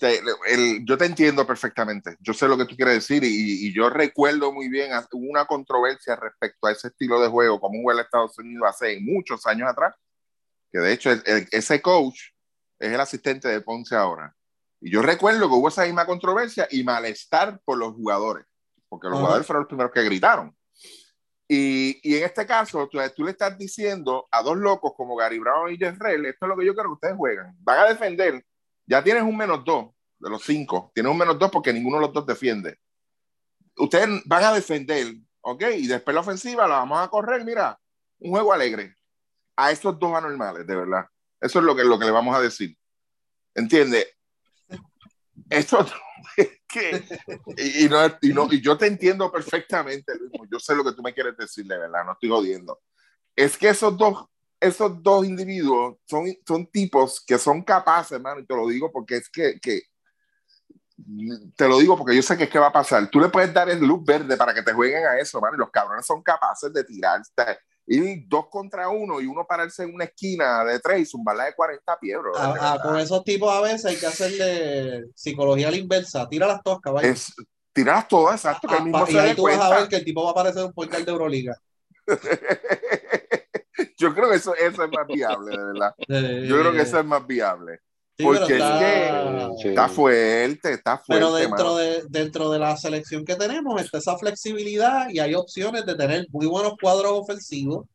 te- 0.00 0.22
el- 0.46 0.84
yo 0.86 0.96
te 0.96 1.04
entiendo 1.04 1.46
perfectamente, 1.46 2.16
yo 2.20 2.32
sé 2.32 2.48
lo 2.48 2.56
que 2.56 2.64
tú 2.64 2.74
quieres 2.74 2.94
decir 2.94 3.22
y, 3.22 3.68
y 3.68 3.74
yo 3.74 3.90
recuerdo 3.90 4.50
muy 4.52 4.68
bien 4.68 4.90
hubo 5.12 5.30
una 5.30 5.44
controversia 5.44 6.16
respecto 6.16 6.66
a 6.66 6.72
ese 6.72 6.88
estilo 6.88 7.20
de 7.20 7.28
juego, 7.28 7.60
como 7.60 7.82
juega 7.82 8.00
Estados 8.02 8.38
Unidos 8.38 8.66
hace 8.68 8.98
muchos 9.00 9.46
años 9.46 9.68
atrás, 9.68 9.94
que 10.72 10.78
de 10.78 10.92
hecho 10.92 11.10
el- 11.10 11.22
el- 11.26 11.48
ese 11.50 11.82
coach 11.82 12.18
es 12.78 12.92
el 12.92 13.00
asistente 13.00 13.48
de 13.48 13.60
Ponce 13.60 13.94
ahora. 13.94 14.34
Y 14.80 14.90
yo 14.90 15.02
recuerdo 15.02 15.40
que 15.48 15.54
hubo 15.54 15.68
esa 15.68 15.84
misma 15.84 16.06
controversia 16.06 16.66
y 16.70 16.82
malestar 16.84 17.60
por 17.64 17.76
los 17.76 17.92
jugadores, 17.92 18.46
porque 18.88 19.08
los 19.08 19.14
Ajá. 19.16 19.20
jugadores 19.20 19.46
fueron 19.46 19.62
los 19.64 19.68
primeros 19.68 19.92
que 19.92 20.02
gritaron. 20.04 20.56
Y, 21.50 22.16
en 22.16 22.24
este 22.24 22.46
caso, 22.46 22.86
tú, 22.88 23.24
le 23.24 23.30
estás 23.30 23.56
diciendo 23.56 24.28
a 24.30 24.42
dos 24.42 24.58
locos 24.58 24.92
como 24.94 25.16
Gary 25.16 25.38
Brown 25.38 25.72
y 25.72 25.78
Jezreel, 25.78 26.26
esto 26.26 26.44
es 26.44 26.48
lo 26.48 26.56
que 26.56 26.66
yo 26.66 26.74
quiero 26.74 26.90
que 26.90 26.94
ustedes 26.94 27.16
juegan. 27.16 27.56
Van 27.60 27.78
a 27.78 27.88
defender, 27.88 28.44
ya 28.86 29.02
tienes 29.02 29.22
un 29.22 29.34
menos 29.34 29.64
dos 29.64 29.88
de 30.18 30.28
los 30.28 30.42
cinco, 30.42 30.92
tienes 30.94 31.10
un 31.10 31.16
menos 31.16 31.38
dos 31.38 31.50
porque 31.50 31.72
ninguno 31.72 31.96
de 31.96 32.02
los 32.02 32.12
dos 32.12 32.26
defiende. 32.26 32.78
Ustedes 33.78 34.22
van 34.26 34.44
a 34.44 34.52
defender, 34.52 35.14
¿ok? 35.40 35.64
Y 35.76 35.86
después 35.86 36.14
la 36.14 36.20
ofensiva 36.20 36.68
la 36.68 36.76
vamos 36.80 36.98
a 36.98 37.08
correr, 37.08 37.42
mira, 37.44 37.80
un 38.18 38.30
juego 38.30 38.52
alegre. 38.52 38.94
A 39.56 39.70
estos 39.70 39.98
dos 39.98 40.14
anormales, 40.14 40.66
de 40.66 40.76
verdad. 40.76 41.06
Eso 41.40 41.58
es 41.60 41.64
lo 41.64 41.74
que, 41.74 41.82
lo 41.82 41.98
que 41.98 42.04
le 42.04 42.10
vamos 42.10 42.36
a 42.36 42.40
decir. 42.40 42.76
¿Entiendes? 43.54 44.06
Esto 45.50 45.86
es 46.36 46.60
que 46.68 47.04
y, 47.56 47.88
no, 47.88 47.98
y, 48.20 48.28
no, 48.28 48.48
y 48.50 48.60
yo 48.60 48.76
te 48.76 48.86
entiendo 48.86 49.30
perfectamente, 49.30 50.14
Luis, 50.16 50.32
yo 50.50 50.58
sé 50.58 50.74
lo 50.74 50.84
que 50.84 50.92
tú 50.92 51.02
me 51.02 51.14
quieres 51.14 51.36
decir, 51.36 51.66
de 51.66 51.78
verdad, 51.78 52.04
no 52.04 52.12
estoy 52.12 52.28
jodiendo. 52.28 52.80
Es 53.34 53.56
que 53.56 53.68
esos 53.68 53.96
dos, 53.96 54.26
esos 54.60 55.02
dos 55.02 55.24
individuos 55.24 55.96
son, 56.06 56.26
son 56.46 56.66
tipos 56.66 57.24
que 57.24 57.38
son 57.38 57.62
capaces, 57.62 58.12
hermano, 58.12 58.40
y 58.40 58.46
te 58.46 58.54
lo 58.54 58.66
digo 58.68 58.90
porque 58.92 59.16
es 59.16 59.28
que, 59.28 59.58
que 59.60 59.82
te 61.56 61.68
lo 61.68 61.78
digo 61.78 61.96
porque 61.96 62.16
yo 62.16 62.22
sé 62.22 62.36
que 62.36 62.44
es 62.44 62.50
que 62.50 62.58
va 62.58 62.66
a 62.66 62.72
pasar. 62.72 63.08
Tú 63.08 63.20
le 63.20 63.28
puedes 63.28 63.54
dar 63.54 63.68
el 63.68 63.78
luz 63.78 64.04
verde 64.04 64.36
para 64.36 64.52
que 64.52 64.62
te 64.62 64.72
jueguen 64.72 65.06
a 65.06 65.18
eso, 65.18 65.38
hermano, 65.38 65.56
y 65.56 65.60
los 65.60 65.70
cabrones 65.70 66.04
son 66.04 66.22
capaces 66.22 66.72
de 66.72 66.84
tirar, 66.84 67.20
ir 67.90 68.24
dos 68.28 68.46
contra 68.50 68.88
uno 68.88 69.20
y 69.20 69.26
uno 69.26 69.46
pararse 69.46 69.82
en 69.82 69.94
una 69.94 70.04
esquina 70.04 70.62
de 70.64 70.78
tres 70.80 71.00
y 71.00 71.06
zumbarla 71.06 71.44
de 71.46 71.54
40 71.54 71.98
pies, 71.98 72.18
bro. 72.18 72.32
de 72.34 72.38
A- 72.38 72.44
a- 72.44 72.52
verdad. 72.52 72.82
con 72.82 72.98
esos 72.98 73.24
tipos 73.24 73.52
a 73.52 73.60
veces 73.60 73.84
hay 73.86 73.96
que 73.96 74.06
hacerle 74.06 75.04
psicología 75.14 75.68
a 75.68 75.70
la 75.70 75.76
inversa. 75.78 76.28
Tira 76.28 76.46
las 76.46 76.62
toscas, 76.62 76.92
vaya. 76.92 77.08
Es, 77.08 77.32
tirarlas 77.72 78.08
todas, 78.08 78.34
exacto, 78.44 78.68
que 78.68 78.74
Ah, 78.74 78.78
el 78.78 78.84
mismo 78.84 79.00
pa- 79.00 79.06
se 79.06 79.12
y 79.12 79.16
ahí 79.18 79.28
dé 79.30 79.34
tú 79.34 79.42
vas 79.44 79.58
a 79.60 79.70
ver 79.78 79.88
que 79.88 79.96
el 79.96 80.04
tipo 80.04 80.24
va 80.24 80.30
a 80.30 80.34
parecer 80.34 80.64
un 80.64 80.72
portal 80.72 81.04
de 81.04 81.10
Euroliga. 81.12 81.56
Yo 83.98 84.14
creo 84.14 84.30
que 84.30 84.36
eso, 84.36 84.54
eso 84.54 84.84
es 84.84 84.90
más 84.90 85.06
viable, 85.06 85.56
de 85.56 85.64
verdad. 85.64 85.94
Eh, 86.08 86.44
Yo 86.48 86.58
creo 86.60 86.72
que 86.72 86.82
eso 86.82 86.98
es 86.98 87.04
más 87.04 87.26
viable. 87.26 87.80
Sí, 88.18 88.24
porque 88.24 88.56
es 88.56 88.60
está- 89.64 89.88
fuerte, 89.88 90.72
está 90.72 90.98
fuerte. 90.98 91.06
Pero 91.24 91.34
dentro 91.34 91.64
mano. 91.64 91.76
de, 91.76 92.02
dentro 92.08 92.50
de 92.50 92.58
la 92.58 92.76
selección 92.76 93.24
que 93.24 93.36
tenemos 93.36 93.80
está 93.80 93.98
esa 93.98 94.18
flexibilidad 94.18 95.08
y 95.10 95.20
hay 95.20 95.34
opciones 95.34 95.86
de 95.86 95.94
tener 95.94 96.26
muy 96.30 96.46
buenos 96.46 96.74
cuadros 96.80 97.12
ofensivos, 97.12 97.86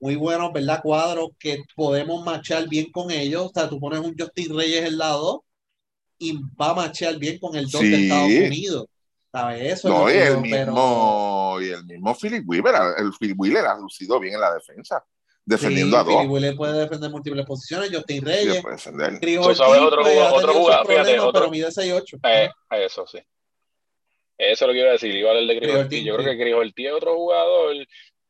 muy 0.00 0.16
buenos, 0.16 0.52
¿verdad? 0.52 0.80
Cuadros 0.82 1.30
que 1.38 1.58
podemos 1.74 2.24
machear 2.24 2.68
bien 2.68 2.90
con 2.92 3.10
ellos. 3.10 3.46
O 3.46 3.50
sea, 3.54 3.68
tú 3.68 3.78
pones 3.78 4.00
un 4.00 4.14
Justin 4.18 4.56
Reyes 4.56 4.84
en 4.86 4.98
lado 4.98 5.44
y 6.18 6.38
va 6.60 6.70
a 6.70 6.74
machear 6.74 7.16
bien 7.18 7.38
con 7.38 7.54
el 7.56 7.66
2 7.68 7.80
de. 7.82 8.02
Estados 8.04 8.30
Unidos. 8.30 8.86
¿Sabes? 9.32 9.72
Eso 9.74 9.88
es 9.88 9.94
No, 9.94 10.10
y 10.10 10.14
el 10.14 10.50
pero- 10.50 10.72
mismo, 10.72 11.58
y 11.60 11.68
el 11.68 11.84
mismo 11.84 12.14
Philip 12.14 12.48
Weaver, 12.48 12.74
el 12.98 13.12
Philip 13.18 13.38
Wheeler 13.38 13.66
ha 13.66 13.76
lucido 13.76 14.18
bien 14.18 14.34
en 14.34 14.40
la 14.40 14.54
defensa, 14.54 15.04
defendiendo 15.46 15.96
Sí, 15.96 16.00
a 16.00 16.04
dos. 16.04 16.56
Puede 16.56 16.78
defender 16.80 17.10
múltiples 17.10 17.46
posiciones, 17.46 17.90
Justin 17.90 18.18
Sí, 18.18 18.24
Reyes. 18.26 18.62
puede 18.62 18.76
defender. 18.76 19.18
Chris 19.20 19.40
Tú 19.40 19.54
sabes 19.54 19.80
otro 19.80 20.00
otro 20.02 20.52
fíjate, 20.86 21.18
otro- 21.20 21.32
pero 21.40 21.50
mide 21.50 21.70
6'8". 21.70 22.18
Eh, 22.24 22.50
eso 22.72 23.06
sí. 23.06 23.18
Eso 24.38 24.64
es 24.64 24.68
lo 24.68 24.72
que 24.74 24.78
iba 24.80 24.88
a 24.90 24.92
decir, 24.92 25.14
iba 25.16 25.30
a 25.30 25.34
hablar 25.34 25.46
de. 25.60 25.76
Ortiz, 25.80 26.04
Yo 26.04 26.16
creo 26.16 26.36
que 26.36 26.54
Ortiz 26.54 26.86
es 26.88 26.92
otro 26.92 27.14
jugador 27.14 27.74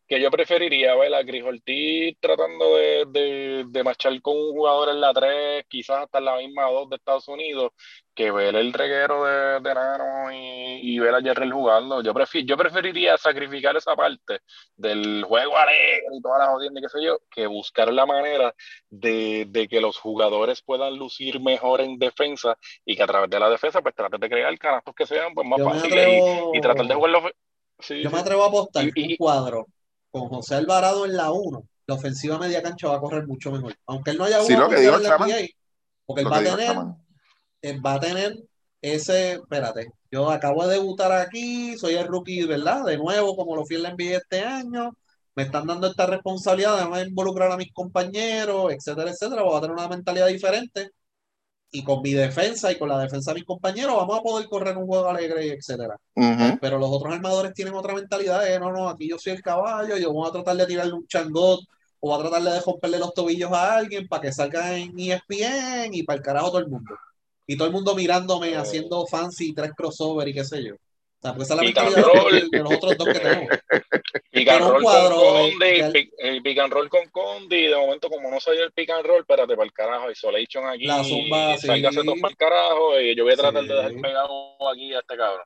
que 0.09 0.21
yo 0.21 0.31
preferiría 0.31 0.95
ver 0.97 1.15
a 1.15 1.25
Chris 1.25 1.43
Ortiz 1.45 2.17
tratando 2.21 2.77
de, 2.77 3.05
de, 3.09 3.65
de 3.69 3.85
marchar 3.85 4.21
con 4.23 4.37
un 4.37 4.53
jugador 4.53 4.91
en 4.91 5.01
la 5.01 5.13
3, 5.13 5.65
quizás 5.69 6.05
hasta 6.05 6.19
en 6.19 6.25
la 6.27 6.37
misma 6.37 6.65
2 6.71 6.89
de 6.91 6.97
Estados 6.97 7.27
Unidos, 7.29 7.73
que 8.15 8.31
ver 8.31 8.55
el 8.57 8.73
reguero 8.73 9.25
de, 9.25 9.61
de 9.61 9.75
Nano 9.75 10.33
y, 10.33 10.95
y 10.97 10.99
ver 10.99 11.15
a 11.15 11.21
Jerrell 11.21 11.53
jugando. 11.53 12.03
Yo, 12.03 12.15
prefi- 12.15 12.47
yo 12.47 12.57
preferiría 12.57 13.17
sacrificar 13.19 13.77
esa 13.77 13.95
parte 13.97 14.41
del 14.77 15.25
juego 15.25 15.57
alegre 15.57 16.03
y 16.17 16.21
todas 16.23 16.39
las 16.41 16.49
jodiendas, 16.49 16.83
qué 16.85 16.99
sé 16.99 17.05
yo, 17.05 17.19
que 17.31 17.47
buscar 17.47 17.93
la 17.93 18.07
manera 18.07 18.55
de, 18.91 19.47
de 19.49 19.69
que 19.69 19.81
los 19.81 19.99
jugadores 19.99 20.63
puedan 20.63 20.97
lucir 20.97 21.41
mejor 21.41 21.81
en 21.81 21.99
defensa 21.99 22.57
y 22.85 22.97
que 22.97 23.03
a 23.03 23.07
través 23.07 23.31
de 23.31 23.41
la 23.41 23.51
defensa 23.51 23.83
pues 23.83 23.95
traten 23.95 24.21
de 24.21 24.29
crear 24.31 24.59
canastos 24.59 24.95
que 24.95 25.07
sean 25.07 25.35
pues, 25.35 25.47
más 25.47 25.59
Yo 25.59 25.65
fáciles 25.65 26.07
atrevo, 26.07 26.49
y, 26.53 26.59
y 26.59 26.61
tratar 26.61 26.87
de 26.87 26.95
jugarlo. 26.95 27.31
Sí, 27.79 28.03
yo 28.03 28.11
me 28.11 28.19
atrevo 28.19 28.45
a 28.45 28.49
apostar 28.49 28.89
y- 28.95 29.03
un 29.03 29.17
cuadro 29.17 29.67
con 30.19 30.29
José 30.29 30.55
Alvarado 30.55 31.05
en 31.05 31.17
la 31.17 31.31
1, 31.31 31.63
la 31.87 31.95
ofensiva 31.95 32.39
media 32.39 32.63
cancha 32.63 32.89
va 32.89 32.97
a 32.97 33.01
correr 33.01 33.27
mucho 33.27 33.53
mejor. 33.53 33.75
Aunque 33.87 34.13
él 34.13 34.19
no 34.19 34.25
haya 34.25 34.41
Sí, 34.41 34.55
jugado 34.55 34.71
lo 34.71 34.77
que. 34.77 34.87
NBA, 34.87 35.49
porque 36.07 36.23
él 36.23 36.33
va 36.33 36.39
tener, 36.43 36.77
él 37.63 37.85
va 37.85 37.95
a 37.95 38.01
tener 38.01 38.37
ese, 38.81 39.33
espérate, 39.33 39.89
yo 40.11 40.31
acabo 40.31 40.67
de 40.67 40.75
debutar 40.75 41.13
aquí, 41.13 41.77
soy 41.77 41.95
el 41.95 42.07
rookie, 42.07 42.47
¿verdad? 42.47 42.85
De 42.85 42.97
nuevo, 42.97 43.37
como 43.37 43.57
lo 43.57 43.67
fui 43.67 43.77
en 43.77 43.83
la 43.83 43.91
NBA 43.91 44.17
este 44.17 44.41
año, 44.41 44.93
me 45.35 45.43
están 45.43 45.67
dando 45.67 45.89
esta 45.89 46.07
responsabilidad 46.07 46.91
de 46.91 47.03
involucrar 47.03 47.53
a 47.53 47.57
mis 47.57 47.73
compañeros, 47.73 48.73
etcétera, 48.73 49.11
etcétera, 49.11 49.43
voy 49.43 49.57
a 49.57 49.61
tener 49.61 49.77
una 49.77 49.89
mentalidad 49.89 50.29
diferente. 50.29 50.91
Y 51.79 51.85
con 51.85 52.01
mi 52.03 52.13
defensa 52.13 52.73
y 52.73 52.79
con 52.79 52.89
la 52.89 52.99
defensa 52.99 53.31
de 53.33 53.37
mis 53.37 53.45
compañeros 53.45 53.95
vamos 53.97 54.19
a 54.19 54.23
poder 54.23 54.49
correr 54.49 54.77
un 54.77 54.87
juego 54.87 55.09
alegre, 55.09 55.53
etcétera. 55.53 55.97
Pero 56.61 56.79
los 56.79 56.91
otros 56.91 57.13
armadores 57.15 57.53
tienen 57.55 57.75
otra 57.75 57.95
mentalidad 57.95 58.43
de, 58.45 58.59
no, 58.59 58.73
no, 58.73 58.89
aquí 58.89 59.09
yo 59.09 59.19
soy 59.19 59.33
el 59.35 59.43
caballo, 59.43 59.97
yo 59.97 60.13
voy 60.13 60.29
a 60.29 60.33
tratar 60.33 60.57
de 60.57 60.67
tirarle 60.67 60.93
un 60.95 61.07
changot 61.07 61.61
o 62.01 62.09
voy 62.11 62.19
a 62.19 62.29
tratar 62.31 62.43
de 62.43 62.61
romperle 62.61 62.99
los 62.99 63.13
tobillos 63.15 63.53
a 63.53 63.77
alguien 63.77 64.07
para 64.09 64.23
que 64.23 64.33
salga 64.33 64.77
en 64.77 64.99
ESPN 64.99 65.93
y 65.95 66.03
para 66.03 66.19
el 66.19 66.23
carajo 66.23 66.49
todo 66.49 66.59
el 66.61 66.69
mundo. 66.69 66.95
Y 67.47 67.57
todo 67.57 67.69
el 67.69 67.75
mundo 67.75 67.95
mirándome, 67.95 68.57
Oh. 68.57 68.61
haciendo 68.61 69.07
fancy 69.07 69.53
tres 69.55 69.73
crossover 69.77 70.27
y 70.29 70.35
qué 70.35 70.45
sé 70.45 70.65
yo. 70.65 70.75
O 71.19 71.23
sea, 71.23 71.31
porque 71.33 71.43
esa 71.45 71.55
es 71.55 71.57
la 71.57 71.63
Y 71.63 71.67
mentalidad 71.67 72.03
Carroll. 72.13 72.33
de, 72.51 72.59
de 72.59 72.63
los 72.65 72.73
otros 72.75 72.97
dos 72.99 73.07
que 73.09 73.19
tenemos. 73.21 73.49
Pick 74.31 74.49
and 74.51 74.65
roll 74.69 74.83
cuadro, 74.83 75.17
con 75.17 75.51
Condi, 75.51 75.79
ya- 75.79 75.91
pick, 75.91 76.11
eh, 76.19 76.41
pick 76.43 76.59
and 76.59 76.73
roll 76.73 76.89
con 76.91 77.09
Condi, 77.11 77.63
de 77.69 77.77
momento 77.77 78.09
como 78.11 78.31
no 78.31 78.39
soy 78.39 78.59
el 78.59 78.71
pick 78.73 78.91
and 78.91 79.07
roll, 79.07 79.21
espérate 79.21 79.55
para 79.57 79.65
el 79.67 79.73
carajo, 79.73 80.11
Isolation 80.11 80.67
aquí, 80.69 80.85
La 80.85 81.03
zumba, 81.03 81.57
sí. 81.57 81.67
todo 81.67 82.15
para 82.21 82.31
el 82.31 82.37
carajo, 82.37 83.01
y 83.01 83.17
yo 83.17 83.25
voy 83.25 83.33
a 83.33 83.37
tratar 83.37 83.63
Sí. 83.63 83.69
de 83.69 83.75
dejar 83.75 83.93
pegado 84.03 84.69
aquí 84.71 84.93
a 84.95 84.99
este 84.99 85.17
cabrón. 85.17 85.45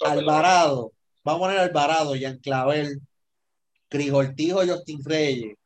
No, 0.00 0.10
Alvarado, 0.10 0.92
vamos 1.22 1.40
a 1.40 1.44
poner 1.44 1.58
Alvarado, 1.60 2.14
Jan 2.20 2.38
Clavel, 2.38 2.98
Crijoltijo, 3.88 4.66
Justin 4.66 4.98
Reyes 5.04 5.56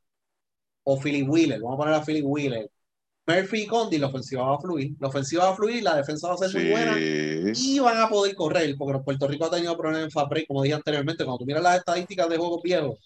o 0.85 1.01
Philip 1.01 1.29
Wheeler, 1.29 1.61
vamos 1.61 1.75
a 1.75 1.79
poner 1.79 1.95
a 1.95 2.05
Philip 2.05 2.25
Wheeler. 2.27 2.69
Murphy 3.29 3.63
y 3.63 3.67
Condi, 3.67 3.99
la 3.99 4.07
ofensiva 4.07 4.43
va 4.45 4.55
a 4.55 4.59
fluir, 4.59 4.93
la 4.99 5.09
ofensiva 5.09 5.45
va 5.45 5.51
a 5.51 5.55
fluir, 5.55 5.83
la 5.83 5.97
defensa 5.97 6.29
va 6.29 6.35
a 6.35 6.39
ser 6.39 6.51
muy 6.55 6.71
buena 6.71 6.97
y 6.99 7.79
van 7.79 8.01
a 8.01 8.09
poder 8.09 8.35
correr, 8.35 8.75
porque 8.79 8.99
Puerto 9.05 9.29
Rico 9.29 9.45
ha 9.45 9.51
tenido 9.51 9.77
problemas 9.77 10.05
en 10.05 10.11
fast 10.11 10.31
break, 10.31 10.47
como 10.47 10.63
dije 10.63 10.75
anteriormente, 10.75 11.25
cuando 11.25 11.39
tú 11.39 11.45
miras 11.45 11.63
las 11.63 11.77
estadísticas 11.77 12.29
de 12.29 12.39
juegos 12.39 12.63
viejos, 12.63 12.99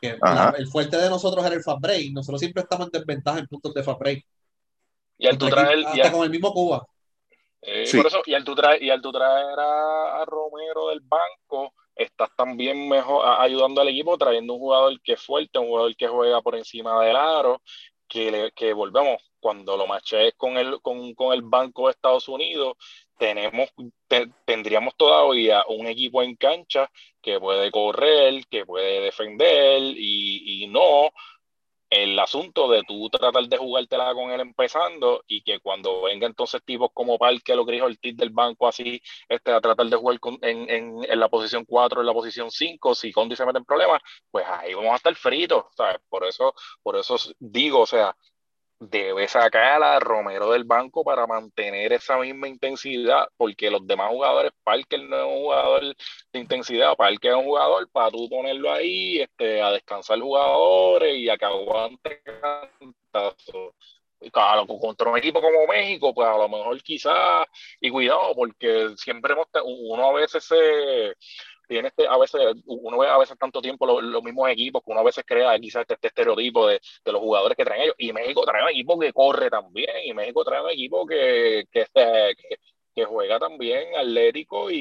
que 0.00 0.16
la- 0.22 0.54
el 0.56 0.68
fuerte 0.68 0.96
de 0.96 1.10
nosotros 1.10 1.44
era 1.44 1.56
el 1.56 1.62
fast 1.64 1.80
break, 1.80 2.12
nosotros 2.12 2.38
siempre 2.40 2.62
estamos 2.62 2.86
en 2.86 2.92
desventaja 2.92 3.38
en 3.40 3.46
puntos 3.48 3.74
de 3.74 3.82
fast 3.82 3.98
break, 3.98 4.24
y 5.18 5.26
al 5.26 5.36
tú 5.36 5.48
traer, 5.48 5.84
hasta 5.84 6.12
con 6.12 6.22
el 6.22 6.30
mismo 6.30 6.52
Cuba. 6.52 6.86
eh, 7.62 7.84
Sí. 7.86 7.96
por 7.96 8.06
eso, 8.06 8.22
y 8.24 8.34
al 8.34 8.44
tú 8.44 8.54
traer, 8.54 8.80
y 8.80 8.90
al 8.90 9.00
tú 9.02 9.10
traer 9.10 9.58
a, 9.58 10.20
a 10.22 10.24
Romero 10.26 10.88
del 10.90 11.00
banco, 11.00 11.74
estás 11.96 12.28
también 12.36 12.88
mejor 12.88 13.26
a- 13.26 13.42
ayudando 13.42 13.80
al 13.80 13.88
equipo, 13.88 14.16
trayendo 14.16 14.52
un 14.54 14.60
jugador 14.60 15.00
que 15.02 15.14
es 15.14 15.20
fuerte, 15.20 15.58
un 15.58 15.66
jugador 15.66 15.96
que 15.96 16.06
juega 16.06 16.40
por 16.42 16.54
encima 16.54 17.02
del 17.04 17.16
aro, 17.16 17.60
que, 18.06 18.30
le- 18.30 18.52
que 18.52 18.72
volvemos, 18.72 19.20
cuando 19.40 19.76
lo 19.76 19.86
machees 19.86 20.34
con 20.36 20.56
el, 20.58 20.80
con, 20.82 21.14
con 21.14 21.32
el 21.34 21.42
Banco 21.42 21.86
de 21.86 21.92
Estados 21.92 22.28
Unidos, 22.28 22.74
tenemos, 23.18 23.70
te- 24.08 24.28
tendríamos 24.44 24.94
todavía 24.96 25.64
un 25.68 25.86
equipo 25.86 26.22
en 26.22 26.36
cancha 26.36 26.90
que 27.22 27.40
puede 27.40 27.70
correr, 27.70 28.46
que 28.48 28.66
puede 28.66 29.00
defender 29.00 29.80
y, 29.82 30.64
y 30.64 30.68
no 30.68 31.10
el 31.88 32.18
asunto 32.18 32.68
de 32.68 32.82
tú 32.82 33.08
tratar 33.10 33.44
de 33.46 33.56
jugártela 33.56 34.12
con 34.12 34.30
él 34.32 34.40
empezando 34.40 35.22
y 35.28 35.42
que 35.42 35.60
cuando 35.60 36.02
venga 36.02 36.26
entonces 36.26 36.60
tipos 36.64 36.90
como 36.92 37.16
Parker 37.16 37.58
o 37.60 37.64
Chris 37.64 37.80
Ortiz 37.82 38.16
del 38.16 38.30
banco 38.30 38.66
así, 38.66 39.00
este, 39.28 39.52
a 39.52 39.60
tratar 39.60 39.86
de 39.86 39.96
jugar 39.96 40.18
con- 40.18 40.38
en, 40.42 40.68
en, 40.68 41.04
en 41.08 41.20
la 41.20 41.28
posición 41.28 41.64
4, 41.64 42.00
en 42.00 42.06
la 42.06 42.12
posición 42.12 42.50
5, 42.50 42.94
si 42.94 43.12
Condi 43.12 43.36
se 43.36 43.46
mete 43.46 43.58
en 43.58 43.64
problemas, 43.64 44.02
pues 44.30 44.44
ahí 44.48 44.74
vamos 44.74 44.92
a 44.92 44.96
estar 44.96 45.14
fritos, 45.14 45.64
¿sabes? 45.76 45.98
Por 46.08 46.24
eso, 46.26 46.54
por 46.82 46.96
eso 46.96 47.16
digo, 47.38 47.80
o 47.82 47.86
sea, 47.86 48.16
debe 48.78 49.26
sacar 49.28 49.82
a 49.82 49.98
Romero 50.00 50.50
del 50.50 50.64
banco 50.64 51.02
para 51.04 51.26
mantener 51.26 51.92
esa 51.92 52.18
misma 52.18 52.48
intensidad, 52.48 53.26
porque 53.36 53.70
los 53.70 53.86
demás 53.86 54.10
jugadores, 54.10 54.52
Parker 54.62 55.02
no 55.02 55.16
es 55.16 55.24
un 55.24 55.42
jugador 55.44 55.82
de 56.32 56.38
intensidad, 56.38 56.96
Parker 56.96 57.32
es 57.32 57.36
un 57.36 57.44
jugador 57.44 57.88
para 57.90 58.10
tú 58.10 58.28
ponerlo 58.28 58.70
ahí, 58.72 59.20
este, 59.20 59.62
a 59.62 59.70
descansar 59.72 60.20
jugadores 60.20 61.16
y 61.16 61.28
a 61.28 61.36
que 61.36 61.44
aguante 61.44 62.22
cantazo. 62.22 63.74
Claro, 64.32 64.66
contra 64.66 65.10
un 65.10 65.18
equipo 65.18 65.40
como 65.40 65.66
México, 65.68 66.12
pues 66.14 66.26
a 66.26 66.38
lo 66.38 66.48
mejor 66.48 66.82
quizás, 66.82 67.46
y 67.80 67.90
cuidado, 67.90 68.34
porque 68.34 68.88
siempre 68.96 69.34
hemos, 69.34 69.46
uno 69.64 70.08
a 70.08 70.12
veces 70.14 70.42
se 70.44 71.14
tiene 71.66 71.88
este, 71.88 72.06
a 72.06 72.16
veces, 72.18 72.40
uno 72.66 72.98
ve 72.98 73.08
a 73.08 73.18
veces 73.18 73.36
tanto 73.38 73.60
tiempo 73.62 73.86
los, 73.86 74.02
los 74.02 74.22
mismos 74.22 74.48
equipos 74.50 74.82
que 74.84 74.90
uno 74.92 75.00
a 75.00 75.04
veces 75.04 75.24
crea 75.26 75.58
quizás 75.58 75.82
este, 75.82 75.94
este 75.94 76.08
estereotipo 76.08 76.66
de, 76.68 76.80
de 77.04 77.12
los 77.12 77.20
jugadores 77.20 77.56
que 77.56 77.64
traen 77.64 77.82
ellos. 77.82 77.94
Y 77.98 78.12
México 78.12 78.44
trae 78.44 78.62
un 78.62 78.70
equipo 78.70 78.98
que 78.98 79.12
corre 79.12 79.50
también, 79.50 79.90
y 80.04 80.14
México 80.14 80.44
trae 80.44 80.62
un 80.62 80.70
equipo 80.70 81.06
que, 81.06 81.64
que, 81.70 81.80
este, 81.82 82.34
que, 82.36 82.56
que 82.94 83.04
juega 83.04 83.38
también 83.38 83.94
atlético 83.96 84.70
y, 84.70 84.76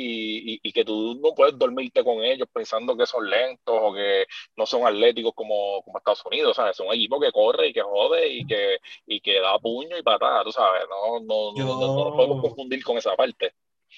y, 0.55 0.59
y, 0.63 0.71
que 0.71 0.85
tú 0.85 1.19
no 1.21 1.33
puedes 1.35 1.57
dormirte 1.57 2.03
con 2.03 2.23
ellos 2.23 2.47
pensando 2.53 2.95
que 2.95 3.05
son 3.05 3.29
lentos 3.29 3.75
o 3.81 3.93
que 3.93 4.25
no 4.55 4.65
son 4.65 4.85
atléticos 4.87 5.33
como, 5.35 5.81
como 5.83 5.97
Estados 5.97 6.23
Unidos, 6.25 6.55
¿sabes? 6.55 6.79
Es 6.79 6.85
un 6.85 6.93
equipo 6.93 7.19
que 7.19 7.31
corre 7.31 7.67
y 7.69 7.73
que 7.73 7.81
jode 7.81 8.27
y 8.29 8.45
que, 8.45 8.77
y 9.05 9.19
que 9.19 9.39
da 9.41 9.59
puño 9.59 9.97
y 9.97 10.03
patada, 10.03 10.43
tú 10.45 10.51
sabes, 10.51 10.83
no, 10.89 11.19
no, 11.19 11.51
Yo- 11.53 11.65
no, 11.65 11.77
no, 11.77 11.87
no 12.05 12.13
podemos 12.15 12.37
confundir 12.37 12.83
con 12.83 12.97
esa 12.97 13.15
parte. 13.15 13.53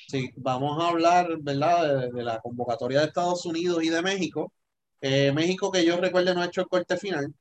Sí, 0.07 0.30
vamos 0.35 0.81
a 0.84 0.89
hablar, 0.89 1.38
¿verdad?, 1.41 2.09
de, 2.11 2.23
la 2.23 2.39
convocatoria 2.39 2.99
de 2.99 3.07
Estados 3.07 3.45
Unidos 3.45 3.84
y 3.84 3.89
de 3.89 4.01
México. 4.01 4.51
Eh, 5.01 5.31
México, 5.34 5.72
que 5.72 5.85
yo 5.85 5.97
recuerde, 5.97 6.34
no 6.34 6.41
ha 6.41 6.45
hecho 6.45 6.61
el 6.61 6.68
corte 6.68 6.97
final. 6.97 7.34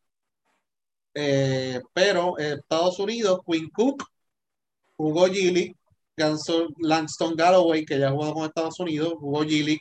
Eh, 1.14 1.80
pero 1.92 2.38
eh, 2.38 2.56
Estados 2.60 2.98
Unidos, 2.98 3.40
Quinn 3.46 3.70
Cook, 3.70 4.04
jugó 4.96 5.26
Gilly, 5.28 5.74
Langston 6.16 7.36
Galloway, 7.36 7.84
que 7.84 7.98
ya 7.98 8.08
ha 8.08 8.12
jugado 8.12 8.34
con 8.34 8.46
Estados 8.46 8.78
Unidos, 8.80 9.14
jugó 9.18 9.42
Gilly, 9.44 9.78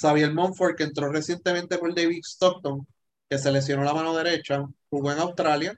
Xavier 0.00 0.32
Monfort, 0.32 0.76
que 0.76 0.84
entró 0.84 1.10
recientemente 1.10 1.78
por 1.78 1.94
David 1.94 2.20
Stockton, 2.24 2.86
que 3.28 3.38
se 3.38 3.52
lesionó 3.52 3.84
la 3.84 3.94
mano 3.94 4.16
derecha, 4.16 4.64
jugó 4.90 5.12
en 5.12 5.18
Australia, 5.18 5.74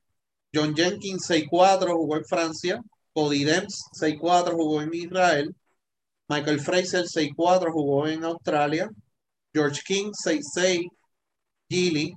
John 0.54 0.74
Jenkins, 0.74 1.28
6'4, 1.28 1.94
jugó 1.94 2.16
en 2.16 2.24
Francia, 2.24 2.80
Cody 3.12 3.44
Dems, 3.44 3.84
6'4, 3.92 4.52
jugó 4.52 4.82
en 4.82 4.94
Israel, 4.94 5.54
Michael 6.30 6.60
Fraser, 6.60 7.08
6'4, 7.08 7.72
jugó 7.72 8.06
en 8.06 8.22
Australia. 8.22 8.88
George 9.52 9.82
King, 9.84 10.12
6'6, 10.12 10.86
Gilly. 11.68 12.14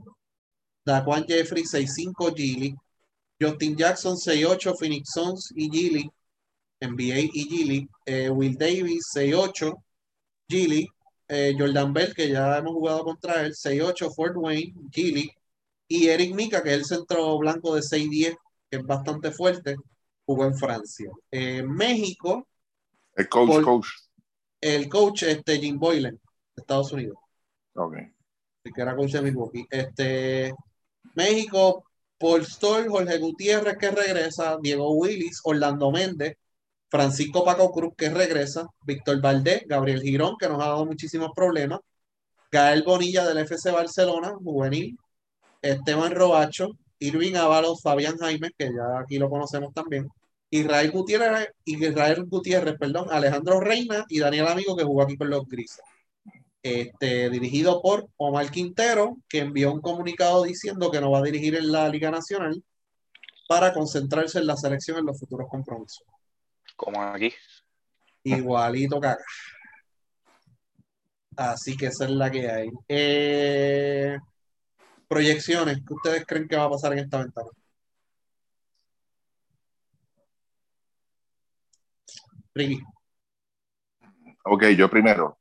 Daquan 0.86 1.26
Jeffrey, 1.28 1.64
6'5, 1.64 2.32
Gilly. 2.36 2.76
Justin 3.42 3.76
Jackson, 3.76 4.16
6'8, 4.16 4.78
Phoenix 4.78 5.10
Suns 5.12 5.52
y 5.56 5.68
Gilly. 5.68 6.08
NBA 6.80 7.32
y 7.34 7.44
Gilly. 7.50 7.90
Eh, 8.06 8.30
Will 8.30 8.56
Davis, 8.56 9.04
6'8, 9.16 9.74
Gilly. 10.48 10.88
Eh, 11.28 11.56
Jordan 11.58 11.92
Bell, 11.92 12.14
que 12.14 12.30
ya 12.30 12.60
hemos 12.60 12.74
jugado 12.74 13.04
contra 13.04 13.44
él, 13.44 13.56
6'8, 13.56 14.14
Fort 14.14 14.36
Wayne, 14.38 14.76
Gilly. 14.92 15.32
Y 15.88 16.10
Eric 16.10 16.36
Mika, 16.36 16.62
que 16.62 16.70
es 16.70 16.78
el 16.78 16.86
centro 16.86 17.36
blanco 17.40 17.74
de 17.74 17.82
6'10, 17.82 18.36
que 18.70 18.78
es 18.78 18.84
bastante 18.86 19.32
fuerte, 19.32 19.76
jugó 20.24 20.46
en 20.46 20.56
Francia. 20.56 21.10
Eh, 21.32 21.64
México, 21.64 22.48
El 23.16 23.30
coach, 23.30 23.48
Por- 23.50 23.64
coach. 23.64 23.88
el 24.62 24.90
coach 24.90 25.24
este, 25.24 25.58
Jim 25.60 25.78
Boylan, 25.80 26.16
de 26.16 26.62
Estados 26.62 26.92
Unidos, 26.92 27.18
Ok. 27.76 27.96
el 28.64 28.74
que 28.74 28.82
era 28.82 28.96
coach 28.96 29.12
de 29.12 29.22
Milwaukee. 29.22 29.66
Este, 29.70 30.54
México, 31.16 31.84
Paul 32.18 32.46
Stoll, 32.46 32.90
Jorge 32.90 33.18
Gutiérrez, 33.18 33.78
que 33.78 33.92
regresa, 33.92 34.58
Diego 34.62 34.92
Willis, 34.94 35.42
Orlando 35.44 35.92
Méndez, 35.92 36.38
Francisco 36.90 37.44
Paco 37.44 37.72
Cruz, 37.72 37.94
que 37.98 38.10
regresa, 38.10 38.68
Víctor 38.86 39.20
Valdés, 39.22 39.64
Gabriel 39.68 40.02
Girón, 40.02 40.36
que 40.40 40.48
nos 40.48 40.62
ha 40.62 40.68
dado 40.68 40.86
muchísimos 40.86 41.32
problemas, 41.36 41.80
Gael 42.52 42.84
Bonilla 42.84 43.26
del 43.28 43.40
FC 43.40 43.72
Barcelona, 43.72 44.34
juvenil, 44.42 44.98
Esteban 45.62 46.14
Robacho, 46.14 46.70
Irving 47.00 47.34
Ábalos, 47.36 47.82
Fabián 47.82 48.18
Jaime, 48.18 48.52
que 48.58 48.66
ya 48.66 49.00
aquí 49.00 49.18
lo 49.18 49.30
conocemos 49.30 49.74
también, 49.74 50.08
Israel 50.54 50.92
Gutiérrez, 50.92 51.50
Israel 51.66 52.26
Gutiérrez, 52.28 52.78
perdón, 52.78 53.08
Alejandro 53.10 53.60
Reina 53.60 54.06
y 54.08 54.20
Daniel 54.20 54.48
Amigo, 54.48 54.76
que 54.76 54.84
jugó 54.84 55.02
aquí 55.02 55.18
con 55.18 55.32
los 55.32 55.48
Grises. 55.48 55.84
Este, 56.62 57.32
dirigido 57.32 57.82
por 57.82 58.08
Omar 58.18 58.52
Quintero, 58.52 59.18
que 59.28 59.40
envió 59.40 59.74
un 59.74 59.82
comunicado 59.82 60.44
diciendo 60.44 60.92
que 60.92 61.02
no 61.02 61.10
va 61.10 61.20
a 61.20 61.24
dirigir 61.24 61.56
en 61.56 61.72
la 61.72 61.90
Liga 61.90 62.12
Nacional 62.12 62.64
para 63.48 63.74
concentrarse 63.74 64.38
en 64.38 64.46
la 64.46 64.56
selección 64.56 65.00
en 65.00 65.08
los 65.08 65.20
futuros 65.20 65.50
compromisos. 65.50 66.04
Como 66.76 67.02
aquí. 67.02 67.34
Igualito 68.24 68.98
acá. 68.98 69.18
Así 71.36 71.76
que 71.76 71.88
esa 71.88 72.06
es 72.06 72.12
la 72.12 72.30
que 72.30 72.52
hay. 72.52 72.70
Eh, 72.88 74.20
proyecciones, 75.08 75.80
¿qué 75.80 75.94
ustedes 75.96 76.26
creen 76.28 76.48
que 76.48 76.58
va 76.58 76.66
a 76.66 76.70
pasar 76.70 76.94
en 76.94 77.00
esta 77.00 77.18
ventana? 77.18 77.50
Ok, 84.46 84.66
yo 84.78 84.90
primero. 84.90 85.38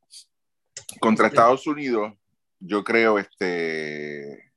Contra 1.00 1.26
Estados 1.26 1.66
Unidos, 1.66 2.12
yo 2.58 2.82
creo 2.84 3.18
este, 3.18 4.52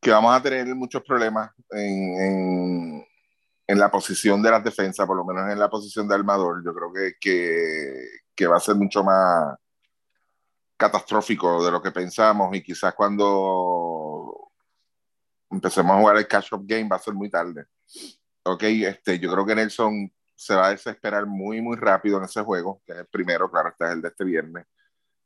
que 0.00 0.10
vamos 0.10 0.34
a 0.34 0.42
tener 0.42 0.66
muchos 0.74 1.02
problemas 1.02 1.50
en, 1.70 2.20
en, 2.20 3.06
en 3.66 3.78
la 3.78 3.90
posición 3.90 4.42
de 4.42 4.50
las 4.50 4.62
defensas, 4.62 5.06
por 5.06 5.16
lo 5.16 5.24
menos 5.24 5.50
en 5.50 5.58
la 5.58 5.68
posición 5.68 6.06
de 6.06 6.14
armador. 6.14 6.62
Yo 6.64 6.74
creo 6.74 6.92
que, 6.92 7.14
que, 7.20 8.06
que 8.34 8.46
va 8.46 8.56
a 8.56 8.60
ser 8.60 8.76
mucho 8.76 9.02
más 9.02 9.56
catastrófico 10.76 11.64
de 11.64 11.70
lo 11.70 11.82
que 11.82 11.92
pensamos 11.92 12.54
y 12.54 12.62
quizás 12.62 12.94
cuando 12.94 14.50
empecemos 15.50 15.96
a 15.96 16.00
jugar 16.00 16.16
el 16.16 16.28
catch-up 16.28 16.64
game 16.66 16.88
va 16.88 16.96
a 16.96 17.00
ser 17.00 17.14
muy 17.14 17.30
tarde. 17.30 17.66
Ok, 18.44 18.62
este, 18.62 19.18
yo 19.18 19.32
creo 19.32 19.46
que 19.46 19.54
Nelson 19.54 20.12
se 20.44 20.54
va 20.54 20.66
a 20.66 20.70
desesperar 20.70 21.24
muy, 21.24 21.62
muy 21.62 21.76
rápido 21.76 22.18
en 22.18 22.24
ese 22.24 22.42
juego, 22.42 22.82
que 22.84 22.92
es 22.92 22.98
el 22.98 23.06
primero, 23.06 23.50
claro, 23.50 23.70
este 23.70 23.86
es 23.86 23.90
el 23.92 24.02
de 24.02 24.08
este 24.08 24.24
viernes. 24.24 24.66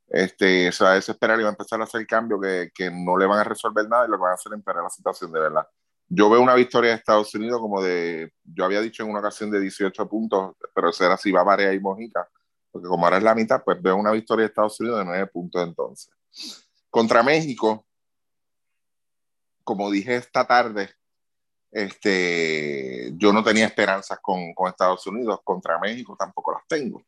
Este, 0.07 0.71
se 0.71 0.83
va 0.83 0.91
a 0.91 0.95
desesperar 0.95 1.37
y 1.39 1.43
va 1.43 1.49
a 1.49 1.51
empezar 1.51 1.79
a 1.81 1.83
hacer 1.83 2.07
cambios 2.07 2.39
que, 2.41 2.71
que 2.73 2.89
no 2.89 3.17
le 3.17 3.25
van 3.25 3.39
a 3.39 3.43
resolver 3.43 3.87
nada 3.89 4.05
y 4.05 4.09
lo 4.09 4.15
que 4.15 4.23
van 4.23 4.31
a 4.31 4.35
hacer 4.35 4.53
es 4.53 4.57
empeorar 4.57 4.83
la 4.83 4.89
situación 4.89 5.31
de 5.33 5.41
verdad. 5.41 5.67
Yo 6.07 6.29
veo 6.29 6.41
una 6.41 6.55
victoria 6.55 6.91
de 6.91 6.95
Estados 6.95 7.35
Unidos 7.35 7.59
como 7.59 7.83
de, 7.83 8.31
yo 8.43 8.63
había 8.63 8.79
dicho 8.79 9.03
en 9.03 9.09
una 9.09 9.19
ocasión 9.19 9.51
de 9.51 9.59
18 9.59 10.07
puntos, 10.07 10.55
pero 10.73 10.93
será 10.93 11.17
si 11.17 11.31
va 11.31 11.41
a 11.41 11.43
variar 11.43 11.73
y 11.73 11.81
Mojica, 11.81 12.27
porque 12.71 12.87
como 12.87 13.05
ahora 13.05 13.17
es 13.17 13.23
la 13.23 13.35
mitad, 13.35 13.61
pues 13.63 13.81
veo 13.81 13.97
una 13.97 14.11
victoria 14.11 14.43
de 14.43 14.47
Estados 14.47 14.79
Unidos 14.79 14.99
de 14.99 15.05
9 15.05 15.27
puntos 15.27 15.61
entonces. 15.61 16.09
Contra 16.89 17.23
México, 17.23 17.85
como 19.65 19.91
dije 19.91 20.15
esta 20.15 20.47
tarde, 20.47 20.89
este, 21.71 23.11
yo 23.15 23.31
no 23.31 23.43
tenía 23.43 23.65
esperanzas 23.65 24.19
con, 24.21 24.53
con 24.53 24.69
Estados 24.69 25.05
Unidos, 25.07 25.39
contra 25.43 25.79
México 25.79 26.15
tampoco 26.17 26.53
las 26.53 26.67
tengo. 26.67 27.03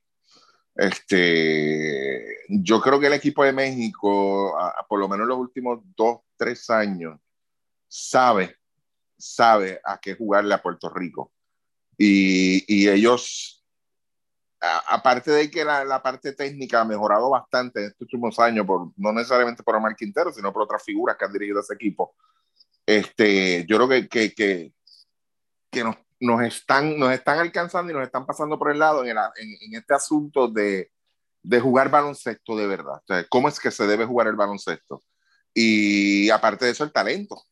Este, 0.75 2.37
yo 2.47 2.79
creo 2.79 2.99
que 2.99 3.07
el 3.07 3.13
equipo 3.13 3.43
de 3.43 3.53
México, 3.53 4.57
a, 4.57 4.69
a 4.69 4.87
por 4.87 4.99
lo 4.99 5.09
menos 5.09 5.27
los 5.27 5.37
últimos 5.37 5.79
dos, 5.95 6.19
tres 6.37 6.69
años, 6.69 7.19
sabe, 7.87 8.57
sabe 9.17 9.81
a 9.83 9.99
qué 9.99 10.15
jugarle 10.15 10.53
a 10.53 10.61
Puerto 10.61 10.89
Rico. 10.89 11.31
Y, 11.97 12.63
y 12.67 12.87
ellos, 12.87 13.63
a, 14.61 14.95
aparte 14.95 15.31
de 15.31 15.51
que 15.51 15.65
la, 15.65 15.83
la, 15.83 16.01
parte 16.01 16.33
técnica 16.33 16.81
ha 16.81 16.85
mejorado 16.85 17.29
bastante 17.29 17.81
en 17.81 17.85
estos 17.87 18.01
últimos 18.01 18.39
años, 18.39 18.65
por, 18.65 18.91
no 18.95 19.11
necesariamente 19.11 19.61
por 19.63 19.75
Omar 19.75 19.95
Quintero, 19.95 20.31
sino 20.31 20.53
por 20.53 20.63
otras 20.63 20.83
figuras 20.83 21.17
que 21.17 21.25
han 21.25 21.33
dirigido 21.33 21.59
ese 21.59 21.73
equipo, 21.73 22.15
este, 22.97 23.65
yo 23.67 23.77
creo 23.77 23.89
que, 23.89 24.07
que, 24.07 24.33
que, 24.33 24.73
que 25.71 25.83
nos, 25.83 25.95
nos, 26.19 26.41
están, 26.43 26.97
nos 26.97 27.11
están 27.11 27.39
alcanzando 27.39 27.91
y 27.91 27.95
nos 27.95 28.03
están 28.03 28.25
pasando 28.25 28.57
por 28.57 28.71
el 28.71 28.79
lado 28.79 29.03
en, 29.03 29.11
el, 29.11 29.17
en, 29.37 29.57
en 29.61 29.79
este 29.79 29.93
asunto 29.93 30.47
de, 30.47 30.91
de, 31.43 31.59
jugar 31.59 31.89
baloncesto 31.89 32.55
de 32.55 32.67
verdad. 32.67 32.95
O 32.95 33.03
sea, 33.07 33.25
¿Cómo 33.29 33.47
es 33.47 33.59
que 33.59 33.71
se 33.71 33.87
debe 33.87 34.05
jugar 34.05 34.27
el 34.27 34.35
baloncesto? 34.35 35.03
Y 35.53 36.29
aparte 36.29 36.65
de 36.65 36.71
eso, 36.71 36.83
el 36.83 36.91
talento. 36.91 37.43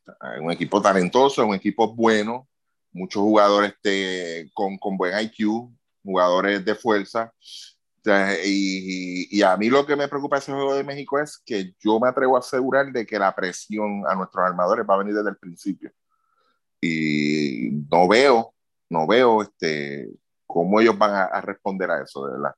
Un 0.41 0.52
equipo 0.52 0.82
talentoso, 0.82 1.45
un 1.45 1.56
equipo 1.56 1.94
bueno, 1.94 2.48
muchos 2.91 3.22
jugadores 3.22 3.74
de, 3.84 4.49
con, 4.53 4.78
con 4.78 4.98
buen 4.98 5.18
IQ, 5.20 5.70
jugadores 6.03 6.64
de 6.64 6.76
fuerza. 6.76 7.34
Sea, 8.10 8.44
y, 8.44 9.27
y, 9.30 9.44
a 9.44 9.56
mí 9.56 9.69
lo 9.69 9.86
que 9.86 9.95
me 9.95 10.07
preocupa 10.07 10.40
ese 10.40 10.52
juego 10.52 10.73
de 10.73 10.84
México 10.84 11.19
es 11.19 11.40
que 11.45 11.76
yo 11.80 11.99
me 11.99 12.10
atrevo 12.10 12.36
a 12.36 12.40
asegurar 12.40 12.91
de 12.91 13.06
que 13.06 13.19
la 13.19 13.36
presión 13.36 14.03
a 14.07 14.15
nuestros 14.15 14.44
armadores 14.44 14.84
va 14.90 14.95
a 14.95 14.98
venir 14.98 15.14
desde 15.14 15.30
el 15.30 15.38
principio. 15.38 15.91
Y 16.81 17.69
no 17.91 18.07
veo, 18.07 18.56
no 18.90 19.06
veo 19.06 19.44
este, 19.44 20.10
cómo 20.48 20.81
ellos 20.81 20.98
van 20.98 21.11
a, 21.11 21.26
a 21.26 21.41
responder 21.41 21.91
a 21.91 22.02
eso, 22.02 22.26
de 22.26 22.34
verdad. 22.34 22.56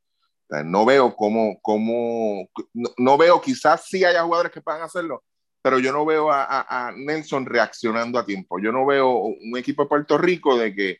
No 0.66 0.86
veo 0.86 1.16
cómo, 1.18 1.60
cómo 1.62 2.48
no, 2.74 2.90
no, 2.98 3.18
veo, 3.18 3.42
quizás 3.42 3.86
sí 3.88 4.06
haya 4.06 4.24
jugadores 4.24 4.54
que 4.54 4.62
puedan 4.62 4.84
hacerlo, 4.84 5.24
pero 5.62 5.80
yo 5.80 5.92
no 5.92 6.06
veo 6.06 6.32
a, 6.32 6.44
a, 6.46 6.88
a, 6.88 6.92
Nelson 6.94 7.46
reaccionando 7.46 8.18
a 8.18 8.26
tiempo. 8.26 8.58
Yo 8.58 8.72
no 8.72 8.86
veo 8.86 9.18
un 9.18 9.58
equipo 9.58 9.84
de 9.84 9.90
Puerto 9.90 10.18
Rico 10.18 10.58
de 10.58 10.74
que, 10.74 11.00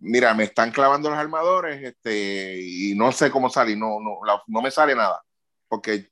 mira, 0.00 0.34
me 0.34 0.44
están 0.44 0.70
clavando 0.70 1.10
los 1.10 1.18
armadores 1.18 1.82
este, 1.82 2.60
y 2.60 2.94
no 2.94 3.12
sé 3.12 3.30
cómo 3.30 3.48
salir, 3.48 3.76
no, 3.76 4.00
no, 4.00 4.18
no 4.46 4.62
me 4.62 4.70
sale 4.70 4.94
nada. 4.94 5.22
Porque 5.68 6.08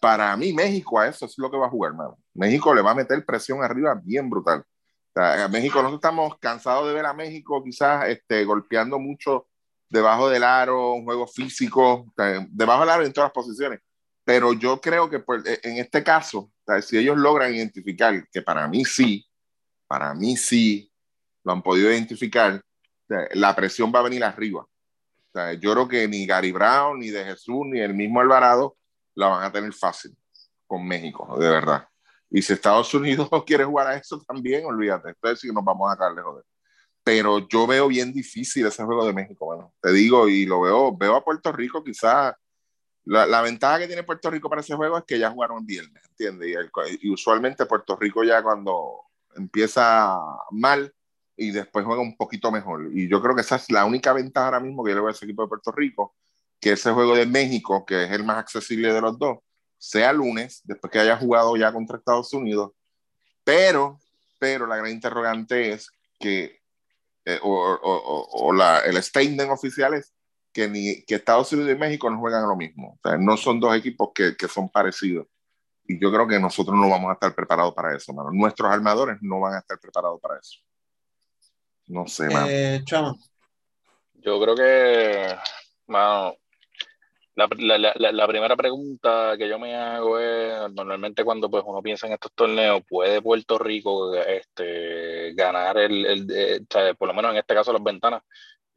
para 0.00 0.36
mí 0.36 0.52
México 0.52 0.98
a 0.98 1.08
eso 1.08 1.26
es 1.26 1.38
lo 1.38 1.50
que 1.50 1.56
va 1.56 1.66
a 1.66 1.70
jugar. 1.70 1.92
México 2.34 2.74
le 2.74 2.82
va 2.82 2.92
a 2.92 2.94
meter 2.94 3.24
presión 3.24 3.62
arriba 3.62 4.00
bien 4.02 4.28
brutal. 4.28 4.60
O 4.60 5.12
sea, 5.14 5.44
a 5.44 5.48
México, 5.48 5.76
nosotros 5.76 5.98
estamos 5.98 6.38
cansados 6.38 6.86
de 6.88 6.94
ver 6.94 7.06
a 7.06 7.14
México 7.14 7.62
quizás 7.64 8.08
este, 8.08 8.44
golpeando 8.44 8.98
mucho 8.98 9.48
debajo 9.88 10.28
del 10.28 10.44
aro, 10.44 10.92
un 10.92 11.04
juego 11.04 11.26
físico, 11.26 12.06
debajo 12.50 12.80
del 12.80 12.90
aro 12.90 13.04
en 13.04 13.12
todas 13.12 13.28
las 13.28 13.34
posiciones. 13.34 13.80
Pero 14.24 14.52
yo 14.52 14.80
creo 14.80 15.08
que 15.08 15.20
pues, 15.20 15.42
en 15.62 15.78
este 15.78 16.04
caso, 16.04 16.50
si 16.82 16.98
ellos 16.98 17.16
logran 17.16 17.54
identificar, 17.54 18.28
que 18.30 18.42
para 18.42 18.68
mí 18.68 18.84
sí, 18.84 19.26
para 19.86 20.14
mí 20.14 20.36
sí, 20.36 20.92
lo 21.44 21.52
han 21.52 21.62
podido 21.62 21.90
identificar, 21.90 22.60
la 23.08 23.54
presión 23.56 23.92
va 23.94 24.00
a 24.00 24.02
venir 24.02 24.24
arriba. 24.24 24.66
Yo 25.60 25.72
creo 25.72 25.88
que 25.88 26.08
ni 26.08 26.26
Gary 26.26 26.52
Brown, 26.52 26.98
ni 26.98 27.10
de 27.10 27.24
Jesús, 27.24 27.60
ni 27.64 27.80
el 27.80 27.94
mismo 27.94 28.20
Alvarado 28.20 28.76
la 29.14 29.28
van 29.28 29.44
a 29.44 29.52
tener 29.52 29.72
fácil 29.72 30.16
con 30.66 30.86
México, 30.86 31.36
de 31.38 31.48
verdad. 31.48 31.88
Y 32.30 32.42
si 32.42 32.52
Estados 32.52 32.92
Unidos 32.94 33.28
quiere 33.46 33.64
jugar 33.64 33.86
a 33.86 33.96
eso 33.96 34.20
también, 34.26 34.64
olvídate. 34.66 35.10
Entonces 35.10 35.40
sí 35.40 35.48
nos 35.52 35.64
vamos 35.64 35.90
a 35.90 35.96
darle 35.96 36.22
joder. 36.22 36.44
Pero 37.02 37.48
yo 37.48 37.66
veo 37.66 37.88
bien 37.88 38.12
difícil 38.12 38.66
ese 38.66 38.84
juego 38.84 39.06
de 39.06 39.14
México, 39.14 39.46
bueno, 39.46 39.72
te 39.80 39.92
digo, 39.92 40.28
y 40.28 40.44
lo 40.44 40.60
veo, 40.60 40.94
veo 40.94 41.16
a 41.16 41.24
Puerto 41.24 41.50
Rico 41.52 41.82
quizás 41.82 42.34
la, 43.04 43.24
la, 43.24 43.40
ventaja 43.40 43.78
que 43.78 43.86
tiene 43.86 44.02
Puerto 44.02 44.30
Rico 44.30 44.50
para 44.50 44.60
ese 44.60 44.74
juego 44.74 44.98
es 44.98 45.04
que 45.04 45.18
ya 45.18 45.30
jugaron 45.30 45.64
viernes, 45.64 46.04
¿entiendes? 46.10 46.68
Y, 47.00 47.10
usualmente 47.10 47.64
Puerto 47.64 47.96
Rico 47.96 48.22
ya 48.22 48.42
cuando 48.42 49.00
empieza 49.34 50.18
mal 50.50 50.92
y 51.38 51.52
después 51.52 51.84
juega 51.84 52.02
un 52.02 52.16
poquito 52.16 52.50
mejor. 52.50 52.90
Y 52.92 53.08
yo 53.08 53.22
creo 53.22 53.34
que 53.34 53.42
esa 53.42 53.56
es 53.56 53.70
la 53.70 53.84
única 53.84 54.12
ventaja 54.12 54.46
ahora 54.46 54.60
mismo 54.60 54.82
que 54.82 54.90
yo 54.90 54.96
le 54.96 55.02
voy 55.02 55.12
ese 55.12 55.24
equipo 55.24 55.42
de 55.42 55.48
Puerto 55.48 55.70
Rico, 55.70 56.16
que 56.60 56.72
ese 56.72 56.90
juego 56.90 57.14
de 57.14 57.26
México, 57.26 57.86
que 57.86 58.04
es 58.04 58.10
el 58.10 58.24
más 58.24 58.38
accesible 58.38 58.92
de 58.92 59.00
los 59.00 59.16
dos, 59.18 59.38
sea 59.78 60.12
lunes, 60.12 60.60
después 60.64 60.90
que 60.90 60.98
haya 60.98 61.16
jugado 61.16 61.56
ya 61.56 61.72
contra 61.72 61.96
Estados 61.96 62.32
Unidos. 62.32 62.72
Pero, 63.44 64.00
pero 64.40 64.66
la 64.66 64.76
gran 64.76 64.90
interrogante 64.90 65.72
es 65.72 65.88
que, 66.18 66.60
eh, 67.24 67.38
o, 67.40 67.50
o, 67.50 67.96
o, 67.96 68.48
o 68.48 68.52
la, 68.52 68.80
el 68.80 69.00
statement 69.00 69.50
oficial 69.52 69.94
es 69.94 70.12
que, 70.52 70.68
ni, 70.68 71.04
que 71.04 71.14
Estados 71.14 71.52
Unidos 71.52 71.70
y 71.70 71.78
México 71.78 72.10
no 72.10 72.18
juegan 72.18 72.48
lo 72.48 72.56
mismo. 72.56 72.98
O 73.00 73.08
sea, 73.08 73.16
no 73.16 73.36
son 73.36 73.60
dos 73.60 73.76
equipos 73.76 74.10
que, 74.12 74.36
que, 74.36 74.48
son 74.48 74.68
parecidos. 74.68 75.28
Y 75.86 76.00
yo 76.00 76.10
creo 76.10 76.26
que 76.26 76.40
nosotros 76.40 76.76
no 76.76 76.88
vamos 76.88 77.10
a 77.10 77.12
estar 77.14 77.32
preparados 77.32 77.74
para 77.74 77.96
eso, 77.96 78.12
mano. 78.12 78.30
Nuestros 78.32 78.70
armadores 78.70 79.18
no 79.20 79.38
van 79.38 79.54
a 79.54 79.58
estar 79.60 79.78
preparados 79.78 80.20
para 80.20 80.38
eso. 80.40 80.58
No 81.88 82.06
sé, 82.06 82.28
mano. 82.28 82.46
Eh, 82.48 82.82
Chama. 82.84 83.14
Yo 84.14 84.40
creo 84.40 84.54
que, 84.54 85.36
mano, 85.86 86.36
la, 87.34 87.48
la, 87.56 87.92
la, 87.94 88.12
la, 88.12 88.26
primera 88.26 88.56
pregunta 88.56 89.36
que 89.38 89.48
yo 89.48 89.58
me 89.58 89.74
hago 89.74 90.18
es, 90.18 90.72
normalmente 90.72 91.24
cuando 91.24 91.48
pues, 91.48 91.62
uno 91.66 91.80
piensa 91.80 92.06
en 92.06 92.14
estos 92.14 92.32
torneos, 92.32 92.82
¿puede 92.88 93.22
Puerto 93.22 93.58
Rico 93.58 94.14
este, 94.14 95.32
ganar 95.34 95.78
el, 95.78 96.04
el, 96.04 96.30
el, 96.30 96.66
el 96.68 96.96
por 96.96 97.08
lo 97.08 97.14
menos 97.14 97.30
en 97.30 97.38
este 97.38 97.54
caso 97.54 97.72
las 97.72 97.82
ventanas? 97.82 98.22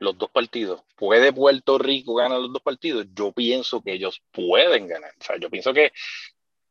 los 0.02 0.18
dos 0.18 0.32
partidos. 0.32 0.82
¿Puede 0.96 1.32
Puerto 1.32 1.78
Rico 1.78 2.16
ganar 2.16 2.40
los 2.40 2.52
dos 2.52 2.62
partidos? 2.62 3.06
Yo 3.14 3.32
pienso 3.32 3.82
que 3.82 3.94
ellos 3.94 4.22
pueden 4.32 4.88
ganar. 4.88 5.12
O 5.20 5.24
sea, 5.24 5.38
yo 5.38 5.50
pienso 5.50 5.74
que 5.74 5.92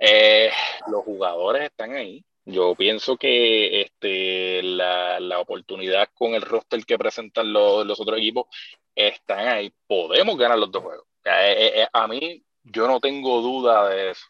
eh, 0.01 0.51
los 0.89 1.05
jugadores 1.05 1.63
están 1.63 1.95
ahí. 1.95 2.25
Yo 2.51 2.75
pienso 2.75 3.17
que 3.17 3.83
este, 3.83 4.63
la, 4.63 5.21
la, 5.21 5.41
oportunidad 5.41 6.09
con 6.15 6.35
el 6.35 6.43
roster 6.43 6.85
que 6.85 6.99
presentan 6.99 7.53
los, 7.53 7.87
los, 7.87 8.01
otros 8.01 8.19
equipos 8.19 8.47
están 8.95 9.49
ahí. 9.49 9.73
Podemos 9.87 10.37
ganar 10.37 10.59
los 10.59 10.71
dos 10.71 10.83
juegos. 10.83 11.07
Eh, 11.25 11.83
eh, 11.83 11.89
a 11.93 12.09
mí, 12.09 12.43
yo 12.63 12.87
no 12.87 13.01
tengo 13.01 13.41
duda 13.41 13.89
de 13.89 14.11
eso 14.11 14.27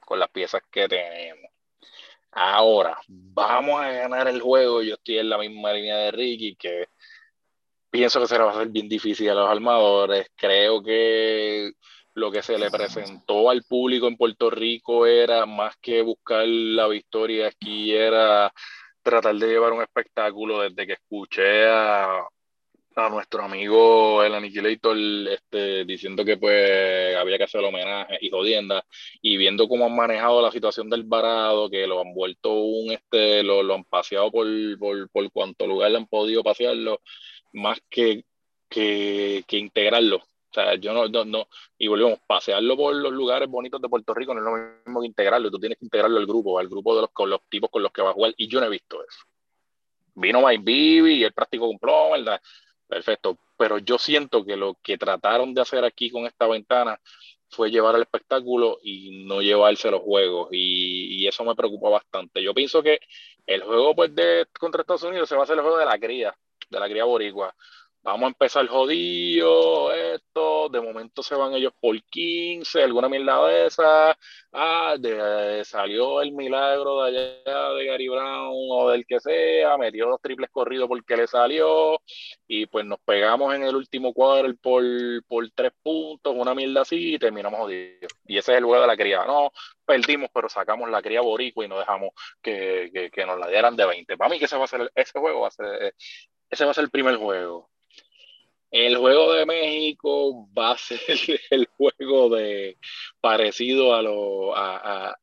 con 0.00 0.18
las 0.18 0.30
piezas 0.30 0.62
que 0.70 0.88
tenemos. 0.88 1.50
Ahora, 2.32 2.98
vamos 3.08 3.80
a 3.80 3.90
ganar 3.90 4.28
el 4.28 4.40
juego. 4.40 4.82
Yo 4.82 4.94
estoy 4.94 5.18
en 5.18 5.28
la 5.30 5.38
misma 5.38 5.72
línea 5.72 5.96
de 5.96 6.10
Ricky, 6.10 6.56
que 6.56 6.88
pienso 7.90 8.20
que 8.20 8.26
se 8.26 8.38
va 8.38 8.50
a 8.50 8.54
hacer 8.54 8.68
bien 8.68 8.88
difícil 8.88 9.30
a 9.30 9.34
los 9.34 9.48
armadores. 9.48 10.28
Creo 10.36 10.82
que 10.82 11.72
lo 12.14 12.30
que 12.30 12.42
se 12.42 12.58
le 12.58 12.70
presentó 12.70 13.50
al 13.50 13.62
público 13.64 14.06
en 14.08 14.16
Puerto 14.16 14.50
Rico 14.50 15.06
era 15.06 15.46
más 15.46 15.76
que 15.78 16.02
buscar 16.02 16.46
la 16.46 16.86
victoria 16.88 17.48
aquí, 17.48 17.92
era 17.92 18.52
tratar 19.02 19.34
de 19.36 19.48
llevar 19.48 19.72
un 19.72 19.82
espectáculo 19.82 20.60
desde 20.62 20.86
que 20.86 20.94
escuché 20.94 21.66
a, 21.66 22.26
a 22.96 23.08
nuestro 23.08 23.42
amigo 23.42 24.22
el 24.22 24.34
Annihilator 24.34 24.96
este, 25.28 25.84
diciendo 25.84 26.24
que 26.24 26.36
pues 26.36 27.16
había 27.16 27.36
que 27.38 27.44
hacer 27.44 27.64
homenaje 27.64 28.18
y 28.20 28.30
jodienda 28.30 28.84
y 29.20 29.36
viendo 29.36 29.68
cómo 29.68 29.86
han 29.86 29.96
manejado 29.96 30.40
la 30.40 30.52
situación 30.52 30.88
del 30.88 31.04
varado, 31.04 31.68
que 31.68 31.86
lo 31.86 32.00
han 32.00 32.14
vuelto 32.14 32.52
un, 32.52 32.92
este, 32.92 33.42
lo, 33.42 33.62
lo 33.62 33.74
han 33.74 33.84
paseado 33.84 34.30
por, 34.30 34.46
por, 34.78 35.08
por 35.10 35.32
cuanto 35.32 35.66
lugar 35.66 35.90
le 35.90 35.98
han 35.98 36.06
podido 36.06 36.42
pasearlo, 36.42 37.00
más 37.52 37.80
que, 37.90 38.24
que, 38.68 39.44
que 39.46 39.58
integrarlo. 39.58 40.22
O 40.54 40.60
sea, 40.60 40.76
yo 40.76 40.92
no, 40.94 41.08
no, 41.08 41.24
no, 41.24 41.48
y 41.76 41.88
volvemos, 41.88 42.20
pasearlo 42.28 42.76
por 42.76 42.94
los 42.94 43.12
lugares 43.12 43.48
bonitos 43.48 43.82
de 43.82 43.88
Puerto 43.88 44.14
Rico 44.14 44.32
no 44.34 44.40
es 44.40 44.46
lo 44.46 44.74
mismo 44.86 45.00
que 45.00 45.08
integrarlo, 45.08 45.50
tú 45.50 45.58
tienes 45.58 45.76
que 45.78 45.84
integrarlo 45.84 46.16
al 46.16 46.26
grupo, 46.26 46.60
al 46.60 46.68
grupo 46.68 46.94
de 46.94 47.00
los, 47.00 47.10
con 47.10 47.28
los 47.28 47.40
tipos 47.48 47.70
con 47.70 47.82
los 47.82 47.90
que 47.90 48.02
va 48.02 48.10
a 48.10 48.12
jugar, 48.12 48.34
y 48.36 48.46
yo 48.46 48.60
no 48.60 48.66
he 48.66 48.70
visto 48.70 49.02
eso. 49.02 49.24
Vino 50.14 50.46
Mike 50.46 50.62
Bibi 50.64 51.14
y 51.14 51.24
él 51.24 51.32
practicó 51.32 51.68
¿verdad? 52.12 52.40
Perfecto, 52.86 53.36
pero 53.56 53.78
yo 53.78 53.98
siento 53.98 54.44
que 54.44 54.56
lo 54.56 54.78
que 54.80 54.96
trataron 54.96 55.54
de 55.54 55.62
hacer 55.62 55.84
aquí 55.84 56.08
con 56.08 56.24
esta 56.24 56.46
ventana 56.46 57.00
fue 57.48 57.72
llevar 57.72 57.96
el 57.96 58.02
espectáculo 58.02 58.78
y 58.80 59.24
no 59.24 59.42
llevarse 59.42 59.90
los 59.90 60.02
juegos, 60.02 60.50
y, 60.52 61.20
y 61.20 61.26
eso 61.26 61.44
me 61.44 61.56
preocupa 61.56 61.88
bastante. 61.88 62.40
Yo 62.40 62.54
pienso 62.54 62.80
que 62.80 63.00
el 63.44 63.60
juego 63.64 63.96
pues 63.96 64.14
de 64.14 64.46
contra 64.56 64.82
Estados 64.82 65.02
Unidos 65.02 65.28
se 65.28 65.34
va 65.34 65.40
a 65.40 65.44
hacer 65.44 65.56
el 65.56 65.62
juego 65.62 65.78
de 65.78 65.84
la 65.86 65.98
cría, 65.98 66.32
de 66.70 66.78
la 66.78 66.88
cría 66.88 67.02
boricua. 67.02 67.52
Vamos 68.04 68.24
a 68.24 68.28
empezar 68.28 68.66
jodido, 68.68 69.90
esto, 69.90 70.68
de 70.68 70.78
momento 70.82 71.22
se 71.22 71.34
van 71.36 71.54
ellos 71.54 71.72
por 71.80 71.98
15, 72.04 72.82
alguna 72.82 73.08
mierda 73.08 73.46
de 73.48 73.66
esa. 73.66 74.14
Ah, 74.52 74.96
de- 74.98 75.64
salió 75.64 76.20
el 76.20 76.32
milagro 76.32 77.02
de 77.02 77.08
allá 77.08 77.70
de 77.74 77.86
Gary 77.86 78.08
Brown 78.08 78.50
o 78.52 78.90
del 78.90 79.06
que 79.06 79.18
sea, 79.20 79.78
metió 79.78 80.06
dos 80.06 80.20
triples 80.20 80.50
corridos 80.50 80.86
porque 80.86 81.16
le 81.16 81.26
salió, 81.26 81.98
y 82.46 82.66
pues 82.66 82.84
nos 82.84 82.98
pegamos 83.00 83.54
en 83.54 83.62
el 83.62 83.74
último 83.74 84.12
cuadro 84.12 84.52
por, 84.60 84.82
por 85.26 85.50
tres 85.54 85.72
puntos, 85.82 86.34
una 86.36 86.54
mierda 86.54 86.82
así, 86.82 87.14
y 87.14 87.18
terminamos 87.18 87.58
jodidos. 87.60 88.12
Y 88.26 88.36
ese 88.36 88.52
es 88.52 88.58
el 88.58 88.64
juego 88.64 88.82
de 88.82 88.86
la 88.88 88.96
cría. 88.98 89.24
No, 89.24 89.50
perdimos, 89.86 90.28
pero 90.34 90.50
sacamos 90.50 90.90
la 90.90 91.00
cría 91.00 91.22
boricua 91.22 91.64
y 91.64 91.68
no 91.68 91.78
dejamos 91.78 92.10
que, 92.42 92.90
que, 92.92 93.10
que 93.10 93.24
nos 93.26 93.38
la 93.38 93.48
dieran 93.48 93.76
de 93.76 93.86
20. 93.86 94.16
Para 94.18 94.28
mí 94.30 94.38
que 94.38 94.44
ese 94.44 94.58
va 94.58 94.64
a 94.64 94.66
ser 94.66 94.90
ese 94.94 95.18
juego 95.18 95.40
va 95.40 95.48
a 95.48 95.50
ser, 95.50 95.94
ese 96.50 96.64
va 96.64 96.70
a 96.72 96.74
ser 96.74 96.84
el 96.84 96.90
primer 96.90 97.16
juego. 97.16 97.70
El 98.76 98.96
juego 98.96 99.32
de 99.32 99.46
México 99.46 100.48
va 100.56 100.72
a 100.72 100.78
ser 100.78 100.98
el 101.50 101.66
juego 101.76 102.28
de 102.34 102.76
parecido 103.20 103.94
a 103.94 104.02
lo, 104.02 104.54
a, 104.56 105.10
a- 105.10 105.16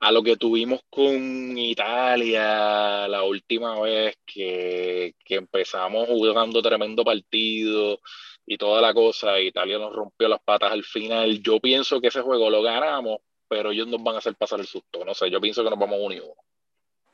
a 0.00 0.12
lo 0.12 0.22
que 0.22 0.36
tuvimos 0.36 0.80
con 0.90 1.56
Italia 1.58 3.06
la 3.08 3.22
última 3.24 3.80
vez 3.80 4.18
que, 4.26 5.14
que 5.24 5.36
empezamos 5.36 6.08
jugando 6.08 6.60
tremendo 6.62 7.04
partido 7.04 8.00
y 8.46 8.58
toda 8.58 8.80
la 8.82 8.92
cosa. 8.94 9.40
Italia 9.40 9.78
nos 9.78 9.94
rompió 9.94 10.28
las 10.28 10.40
patas 10.42 10.72
al 10.72 10.84
final. 10.84 11.40
Yo 11.42 11.60
pienso 11.60 12.00
que 12.00 12.08
ese 12.08 12.22
juego 12.22 12.50
lo 12.50 12.62
ganamos, 12.62 13.18
pero 13.48 13.70
ellos 13.72 13.86
nos 13.88 14.02
van 14.02 14.16
a 14.16 14.18
hacer 14.18 14.34
pasar 14.36 14.58
el 14.60 14.66
susto. 14.66 15.04
No 15.04 15.14
sé, 15.14 15.30
yo 15.30 15.40
pienso 15.40 15.62
que 15.64 15.70
nos 15.70 15.78
vamos 15.78 15.98
uno 16.02 16.14
y 16.14 16.20
uno. 16.20 16.34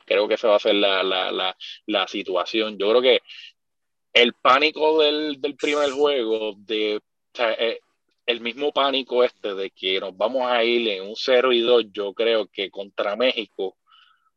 Creo 0.06 0.26
que 0.26 0.34
esa 0.34 0.48
va 0.48 0.56
a 0.56 0.60
ser 0.60 0.74
la, 0.76 1.02
la, 1.02 1.30
la, 1.30 1.56
la 1.86 2.08
situación. 2.08 2.78
Yo 2.78 2.88
creo 2.88 3.02
que 3.02 3.20
el 4.22 4.32
pánico 4.34 5.00
del, 5.00 5.40
del 5.40 5.54
primer 5.56 5.90
juego, 5.90 6.54
de, 6.58 7.00
eh, 7.38 7.78
el 8.26 8.40
mismo 8.40 8.72
pánico 8.72 9.22
este 9.22 9.54
de 9.54 9.70
que 9.70 10.00
nos 10.00 10.16
vamos 10.16 10.42
a 10.50 10.64
ir 10.64 10.88
en 10.88 11.04
un 11.04 11.14
0 11.14 11.52
y 11.52 11.60
2, 11.60 11.84
yo 11.92 12.12
creo 12.14 12.48
que 12.48 12.68
contra 12.70 13.14
México 13.14 13.76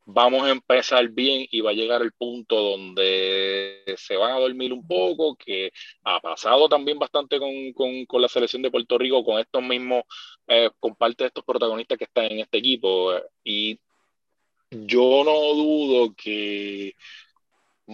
vamos 0.06 0.44
a 0.44 0.52
empezar 0.52 1.08
bien 1.10 1.48
y 1.50 1.62
va 1.62 1.72
a 1.72 1.74
llegar 1.74 2.02
el 2.04 2.12
punto 2.14 2.62
donde 2.62 3.84
se 3.98 4.18
van 4.18 4.34
a 4.34 4.40
dormir 4.40 4.72
un 4.72 4.86
poco, 4.88 5.36
que 5.36 5.72
ha 6.04 6.20
pasado 6.20 6.70
también 6.70 7.00
bastante 7.00 7.40
con, 7.40 7.74
con, 7.74 8.06
con 8.06 8.22
la 8.22 8.28
selección 8.28 8.62
de 8.62 8.72
Puerto 8.72 8.98
Rico, 9.00 9.24
con 9.24 9.40
estos 9.40 9.64
mismos, 9.64 10.04
eh, 10.48 10.70
con 10.80 10.96
parte 10.96 11.24
de 11.24 11.30
estos 11.30 11.44
protagonistas 11.44 11.98
que 11.98 12.06
están 12.06 12.26
en 12.26 12.40
este 12.40 12.60
equipo. 12.60 13.14
y 13.44 13.80
yo 14.72 15.24
no 15.26 15.54
dudo 15.54 16.14
que 16.16 16.96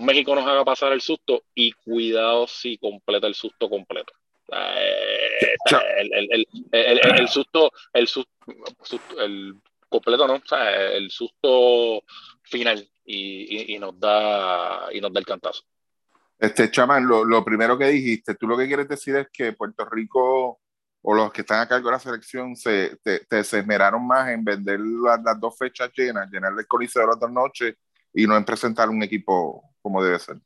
México 0.06 0.36
nos 0.36 0.46
haga 0.46 0.64
pasar 0.64 0.94
el 0.94 1.02
susto 1.02 1.44
y 1.56 1.72
cuidado 1.72 2.48
si 2.48 2.78
completa 2.78 3.28
el 3.28 3.36
susto 3.36 3.70
completo. 3.70 4.14
Eh, 4.52 5.56
el, 6.00 6.14
el, 6.14 6.48
el, 6.72 7.20
el, 7.20 7.28
susto, 7.28 7.72
el 7.94 8.08
susto, 8.08 8.32
el 9.20 9.56
completo 9.90 10.28
no, 10.28 10.36
o 10.36 10.46
sea, 10.46 10.92
el 10.92 11.12
susto 11.12 12.04
final 12.44 12.88
y, 13.06 13.74
y, 13.74 13.76
y 13.76 13.80
nos 13.80 14.00
da 14.00 14.88
y 14.94 15.02
nos 15.02 15.12
da 15.12 15.20
el 15.20 15.26
cantazo. 15.26 15.64
Este, 16.40 16.70
Chamán, 16.70 17.08
lo, 17.08 17.26
lo 17.26 17.44
primero 17.44 17.78
que 17.78 17.88
dijiste, 17.88 18.36
tú 18.36 18.48
lo 18.48 18.56
que 18.56 18.68
quieres 18.68 18.88
decir 18.88 19.16
es 19.16 19.28
que 19.34 19.54
Puerto 19.54 19.86
Rico 19.86 20.60
o 21.02 21.14
los 21.14 21.32
que 21.32 21.42
están 21.42 21.62
a 21.62 21.68
cargo 21.68 21.88
de 21.88 21.94
la 21.94 22.00
selección 22.00 22.56
se, 22.56 22.98
te, 23.04 23.26
te 23.26 23.44
se 23.44 23.60
esmeraron 23.60 24.06
más 24.06 24.30
en 24.30 24.44
vender 24.44 24.80
las, 24.80 25.22
las 25.24 25.40
dos 25.40 25.58
fechas 25.58 25.90
llenas, 25.96 26.30
llenar 26.30 26.54
el 26.58 26.68
coliseo 26.68 27.08
las 27.08 27.20
dos 27.20 27.32
noches 27.32 27.76
y 28.18 28.26
no 28.26 28.36
en 28.36 28.46
presentar 28.46 28.90
un 28.90 29.04
equipo 29.04 29.76
como 29.80 30.04
debe 30.04 30.18
ser. 30.18 30.38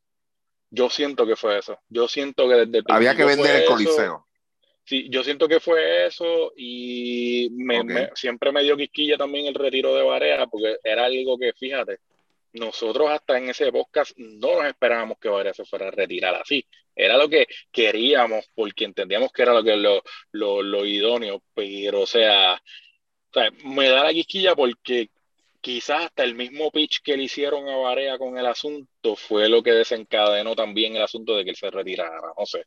Yo 0.69 0.89
siento 0.89 1.25
que 1.25 1.37
fue 1.37 1.57
eso. 1.57 1.79
Yo 1.87 2.05
siento 2.09 2.49
que 2.49 2.55
desde 2.55 2.79
el 2.79 2.83
Había 2.89 3.15
que 3.15 3.23
vender 3.23 3.55
el 3.55 3.61
eso. 3.61 3.71
coliseo. 3.71 4.27
Sí, 4.83 5.07
yo 5.09 5.23
siento 5.23 5.47
que 5.47 5.61
fue 5.61 6.05
eso 6.05 6.51
y 6.57 7.47
me, 7.51 8.09
siempre 8.13 8.51
me 8.51 8.63
dio 8.63 8.75
quisquilla 8.75 9.17
también 9.17 9.45
el 9.45 9.53
retiro 9.53 9.95
de 9.95 10.03
Barea 10.03 10.47
porque 10.47 10.79
era 10.83 11.05
algo 11.05 11.37
que, 11.37 11.53
fíjate, 11.53 11.99
nosotros 12.53 13.09
hasta 13.09 13.37
en 13.37 13.49
ese 13.49 13.71
podcast 13.71 14.11
no 14.17 14.55
nos 14.55 14.65
esperábamos 14.65 15.17
que 15.17 15.29
Barea 15.29 15.53
se 15.53 15.63
fuera 15.63 15.87
a 15.87 15.91
retirar 15.91 16.35
así. 16.35 16.67
Era 16.93 17.15
lo 17.15 17.29
que 17.29 17.47
queríamos 17.71 18.49
porque 18.53 18.83
entendíamos 18.83 19.31
que 19.31 19.43
era 19.43 19.53
lo 19.53 19.63
que 19.63 19.77
lo, 19.77 20.03
lo, 20.33 20.61
lo 20.61 20.85
idóneo, 20.85 21.41
pero 21.53 22.01
o 22.01 22.07
sea, 22.07 22.55
o 22.55 23.33
sea, 23.33 23.49
me 23.63 23.87
da 23.87 24.03
la 24.03 24.11
quisquilla 24.11 24.55
porque 24.57 25.09
quizás 25.61 26.05
hasta 26.05 26.23
el 26.23 26.35
mismo 26.35 26.71
pitch 26.71 27.01
que 27.01 27.15
le 27.15 27.23
hicieron 27.23 27.69
a 27.69 27.77
Barea 27.77 28.17
con 28.17 28.37
el 28.37 28.45
asunto 28.45 29.15
fue 29.15 29.47
lo 29.47 29.63
que 29.63 29.71
desencadenó 29.71 30.55
también 30.55 30.95
el 30.95 31.03
asunto 31.03 31.35
de 31.35 31.43
que 31.43 31.51
él 31.51 31.55
se 31.55 31.69
retirara, 31.69 32.33
no 32.37 32.45
sé. 32.45 32.65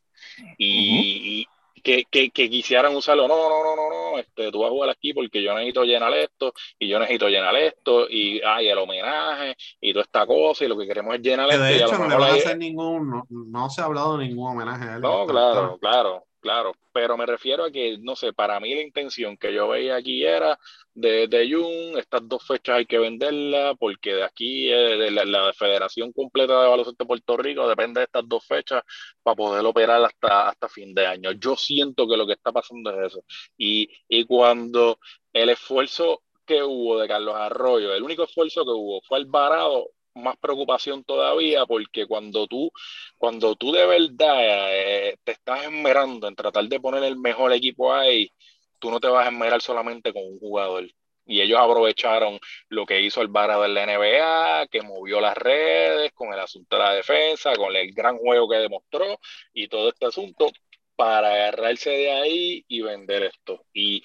Y, 0.57 1.41
y 1.41 1.81
que, 1.81 2.05
que, 2.09 2.31
que 2.31 2.49
quisieran 2.49 2.95
usarlo, 2.95 3.27
no, 3.27 3.49
no, 3.49 3.63
no, 3.63 3.75
no, 3.75 3.89
no, 3.89 4.17
este, 4.17 4.51
tú 4.51 4.59
vas 4.61 4.69
a 4.69 4.71
jugar 4.71 4.89
aquí 4.89 5.13
porque 5.13 5.43
yo 5.43 5.53
necesito 5.53 5.83
llenar 5.83 6.13
esto 6.13 6.53
y 6.79 6.87
yo 6.87 6.97
necesito 6.97 7.27
llenar 7.27 7.55
esto 7.55 8.09
y 8.09 8.41
hay 8.41 8.69
el 8.69 8.77
homenaje 8.77 9.55
y 9.79 9.93
toda 9.93 10.03
esta 10.03 10.25
cosa 10.25 10.65
y 10.65 10.67
lo 10.67 10.77
que 10.77 10.87
queremos 10.87 11.13
es 11.15 11.21
llenar 11.21 11.49
esto 11.49 11.63
de 11.63 11.77
y 11.77 11.81
a 11.81 11.85
lo 11.85 11.87
hecho 11.87 11.97
no 11.99 12.09
le 12.09 12.15
van 12.15 12.31
a 12.31 12.33
hacer 12.33 12.57
ningún, 12.57 13.09
no, 13.09 13.27
no 13.29 13.69
se 13.69 13.81
ha 13.81 13.85
hablado 13.85 14.17
de 14.17 14.27
ningún 14.27 14.51
homenaje 14.51 14.89
a 14.89 14.95
él. 14.95 15.01
No, 15.01 15.27
claro, 15.27 15.77
claro, 15.79 16.25
claro. 16.45 16.73
Pero 16.93 17.17
me 17.17 17.25
refiero 17.25 17.65
a 17.65 17.71
que, 17.71 17.97
no 17.99 18.15
sé, 18.15 18.31
para 18.31 18.59
mí 18.59 18.73
la 18.75 18.81
intención 18.81 19.35
que 19.35 19.51
yo 19.53 19.67
veía 19.67 19.95
aquí 19.95 20.23
era 20.23 20.59
de, 20.93 21.27
de 21.27 21.51
Jun, 21.51 21.97
estas 21.97 22.21
dos 22.27 22.45
fechas 22.45 22.77
hay 22.77 22.85
que 22.85 22.99
venderlas, 22.99 23.75
porque 23.79 24.13
de 24.13 24.23
aquí, 24.23 24.69
eh, 24.71 24.95
de 24.97 25.11
la, 25.11 25.53
Federación 25.53 26.13
Completa 26.13 26.61
de 26.61 26.67
Baloncesto 26.69 27.03
de 27.03 27.07
Puerto 27.07 27.37
Rico, 27.37 27.67
depende 27.67 27.99
de 28.01 28.05
estas 28.05 28.27
dos 28.27 28.45
fechas 28.45 28.83
para 29.23 29.35
poder 29.35 29.65
operar 29.65 30.03
hasta, 30.03 30.49
hasta 30.49 30.69
fin 30.69 30.93
de 30.93 31.07
año. 31.07 31.31
Yo 31.33 31.55
siento 31.55 32.07
que 32.07 32.17
lo 32.17 32.27
que 32.27 32.33
está 32.33 32.51
pasando 32.51 32.91
es 32.91 33.13
eso. 33.13 33.23
Y, 33.57 33.89
y 34.07 34.25
cuando 34.25 34.99
el 35.33 35.49
esfuerzo 35.49 36.21
que 36.45 36.61
hubo 36.63 36.99
de 36.99 37.07
Carlos 37.07 37.35
Arroyo, 37.35 37.93
el 37.95 38.03
único 38.03 38.23
esfuerzo 38.23 38.63
que 38.63 38.71
hubo 38.71 39.01
fue 39.01 39.17
Alvarado, 39.17 39.89
más 40.15 40.37
preocupación 40.37 41.03
todavía, 41.03 41.65
porque 41.65 42.07
cuando 42.07 42.47
tú 42.47 42.71
cuando 43.17 43.55
tú 43.55 43.71
de 43.71 43.85
verdad 43.85 44.37
eh, 44.71 45.17
te 45.23 45.33
estás 45.33 45.63
esmerando 45.65 46.27
en 46.27 46.35
tratar 46.35 46.65
de 46.65 46.79
poner 46.79 47.03
el 47.03 47.17
mejor 47.17 47.53
equipo 47.53 47.93
ahí, 47.93 48.31
tú 48.79 48.91
no 48.91 48.99
te 48.99 49.07
vas 49.07 49.27
a 49.27 49.29
esmerar 49.29 49.61
solamente 49.61 50.13
con 50.13 50.23
un 50.23 50.39
jugador. 50.39 50.85
Y 51.27 51.41
ellos 51.41 51.59
aprovecharon 51.59 52.39
lo 52.69 52.85
que 52.85 53.01
hizo 53.01 53.19
Alvarado 53.21 53.65
en 53.65 53.73
la 53.73 53.85
NBA, 53.85 54.67
que 54.67 54.81
movió 54.83 55.19
las 55.19 55.35
redes 55.35 56.11
con 56.13 56.31
el 56.33 56.39
asunto 56.39 56.77
de 56.77 56.83
la 56.83 56.93
defensa, 56.93 57.55
con 57.55 57.75
el 57.75 57.91
gran 57.93 58.17
juego 58.17 58.47
que 58.47 58.57
demostró 58.57 59.19
y 59.53 59.67
todo 59.67 59.89
este 59.89 60.05
asunto 60.05 60.51
para 60.95 61.33
agarrarse 61.33 61.89
de 61.91 62.11
ahí 62.11 62.65
y 62.67 62.81
vender 62.81 63.23
esto. 63.23 63.65
Y 63.73 64.03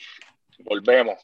volvemos, 0.61 1.19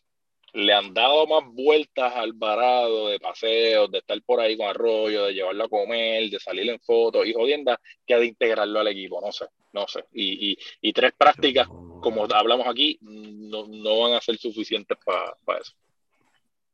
le 0.56 0.72
han 0.72 0.94
dado 0.94 1.26
más 1.26 1.44
vueltas 1.52 2.14
al 2.14 2.30
Alvarado 2.30 3.08
de 3.08 3.20
paseos, 3.20 3.90
de 3.90 3.98
estar 3.98 4.20
por 4.22 4.40
ahí 4.40 4.56
con 4.56 4.66
Arroyo, 4.66 5.26
de 5.26 5.34
llevarlo 5.34 5.64
a 5.64 5.68
comer, 5.68 6.30
de 6.30 6.40
salir 6.40 6.70
en 6.70 6.80
fotos 6.80 7.26
y 7.26 7.34
jodienda, 7.34 7.78
que 8.06 8.16
de 8.16 8.26
integrarlo 8.26 8.80
al 8.80 8.88
equipo, 8.88 9.20
no 9.20 9.30
sé, 9.32 9.44
no 9.74 9.86
sé. 9.86 10.04
Y, 10.14 10.52
y, 10.52 10.58
y 10.80 10.92
tres 10.94 11.12
prácticas, 11.16 11.68
como 12.00 12.26
hablamos 12.32 12.66
aquí, 12.66 12.98
no, 13.02 13.66
no 13.66 14.00
van 14.00 14.14
a 14.14 14.20
ser 14.22 14.38
suficientes 14.38 14.96
para 15.04 15.60
eso. 15.60 15.72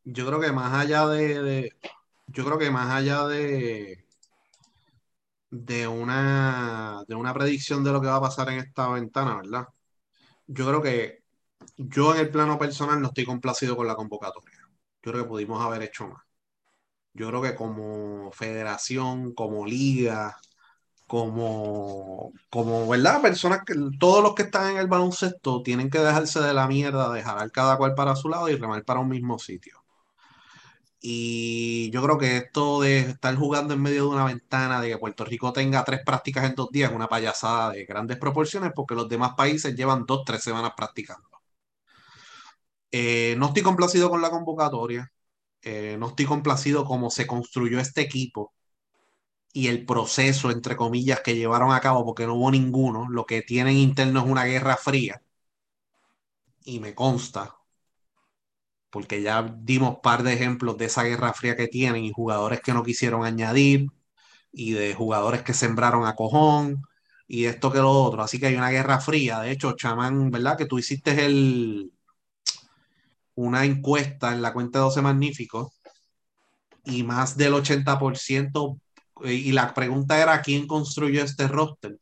Yo 0.04 0.26
creo 0.26 0.40
que 0.40 0.52
más 0.52 0.72
allá 0.72 1.08
de- 1.08 1.72
yo 2.28 2.44
creo 2.44 2.58
que 2.58 2.70
más 2.70 2.88
allá 2.88 3.26
de, 3.26 4.04
de 5.50 5.88
una, 5.88 7.02
de 7.08 7.16
una 7.16 7.34
predicción 7.34 7.82
de 7.82 7.90
lo 7.90 8.00
que 8.00 8.06
va 8.06 8.16
a 8.16 8.20
pasar 8.22 8.48
en 8.50 8.60
esta 8.60 8.88
ventana, 8.90 9.38
¿verdad? 9.38 9.66
Yo 10.46 10.66
creo 10.68 10.80
que 10.80 11.21
yo 11.76 12.14
en 12.14 12.20
el 12.20 12.30
plano 12.30 12.58
personal 12.58 13.00
no 13.00 13.08
estoy 13.08 13.24
complacido 13.24 13.76
con 13.76 13.86
la 13.86 13.94
convocatoria. 13.94 14.58
Yo 15.02 15.12
creo 15.12 15.24
que 15.24 15.28
pudimos 15.28 15.64
haber 15.64 15.82
hecho 15.82 16.08
más. 16.08 16.22
Yo 17.14 17.28
creo 17.28 17.42
que 17.42 17.54
como 17.54 18.30
federación, 18.32 19.34
como 19.34 19.66
liga, 19.66 20.38
como, 21.06 22.32
como, 22.50 22.88
¿verdad? 22.88 23.20
Personas 23.22 23.60
que, 23.66 23.74
todos 23.98 24.22
los 24.22 24.34
que 24.34 24.44
están 24.44 24.72
en 24.72 24.78
el 24.78 24.86
baloncesto 24.88 25.62
tienen 25.62 25.90
que 25.90 25.98
dejarse 25.98 26.40
de 26.40 26.54
la 26.54 26.66
mierda, 26.68 27.12
de 27.12 27.22
jalar 27.22 27.50
cada 27.52 27.76
cual 27.76 27.94
para 27.94 28.16
su 28.16 28.28
lado 28.28 28.48
y 28.48 28.56
remar 28.56 28.84
para 28.84 29.00
un 29.00 29.08
mismo 29.10 29.38
sitio. 29.38 29.82
Y 31.04 31.90
yo 31.90 32.02
creo 32.02 32.16
que 32.16 32.36
esto 32.36 32.80
de 32.80 33.00
estar 33.00 33.34
jugando 33.36 33.74
en 33.74 33.82
medio 33.82 34.04
de 34.04 34.08
una 34.08 34.24
ventana, 34.24 34.80
de 34.80 34.90
que 34.90 34.98
Puerto 34.98 35.24
Rico 35.24 35.52
tenga 35.52 35.84
tres 35.84 36.00
prácticas 36.04 36.44
en 36.44 36.54
dos 36.54 36.70
días, 36.70 36.90
es 36.90 36.96
una 36.96 37.08
payasada 37.08 37.72
de 37.72 37.84
grandes 37.84 38.18
proporciones, 38.18 38.72
porque 38.74 38.94
los 38.94 39.08
demás 39.08 39.32
países 39.36 39.74
llevan 39.74 40.06
dos, 40.06 40.22
tres 40.24 40.42
semanas 40.42 40.72
practicando. 40.76 41.28
Eh, 42.92 43.34
no 43.38 43.46
estoy 43.48 43.62
complacido 43.62 44.10
con 44.10 44.22
la 44.22 44.30
convocatoria, 44.30 45.12
eh, 45.62 45.96
no 45.98 46.08
estoy 46.10 46.26
complacido 46.26 46.84
cómo 46.84 47.10
se 47.10 47.26
construyó 47.26 47.80
este 47.80 48.02
equipo 48.02 48.54
y 49.54 49.68
el 49.68 49.84
proceso, 49.86 50.50
entre 50.50 50.76
comillas, 50.76 51.20
que 51.20 51.34
llevaron 51.36 51.72
a 51.72 51.80
cabo, 51.80 52.04
porque 52.04 52.26
no 52.26 52.34
hubo 52.34 52.50
ninguno. 52.50 53.08
Lo 53.10 53.24
que 53.26 53.42
tienen 53.42 53.76
interno 53.76 54.20
es 54.20 54.26
una 54.26 54.44
guerra 54.44 54.76
fría. 54.76 55.22
Y 56.64 56.80
me 56.80 56.92
consta, 56.92 57.56
porque 58.90 59.22
ya 59.22 59.42
dimos 59.60 59.98
par 60.02 60.22
de 60.22 60.34
ejemplos 60.34 60.76
de 60.78 60.86
esa 60.86 61.02
guerra 61.04 61.32
fría 61.32 61.56
que 61.56 61.68
tienen 61.68 62.04
y 62.04 62.12
jugadores 62.12 62.60
que 62.60 62.72
no 62.74 62.82
quisieron 62.82 63.24
añadir, 63.24 63.86
y 64.52 64.72
de 64.72 64.94
jugadores 64.94 65.42
que 65.42 65.54
sembraron 65.54 66.06
a 66.06 66.16
cojón 66.16 66.82
y 67.28 67.46
esto 67.46 67.72
que 67.72 67.78
lo 67.80 67.90
otro. 67.92 68.22
Así 68.22 68.40
que 68.40 68.46
hay 68.48 68.56
una 68.56 68.70
guerra 68.70 69.00
fría. 69.00 69.40
De 69.40 69.52
hecho, 69.52 69.74
Chamán, 69.76 70.30
¿verdad? 70.30 70.58
Que 70.58 70.66
tú 70.66 70.78
hiciste 70.80 71.26
el, 71.26 71.91
una 73.34 73.64
encuesta 73.64 74.32
en 74.32 74.42
la 74.42 74.52
cuenta 74.52 74.78
de 74.78 74.84
12 74.84 75.02
Magníficos 75.02 75.72
y 76.84 77.02
más 77.02 77.36
del 77.36 77.54
80%, 77.54 78.80
eh, 79.24 79.32
y 79.32 79.52
la 79.52 79.72
pregunta 79.72 80.20
era 80.20 80.42
quién 80.42 80.66
construyó 80.66 81.22
este 81.22 81.48
roster. 81.48 81.96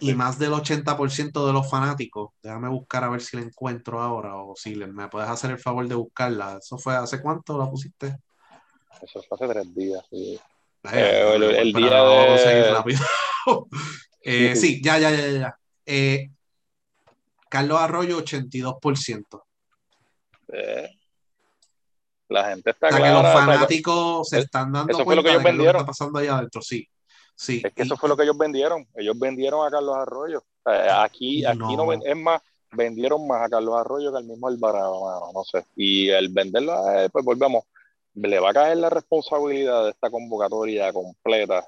Y 0.00 0.14
más 0.14 0.38
del 0.38 0.52
80% 0.52 1.46
de 1.46 1.52
los 1.52 1.68
fanáticos, 1.68 2.30
déjame 2.40 2.68
buscar 2.68 3.02
a 3.02 3.08
ver 3.08 3.20
si 3.20 3.36
la 3.36 3.42
encuentro 3.42 4.00
ahora 4.00 4.36
o 4.36 4.54
si 4.54 4.76
me 4.76 5.08
puedes 5.08 5.28
hacer 5.28 5.50
el 5.50 5.58
favor 5.58 5.88
de 5.88 5.96
buscarla. 5.96 6.58
¿Eso 6.60 6.78
fue 6.78 6.94
hace 6.94 7.20
cuánto 7.20 7.58
la 7.58 7.68
pusiste? 7.68 8.16
Eso 9.02 9.20
fue 9.28 9.36
hace 9.36 9.48
tres 9.52 9.74
días. 9.74 10.04
Sí, 10.08 10.38
eh, 10.92 11.32
el, 11.34 11.42
el 11.42 11.72
día 11.72 12.02
de... 12.02 12.98
eh, 14.22 14.56
sí, 14.56 14.80
ya, 14.82 14.98
ya, 14.98 15.10
ya, 15.10 15.30
ya. 15.30 15.58
Eh, 15.84 16.30
Carlos 17.48 17.80
Arroyo, 17.80 18.18
82%. 18.18 19.42
Eh, 20.52 20.88
la 22.28 22.50
gente 22.50 22.70
está 22.70 22.88
o 22.88 22.90
sea, 22.90 22.98
clara, 22.98 23.12
que 23.16 23.22
los 23.22 23.32
o 23.32 23.36
sea, 23.36 23.46
fanáticos 23.46 24.28
se 24.28 24.38
están 24.40 24.72
dando 24.72 24.90
eso 24.92 24.98
fue 25.04 25.14
cuenta 25.14 25.16
lo 25.16 25.22
que 25.22 25.30
ellos 25.30 25.42
de 25.42 25.44
que 25.44 25.52
lo 25.52 25.52
que 25.52 25.56
vendieron. 25.56 25.80
está 25.80 25.86
pasando 25.86 26.18
allá 26.18 26.36
adentro, 26.38 26.62
sí. 26.62 26.86
Sí. 27.34 27.62
Es 27.64 27.72
que 27.72 27.82
y- 27.82 27.86
eso 27.86 27.96
fue 27.96 28.08
lo 28.08 28.16
que 28.16 28.24
ellos 28.24 28.36
vendieron. 28.36 28.86
Ellos 28.94 29.18
vendieron 29.18 29.66
a 29.66 29.70
Carlos 29.70 29.96
Arroyo. 29.96 30.42
O 30.64 30.70
sea, 30.70 31.02
aquí, 31.04 31.44
aquí 31.44 31.58
no. 31.58 31.76
No. 31.86 31.92
es 31.92 32.16
más, 32.16 32.42
vendieron 32.72 33.26
más 33.26 33.42
a 33.42 33.48
Carlos 33.48 33.76
Arroyo 33.78 34.10
que 34.12 34.18
al 34.18 34.24
mismo 34.24 34.48
Alvarado, 34.48 35.00
mano, 35.04 35.30
no 35.32 35.44
sé. 35.44 35.64
Y 35.76 36.08
el 36.10 36.28
venderlo, 36.30 36.72
a 36.84 37.04
él, 37.04 37.10
pues 37.10 37.24
volvemos, 37.24 37.64
le 38.14 38.38
va 38.40 38.50
a 38.50 38.54
caer 38.54 38.76
la 38.78 38.90
responsabilidad 38.90 39.84
de 39.84 39.90
esta 39.90 40.10
convocatoria 40.10 40.92
completa. 40.92 41.64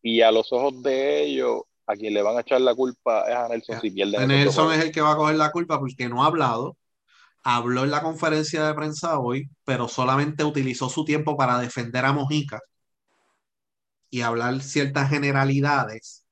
Y 0.00 0.20
a 0.22 0.30
los 0.30 0.50
ojos 0.52 0.80
de 0.82 1.22
ellos, 1.24 1.62
a 1.86 1.94
quien 1.96 2.14
le 2.14 2.22
van 2.22 2.36
a 2.36 2.40
echar 2.40 2.60
la 2.60 2.74
culpa 2.74 3.24
es 3.28 3.34
a 3.34 3.48
Nelson 3.48 3.74
Ya. 3.74 3.80
si 3.80 3.90
pierden 3.90 4.30
esos 4.30 4.56
Nelson 4.56 4.72
es 4.74 4.84
el 4.84 4.92
que 4.92 5.00
va 5.00 5.12
a 5.12 5.16
coger 5.16 5.36
la 5.36 5.50
culpa 5.50 5.78
porque 5.78 6.08
no 6.08 6.22
ha 6.22 6.26
hablado. 6.28 6.76
Habló 7.44 7.84
en 7.84 7.90
la 7.90 8.02
conferencia 8.02 8.66
de 8.66 8.74
prensa 8.74 9.18
hoy, 9.18 9.48
pero 9.64 9.88
solamente 9.88 10.44
utilizó 10.44 10.88
su 10.88 11.04
tiempo 11.04 11.36
para 11.36 11.58
defender 11.58 12.04
a 12.04 12.12
Mojica 12.12 12.60
y 14.10 14.22
hablar 14.22 14.60
ciertas 14.62 15.10
generalidades. 15.10 16.24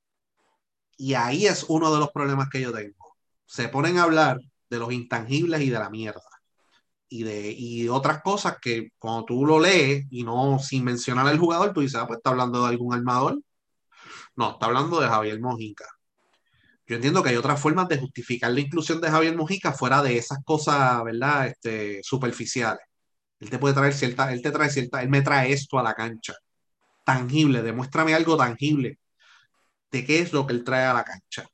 Y 0.97 1.13
ahí 1.13 1.45
es 1.47 1.65
uno 1.69 1.93
de 1.93 1.99
los 1.99 2.11
problemas 2.11 2.49
que 2.49 2.61
yo 2.61 2.73
tengo. 2.73 3.15
Se 3.45 3.69
ponen 3.69 3.97
a 3.97 4.03
hablar 4.03 4.39
de 4.69 4.79
los 4.79 4.91
intangibles 4.91 5.61
y 5.61 5.69
de 5.69 5.79
la 5.79 5.89
mierda. 5.89 6.21
Y 7.09 7.23
de 7.23 7.51
y 7.51 7.87
otras 7.89 8.21
cosas 8.21 8.57
que 8.61 8.89
cuando 8.99 9.25
tú 9.25 9.45
lo 9.45 9.59
lees 9.59 10.05
y 10.09 10.23
no 10.23 10.59
sin 10.59 10.83
mencionar 10.83 11.27
al 11.27 11.39
jugador, 11.39 11.73
tú 11.73 11.81
dices, 11.81 11.95
ah, 12.01 12.07
pues 12.07 12.17
está 12.17 12.31
hablando 12.31 12.63
de 12.63 12.69
algún 12.69 12.93
armador. 12.93 13.39
No, 14.35 14.51
está 14.51 14.67
hablando 14.67 14.99
de 14.99 15.07
Javier 15.07 15.39
Mojica. 15.41 15.85
Yo 16.87 16.95
entiendo 16.95 17.21
que 17.21 17.29
hay 17.29 17.35
otras 17.35 17.59
formas 17.59 17.87
de 17.89 17.97
justificar 17.97 18.51
la 18.51 18.61
inclusión 18.61 19.01
de 19.01 19.09
Javier 19.09 19.35
Mojica 19.35 19.73
fuera 19.73 20.01
de 20.01 20.17
esas 20.17 20.39
cosas, 20.45 21.03
¿verdad? 21.03 21.47
Este, 21.47 22.01
superficiales. 22.01 22.81
Él 23.39 23.49
te 23.49 23.59
puede 23.59 23.75
traer 23.75 23.93
cierta, 23.93 24.31
él 24.33 24.41
te 24.41 24.51
trae 24.51 24.69
cierta, 24.69 25.01
él 25.01 25.09
me 25.09 25.21
trae 25.21 25.51
esto 25.51 25.77
a 25.77 25.83
la 25.83 25.93
cancha. 25.93 26.33
Tangible, 27.05 27.61
demuéstrame 27.61 28.13
algo 28.15 28.37
tangible 28.37 28.99
de 29.91 30.05
qué 30.05 30.19
es 30.19 30.33
lo 30.33 30.47
que 30.47 30.53
él 30.53 30.63
trae 30.63 30.85
a 30.85 30.93
la 30.93 31.03
cancha. 31.03 31.45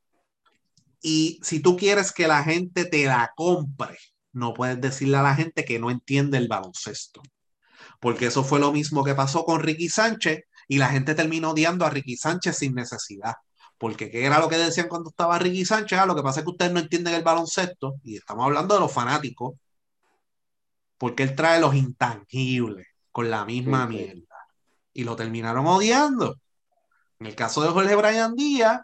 Y 1.02 1.40
si 1.44 1.60
tú 1.60 1.78
quieres 1.78 2.12
que 2.12 2.28
la 2.28 2.44
gente 2.44 2.86
te 2.86 3.06
la 3.06 3.32
compre, 3.36 3.98
no 4.32 4.54
puedes 4.54 4.80
decirle 4.80 5.18
a 5.18 5.24
la 5.24 5.36
gente 5.36 5.66
que 5.66 5.80
no 5.80 5.92
entiende 5.92 6.38
el 6.38 6.48
baloncesto. 6.48 7.22
Porque 8.00 8.28
eso 8.28 8.44
fue 8.44 8.60
lo 8.60 8.72
mismo 8.72 9.04
que 9.04 9.16
pasó 9.16 9.46
con 9.46 9.62
Ricky 9.62 9.90
Sánchez 9.90 10.44
y 10.68 10.78
la 10.78 10.90
gente 10.90 11.16
terminó 11.16 11.52
odiando 11.52 11.86
a 11.86 11.90
Ricky 11.90 12.18
Sánchez 12.18 12.58
sin 12.58 12.74
necesidad. 12.74 13.34
Porque 13.78 14.10
¿qué 14.10 14.26
era 14.26 14.40
lo 14.40 14.48
que 14.50 14.58
decían 14.58 14.88
cuando 14.88 15.10
estaba 15.10 15.38
Ricky 15.40 15.66
Sánchez? 15.66 16.00
Ah, 16.00 16.06
lo 16.06 16.16
que 16.16 16.24
pasa 16.24 16.40
es 16.40 16.46
que 16.46 16.52
ustedes 16.52 16.72
no 16.72 16.80
entienden 16.80 17.14
el 17.16 17.24
baloncesto 17.24 17.96
y 18.04 18.16
estamos 18.18 18.46
hablando 18.46 18.74
de 18.76 18.80
los 18.80 18.92
fanáticos. 18.92 19.56
Porque 20.98 21.24
él 21.24 21.36
trae 21.36 21.60
los 21.60 21.76
intangibles 21.76 22.88
con 23.12 23.30
la 23.30 23.46
misma 23.46 23.88
Sí, 23.88 23.98
sí. 23.98 24.04
mierda. 24.04 24.36
Y 24.94 25.04
lo 25.04 25.16
terminaron 25.16 25.66
odiando. 25.68 26.36
En 27.20 27.28
el 27.28 27.36
caso 27.36 27.62
de 27.62 27.70
Jorge 27.70 27.96
Brian 27.96 28.36
Díaz, 28.36 28.82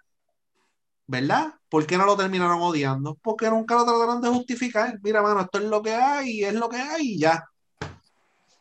¿verdad? 1.07 1.53
¿Por 1.69 1.85
qué 1.85 1.97
no 1.97 2.05
lo 2.05 2.17
terminaron 2.17 2.61
odiando? 2.61 3.15
Porque 3.21 3.49
nunca 3.49 3.75
lo 3.75 3.85
trataron 3.85 4.21
de 4.21 4.29
justificar. 4.29 4.99
Mira, 5.01 5.21
mano, 5.21 5.41
esto 5.41 5.59
es 5.59 5.65
lo 5.65 5.81
que 5.81 5.93
hay 5.93 6.43
es 6.43 6.53
lo 6.53 6.67
que 6.69 6.77
hay 6.77 7.13
y 7.13 7.19
ya. 7.19 7.43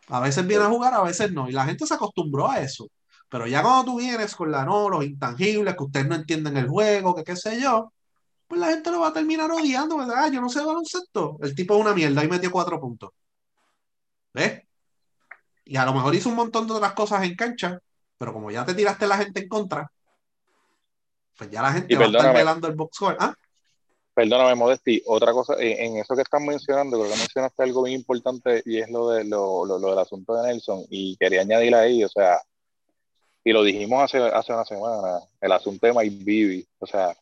A 0.09 0.21
veces 0.21 0.47
viene 0.47 0.65
a 0.65 0.69
jugar, 0.69 0.95
a 0.95 1.03
veces 1.03 1.33
no. 1.33 1.49
Y 1.49 1.53
la 1.53 1.65
gente 1.65 1.87
se 1.87 1.95
acostumbró 1.95 2.51
a 2.51 2.61
eso. 2.61 2.89
Pero 3.29 3.47
ya 3.47 3.63
cuando 3.63 3.93
tú 3.93 3.99
vienes 3.99 4.35
con 4.35 4.51
la 4.51 4.65
no, 4.65 4.89
los 4.89 5.05
intangibles, 5.05 5.77
que 5.77 5.85
ustedes 5.85 6.07
no 6.07 6.15
entienden 6.15 6.57
el 6.57 6.69
juego, 6.69 7.15
que 7.15 7.25
qué 7.25 7.37
sé 7.37 7.61
yo, 7.61 7.93
pues 8.47 8.61
la 8.61 8.69
gente 8.69 8.91
lo 8.91 9.01
va 9.01 9.09
a 9.09 9.13
terminar 9.13 9.51
odiando, 9.51 9.99
¿verdad? 9.99 10.25
Ah, 10.25 10.29
yo 10.29 10.41
no 10.41 10.49
sé 10.49 10.65
baloncesto. 10.65 11.39
El 11.43 11.55
tipo 11.55 11.75
es 11.75 11.81
una 11.81 11.95
mierda 11.95 12.25
y 12.25 12.29
metió 12.29 12.51
cuatro 12.51 12.81
puntos. 12.81 13.11
¿Ves? 14.33 14.63
Y 15.67 15.77
a 15.77 15.85
lo 15.85 15.93
mejor 15.93 16.15
hizo 16.15 16.31
un 16.31 16.37
montón 16.37 16.67
de 16.67 16.73
otras 16.73 16.95
cosas 16.95 17.23
en 17.25 17.37
cancha, 17.37 17.79
pero 18.17 18.33
como 18.33 18.51
ya 18.51 18.65
te 18.65 18.75
tiraste 18.75 19.07
la 19.07 19.19
gente 19.19 19.41
en 19.41 19.49
contra, 19.49 19.93
pues 21.37 21.51
ya 21.51 21.61
la 21.61 21.73
gente 21.73 21.93
Y 21.93 21.97
va 21.97 22.07
a 22.07 22.09
estar 22.09 22.35
velando 22.35 22.69
el 22.69 22.75
box 22.75 22.97
score. 22.97 23.17
Ah, 23.21 23.35
Perdóname, 24.15 24.57
Modesti, 24.57 25.01
otra 25.07 25.33
cosa, 25.33 25.55
en, 25.61 25.93
en 25.93 25.97
eso 25.99 26.17
que 26.17 26.23
estás 26.23 26.43
mencionando, 26.43 26.99
creo 26.99 27.13
que 27.13 27.19
mencionaste 27.19 27.63
algo 27.63 27.85
bien 27.85 28.01
importante 28.01 28.63
y 28.65 28.79
es 28.79 28.91
lo, 28.91 29.11
de, 29.11 29.23
lo, 29.23 29.65
lo, 29.65 29.79
lo 29.79 29.91
del 29.91 29.99
asunto 30.01 30.35
de 30.35 30.49
Nelson. 30.49 30.85
Y 30.91 31.17
quería 31.19 31.43
añadir 31.43 31.73
ahí, 31.75 32.03
o 32.03 32.09
sea, 32.09 32.41
y 33.49 33.53
lo 33.53 33.63
dijimos 33.63 34.03
hace, 34.03 34.19
hace 34.19 34.53
una 34.53 34.67
semana, 34.67 35.21
el 35.41 35.53
asunto 35.53 35.87
de 35.87 35.95
Mike 35.95 36.17
Bibby. 36.23 36.67
O 36.81 36.87
sea, 36.87 37.17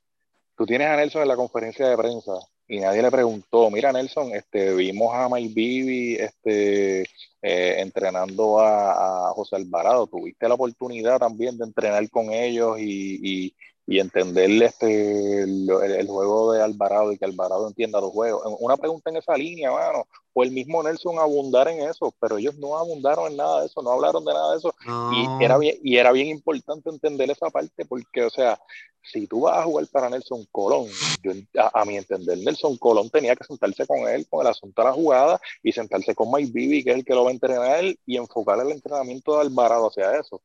tú 0.57 0.67
tienes 0.67 0.89
a 0.89 0.97
Nelson 0.97 1.23
en 1.23 1.29
la 1.29 1.37
conferencia 1.37 1.89
de 1.89 1.97
prensa 1.97 2.33
y 2.67 2.81
nadie 2.81 3.01
le 3.01 3.13
preguntó, 3.13 3.71
mira 3.71 3.93
Nelson, 3.93 4.35
este, 4.35 4.75
vimos 4.75 5.15
a 5.15 5.29
Mike 5.29 5.55
Bibby 5.55 6.17
este, 6.17 7.03
eh, 7.43 7.77
entrenando 7.79 8.59
a, 8.59 9.31
José 9.37 9.55
Alvarado, 9.55 10.09
tuviste 10.09 10.49
la 10.49 10.55
oportunidad 10.55 11.21
también 11.21 11.57
de 11.59 11.65
entrenar 11.65 12.11
con 12.11 12.33
ellos 12.33 12.77
y, 12.81 13.55
y 13.87 14.01
entenderle 14.01 14.67
este, 14.67 15.43
el, 15.43 15.71
el 15.71 16.07
juego 16.09 16.53
de 16.53 16.63
Alvarado 16.63 17.13
y 17.13 17.19
que 17.19 17.25
Alvarado 17.25 17.69
entienda 17.69 18.01
los 18.01 18.11
juegos. 18.11 18.43
Una 18.61 18.77
pregunta 18.77 19.11
en 19.11 19.17
esa 19.17 19.37
línea, 19.37 19.71
mano, 19.71 20.07
o 20.33 20.43
el 20.43 20.51
mismo 20.51 20.83
Nelson 20.83 21.19
abundar 21.19 21.69
en 21.69 21.89
eso, 21.89 22.13
pero 22.21 22.37
ellos 22.37 22.57
no 22.57 22.77
abundaron 22.77 23.31
en 23.31 23.37
nada 23.37 23.61
de 23.61 23.67
eso, 23.67 23.81
no 23.83 23.93
hablaron 23.93 24.25
de 24.25 24.35
nada 24.35 24.53
de 24.53 24.59
eso. 24.59 24.75
no. 24.87 25.41
Y 25.41 25.45
era 25.45 25.57
bien, 25.57 25.77
y 25.83 25.97
era 25.97 26.13
bien 26.13 26.29
importante 26.29 26.91
entender 26.91 27.31
esa 27.31 27.49
parte 27.49 27.85
porque, 27.85 28.23
o 28.23 28.31
sea, 28.31 28.59
si 29.03 29.27
tú 29.29 29.43
vas 29.43 29.59
a 29.59 29.63
jugar 29.63 29.87
para 29.87 30.11
Nelson 30.11 30.47
Colón, 30.51 30.89
yo, 31.23 31.33
a, 31.59 31.81
a 31.81 31.85
mi 31.85 31.97
entender, 31.97 32.39
Nelson 32.39 32.77
Colón 32.77 33.09
tenía 33.09 33.37
que 33.37 33.45
sentarse 33.45 33.87
con 33.87 34.09
él, 34.09 34.27
con 34.29 34.45
el 34.45 34.51
asunto 34.51 34.83
de 34.83 34.89
la 34.89 34.95
jugada, 34.95 35.41
y 35.63 35.73
sentarse 35.73 36.15
con 36.15 36.31
Mike 36.33 36.51
Bibby, 36.53 36.83
que 36.83 36.91
es 36.91 36.97
el 36.97 37.05
que 37.05 37.15
lo 37.15 37.23
va 37.23 37.31
a 37.31 37.35
entrenar, 37.35 37.85
y 38.05 38.17
enfocar 38.17 38.59
el 38.61 38.73
entrenamiento 38.73 39.37
de 39.37 39.43
Alvarado 39.43 39.89
hacia 39.89 40.19
eso. 40.19 40.43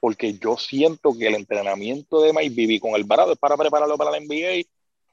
Porque 0.00 0.34
yo 0.38 0.56
siento 0.56 1.16
que 1.16 1.26
el 1.26 1.34
entrenamiento 1.34 2.20
de 2.22 2.32
Mike 2.32 2.54
Bibby 2.54 2.80
con 2.80 2.94
Alvarado 2.94 3.32
es 3.32 3.38
para 3.38 3.56
prepararlo 3.56 3.96
para 3.98 4.12
la 4.12 4.20
NBA 4.20 4.64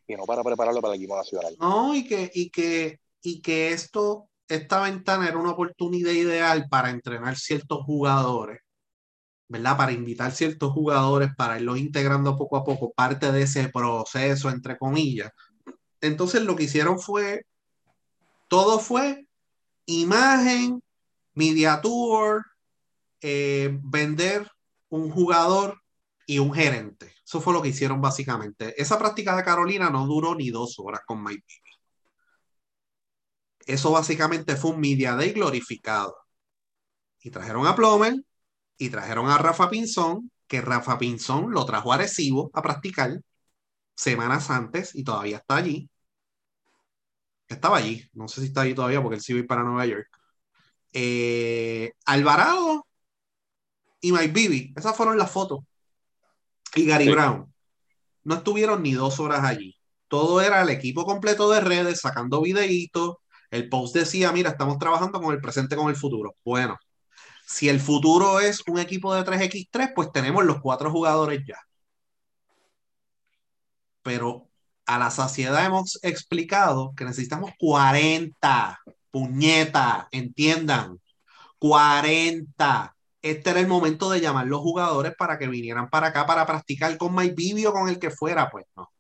y 0.07 0.15
no 0.15 0.25
para 0.25 0.43
prepararlo 0.43 0.81
para 0.81 0.93
el 0.93 0.99
equipo 0.99 1.15
nacional. 1.15 1.55
No, 1.59 1.95
y 1.95 2.05
que, 2.07 2.31
y 2.33 2.49
que, 2.49 2.99
y 3.21 3.41
que 3.41 3.71
esto, 3.71 4.29
esta 4.47 4.81
ventana 4.81 5.27
era 5.27 5.37
una 5.37 5.51
oportunidad 5.51 6.11
ideal 6.11 6.67
para 6.69 6.91
entrenar 6.91 7.37
ciertos 7.37 7.83
jugadores, 7.83 8.59
¿verdad? 9.47 9.77
Para 9.77 9.91
invitar 9.91 10.31
ciertos 10.31 10.71
jugadores, 10.71 11.29
para 11.35 11.57
irlos 11.57 11.79
integrando 11.79 12.37
poco 12.37 12.57
a 12.57 12.63
poco, 12.63 12.93
parte 12.93 13.31
de 13.31 13.43
ese 13.43 13.69
proceso, 13.69 14.49
entre 14.49 14.77
comillas. 14.77 15.31
Entonces 16.01 16.43
lo 16.43 16.55
que 16.55 16.63
hicieron 16.63 16.99
fue, 16.99 17.45
todo 18.47 18.79
fue 18.79 19.25
imagen, 19.87 20.81
media 21.33 21.81
tour, 21.81 22.45
eh, 23.21 23.77
vender 23.83 24.47
un 24.89 25.11
jugador 25.11 25.81
y 26.25 26.39
un 26.39 26.53
gerente. 26.53 27.13
Eso 27.25 27.41
fue 27.41 27.53
lo 27.53 27.61
que 27.61 27.69
hicieron 27.69 28.01
básicamente. 28.01 28.79
Esa 28.81 28.97
práctica 28.99 29.35
de 29.35 29.43
Carolina 29.43 29.89
no 29.89 30.05
duró 30.05 30.35
ni 30.35 30.49
dos 30.49 30.75
horas 30.79 31.01
con 31.05 31.23
Mike 31.23 31.43
Bibby. 31.47 31.71
Eso 33.67 33.91
básicamente 33.91 34.55
fue 34.55 34.71
un 34.71 34.79
media 34.79 35.15
day 35.15 35.31
glorificado. 35.33 36.15
Y 37.21 37.31
trajeron 37.31 37.65
a 37.67 37.75
Plomer 37.75 38.15
y 38.77 38.89
trajeron 38.89 39.29
a 39.29 39.37
Rafa 39.37 39.69
Pinzón, 39.69 40.31
que 40.47 40.61
Rafa 40.61 40.97
Pinzón 40.99 41.51
lo 41.51 41.65
trajo 41.65 41.91
a 41.91 41.95
Arecibo 41.95 42.51
a 42.53 42.61
practicar 42.61 43.19
semanas 43.95 44.49
antes 44.49 44.95
y 44.95 45.03
todavía 45.03 45.37
está 45.37 45.57
allí. 45.57 45.89
Estaba 47.47 47.77
allí, 47.77 48.07
no 48.13 48.27
sé 48.27 48.41
si 48.41 48.47
está 48.47 48.61
allí 48.61 48.73
todavía 48.73 49.01
porque 49.01 49.15
él 49.17 49.21
sí 49.21 49.33
va 49.39 49.45
para 49.47 49.63
Nueva 49.63 49.85
York. 49.85 50.07
Eh, 50.93 51.93
Alvarado 52.05 52.87
y 54.07 54.11
Mike 54.11 54.34
Bibby, 54.34 54.73
esas 54.77 54.95
fueron 54.98 55.18
las 55.18 55.32
fotos. 55.32 55.60
Y 56.76 56.86
Gary 56.86 57.06
Sí. 57.06 57.10
Brown, 57.10 57.53
no 58.23 58.36
estuvieron 58.36 58.84
ni 58.84 58.94
dos 58.94 59.19
horas 59.19 59.44
allí. 59.45 59.77
Todo 60.10 60.41
era 60.41 60.61
el 60.61 60.69
equipo 60.69 61.06
completo 61.06 61.49
de 61.52 61.61
redes 61.61 62.02
sacando 62.02 62.41
videitos. 62.41 63.18
El 63.52 63.69
post 63.69 63.95
decía, 63.95 64.32
mira, 64.34 64.52
estamos 64.52 64.80
trabajando 64.80 65.22
con 65.22 65.34
el 65.36 65.41
presente, 65.41 65.76
con 65.77 65.90
el 65.90 65.95
futuro. 65.98 66.36
Bueno, 66.45 66.77
Si 67.48 67.69
el 67.69 67.80
futuro 67.82 68.40
es 68.41 68.64
un 68.68 68.80
equipo 68.80 69.14
de 69.15 69.23
3x3, 69.23 69.94
pues 69.95 70.11
tenemos 70.11 70.45
los 70.45 70.61
cuatro 70.61 70.91
jugadores 70.91 71.44
ya. 71.48 71.57
Pero 74.02 74.49
a 74.86 74.99
la 74.99 75.10
saciedad 75.11 75.65
hemos 75.65 75.99
explicado 76.03 76.94
que 76.95 77.06
necesitamos 77.06 77.52
40. 77.57 78.80
Puñeta, 79.11 80.07
entiendan. 80.11 80.99
40. 81.60 82.94
Este 83.26 83.49
era 83.49 83.60
el 83.60 83.68
momento 83.68 84.11
de 84.11 84.22
llamar 84.22 84.45
los 84.45 84.60
jugadores 84.61 85.15
para 85.18 85.39
que 85.39 85.47
vinieran 85.47 85.89
para 85.89 86.07
acá 86.10 86.27
para 86.27 86.45
practicar 86.45 86.95
con 86.95 87.15
Mike 87.15 87.34
Bibio 87.35 87.73
con 87.73 87.89
el 87.89 87.97
que 87.97 88.11
fuera. 88.11 88.52
Pues 88.52 88.65
no. 88.76 88.91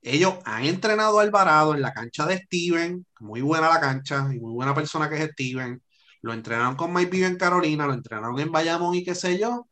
Ellos 0.00 0.36
han 0.46 0.64
entrenado 0.64 1.18
a 1.18 1.22
Alvarado 1.22 1.74
en 1.74 1.82
la 1.82 1.92
cancha 1.92 2.24
de 2.24 2.38
Steven, 2.38 3.06
muy 3.20 3.42
buena 3.42 3.68
la 3.68 3.80
cancha 3.80 4.28
y 4.32 4.40
muy 4.40 4.54
buena 4.54 4.74
persona 4.74 5.10
que 5.10 5.22
es 5.22 5.30
Steven. 5.32 5.82
Lo 6.22 6.32
entrenaron 6.32 6.74
con 6.74 6.94
Mike 6.94 7.10
Bibio 7.10 7.26
en 7.26 7.36
Carolina, 7.36 7.86
lo 7.86 7.92
entrenaron 7.92 8.40
en 8.40 8.50
Bayamón 8.50 8.94
y 8.94 9.04
qué 9.04 9.14
sé 9.14 9.38
yo. 9.38 9.68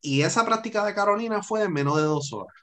Y 0.00 0.22
esa 0.22 0.44
práctica 0.44 0.84
de 0.84 0.94
Carolina 0.94 1.44
fue 1.44 1.62
en 1.62 1.72
menos 1.72 1.96
de 1.96 2.02
dos 2.02 2.32
horas 2.32 2.54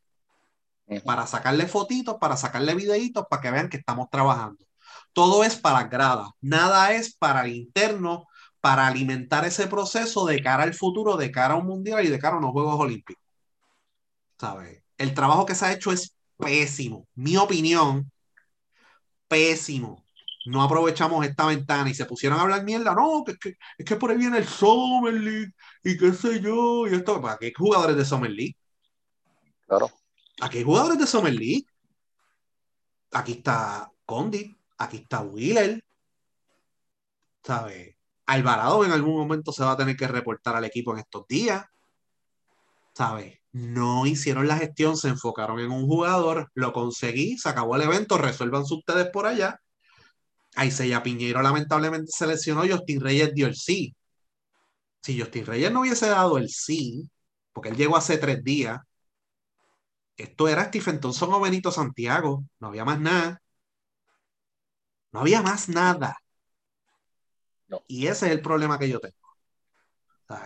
para 1.05 1.25
sacarle 1.25 1.67
fotitos, 1.67 2.17
para 2.19 2.35
sacarle 2.35 2.75
videitos, 2.75 3.25
para 3.29 3.41
que 3.41 3.51
vean 3.51 3.69
que 3.69 3.77
estamos 3.77 4.09
trabajando. 4.09 4.65
Todo 5.13 5.45
es 5.45 5.55
para 5.55 5.85
gradas, 5.85 6.27
nada 6.41 6.91
es 6.91 7.15
para 7.15 7.45
el 7.45 7.53
interno, 7.53 8.25
para 8.61 8.87
alimentar 8.87 9.43
ese 9.45 9.67
proceso 9.67 10.25
de 10.25 10.41
cara 10.41 10.63
al 10.63 10.73
futuro, 10.73 11.17
de 11.17 11.31
cara 11.31 11.55
a 11.55 11.57
un 11.57 11.65
mundial 11.65 12.05
y 12.05 12.09
de 12.09 12.19
cara 12.19 12.35
a 12.35 12.39
unos 12.39 12.51
Juegos 12.51 12.79
Olímpicos. 12.79 13.23
¿Sabes? 14.39 14.83
El 14.97 15.13
trabajo 15.13 15.45
que 15.45 15.55
se 15.55 15.65
ha 15.65 15.73
hecho 15.73 15.91
es 15.91 16.15
pésimo. 16.37 17.07
Mi 17.15 17.37
opinión, 17.37 18.11
pésimo. 19.27 20.03
No 20.45 20.63
aprovechamos 20.63 21.25
esta 21.25 21.45
ventana 21.45 21.89
y 21.89 21.93
se 21.93 22.05
pusieron 22.05 22.39
a 22.39 22.43
hablar 22.43 22.63
mierda. 22.63 22.95
No, 22.95 23.23
que, 23.23 23.37
que 23.37 23.57
es 23.77 23.85
que 23.85 23.95
por 23.95 24.11
ahí 24.11 24.17
viene 24.17 24.37
el 24.39 24.47
Summer 24.47 25.13
League 25.13 25.53
y 25.83 25.97
qué 25.97 26.13
sé 26.13 26.39
yo. 26.39 26.87
Y 26.87 26.95
esto, 26.95 27.21
¿para 27.21 27.37
qué 27.37 27.53
jugadores 27.55 27.97
de 27.97 28.05
Summer 28.05 28.31
League? 28.31 28.55
Claro. 29.67 29.89
Aquí 30.41 30.59
hay 30.59 30.63
jugadores 30.63 30.97
de 30.99 31.07
Summer 31.07 31.33
League. 31.33 31.65
Aquí 33.11 33.33
está 33.33 33.91
Condit, 34.05 34.57
aquí 34.77 34.97
está 34.97 35.21
Wheeler. 35.21 35.83
¿Sabes? 37.43 37.95
Alvarado 38.31 38.85
en 38.85 38.91
algún 38.91 39.17
momento 39.17 39.51
se 39.51 39.61
va 39.63 39.71
a 39.71 39.77
tener 39.77 39.97
que 39.97 40.07
reportar 40.07 40.55
al 40.55 40.63
equipo 40.63 40.93
en 40.93 40.99
estos 40.99 41.27
días. 41.27 41.65
¿Sabes? 42.93 43.39
No 43.51 44.05
hicieron 44.05 44.47
la 44.47 44.57
gestión, 44.57 44.95
se 44.95 45.09
enfocaron 45.09 45.59
en 45.59 45.69
un 45.71 45.85
jugador, 45.85 46.49
lo 46.53 46.71
conseguí, 46.71 47.37
se 47.37 47.49
acabó 47.49 47.75
el 47.75 47.81
evento, 47.81 48.17
resuélvanse 48.17 48.73
ustedes 48.73 49.07
por 49.11 49.25
allá. 49.25 49.59
Aisella 50.55 51.03
Piñero 51.03 51.41
lamentablemente 51.41 52.11
seleccionó, 52.15 52.61
Justin 52.61 53.01
Reyes 53.01 53.33
dio 53.33 53.47
el 53.47 53.55
sí. 53.55 53.93
Si 55.01 55.19
Justin 55.19 55.45
Reyes 55.45 55.71
no 55.71 55.81
hubiese 55.81 56.07
dado 56.09 56.37
el 56.37 56.49
sí, 56.49 57.09
porque 57.51 57.69
él 57.69 57.75
llegó 57.75 57.97
hace 57.97 58.17
tres 58.17 58.41
días, 58.43 58.79
esto 60.15 60.47
era 60.47 60.65
Stephen 60.65 60.99
Thompson 61.01 61.33
o 61.33 61.41
Benito 61.41 61.71
Santiago. 61.71 62.45
No 62.59 62.67
había 62.67 62.85
más 62.85 62.99
nada. 62.99 63.41
No 65.11 65.21
había 65.21 65.41
más 65.41 65.67
nada. 65.69 66.20
Y 67.87 68.07
ese 68.07 68.27
es 68.27 68.31
el 68.33 68.41
problema 68.41 68.77
que 68.79 68.89
yo 68.89 68.99
tengo. 68.99 69.15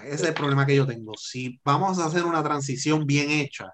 Ese 0.03 0.14
es 0.15 0.23
el 0.23 0.34
problema 0.34 0.65
que 0.65 0.76
yo 0.76 0.88
tengo. 0.88 1.14
Si 1.18 1.60
vamos 1.64 1.99
a 1.99 2.06
hacer 2.06 2.23
una 2.26 2.43
transición 2.43 3.06
bien 3.06 3.30
hecha, 3.31 3.73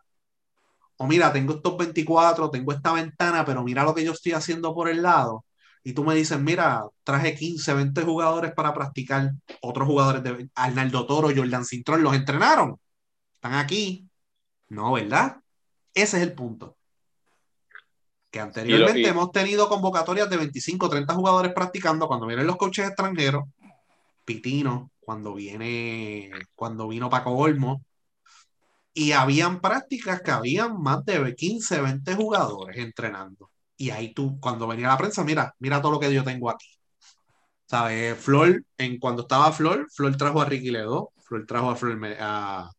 o 0.98 1.08
mira, 1.08 1.34
tengo 1.34 1.56
estos 1.56 1.78
24, 1.78 2.50
tengo 2.52 2.72
esta 2.72 2.94
ventana, 2.94 3.44
pero 3.46 3.64
mira 3.64 3.84
lo 3.84 3.96
que 3.96 4.04
yo 4.04 4.12
estoy 4.12 4.34
haciendo 4.34 4.74
por 4.74 4.90
el 4.90 5.02
lado. 5.02 5.46
Y 5.84 5.94
tú 5.94 6.04
me 6.04 6.14
dices, 6.14 6.40
mira, 6.40 6.84
traje 7.04 7.36
15, 7.36 7.74
20 7.74 8.04
jugadores 8.04 8.54
para 8.54 8.74
practicar. 8.74 9.32
Otros 9.62 9.88
jugadores 9.88 10.24
de 10.24 10.50
Arnaldo 10.56 11.08
Toro, 11.08 11.30
Jordan 11.36 11.66
Cintrón, 11.66 12.04
los 12.04 12.14
entrenaron. 12.14 12.80
Están 13.36 13.56
aquí. 13.56 14.08
No, 14.70 14.94
¿verdad? 14.94 15.38
Ese 15.94 16.18
es 16.18 16.24
el 16.24 16.34
punto. 16.34 16.78
Que 18.32 18.40
anteriormente 18.40 19.00
Y 19.00 19.04
lo- 19.04 19.08
y- 19.10 19.12
hemos 19.12 19.32
tenido 19.32 19.68
convocatorias 19.70 20.30
de 20.30 20.38
25, 20.38 20.90
30 20.90 21.14
jugadores 21.14 21.54
practicando 21.54 22.08
cuando 22.08 22.28
vienen 22.28 22.48
los 22.48 22.58
coaches 22.58 22.88
extranjeros. 22.88 23.44
Pitino, 24.26 24.92
cuando 25.00 25.36
viene, 25.36 26.32
cuando 26.56 26.88
vino 26.88 27.10
Paco 27.10 27.32
Olmo. 27.32 27.84
Y 28.94 29.14
habían 29.14 29.62
prácticas 29.62 30.22
que 30.22 30.32
habían 30.32 30.82
más 30.82 31.06
de 31.06 31.34
15, 31.36 31.82
20 31.82 32.16
jugadores 32.16 32.78
entrenando. 32.78 33.50
Y 33.78 33.90
ahí 33.90 34.14
tú, 34.14 34.40
cuando 34.40 34.68
venía 34.68 34.88
la 34.90 34.98
prensa, 34.98 35.24
mira, 35.24 35.54
mira 35.60 35.82
todo 35.82 35.94
lo 35.94 36.00
que 36.00 36.14
yo 36.14 36.24
tengo 36.24 36.50
aquí. 36.50 36.68
¿Sabes? 37.66 38.18
Flor, 38.20 38.64
en 38.78 39.00
cuando 39.00 39.22
estaba 39.24 39.52
Flor, 39.52 39.88
Flor 39.92 40.18
trajo 40.18 40.42
a 40.42 40.46
Ricky 40.46 40.72
Ledo, 40.72 41.12
Flor 41.22 41.46
trajo 41.46 41.70
a 41.72 41.76
Flor, 41.76 42.00
a, 42.20 42.70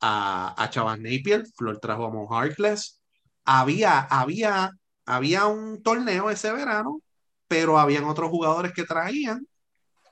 a, 0.00 0.62
a 0.64 0.70
Chavas 0.70 0.98
Napier, 1.00 1.44
Flor 1.56 1.78
trajo 1.80 2.06
a 2.06 2.10
Mo 2.10 2.28
Harkless. 2.32 3.00
Había, 3.44 4.00
había, 4.00 4.70
había 5.14 5.46
un 5.46 5.82
torneo 5.82 6.30
ese 6.30 6.52
verano, 6.52 7.00
pero 7.48 7.78
habían 7.78 8.04
otros 8.04 8.30
jugadores 8.30 8.72
que 8.72 8.84
traían 8.84 9.46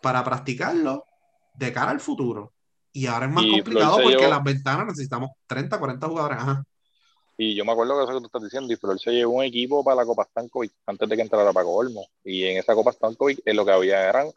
para 0.02 0.24
practicarlo 0.24 1.04
de 1.54 1.72
cara 1.72 1.90
al 1.90 2.00
futuro. 2.00 2.52
Y 2.92 3.06
ahora 3.06 3.26
es 3.26 3.32
más 3.32 3.44
Y 3.44 3.50
complicado 3.52 3.96
porque 4.02 4.16
llevó- 4.16 4.28
las 4.30 4.42
ventanas 4.44 4.86
necesitamos 4.86 5.30
30, 5.46 5.78
40 5.78 6.08
jugadores. 6.08 6.38
Ajá. 6.38 6.64
Y 7.36 7.54
yo 7.54 7.64
me 7.64 7.70
acuerdo 7.70 7.96
que 7.96 8.02
eso 8.04 8.12
que 8.14 8.20
tú 8.20 8.26
estás 8.26 8.42
diciendo, 8.42 8.72
y 8.72 8.76
Flor 8.76 8.98
se 8.98 9.12
llevó 9.12 9.34
un 9.34 9.44
equipo 9.44 9.84
para 9.84 9.96
la 9.98 10.04
Copa 10.04 10.24
Stankovic 10.24 10.72
antes 10.86 11.08
de 11.08 11.14
que 11.16 11.22
entrara 11.22 11.52
Paco 11.52 11.70
Olmo. 11.70 12.04
Y 12.24 12.44
en 12.44 12.56
esa 12.58 12.74
Copa 12.74 12.92
Stankovic 12.92 13.40
eh, 13.44 13.54
lo 13.54 13.64
que 13.64 13.70
había 13.72 14.08
eran 14.08 14.28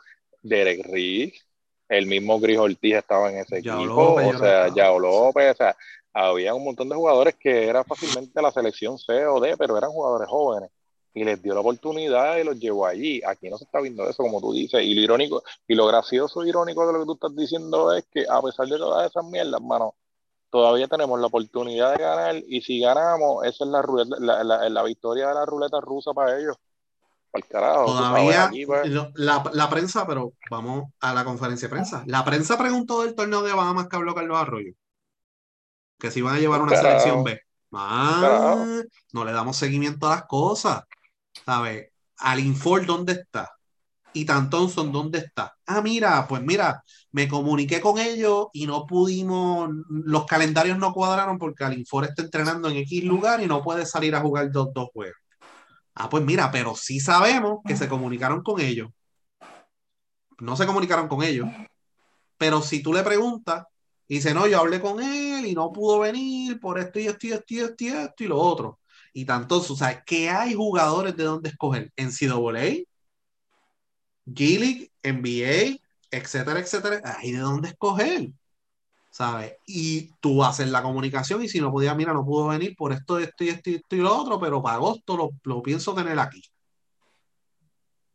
Derek 0.44 0.86
Riggs, 0.86 1.44
el 1.90 2.06
mismo 2.06 2.40
Gris 2.40 2.60
Ortiz 2.60 2.96
estaba 2.96 3.32
en 3.32 3.40
ese 3.40 3.62
Yao 3.64 3.80
equipo, 3.80 3.96
López, 4.20 4.36
o 4.36 4.40
sea. 4.40 4.68
Yao 4.76 5.00
López, 5.00 5.52
o 5.52 5.56
sea, 5.56 5.76
había 6.14 6.54
un 6.54 6.64
montón 6.64 6.90
de 6.90 6.96
jugadores 6.96 7.36
que 7.40 7.68
era 7.68 7.84
fácilmente 7.84 8.42
la 8.42 8.52
selección 8.52 8.98
C 8.98 9.26
o 9.28 9.40
D, 9.40 9.56
pero 9.58 9.78
eran 9.78 9.92
jugadores 9.92 10.28
jóvenes. 10.30 10.70
Y 11.14 11.26
les 11.26 11.42
dio 11.44 11.54
la 11.54 11.60
oportunidad 11.60 12.38
y 12.38 12.44
los 12.46 12.58
llevó 12.58 12.86
allí. 12.86 13.22
Aquí 13.26 13.50
no 13.50 13.58
se 13.58 13.66
está 13.66 13.82
viendo 13.82 14.08
eso, 14.10 14.24
como 14.24 14.40
tú 14.40 14.54
dices. 14.54 14.82
Y 14.84 14.94
lo 14.94 15.02
irónico, 15.02 15.44
y 15.68 15.76
lo 15.76 15.86
gracioso 15.86 16.42
e 16.44 16.48
irónico 16.50 16.88
de 16.88 16.94
lo 16.94 17.00
que 17.00 17.06
tú 17.06 17.14
estás 17.16 17.36
diciendo 17.36 17.94
es 17.94 18.06
que 18.10 18.26
a 18.30 18.42
pesar 18.42 18.68
de 18.68 18.78
todas 18.78 19.10
esas 19.10 19.26
mierdas, 19.26 19.62
mano, 19.62 19.94
todavía 20.50 20.88
tenemos 20.88 21.20
la 21.20 21.28
oportunidad 21.28 21.92
de 21.98 22.04
ganar 22.04 22.36
y 22.48 22.62
si 22.62 22.80
ganamos, 22.80 23.46
esa 23.46 23.66
es 23.66 23.70
la, 23.70 23.82
ruleta- 23.82 24.18
la, 24.20 24.44
la- 24.44 24.70
la 24.70 24.84
victoria 24.84 25.28
de 25.28 25.34
la 25.34 25.46
ruleta 25.46 25.82
rusa 25.82 26.14
para 26.14 26.38
ellos. 26.40 26.56
Para 27.32 27.44
el 27.46 27.50
carajo. 27.50 27.86
Todavía 27.86 28.46
aquí, 28.46 28.66
pues, 28.66 28.90
la, 29.16 29.44
la 29.54 29.70
prensa, 29.70 30.06
pero 30.08 30.34
vamos 30.50 30.92
a 31.02 31.14
la 31.14 31.24
conferencia 31.26 31.68
de 31.68 31.74
prensa. 31.74 32.04
La 32.08 32.24
prensa 32.24 32.58
preguntó 32.58 33.04
del 33.04 33.16
torneo 33.16 33.42
de 33.42 33.54
Bahamas 33.54 33.88
que 33.90 33.96
habló 33.98 34.14
Carlos 34.16 34.38
Arroyo. 34.38 34.74
Que 36.02 36.10
si 36.10 36.18
iban 36.18 36.36
a 36.36 36.40
llevar 36.40 36.64
una 36.64 36.76
selección 36.76 37.23
B. 37.23 37.40
Ah, 37.73 38.82
no 39.14 39.23
le 39.23 39.32
damos 39.32 39.56
seguimiento 39.56 40.07
a 40.07 40.15
las 40.15 40.23
cosas. 40.26 40.82
¿Sabes? 41.45 41.91
Al 42.18 42.40
Infor, 42.40 42.88
¿dónde 42.88 43.14
está? 43.14 43.48
Y 44.11 44.26
Tan 44.26 44.49
Thompson, 44.49 44.91
¿dónde 44.91 45.19
está? 45.19 45.56
Ah, 45.68 45.80
mira, 45.82 46.28
pues 46.28 46.41
mira, 46.41 46.84
me 47.11 47.28
comuniqué 47.28 47.80
con 47.80 47.99
ellos 47.99 48.48
y 48.52 48.65
no 48.65 48.88
pudimos, 48.88 49.69
los 49.90 50.26
calendarios 50.26 50.80
no 50.80 50.91
cuadraron 50.91 51.38
porque 51.38 51.64
Alinfor 51.64 52.06
está 52.06 52.23
entrenando 52.23 52.68
en 52.69 52.78
X 52.78 53.03
lugar 53.03 53.41
y 53.41 53.45
no 53.45 53.61
puede 53.61 53.86
salir 53.86 54.15
a 54.15 54.22
jugar 54.22 54.52
dos, 54.52 54.69
dos 54.73 54.90
juegos. 54.91 55.18
Ah, 55.94 56.10
pues 56.10 56.23
mira, 56.23 56.49
pero 56.49 56.76
sí 56.76 56.99
sabemos 56.99 57.60
que 57.64 57.78
se 57.78 57.88
comunicaron 57.88 58.41
con 58.41 58.60
ellos. 58.60 58.90
No 60.40 60.57
se 60.57 60.65
comunicaron 60.65 61.07
con 61.07 61.22
ellos. 61.22 61.48
Pero 62.40 62.64
si 62.64 62.82
tú 62.82 62.91
le 62.91 63.03
preguntas, 63.03 63.65
y 64.12 64.16
dice, 64.16 64.34
no, 64.34 64.46
yo 64.46 64.60
hablé 64.60 64.82
con 64.82 65.02
él 65.02 65.46
y 65.46 65.54
no 65.56 65.72
pudo 65.72 66.00
venir 66.00 66.60
por 66.60 66.78
esto 66.78 67.00
y 67.00 67.08
esto 67.08 67.28
y 67.28 67.32
esto 67.32 67.54
y 67.54 67.60
esto 67.60 67.84
y 67.86 67.88
esto 67.88 68.24
y 68.26 68.28
lo 68.28 68.38
otro. 68.40 68.82
Y 69.14 69.24
tanto, 69.24 69.60
o 69.60 69.62
sea, 69.62 70.04
que 70.04 70.30
hay 70.30 70.54
jugadores 70.54 71.16
de 71.16 71.24
dónde 71.24 71.48
escoger. 71.48 71.94
En 71.96 72.12
CAA, 72.12 72.84
G-League, 74.26 74.92
NBA, 75.02 75.78
etcétera, 76.12 76.60
etcétera. 76.60 77.02
Hay 77.20 77.32
de 77.32 77.38
dónde 77.40 77.70
escoger. 77.70 78.32
¿Sabes? 79.12 79.54
Y 79.66 80.12
tú 80.20 80.44
haces 80.44 80.68
la 80.70 80.84
comunicación 80.84 81.42
y 81.42 81.48
si 81.48 81.62
no 81.62 81.72
podía, 81.72 81.96
mira, 81.96 82.14
no 82.14 82.26
pudo 82.26 82.50
venir 82.50 82.76
por 82.76 82.92
esto, 82.92 83.18
esto 83.18 83.46
y 83.46 83.50
esto 83.50 83.70
y 83.70 83.76
esto 83.76 83.96
y 83.96 84.00
lo 84.00 84.14
otro, 84.14 84.42
pero 84.42 84.62
para 84.62 84.76
agosto 84.76 85.16
lo, 85.16 85.30
lo 85.44 85.64
pienso 85.64 85.96
tener 85.96 86.20
aquí. 86.20 86.44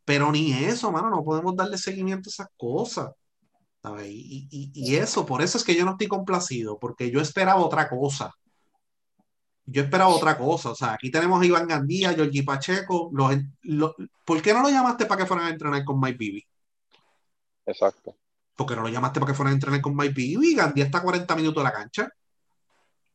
Pero 0.04 0.30
ni 0.30 0.52
eso, 0.52 0.92
mano, 0.92 1.08
no 1.08 1.24
podemos 1.24 1.56
darle 1.56 1.78
seguimiento 1.78 2.28
a 2.28 2.32
esas 2.32 2.48
cosas. 2.58 3.12
¿Sabes? 3.86 4.08
Y, 4.10 4.48
y, 4.50 4.72
y 4.74 4.96
eso, 4.96 5.24
por 5.26 5.42
eso 5.42 5.58
es 5.58 5.64
que 5.64 5.74
yo 5.76 5.84
no 5.84 5.92
estoy 5.92 6.08
complacido, 6.08 6.78
porque 6.78 7.10
yo 7.10 7.20
esperaba 7.20 7.60
otra 7.64 7.88
cosa. 7.88 8.32
Yo 9.64 9.82
esperaba 9.82 10.10
otra 10.10 10.36
cosa. 10.38 10.70
O 10.70 10.74
sea, 10.74 10.94
aquí 10.94 11.10
tenemos 11.10 11.40
a 11.40 11.46
Iván 11.46 11.66
Gandía, 11.68 12.14
Georgie 12.14 12.44
Pacheco. 12.44 13.10
Los, 13.12 13.34
los- 13.62 13.94
¿por 14.24 14.40
qué 14.42 14.52
no 14.52 14.62
lo 14.62 14.70
llamaste 14.70 15.06
para 15.06 15.20
que 15.22 15.26
fueran 15.26 15.46
a 15.46 15.50
entrenar 15.50 15.84
con 15.84 16.00
Mike 16.00 16.16
Bibi? 16.18 16.44
exacto. 17.66 18.16
¿Por 18.56 18.66
qué 18.66 18.74
no 18.76 18.82
lo 18.82 18.88
llamaste 18.88 19.20
para 19.20 19.32
que 19.32 19.36
fueran 19.36 19.52
a 19.52 19.54
entrenar 19.54 19.80
con 19.80 19.94
Mike 19.96 20.14
Bibi? 20.14 20.54
Gandía 20.54 20.84
está 20.84 20.98
a 20.98 21.02
40 21.02 21.36
minutos 21.36 21.62
de 21.62 21.64
la 21.64 21.72
cancha. 21.72 22.08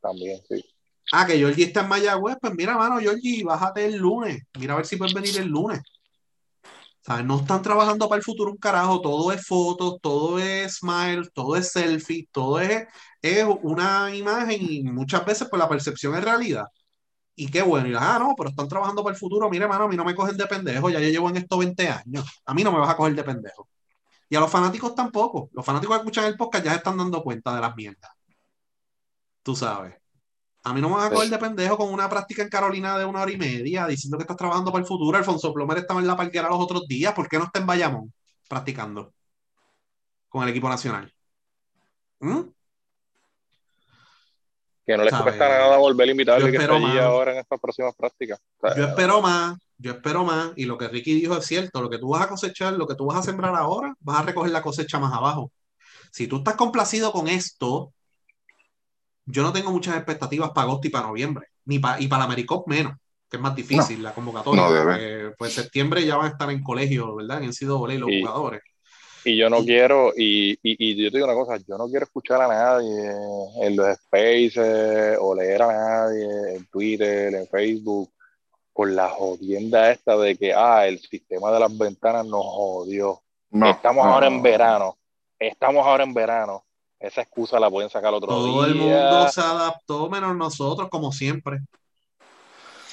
También, 0.01 0.41
sí. 0.47 0.63
Ah, 1.11 1.25
que 1.25 1.37
Georgie 1.37 1.65
está 1.65 1.81
en 1.81 1.89
Mayagüez. 1.89 2.37
Pues 2.39 2.53
mira, 2.53 2.77
mano, 2.77 2.99
Georgie, 2.99 3.43
bájate 3.43 3.85
el 3.85 3.97
lunes. 3.97 4.43
Mira 4.59 4.73
a 4.73 4.77
ver 4.77 4.85
si 4.85 4.97
puedes 4.97 5.13
venir 5.13 5.37
el 5.37 5.47
lunes. 5.47 5.81
¿Sabes? 7.01 7.25
No 7.25 7.37
están 7.39 7.61
trabajando 7.63 8.07
para 8.07 8.19
el 8.19 8.23
futuro 8.23 8.51
un 8.51 8.57
carajo, 8.57 9.01
todo 9.01 9.31
es 9.31 9.45
fotos, 9.45 9.97
todo 10.01 10.37
es 10.39 10.77
smile, 10.77 11.29
todo 11.33 11.55
es 11.55 11.71
selfie, 11.71 12.27
todo 12.31 12.59
es, 12.59 12.87
es 13.21 13.45
una 13.63 14.15
imagen 14.15 14.61
y 14.61 14.83
muchas 14.83 15.25
veces 15.25 15.47
pues 15.49 15.59
la 15.59 15.67
percepción 15.69 16.15
es 16.15 16.23
realidad. 16.23 16.65
Y 17.35 17.49
qué 17.49 17.61
bueno, 17.63 17.87
y 17.89 17.95
ah, 17.97 18.17
no, 18.19 18.35
pero 18.37 18.49
están 18.49 18.67
trabajando 18.67 19.03
para 19.03 19.13
el 19.15 19.19
futuro, 19.19 19.49
mire, 19.49 19.67
mano, 19.67 19.85
a 19.85 19.87
mí 19.87 19.97
no 19.97 20.05
me 20.05 20.15
cogen 20.15 20.37
de 20.37 20.45
pendejo, 20.47 20.89
ya 20.89 20.99
yo 20.99 21.09
llevo 21.09 21.29
en 21.29 21.37
esto 21.37 21.57
20 21.57 21.87
años, 21.89 22.25
a 22.45 22.53
mí 22.53 22.63
no 22.63 22.71
me 22.71 22.79
vas 22.79 22.89
a 22.89 22.97
coger 22.97 23.15
de 23.15 23.23
pendejo. 23.23 23.67
Y 24.29 24.35
a 24.35 24.39
los 24.41 24.51
fanáticos 24.51 24.95
tampoco, 24.95 25.49
los 25.53 25.65
fanáticos 25.65 25.95
que 25.97 25.99
escuchan 26.01 26.25
el 26.25 26.37
podcast 26.37 26.65
ya 26.65 26.71
se 26.71 26.77
están 26.77 26.97
dando 26.97 27.23
cuenta 27.23 27.55
de 27.55 27.61
las 27.61 27.75
mierdas. 27.75 28.11
Tú 29.43 29.55
sabes. 29.55 30.00
A 30.63 30.73
mí 30.73 30.81
no 30.81 30.89
me 30.89 30.95
vas 30.95 31.07
a 31.07 31.13
coger 31.13 31.29
de 31.29 31.37
pendejo 31.39 31.75
con 31.75 31.91
una 31.91 32.07
práctica 32.07 32.43
en 32.43 32.49
Carolina 32.49 32.97
de 32.97 33.05
una 33.05 33.21
hora 33.21 33.31
y 33.31 33.37
media 33.37 33.87
diciendo 33.87 34.17
que 34.17 34.23
estás 34.23 34.37
trabajando 34.37 34.71
para 34.71 34.83
el 34.83 34.87
futuro. 34.87 35.17
Alfonso 35.17 35.51
Plomer 35.53 35.79
estaba 35.79 35.99
en 35.99 36.07
la 36.07 36.15
parquera 36.15 36.49
los 36.49 36.59
otros 36.59 36.87
días. 36.87 37.13
¿Por 37.13 37.27
qué 37.27 37.39
no 37.39 37.45
está 37.45 37.59
en 37.59 37.65
Bayamón 37.65 38.13
practicando 38.47 39.11
con 40.29 40.43
el 40.43 40.49
equipo 40.49 40.69
nacional? 40.69 41.11
¿Mm? 42.19 42.41
Que 44.85 44.97
no 44.97 45.03
les 45.03 45.13
cuesta 45.13 45.49
nada 45.49 45.77
volver 45.77 46.07
a 46.07 46.11
invitarle 46.11 46.51
que 46.51 46.57
esté 46.57 46.71
allí 46.71 46.83
más. 46.83 46.97
ahora 46.97 47.33
en 47.33 47.39
estas 47.39 47.59
próximas 47.59 47.95
prácticas. 47.95 48.39
O 48.59 48.67
sea, 48.67 48.77
Yo 48.77 48.85
espero 48.85 49.21
más, 49.21 49.57
yo 49.77 49.91
espero 49.93 50.23
más. 50.23 50.51
Y 50.55 50.65
lo 50.65 50.77
que 50.77 50.87
Ricky 50.87 51.15
dijo 51.15 51.37
es 51.37 51.45
cierto. 51.45 51.81
Lo 51.81 51.89
que 51.89 51.97
tú 51.97 52.09
vas 52.09 52.21
a 52.21 52.29
cosechar, 52.29 52.73
lo 52.73 52.87
que 52.87 52.95
tú 52.95 53.07
vas 53.07 53.17
a 53.17 53.23
sembrar 53.23 53.55
ahora, 53.55 53.95
vas 53.99 54.19
a 54.19 54.23
recoger 54.23 54.51
la 54.51 54.61
cosecha 54.61 54.99
más 54.99 55.13
abajo. 55.13 55.51
Si 56.11 56.27
tú 56.27 56.37
estás 56.37 56.55
complacido 56.55 57.11
con 57.11 57.27
esto, 57.27 57.93
yo 59.31 59.43
no 59.43 59.53
tengo 59.53 59.71
muchas 59.71 59.95
expectativas 59.95 60.51
para 60.51 60.67
agosto 60.67 60.87
y 60.87 60.91
para 60.91 61.07
noviembre. 61.07 61.47
Ni 61.65 61.79
pa- 61.79 61.99
y 61.99 62.07
para 62.07 62.19
la 62.19 62.25
Americop 62.25 62.67
menos, 62.67 62.93
que 63.29 63.37
es 63.37 63.41
más 63.41 63.55
difícil 63.55 64.03
la 64.03 64.13
convocatoria. 64.13 64.61
No 64.63 64.71
debe. 64.71 64.83
porque, 64.93 65.35
pues 65.37 65.53
septiembre 65.53 66.05
ya 66.05 66.17
van 66.17 66.27
a 66.27 66.29
estar 66.29 66.49
en 66.51 66.61
colegio, 66.63 67.15
¿verdad? 67.15 67.41
En 67.43 67.47
los 67.47 68.09
Y- 68.11 68.21
jugadores. 68.21 68.61
Y 69.23 69.37
yo 69.37 69.49
no 69.51 69.59
Y- 69.59 69.65
quiero, 69.65 70.11
y, 70.17 70.53
y, 70.53 70.57
y 70.63 70.95
yo 71.03 71.11
te 71.11 71.17
digo 71.17 71.27
una 71.29 71.35
cosa, 71.35 71.63
yo 71.67 71.77
no 71.77 71.87
quiero 71.87 72.05
escuchar 72.05 72.41
a 72.41 72.47
nadie 72.47 73.11
en 73.61 73.75
los 73.75 73.95
spaces 73.97 75.17
o 75.19 75.35
leer 75.35 75.61
a 75.61 75.67
nadie 75.67 76.55
en 76.55 76.65
Twitter, 76.65 77.33
en 77.35 77.47
Facebook, 77.47 78.11
con 78.73 78.95
la 78.95 79.09
jodienda 79.09 79.91
esta 79.91 80.17
de 80.17 80.35
que, 80.35 80.53
ah, 80.55 80.87
el 80.87 80.99
sistema 80.99 81.51
de 81.51 81.59
las 81.59 81.77
ventanas 81.77 82.25
nos 82.25 82.43
jodió. 82.43 83.21
No, 83.51 83.69
estamos 83.69 84.03
no, 84.05 84.13
ahora 84.13 84.25
en 84.27 84.41
verano, 84.41 84.97
estamos 85.37 85.85
ahora 85.85 86.03
en 86.03 86.13
verano. 86.15 86.63
Esa 87.01 87.21
excusa 87.21 87.59
la 87.59 87.69
pueden 87.69 87.89
sacar 87.89 88.13
otro 88.13 88.27
Todo 88.27 88.63
el 88.65 88.73
día. 88.73 88.83
mundo 88.85 89.27
se 89.29 89.41
adaptó, 89.41 90.07
menos 90.09 90.35
nosotros, 90.35 90.87
como 90.89 91.11
siempre. 91.11 91.59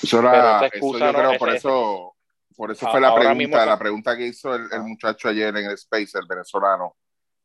Eso 0.02 0.20
era, 0.20 0.32
esa 0.56 0.66
eso 0.66 0.66
excusa 0.66 0.98
yo 0.98 1.12
no- 1.12 1.18
creo, 1.18 1.30
ese- 1.30 1.39
por 1.39 1.48
ese- 1.51 1.59
eso, 1.59 2.16
por 2.56 2.70
eso 2.70 2.86
A- 2.86 2.90
fue 2.90 3.01
la 3.02 3.14
pregunta, 3.14 3.35
mismo 3.35 3.56
la 3.56 3.78
pregunta 3.78 4.16
que 4.16 4.26
hizo 4.26 4.55
el, 4.55 4.62
el 4.62 4.80
Ah. 4.80 4.82
muchacho 4.82 5.28
ayer 5.28 5.55
en 5.55 5.66
el 5.66 5.72
Space, 5.72 6.18
el 6.18 6.26
venezolano, 6.26 6.97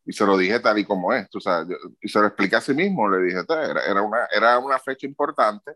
y 0.05 0.13
se 0.13 0.25
lo 0.25 0.37
dije 0.37 0.59
tal 0.61 0.77
y 0.79 0.85
como 0.85 1.11
es, 1.11 1.29
tú 1.29 1.41
sabes, 1.41 1.67
yo- 1.67 1.89
y 2.01 2.07
se 2.07 2.19
lo 2.19 2.27
expliqué 2.27 2.55
a 2.55 2.61
sí 2.61 2.73
mismo, 2.73 3.09
le 3.09 3.21
dije, 3.23 3.43
"Tá, 3.43 3.61
era, 3.65 3.83
era 3.85 4.01
una, 4.01 4.25
era 4.33 4.57
una 4.59 4.79
fecha 4.79 5.05
importante, 5.05 5.73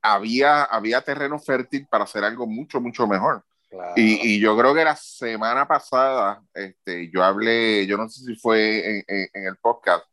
había, 0.00 0.62
había 0.64 1.00
terreno 1.00 1.38
fértil 1.40 1.86
para 1.88 2.04
hacer 2.04 2.22
algo 2.22 2.46
mucho, 2.46 2.80
mucho 2.80 3.06
mejor. 3.08 3.42
Claro. 3.68 3.92
Y, 3.96 4.36
y 4.36 4.40
yo 4.40 4.56
creo 4.56 4.74
que 4.74 4.84
la 4.84 4.96
semana 4.96 5.66
pasada, 5.66 6.42
este, 6.54 7.10
yo 7.12 7.22
hablé, 7.22 7.86
yo 7.86 7.96
no 7.96 8.08
sé 8.08 8.24
si 8.24 8.36
fue 8.36 8.98
en, 8.98 9.04
en- 9.08 9.28
en 9.34 9.46
el 9.48 9.56
podcast, 9.56 10.04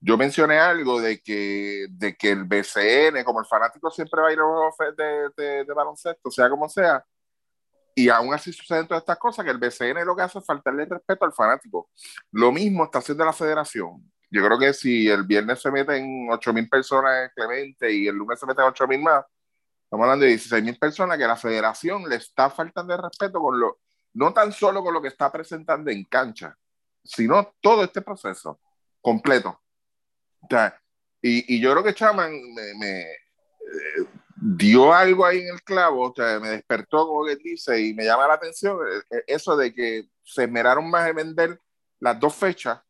yo 0.00 0.16
mencioné 0.16 0.58
algo 0.58 1.00
de 1.00 1.20
que, 1.20 1.86
de 1.90 2.16
que 2.16 2.30
el 2.30 2.44
BCN, 2.44 3.24
como 3.24 3.40
el 3.40 3.46
fanático 3.46 3.90
siempre 3.90 4.20
va 4.22 4.28
a 4.28 4.32
ir 4.32 4.38
a 4.38 4.42
los 4.42 4.96
de, 4.96 5.30
de- 5.36 5.64
de 5.64 5.74
baloncesto, 5.74 6.30
sea 6.30 6.48
como 6.48 6.68
sea, 6.68 7.04
y 7.94 8.08
aún 8.10 8.32
así 8.34 8.52
suceden 8.52 8.86
todas 8.86 9.02
estas 9.02 9.18
cosas, 9.18 9.44
que 9.44 9.50
el 9.50 9.58
BCN 9.58 10.04
lo 10.04 10.14
que 10.14 10.22
hace 10.22 10.38
es 10.38 10.44
faltarle 10.46 10.82
el 10.84 10.90
respeto 10.90 11.24
al 11.24 11.32
fanático. 11.32 11.90
Lo 12.30 12.52
mismo 12.52 12.84
está 12.84 12.98
haciendo 12.98 13.24
la 13.24 13.32
federación. 13.32 14.10
Yo 14.30 14.44
creo 14.44 14.58
que 14.58 14.72
si 14.74 15.08
el 15.08 15.22
viernes 15.24 15.62
se 15.62 15.70
meten 15.70 16.28
8 16.30 16.52
mil 16.52 16.68
personas 16.68 17.12
en 17.24 17.30
Clemente 17.34 17.90
y 17.92 18.06
el 18.06 18.16
lunes 18.16 18.38
se 18.38 18.44
meten 18.46 18.64
8 18.66 18.86
mil 18.86 19.00
más, 19.02 19.24
estamos 19.86 20.04
hablando 20.04 20.24
de 20.24 20.30
16 20.30 20.64
mil 20.64 20.78
personas 20.78 21.16
que 21.16 21.26
la 21.26 21.36
federación 21.36 22.08
le 22.08 22.16
está 22.16 22.50
faltando 22.50 22.92
el 22.92 23.02
respeto 23.02 23.40
con 23.40 23.58
lo, 23.58 23.78
no 24.14 24.32
tan 24.32 24.52
solo 24.52 24.82
con 24.82 24.92
lo 24.92 25.00
que 25.00 25.08
está 25.08 25.30
presentando 25.30 25.92
en 25.92 26.04
cancha, 26.04 26.56
sino 27.04 27.54
todo 27.60 27.84
este 27.84 28.02
proceso 28.02 28.58
completo. 29.00 29.62
O 30.40 30.46
sea, 30.50 30.76
y, 31.22 31.54
y 31.54 31.60
yo 31.60 31.70
creo 31.70 31.84
que 31.84 31.94
Chaman 31.94 32.32
me, 32.32 32.74
me, 32.74 33.00
eh, 33.02 34.06
dio 34.36 34.92
algo 34.92 35.24
ahí 35.24 35.38
en 35.38 35.54
el 35.54 35.62
clavo, 35.62 36.10
o 36.10 36.14
sea, 36.14 36.40
me 36.40 36.50
despertó, 36.50 37.06
como 37.06 37.24
que 37.24 37.36
dice, 37.36 37.80
y 37.80 37.94
me 37.94 38.04
llama 38.04 38.26
la 38.26 38.34
atención 38.34 38.78
eh, 38.78 39.02
eh, 39.16 39.24
eso 39.28 39.56
de 39.56 39.72
que 39.72 40.08
se 40.24 40.44
esmeraron 40.44 40.90
más 40.90 41.08
en 41.08 41.16
vender 41.16 41.60
las 42.00 42.18
dos 42.18 42.34
fechas 42.34 42.80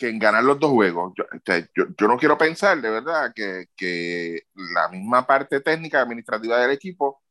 que 0.00 0.08
en 0.08 0.18
ganar 0.18 0.42
los 0.42 0.58
dos 0.58 0.70
juegos. 0.70 1.12
Yo, 1.14 1.24
sea, 1.44 1.58
yo, 1.76 1.84
yo 1.96 2.08
no 2.08 2.16
quiero 2.16 2.38
pensar, 2.38 2.80
de 2.80 2.90
verdad, 2.90 3.32
que, 3.34 3.66
que 3.76 4.44
la 4.54 4.88
misma 4.88 5.26
parte 5.26 5.60
técnica 5.60 6.00
administrativa 6.00 6.58
del 6.58 6.70
equipo 6.70 7.22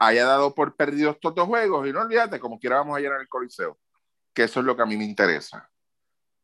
haya 0.00 0.24
dado 0.26 0.52
por 0.52 0.74
perdidos 0.74 1.14
estos 1.14 1.34
dos 1.36 1.46
juegos 1.46 1.86
y 1.86 1.92
no 1.92 2.00
olvídate, 2.00 2.40
como 2.40 2.58
quiera 2.58 2.78
vamos 2.78 2.96
a 2.96 3.00
llenar 3.00 3.20
el 3.20 3.28
coliseo, 3.28 3.78
que 4.34 4.44
eso 4.44 4.60
es 4.60 4.66
lo 4.66 4.74
que 4.76 4.82
a 4.82 4.86
mí 4.86 4.96
me 4.96 5.04
interesa. 5.04 5.70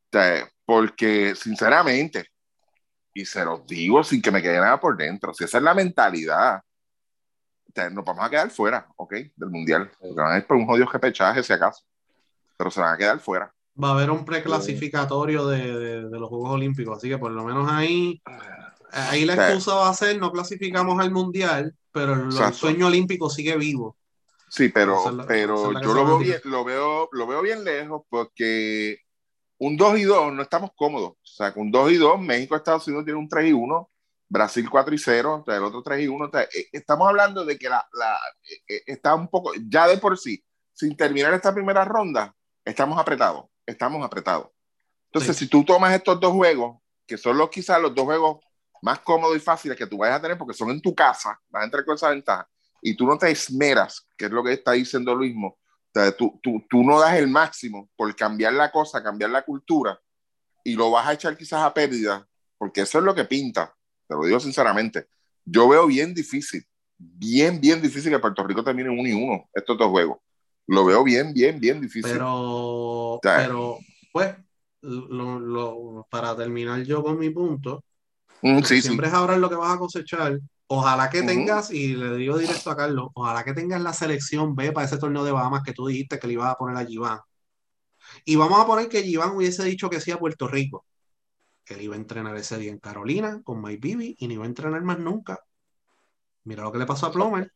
O 0.06 0.08
sea, 0.12 0.48
porque 0.64 1.34
sinceramente, 1.34 2.28
y 3.12 3.24
se 3.24 3.44
los 3.44 3.66
digo 3.66 4.04
sin 4.04 4.22
que 4.22 4.30
me 4.30 4.42
quede 4.42 4.60
nada 4.60 4.78
por 4.78 4.96
dentro, 4.96 5.34
si 5.34 5.42
esa 5.42 5.58
es 5.58 5.64
la 5.64 5.74
mentalidad, 5.74 6.58
o 6.58 7.72
sea, 7.74 7.90
nos 7.90 8.04
vamos 8.04 8.24
a 8.24 8.30
quedar 8.30 8.50
fuera, 8.50 8.86
¿ok? 8.96 9.12
Del 9.34 9.50
mundial. 9.50 9.90
Porque 9.98 10.14
van 10.14 10.34
a 10.34 10.38
ir 10.38 10.46
por 10.46 10.56
un 10.56 10.66
jodido 10.66 10.86
repechaje, 10.86 11.42
si 11.42 11.52
acaso. 11.52 11.84
Pero 12.56 12.70
se 12.70 12.80
van 12.80 12.94
a 12.94 12.98
quedar 12.98 13.18
fuera. 13.18 13.53
Va 13.82 13.88
a 13.88 13.92
haber 13.92 14.10
un 14.10 14.24
preclasificatorio 14.24 15.46
de, 15.46 15.58
de- 15.78 16.08
de 16.08 16.18
los 16.18 16.28
Juegos 16.28 16.50
Olímpicos, 16.52 16.96
así 16.98 17.08
que 17.08 17.18
por 17.18 17.32
lo 17.32 17.44
menos 17.44 17.70
ahí, 17.70 18.22
ahí 18.92 19.24
la 19.24 19.34
Sí. 19.34 19.40
excusa 19.40 19.74
va 19.74 19.88
a 19.88 19.94
ser 19.94 20.18
no 20.18 20.30
clasificamos 20.30 21.00
al 21.00 21.10
mundial, 21.10 21.74
pero 21.90 22.14
el, 22.14 22.20
el 22.36 22.54
sueño 22.54 22.86
olímpico 22.86 23.28
sigue 23.28 23.56
vivo. 23.56 23.96
Sí, 24.48 24.68
pero, 24.68 25.10
la- 25.10 25.26
pero 25.26 25.72
yo 25.80 25.92
lo 25.94 26.04
veo, 26.06 26.18
bien, 26.18 26.40
lo, 26.44 26.64
veo, 26.64 27.08
lo 27.10 27.26
veo 27.26 27.42
bien 27.42 27.64
lejos 27.64 28.02
porque 28.08 28.98
un 29.58 29.76
2 29.76 29.98
y 29.98 30.04
2 30.04 30.32
no 30.32 30.42
estamos 30.42 30.70
cómodos. 30.76 31.10
O 31.12 31.16
sea, 31.22 31.52
con 31.52 31.64
un 31.64 31.70
2 31.72 31.90
y 31.90 31.96
2, 31.96 32.20
México, 32.20 32.54
Estados 32.54 32.86
Unidos 32.86 33.04
tiene 33.04 33.18
un 33.18 33.28
3 33.28 33.48
y 33.48 33.52
1, 33.52 33.90
Brasil 34.28 34.68
4 34.70 34.94
y 34.94 34.98
0, 34.98 35.40
o 35.40 35.44
sea, 35.44 35.56
el 35.56 35.64
otro 35.64 35.82
3 35.82 36.04
y 36.04 36.06
1. 36.08 36.26
O 36.26 36.30
sea, 36.30 36.42
eh, 36.42 36.68
estamos 36.70 37.08
hablando 37.08 37.44
de 37.44 37.58
que 37.58 37.68
la, 37.68 37.84
la, 37.98 38.16
eh, 38.48 38.60
eh, 38.76 38.82
está 38.86 39.16
un 39.16 39.26
poco, 39.26 39.50
ya 39.68 39.88
de 39.88 39.98
por 39.98 40.16
sí, 40.16 40.44
sin 40.72 40.96
terminar 40.96 41.34
esta 41.34 41.52
primera 41.52 41.84
ronda, 41.84 42.32
estamos 42.64 42.96
apretados, 42.98 43.46
estamos 43.66 44.04
apretados. 44.04 44.48
Entonces, 45.06 45.36
Sí. 45.36 45.44
si 45.44 45.50
tú 45.50 45.64
tomas 45.64 45.94
estos 45.94 46.18
dos 46.18 46.32
juegos, 46.32 46.78
que 47.06 47.16
son 47.16 47.38
los, 47.38 47.50
quizás 47.50 47.80
los 47.80 47.94
dos 47.94 48.04
juegos 48.04 48.44
más 48.82 48.98
cómodos 49.00 49.36
y 49.36 49.40
fáciles 49.40 49.76
que 49.78 49.86
tú 49.86 49.98
vayas 49.98 50.18
a 50.18 50.22
tener 50.22 50.36
porque 50.36 50.54
son 50.54 50.70
en 50.70 50.80
tu 50.80 50.94
casa, 50.94 51.40
vas 51.48 51.62
a 51.62 51.64
entrar 51.64 51.84
con 51.84 51.94
esa 51.94 52.10
ventaja, 52.10 52.48
y 52.82 52.94
tú 52.96 53.06
no 53.06 53.16
te 53.16 53.30
esmeras, 53.30 54.06
que 54.16 54.26
es 54.26 54.30
lo 54.30 54.42
que 54.42 54.52
está 54.52 54.72
diciendo 54.72 55.14
Luismo, 55.14 55.48
o 55.48 55.58
sea, 55.94 56.14
tú, 56.16 56.38
tú, 56.42 56.62
tú 56.68 56.82
no 56.82 56.98
das 57.00 57.14
el 57.14 57.28
máximo 57.28 57.88
por 57.96 58.14
cambiar 58.16 58.52
la 58.52 58.70
cosa, 58.70 59.02
cambiar 59.02 59.30
la 59.30 59.42
cultura, 59.42 59.98
y 60.64 60.74
lo 60.74 60.90
vas 60.90 61.06
a 61.06 61.12
echar 61.12 61.36
quizás 61.36 61.62
a 61.62 61.72
pérdida, 61.72 62.26
porque 62.58 62.82
eso 62.82 62.98
es 62.98 63.04
lo 63.04 63.14
que 63.14 63.24
pinta, 63.24 63.74
te 64.08 64.14
lo 64.14 64.24
digo 64.24 64.40
sinceramente. 64.40 65.06
Yo 65.44 65.68
veo 65.68 65.86
bien 65.86 66.12
difícil, 66.12 66.66
bien, 66.98 67.60
bien 67.60 67.80
difícil 67.80 68.10
que 68.10 68.18
Puerto 68.18 68.42
Rico 68.46 68.64
termine 68.64 68.88
uno 68.90 69.08
y 69.08 69.12
uno 69.12 69.48
estos 69.54 69.78
dos 69.78 69.88
juegos. 69.88 70.18
Lo 70.66 70.84
veo 70.84 71.04
bien, 71.04 71.32
bien, 71.32 71.60
bien 71.60 71.80
difícil. 71.80 72.12
Pero, 72.12 73.20
pero 73.22 73.78
pues, 74.12 74.34
lo- 74.82 75.38
lo- 75.40 76.06
para 76.10 76.36
terminar 76.36 76.82
yo 76.84 77.02
con 77.02 77.18
mi 77.18 77.30
punto, 77.30 77.84
Mm, 78.42 78.62
sí, 78.62 78.80
sí. 78.82 78.82
siempre 78.82 79.08
es 79.08 79.14
ahora 79.14 79.36
lo 79.38 79.48
que 79.50 79.56
vas 79.56 79.74
a 79.74 79.78
cosechar. 79.78 80.38
Ojalá 80.68 81.10
que 81.10 81.22
tengas, 81.22 81.70
y 81.72 81.94
le 81.96 82.16
digo 82.16 82.38
directo 82.38 82.70
a 82.70 82.76
Carlos, 82.76 83.08
ojalá 83.14 83.44
que 83.44 83.54
tengas 83.54 83.80
la 83.82 83.92
selección 83.92 84.54
B 84.56 84.72
para 84.72 84.86
ese 84.86 84.98
torneo 84.98 85.24
de 85.24 85.32
Bahamas 85.32 85.62
que 85.64 85.72
tú 85.74 85.86
dijiste 85.86 86.18
que 86.18 86.26
le 86.26 86.34
ibas 86.34 86.50
a 86.50 86.56
poner 86.56 86.76
a 86.76 86.86
Giván. 86.86 87.20
Y 88.24 88.36
vamos 88.36 88.60
a 88.60 88.66
poner 88.66 88.88
que 88.88 89.02
Giván 89.02 89.36
hubiese 89.36 89.64
dicho 89.64 89.88
que 89.90 90.00
sí 90.00 90.10
a 90.10 90.18
Puerto 90.18 90.48
Rico. 90.48 90.84
Él 91.66 91.82
iba 91.82 91.94
a 91.96 91.98
entrenar 91.98 92.36
ese 92.36 92.58
día 92.58 92.72
en 92.72 92.78
Carolina 92.80 93.42
con 93.44 93.62
Mike 93.62 93.80
Bibi 93.82 94.16
y 94.18 94.28
no 94.28 94.34
iba 94.34 94.44
a 94.44 94.48
entrenar 94.48 94.82
más 94.82 94.98
nunca. 95.00 95.40
Mira 96.44 96.62
lo 96.62 96.72
que 96.72 96.78
le 96.78 96.86
pasó 96.86 97.06
a 97.06 97.12
Plomer. 97.12 97.52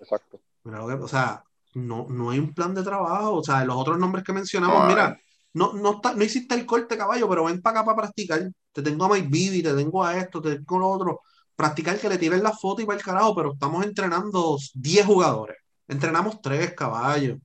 Exacto. 0.00 0.40
Mira 0.64 0.78
lo 0.78 0.86
que, 0.88 0.94
o 0.94 1.08
sea, 1.08 1.44
no, 1.74 2.06
no 2.08 2.30
hay 2.30 2.38
un 2.38 2.54
plan 2.54 2.74
de 2.74 2.82
trabajo. 2.82 3.36
O 3.36 3.42
sea, 3.42 3.64
los 3.64 3.76
otros 3.76 3.98
nombres 3.98 4.24
que 4.24 4.32
mencionamos, 4.32 4.86
mira, 4.88 5.18
no, 5.54 5.72
no, 5.74 5.92
está, 5.96 6.14
no 6.14 6.24
hiciste 6.24 6.54
el 6.54 6.66
corte 6.66 6.96
caballo, 6.96 7.28
pero 7.28 7.44
ven 7.44 7.60
para 7.60 7.80
acá 7.80 7.86
para 7.86 8.02
practicar. 8.02 8.50
Te 8.72 8.82
tengo 8.82 9.04
a 9.04 9.08
Mike 9.08 9.28
Bibi, 9.30 9.62
te 9.62 9.74
tengo 9.74 10.04
a 10.04 10.16
esto, 10.16 10.40
te 10.40 10.56
tengo 10.56 10.76
a 10.76 10.80
lo 10.80 10.88
otro. 10.88 11.20
Practicar 11.56 11.98
que 11.98 12.08
le 12.08 12.18
tiren 12.18 12.42
la 12.42 12.52
foto 12.52 12.82
y 12.82 12.86
para 12.86 12.98
el 12.98 13.04
carajo, 13.04 13.34
pero 13.34 13.52
estamos 13.52 13.84
entrenando 13.84 14.56
10 14.74 15.06
jugadores. 15.06 15.58
Entrenamos 15.88 16.40
3 16.40 16.74
caballos. 16.74 17.38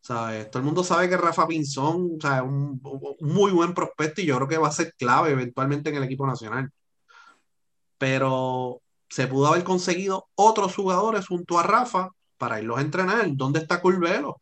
¿Sabes? 0.00 0.50
Todo 0.50 0.60
el 0.60 0.66
mundo 0.66 0.84
sabe 0.84 1.08
que 1.08 1.16
Rafa 1.16 1.46
Pinzón, 1.46 2.16
o 2.18 2.20
sea, 2.20 2.42
un, 2.42 2.78
un 2.82 3.16
muy 3.20 3.52
buen 3.52 3.72
prospecto 3.72 4.20
y 4.20 4.26
yo 4.26 4.36
creo 4.36 4.48
que 4.48 4.58
va 4.58 4.68
a 4.68 4.72
ser 4.72 4.94
clave 4.98 5.30
eventualmente 5.32 5.90
en 5.90 5.96
el 5.96 6.04
equipo 6.04 6.26
nacional. 6.26 6.70
Pero 7.98 8.82
se 9.08 9.26
pudo 9.26 9.48
haber 9.48 9.64
conseguido 9.64 10.28
otros 10.34 10.74
jugadores 10.74 11.26
junto 11.26 11.58
a 11.58 11.62
Rafa 11.62 12.10
para 12.36 12.60
irlos 12.60 12.78
a 12.78 12.82
entrenar. 12.82 13.26
¿Dónde 13.32 13.60
está 13.60 13.80
Curvelo? 13.80 14.40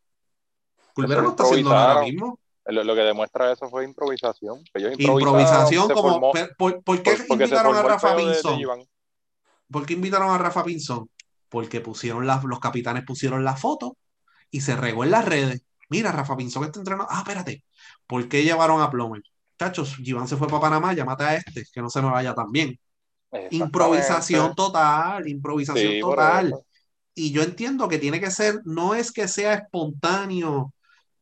Curvelo 0.93 1.21
no 1.21 1.29
está 1.29 1.43
haciendo 1.43 1.69
nada 1.71 1.93
ahora 1.93 2.05
mismo. 2.05 2.39
Lo, 2.65 2.83
lo 2.83 2.95
que 2.95 3.01
demuestra 3.01 3.51
eso 3.51 3.69
fue 3.69 3.83
improvisación. 3.83 4.63
Ellos 4.73 4.93
Improvisación, 4.97 5.89
como, 5.89 6.15
formó- 6.15 6.31
per- 6.31 6.55
por, 6.57 6.81
¿por 6.83 7.01
qué 7.03 7.15
por- 7.27 7.37
invitaron 7.41 7.75
a 7.75 7.83
Rafa 7.83 8.15
peo 8.15 8.17
de- 8.17 8.25
de 8.35 8.41
Pinzón? 8.41 8.87
¿Por 9.69 9.85
qué 9.85 9.93
invitaron 9.93 10.29
a 10.29 10.37
Rafa 10.37 10.63
Pinzón? 10.63 11.09
Porque 11.49 11.81
pusieron 11.81 12.25
las, 12.25 12.43
los 12.43 12.59
capitanes 12.59 13.03
pusieron 13.05 13.43
la 13.43 13.55
foto 13.55 13.97
y 14.49 14.61
se 14.61 14.75
regó 14.75 15.03
en 15.03 15.11
las 15.11 15.25
redes. 15.25 15.63
Mira, 15.89 16.11
Rafa 16.11 16.37
Pinzón 16.37 16.63
está 16.63 16.79
entrenando. 16.79 17.11
Ah, 17.11 17.19
espérate. 17.19 17.63
¿Por 18.07 18.27
qué 18.29 18.43
llevaron 18.43 18.81
a 18.81 18.89
Plomer? 18.89 19.21
Chachos, 19.59 19.95
Iván 19.99 20.27
se 20.27 20.37
fue 20.37 20.47
para 20.47 20.61
Panamá, 20.61 20.93
llámate 20.93 21.23
a 21.23 21.35
este, 21.35 21.63
que 21.71 21.81
no 21.81 21.89
se 21.89 22.01
me 22.01 22.09
vaya 22.09 22.33
tan 22.33 22.51
bien. 22.51 22.79
Improvisación 23.49 24.55
total, 24.55 25.27
improvisación 25.27 25.91
Sí, 25.93 25.99
total. 25.99 26.53
Y 27.15 27.31
yo 27.31 27.43
entiendo 27.43 27.87
que 27.87 27.99
tiene 27.99 28.19
que 28.19 28.31
ser, 28.31 28.61
no 28.65 28.95
es 28.95 29.11
que 29.11 29.27
sea 29.27 29.53
espontáneo 29.53 30.73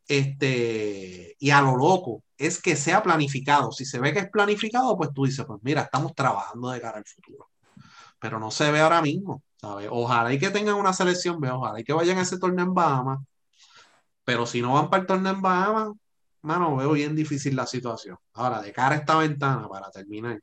este, 0.07 1.35
y 1.39 1.49
a 1.51 1.61
lo 1.61 1.77
loco, 1.77 2.23
es 2.37 2.61
que 2.61 2.75
sea 2.75 3.03
planificado. 3.03 3.71
Si 3.71 3.85
se 3.85 3.99
ve 3.99 4.13
que 4.13 4.19
es 4.19 4.29
planificado, 4.29 4.97
pues 4.97 5.13
tú 5.13 5.25
dices, 5.25 5.45
pues 5.45 5.59
mira, 5.63 5.83
estamos 5.83 6.13
trabajando 6.15 6.69
de 6.69 6.81
cara 6.81 6.97
al 6.97 7.05
futuro. 7.05 7.49
Pero 8.19 8.39
no 8.39 8.51
se 8.51 8.71
ve 8.71 8.81
ahora 8.81 9.01
mismo, 9.01 9.43
¿sabes? 9.57 9.87
Ojalá 9.91 10.33
y 10.33 10.39
que 10.39 10.49
tengan 10.49 10.75
una 10.75 10.93
selección, 10.93 11.43
ojalá 11.45 11.79
y 11.79 11.83
que 11.83 11.93
vayan 11.93 12.17
a 12.17 12.21
ese 12.21 12.37
torneo 12.39 12.65
en 12.65 12.73
Bahamas. 12.73 13.19
Pero 14.23 14.45
si 14.45 14.61
no 14.61 14.73
van 14.73 14.89
para 14.89 15.01
el 15.01 15.07
torneo 15.07 15.33
en 15.33 15.41
Bahamas, 15.41 15.89
mano, 16.41 16.75
veo 16.75 16.91
bien 16.93 17.15
difícil 17.15 17.55
la 17.55 17.67
situación. 17.67 18.17
Ahora, 18.33 18.61
de 18.61 18.71
cara 18.73 18.95
a 18.95 18.99
esta 18.99 19.17
ventana, 19.17 19.67
para 19.69 19.89
terminar, 19.91 20.39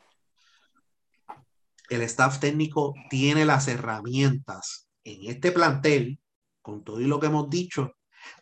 el 1.90 2.02
staff 2.02 2.40
técnico 2.40 2.94
tiene 3.10 3.44
las 3.44 3.68
herramientas 3.68 4.87
en 5.08 5.30
este 5.30 5.52
plantel, 5.52 6.20
con 6.62 6.84
todo 6.84 7.00
y 7.00 7.06
lo 7.06 7.20
que 7.20 7.26
hemos 7.26 7.48
dicho, 7.48 7.94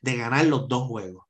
de 0.03 0.17
ganar 0.17 0.47
los 0.47 0.69
dos 0.69 0.87
juegos. 0.89 1.25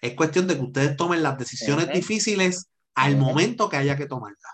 Es 0.00 0.14
cuestión 0.14 0.46
de 0.46 0.56
que 0.56 0.62
ustedes 0.62 0.96
tomen 0.96 1.22
las 1.22 1.38
decisiones 1.38 1.92
difíciles 1.92 2.68
al 2.94 3.16
momento 3.16 3.68
que 3.68 3.76
haya 3.76 3.96
que 3.96 4.06
tomarlas. 4.06 4.52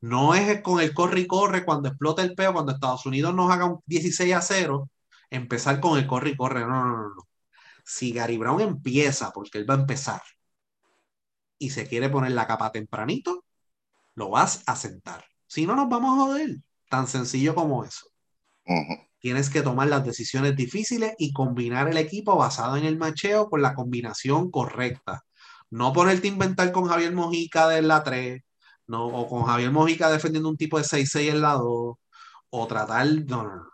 No 0.00 0.34
es 0.34 0.60
con 0.62 0.80
el 0.80 0.92
corre 0.92 1.20
y 1.20 1.26
corre 1.26 1.64
cuando 1.64 1.88
explota 1.88 2.22
el 2.22 2.34
peo, 2.34 2.52
cuando 2.52 2.72
Estados 2.72 3.06
Unidos 3.06 3.34
nos 3.34 3.50
haga 3.52 3.66
un 3.66 3.80
16 3.86 4.34
a 4.34 4.42
0, 4.42 4.90
empezar 5.30 5.80
con 5.80 5.96
el 5.98 6.06
corre 6.06 6.30
y 6.30 6.36
corre. 6.36 6.60
No, 6.60 6.68
no, 6.68 6.96
no, 6.96 7.08
no. 7.10 7.28
Si 7.84 8.12
Gary 8.12 8.36
Brown 8.36 8.60
empieza, 8.60 9.30
porque 9.32 9.58
él 9.58 9.68
va 9.68 9.74
a 9.74 9.80
empezar, 9.80 10.22
y 11.58 11.70
se 11.70 11.86
quiere 11.86 12.10
poner 12.10 12.32
la 12.32 12.48
capa 12.48 12.72
tempranito, 12.72 13.44
lo 14.16 14.30
vas 14.30 14.64
a 14.66 14.74
sentar. 14.74 15.24
Si 15.46 15.66
no, 15.66 15.76
nos 15.76 15.88
vamos 15.88 16.18
a 16.18 16.22
joder. 16.22 16.56
Tan 16.92 17.08
sencillo 17.08 17.54
como 17.54 17.86
eso. 17.86 18.06
Tienes 19.18 19.48
que 19.48 19.62
tomar 19.62 19.88
las 19.88 20.04
decisiones 20.04 20.54
difíciles 20.54 21.14
y 21.16 21.32
combinar 21.32 21.88
el 21.88 21.96
equipo 21.96 22.36
basado 22.36 22.76
en 22.76 22.84
el 22.84 22.98
macheo 22.98 23.48
con 23.48 23.62
la 23.62 23.72
combinación 23.72 24.50
correcta. 24.50 25.24
No 25.70 25.94
ponerte 25.94 26.28
a 26.28 26.32
inventar 26.32 26.70
con 26.70 26.84
Javier 26.84 27.14
Mojica 27.14 27.66
de 27.68 27.80
la 27.80 28.02
3, 28.02 28.42
no, 28.88 29.06
o 29.06 29.26
con 29.26 29.44
Javier 29.44 29.70
Mojica 29.70 30.10
defendiendo 30.10 30.50
un 30.50 30.58
tipo 30.58 30.76
de 30.76 30.84
6-6 30.84 31.30
en 31.30 31.40
la 31.40 31.54
2, 31.54 31.96
o 32.50 32.66
tratar. 32.66 33.06
No, 33.06 33.42
no, 33.42 33.56
no. 33.56 33.70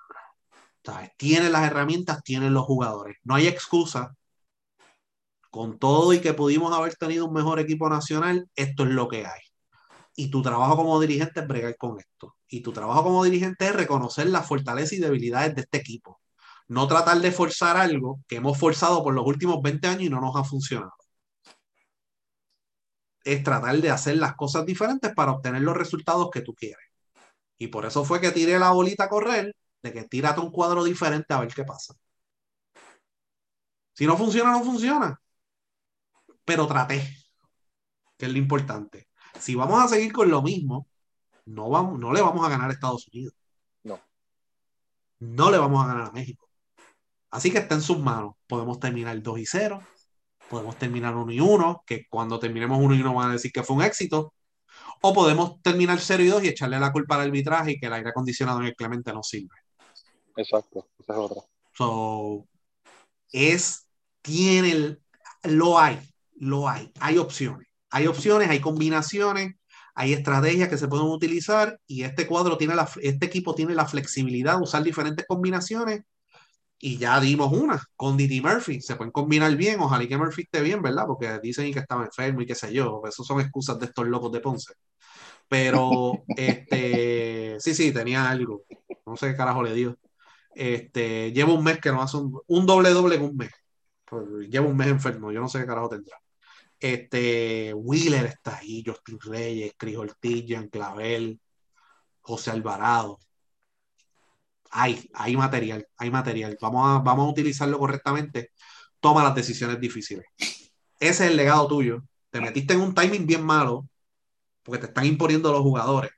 ¿Sabes? 0.84 1.10
Tienes 1.16 1.50
las 1.50 1.64
herramientas, 1.64 2.22
tienen 2.22 2.54
los 2.54 2.66
jugadores. 2.66 3.16
No 3.24 3.34
hay 3.34 3.48
excusa. 3.48 4.14
Con 5.50 5.80
todo 5.80 6.12
y 6.12 6.20
que 6.20 6.34
pudimos 6.34 6.72
haber 6.72 6.94
tenido 6.94 7.26
un 7.26 7.34
mejor 7.34 7.58
equipo 7.58 7.90
nacional, 7.90 8.48
esto 8.54 8.84
es 8.84 8.90
lo 8.90 9.08
que 9.08 9.26
hay. 9.26 9.47
Y 10.20 10.30
tu 10.32 10.42
trabajo 10.42 10.76
como 10.76 11.00
dirigente 11.00 11.38
es 11.38 11.46
bregar 11.46 11.76
con 11.76 12.00
esto. 12.00 12.36
Y 12.48 12.60
tu 12.60 12.72
trabajo 12.72 13.04
como 13.04 13.22
dirigente 13.22 13.66
es 13.68 13.72
reconocer 13.72 14.26
las 14.28 14.48
fortalezas 14.48 14.94
y 14.94 14.98
debilidades 14.98 15.54
de 15.54 15.60
este 15.60 15.78
equipo. 15.78 16.20
No 16.66 16.88
tratar 16.88 17.20
de 17.20 17.30
forzar 17.30 17.76
algo 17.76 18.18
que 18.26 18.36
hemos 18.36 18.58
forzado 18.58 19.04
por 19.04 19.14
los 19.14 19.24
últimos 19.24 19.62
20 19.62 19.86
años 19.86 20.02
y 20.02 20.10
no 20.10 20.20
nos 20.20 20.34
ha 20.34 20.42
funcionado. 20.42 20.92
Es 23.22 23.44
tratar 23.44 23.76
de 23.76 23.90
hacer 23.90 24.16
las 24.16 24.34
cosas 24.34 24.66
diferentes 24.66 25.14
para 25.14 25.30
obtener 25.30 25.62
los 25.62 25.76
resultados 25.76 26.30
que 26.32 26.40
tú 26.40 26.52
quieres. 26.52 26.84
Y 27.56 27.68
por 27.68 27.86
eso 27.86 28.04
fue 28.04 28.20
que 28.20 28.32
tiré 28.32 28.58
la 28.58 28.72
bolita 28.72 29.04
a 29.04 29.08
correr, 29.08 29.54
de 29.82 29.92
que 29.92 30.02
tírate 30.02 30.40
un 30.40 30.50
cuadro 30.50 30.82
diferente 30.82 31.32
a 31.32 31.38
ver 31.38 31.54
qué 31.54 31.62
pasa. 31.62 31.94
Si 33.94 34.04
no 34.04 34.16
funciona, 34.16 34.50
no 34.50 34.64
funciona. 34.64 35.20
Pero 36.44 36.66
traté, 36.66 36.98
que 38.16 38.26
es 38.26 38.32
lo 38.32 38.38
importante. 38.38 39.07
Si 39.40 39.54
vamos 39.54 39.82
a 39.82 39.88
seguir 39.88 40.12
con 40.12 40.30
lo 40.30 40.42
mismo, 40.42 40.86
no, 41.46 41.68
vamos, 41.70 41.98
no 41.98 42.12
le 42.12 42.20
vamos 42.20 42.44
a 42.46 42.50
ganar 42.50 42.70
a 42.70 42.72
Estados 42.72 43.08
Unidos. 43.08 43.34
No. 43.84 44.00
No 45.20 45.50
le 45.50 45.58
vamos 45.58 45.84
a 45.84 45.88
ganar 45.88 46.08
a 46.08 46.12
México. 46.12 46.48
Así 47.30 47.50
que 47.50 47.58
está 47.58 47.74
en 47.74 47.82
sus 47.82 47.98
manos. 47.98 48.34
Podemos 48.46 48.78
terminar 48.80 49.20
2 49.22 49.38
y 49.38 49.46
0. 49.46 49.80
Podemos 50.48 50.76
terminar 50.76 51.14
1 51.14 51.30
y 51.32 51.40
1, 51.40 51.82
que 51.86 52.06
cuando 52.08 52.38
terminemos 52.38 52.78
1 52.80 52.94
y 52.94 53.00
1 53.00 53.14
van 53.14 53.30
a 53.30 53.32
decir 53.34 53.52
que 53.52 53.62
fue 53.62 53.76
un 53.76 53.82
éxito. 53.82 54.32
O 55.02 55.12
podemos 55.12 55.60
terminar 55.62 55.98
0 56.00 56.22
y 56.22 56.28
2 56.28 56.42
y 56.44 56.48
echarle 56.48 56.78
la 56.80 56.92
culpa 56.92 57.16
al 57.16 57.22
arbitraje 57.22 57.72
y 57.72 57.78
que 57.78 57.86
el 57.86 57.92
aire 57.92 58.10
acondicionado 58.10 58.60
en 58.60 58.66
el 58.66 58.74
Clemente 58.74 59.12
no 59.12 59.22
sirve. 59.22 59.54
Exacto, 60.36 60.88
esa 60.98 61.12
es 61.12 61.18
otra. 61.18 61.42
So, 61.74 62.46
es, 63.32 63.86
tiene, 64.22 64.72
el- 64.72 65.02
lo 65.44 65.78
hay, 65.78 66.00
lo 66.36 66.68
hay, 66.68 66.92
hay 67.00 67.18
opciones, 67.18 67.67
hay 67.90 68.06
opciones, 68.06 68.48
hay 68.50 68.60
combinaciones, 68.60 69.54
hay 69.94 70.12
estrategias 70.12 70.68
que 70.68 70.78
se 70.78 70.88
pueden 70.88 71.06
utilizar 71.06 71.80
y 71.86 72.04
este 72.04 72.26
cuadro 72.26 72.56
tiene 72.58 72.74
la, 72.76 72.88
este 73.02 73.26
equipo 73.26 73.54
tiene 73.54 73.74
la 73.74 73.86
flexibilidad 73.86 74.56
de 74.56 74.62
usar 74.62 74.82
diferentes 74.82 75.26
combinaciones 75.26 76.02
y 76.78 76.98
ya 76.98 77.20
dimos 77.20 77.52
una 77.52 77.82
con 77.96 78.16
Didi 78.16 78.40
Murphy, 78.40 78.80
se 78.80 78.96
pueden 78.96 79.10
combinar 79.12 79.54
bien, 79.56 79.80
ojalá 79.80 80.04
y 80.04 80.08
que 80.08 80.16
Murphy 80.16 80.42
esté 80.42 80.62
bien, 80.62 80.80
¿verdad? 80.82 81.06
Porque 81.06 81.38
dicen 81.42 81.72
que 81.72 81.80
estaba 81.80 82.04
enfermo 82.04 82.42
y 82.42 82.46
qué 82.46 82.54
sé 82.54 82.72
yo, 82.72 83.02
eso 83.08 83.24
son 83.24 83.40
excusas 83.40 83.78
de 83.78 83.86
estos 83.86 84.06
locos 84.06 84.30
de 84.32 84.40
Ponce. 84.40 84.74
Pero, 85.48 86.12
este, 86.36 87.56
sí, 87.60 87.74
sí, 87.74 87.92
tenía 87.92 88.28
algo, 88.30 88.64
no 89.06 89.16
sé 89.16 89.28
qué 89.32 89.36
carajo 89.36 89.62
le 89.62 89.74
dio. 89.74 89.98
Este, 90.54 91.32
llevo 91.32 91.54
un 91.54 91.64
mes 91.64 91.80
que 91.80 91.92
no 91.92 92.02
hace 92.02 92.16
un, 92.18 92.40
un 92.46 92.66
doble 92.66 92.90
doble 92.90 93.16
en 93.16 93.22
un 93.22 93.36
mes. 93.36 93.50
Pues, 94.04 94.24
llevo 94.50 94.68
un 94.68 94.76
mes 94.76 94.88
enfermo, 94.88 95.32
yo 95.32 95.40
no 95.40 95.48
sé 95.48 95.60
qué 95.60 95.66
carajo 95.66 95.88
tendrá. 95.90 96.18
Este, 96.80 97.74
Wheeler 97.74 98.26
está 98.26 98.58
ahí, 98.58 98.82
Justin 98.86 99.18
Reyes, 99.20 99.72
Chris 99.76 99.96
Ortiz, 99.96 100.44
Jean 100.46 100.68
Clavel, 100.68 101.40
José 102.20 102.50
Alvarado. 102.50 103.18
Hay, 104.70 105.08
hay 105.14 105.36
material, 105.36 105.86
hay 105.96 106.10
material. 106.10 106.56
Vamos 106.60 106.88
a, 106.88 106.98
vamos 107.02 107.26
a 107.26 107.30
utilizarlo 107.30 107.78
correctamente. 107.78 108.52
Toma 109.00 109.24
las 109.24 109.34
decisiones 109.34 109.80
difíciles. 109.80 110.26
Ese 110.38 111.24
es 111.24 111.30
el 111.30 111.36
legado 111.36 111.68
tuyo. 111.68 112.02
Te 112.30 112.40
metiste 112.40 112.74
en 112.74 112.80
un 112.80 112.94
timing 112.94 113.26
bien 113.26 113.44
malo 113.44 113.88
porque 114.62 114.80
te 114.80 114.86
están 114.88 115.06
imponiendo 115.06 115.52
los 115.52 115.62
jugadores. 115.62 116.10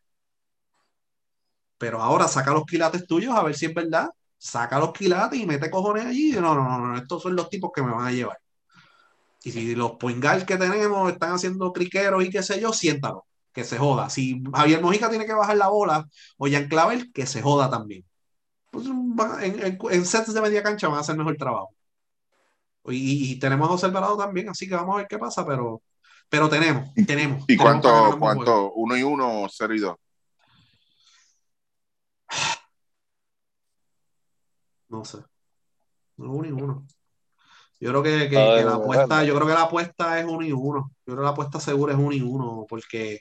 Pero 1.79 2.01
ahora 2.03 2.29
saca 2.29 2.53
los 2.53 2.65
quilates 2.67 3.07
tuyos 3.07 3.35
a 3.35 3.43
ver 3.43 3.55
si 3.57 3.67
es 3.67 3.75
verdad. 3.75 4.09
Saca 4.39 4.79
los 4.79 4.93
quilates 4.93 5.39
y 5.41 5.47
mete 5.47 5.71
cojones 5.71 6.07
allí. 6.07 6.33
No, 6.33 6.55
no, 6.55 6.65
no, 6.65 6.79
no, 6.79 6.97
estos 6.99 7.23
son 7.23 7.37
los 7.37 7.49
tipos 7.51 7.71
que 7.75 7.83
me 7.83 7.93
van 7.93 8.07
a 8.07 8.13
llevar. 8.13 8.39
Y 9.43 9.53
si 9.53 9.75
los 9.75 9.93
poingal 9.93 10.45
que 10.45 10.57
tenemos 10.59 11.11
están 11.11 11.33
haciendo 11.33 11.73
criqueros 11.73 12.25
y 12.25 12.31
qué 12.31 12.43
sé 12.43 12.61
yo, 12.61 12.73
siéntalo, 12.73 13.27
que 13.53 13.65
se 13.65 13.79
joda. 13.79 14.11
Si 14.11 14.43
Javier 14.55 14.83
Mojica 14.83 15.09
tiene 15.09 15.27
que 15.27 15.33
bajar 15.33 15.57
la 15.57 15.69
bola 15.69 16.07
o 16.37 16.47
Jan 16.49 16.69
Clavel, 16.69 17.11
que 17.13 17.27
se 17.27 17.41
joda 17.43 17.71
también. 17.71 18.05
Pues, 18.71 18.87
en, 18.87 19.67
en- 19.67 19.79
en 19.91 20.05
sets 20.07 20.33
de 20.35 20.41
media 20.41 20.63
cancha 20.63 20.89
van 20.89 20.99
a 20.99 21.01
hacer 21.01 21.17
mejor 21.17 21.37
trabajo. 21.37 21.75
Y, 22.87 23.33
y 23.33 23.39
tenemos 23.39 23.67
a 23.69 23.73
José 23.73 23.87
Alvarado 23.87 24.17
también, 24.17 24.49
así 24.49 24.69
que 24.69 24.75
vamos 24.75 24.95
a 24.95 24.99
ver 24.99 25.07
qué 25.09 25.19
pasa, 25.19 25.47
pero, 25.47 25.83
pero 26.29 26.49
tenemos, 26.49 26.93
tenemos. 27.07 27.45
¿Y 27.49 27.57
tenemos 27.57 27.83
cuánto, 27.83 28.19
cuánto? 28.19 28.73
¿Uno 28.73 28.97
y 28.97 29.03
uno, 29.03 29.47
cero 29.51 29.75
y 29.75 29.79
dos? 29.81 29.97
No 34.89 35.05
sé. 35.05 35.19
No, 36.17 36.33
uno 36.33 36.49
y 36.49 36.53
uno. 36.53 36.87
Yo 37.81 37.91
creo 37.91 38.03
que, 38.03 38.29
que- 38.29 38.37
Ay, 38.37 38.59
que 38.61 38.65
la 38.65 38.75
apuesta, 38.75 39.25
yo 39.25 39.35
creo 39.35 39.47
que 39.47 39.55
la 39.55 39.63
apuesta 39.63 40.21
es 40.21 40.27
uno 40.27 40.45
y 40.47 40.53
uno. 40.53 40.91
Yo 41.07 41.15
creo 41.15 41.17
que 41.19 41.23
la 41.23 41.29
apuesta 41.31 41.61
segura 41.61 41.93
es 41.95 41.99
uno 41.99 42.13
y 42.13 42.21
uno, 42.21 42.67
porque 42.69 43.21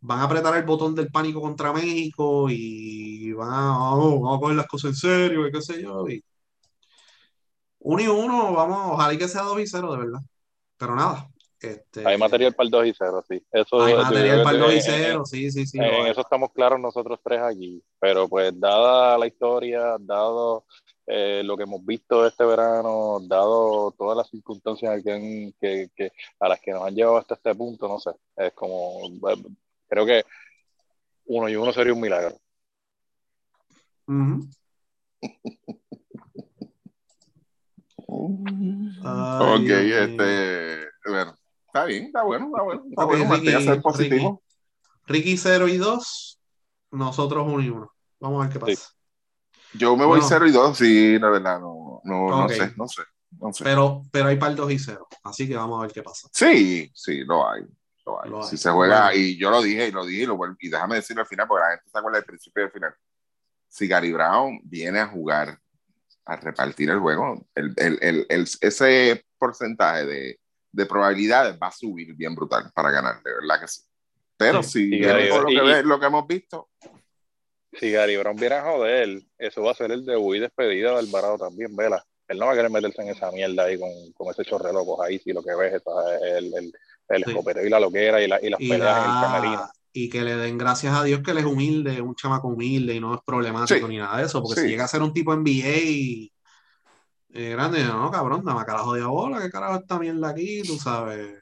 van 0.00 0.20
a 0.20 0.24
apretar 0.24 0.54
el 0.56 0.64
botón 0.64 0.94
del 0.94 1.08
pánico 1.10 1.40
contra 1.40 1.72
México 1.72 2.46
y 2.50 3.32
van 3.32 3.50
a, 3.52 3.94
oh, 3.94 4.20
vamos 4.20 4.36
a 4.38 4.40
coger 4.40 4.56
las 4.56 4.66
cosas 4.66 4.90
en 4.90 4.96
serio 4.96 5.46
y 5.48 5.52
qué 5.52 5.62
sé 5.62 5.82
yo. 5.82 6.06
Y 6.08 6.22
uno 7.80 8.02
y 8.02 8.06
uno, 8.06 8.52
vamos, 8.52 8.92
ojalá 8.92 9.12
y 9.14 9.18
que 9.18 9.28
sea 9.28 9.42
dos 9.42 9.60
y 9.60 9.66
cero, 9.66 9.92
de 9.92 9.98
verdad. 9.98 10.20
Pero 10.76 10.94
nada. 10.94 11.28
Este, 11.60 12.06
Hay 12.06 12.18
material 12.18 12.52
para 12.54 12.64
el 12.66 12.70
2 12.70 12.86
y 12.86 12.92
0, 12.96 13.24
sí. 13.26 13.42
Eso, 13.50 13.82
hay 13.82 13.94
material 13.94 14.42
para 14.42 14.50
el 14.50 14.56
que 14.56 14.62
dos 14.62 14.72
y 14.74 14.76
en- 14.76 14.82
cero, 14.82 15.22
sí, 15.24 15.50
sí, 15.50 15.66
sí. 15.66 15.78
En, 15.78 15.84
en 15.84 16.06
eso 16.08 16.20
estamos 16.20 16.50
claros 16.52 16.78
nosotros 16.78 17.18
tres 17.24 17.40
aquí. 17.40 17.82
Pero 17.98 18.28
pues 18.28 18.52
dada 18.60 19.16
la 19.16 19.26
historia, 19.26 19.96
dado 19.98 20.66
eh, 21.06 21.42
lo 21.44 21.56
que 21.56 21.64
hemos 21.64 21.84
visto 21.84 22.26
este 22.26 22.44
verano, 22.44 23.18
dado 23.22 23.90
todas 23.92 24.16
las 24.16 24.28
circunstancias 24.30 25.02
que 25.02 25.12
han- 25.12 25.52
que, 25.60 25.90
que- 25.94 26.12
a 26.40 26.48
las 26.48 26.60
que 26.60 26.70
nos 26.72 26.82
han 26.86 26.94
llevado 26.94 27.18
hasta 27.18 27.34
este 27.34 27.54
punto, 27.54 27.88
no 27.88 27.98
sé. 27.98 28.10
Es 28.36 28.52
como, 28.54 29.06
eh, 29.30 29.42
creo 29.88 30.06
que 30.06 30.24
uno 31.26 31.48
y 31.48 31.56
uno 31.56 31.72
sería 31.72 31.92
un 31.94 32.00
milagro. 32.00 32.36
Ujú. 34.06 34.48
Ay, 39.02 39.40
ok, 39.40 39.60
Dios 39.84 40.00
este. 40.10 40.88
Bueno, 41.06 41.34
está 41.66 41.84
bien, 41.84 42.04
está 42.06 42.22
bueno, 42.22 42.46
está 42.46 42.62
bueno. 42.62 42.84
Está 42.88 43.04
Ok, 43.04 43.10
bueno, 43.10 43.34
Ricky, 43.34 43.68
el 43.70 43.82
positivo. 43.82 44.42
Ricky 45.06 45.36
0 45.36 45.68
y 45.68 45.76
2, 45.76 46.38
nosotros 46.90 47.46
1 47.46 47.60
y 47.62 47.68
1. 47.68 47.92
Vamos 48.20 48.40
a 48.40 48.44
ver 48.48 48.52
qué 48.54 48.60
pasa. 48.60 48.93
Yo 49.74 49.96
me 49.96 50.04
voy 50.04 50.20
Bueno. 50.20 50.26
0 50.28 50.46
y 50.46 50.50
2, 50.52 50.76
sí, 50.78 51.18
la 51.18 51.30
verdad, 51.30 51.60
no, 51.60 52.00
no, 52.04 52.28
no 52.28 52.44
Ok. 52.44 52.52
sé, 52.52 52.72
no 52.76 52.86
sé. 52.88 53.02
No 53.40 53.52
sé. 53.52 53.64
Pero, 53.64 54.02
pero 54.12 54.28
hay 54.28 54.36
para 54.36 54.50
el 54.52 54.56
2 54.56 54.70
y 54.72 54.78
0. 54.78 55.08
Así 55.24 55.48
que 55.48 55.56
vamos 55.56 55.78
a 55.78 55.82
ver 55.82 55.92
qué 55.92 56.02
pasa. 56.02 56.28
Sí, 56.32 56.90
sí, 56.94 57.24
lo 57.24 57.48
hay. 57.48 57.62
Lo 58.06 58.22
hay. 58.22 58.30
Lo 58.30 58.42
hay. 58.42 58.48
Si 58.48 58.56
se 58.56 58.70
juega, 58.70 59.06
Bueno. 59.06 59.18
y 59.18 59.36
yo 59.36 59.50
lo 59.50 59.60
dije, 59.62 59.88
y 59.88 59.90
lo 59.90 60.04
dije, 60.04 60.22
y, 60.22 60.26
lo 60.26 60.38
y 60.60 60.68
déjame 60.68 60.96
decirlo 60.96 61.22
al 61.22 61.28
final, 61.28 61.48
porque 61.48 61.64
la 61.64 61.70
gente 61.70 61.90
se 61.90 61.98
acuerda 61.98 62.18
del 62.18 62.26
principio 62.26 62.62
y 62.62 62.64
del 62.66 62.72
final. 62.72 62.94
Si 63.68 63.88
Gary 63.88 64.12
Brown 64.12 64.60
viene 64.62 65.00
a 65.00 65.08
jugar, 65.08 65.58
a 66.26 66.36
repartir 66.36 66.90
el 66.90 67.00
juego, 67.00 67.44
el, 67.54 67.74
el- 67.76 67.98
el- 68.00 68.26
el- 68.28 68.48
ese 68.60 69.24
porcentaje 69.36 70.06
de, 70.06 70.40
de 70.72 70.86
probabilidades 70.86 71.58
va 71.60 71.66
a 71.66 71.72
subir 71.72 72.14
bien 72.14 72.34
brutal 72.34 72.70
para 72.74 72.90
ganar, 72.90 73.20
de 73.22 73.32
verdad 73.34 73.60
que 73.60 73.68
sí. 73.68 73.82
Pero 74.36 74.62
Sí. 74.62 74.70
si 74.70 74.84
Y 74.94 74.98
viene 75.00 75.28
por 75.28 75.42
lo 75.42 75.46
que, 75.48 75.52
y- 75.54 75.58
ve- 75.60 75.82
lo 75.82 75.98
que 76.00 76.06
hemos 76.06 76.26
visto, 76.26 76.70
Si 77.80 77.90
Gary 77.90 78.16
Brown 78.16 78.36
viene 78.36 78.54
a 78.56 78.62
joder, 78.62 79.20
eso 79.38 79.62
va 79.62 79.72
a 79.72 79.74
ser 79.74 79.90
el 79.92 80.04
debut 80.04 80.36
y 80.36 80.40
despedida 80.40 80.92
de 80.92 80.98
Alvarado 80.98 81.38
también, 81.38 81.74
vela. 81.74 82.04
Él 82.28 82.38
no 82.38 82.46
va 82.46 82.52
a 82.52 82.54
querer 82.54 82.70
meterse 82.70 83.02
en 83.02 83.08
esa 83.08 83.30
mierda 83.30 83.64
ahí 83.64 83.78
con, 83.78 83.90
con 84.14 84.30
ese 84.30 84.44
chorre 84.44 84.72
locos 84.72 84.98
ahí, 85.04 85.18
si 85.18 85.32
lo 85.32 85.42
que 85.42 85.54
ves 85.54 85.74
es 85.74 85.82
el, 86.22 86.54
el, 86.54 86.72
el 87.08 87.24
Sí. 87.24 87.30
escopeteo 87.30 87.66
y 87.66 87.68
la 87.70 87.80
loquera 87.80 88.22
y, 88.22 88.28
la, 88.28 88.40
y 88.42 88.48
las 88.48 88.60
Y, 88.60 88.68
peleas 88.70 88.96
en 89.04 89.10
el 89.10 89.20
camerino. 89.20 89.70
y 89.92 90.08
que 90.08 90.22
le 90.22 90.36
den 90.36 90.56
gracias 90.56 90.94
a 90.94 91.02
Dios 91.04 91.20
que 91.22 91.32
él 91.32 91.38
es 91.38 91.44
humilde, 91.44 92.00
un 92.00 92.14
chamaco 92.14 92.48
humilde 92.48 92.94
y 92.94 93.00
no 93.00 93.14
es 93.14 93.20
problemático 93.26 93.86
Sí. 93.86 93.92
ni 93.92 93.98
nada 93.98 94.18
de 94.18 94.24
eso. 94.24 94.40
Porque 94.42 94.60
Sí. 94.60 94.66
si 94.66 94.72
llega 94.72 94.84
a 94.84 94.88
ser 94.88 95.02
un 95.02 95.12
tipo 95.12 95.34
NBA 95.34 96.30
eh, 97.36 97.50
grande, 97.50 97.82
no, 97.84 98.10
cabrón, 98.10 98.44
dame 98.44 98.64
carajo 98.64 98.94
de 98.94 99.02
bola, 99.04 99.42
qué 99.42 99.50
carajo 99.50 99.76
esta 99.80 99.98
mierda 99.98 100.28
aquí, 100.30 100.62
tú 100.62 100.76
sabes. 100.76 101.40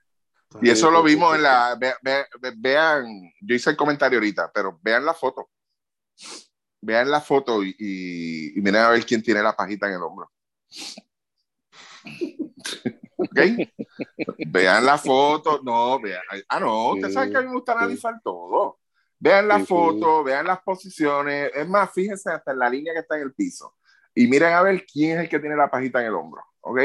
y 0.61 0.69
eso 0.71 0.91
lo 0.91 1.03
vimos 1.03 1.35
en 1.37 1.43
la. 1.45 1.77
ve- 1.81 1.95
ve- 2.03 2.27
ve- 2.41 2.53
vean, 2.57 3.07
yo 3.41 3.55
hice 3.55 3.71
el 3.71 3.77
comentario 3.77 4.19
ahorita, 4.19 4.51
pero 4.53 4.79
vean 4.83 5.05
la 5.05 5.15
foto. 5.15 5.49
Vean 6.81 7.11
la 7.11 7.21
foto 7.21 7.63
y, 7.63 7.75
y, 7.79 8.59
y 8.59 8.63
miren 8.63 8.83
a 8.83 8.89
ver 8.91 9.05
quién 9.07 9.23
tiene 9.23 9.43
la 9.43 9.55
pajita 9.55 9.87
en 9.87 9.95
el 9.95 10.03
hombro. 10.03 10.31
¿Ok? 13.17 13.39
Vean 14.47 14.85
la 14.85 14.99
foto. 14.99 15.61
No, 15.63 16.01
vean. 16.01 16.23
Ah, 16.49 16.59
no, 16.61 16.91
ustedes 16.91 17.09
Sí, 17.13 17.15
saben 17.15 17.31
que 17.31 17.37
a 17.39 17.41
mí 17.43 17.47
me 17.49 17.55
gusta 17.55 17.73
sí. 17.73 17.79
analizar 17.79 18.15
todo. 18.23 18.79
Vean 19.19 19.47
la 19.47 19.57
Sí, 19.59 19.61
sí. 19.63 19.69
foto, 19.69 20.25
vean 20.25 20.47
las 20.47 20.61
posiciones. 20.63 21.51
Es 21.55 21.69
más, 21.69 21.91
fíjense 21.93 22.31
hasta 22.33 22.51
en 22.53 22.59
la 22.59 22.69
línea 22.69 22.93
que 22.93 23.01
está 23.01 23.17
en 23.17 23.23
el 23.23 23.35
piso. 23.35 23.77
Y 24.15 24.27
miren 24.27 24.53
a 24.53 24.63
ver 24.63 24.85
quién 24.85 25.19
es 25.19 25.25
el 25.25 25.29
que 25.29 25.39
tiene 25.39 25.57
la 25.57 25.71
pajita 25.71 26.01
en 26.01 26.07
el 26.07 26.15
hombro. 26.15 26.43
¿Ok? 26.61 26.79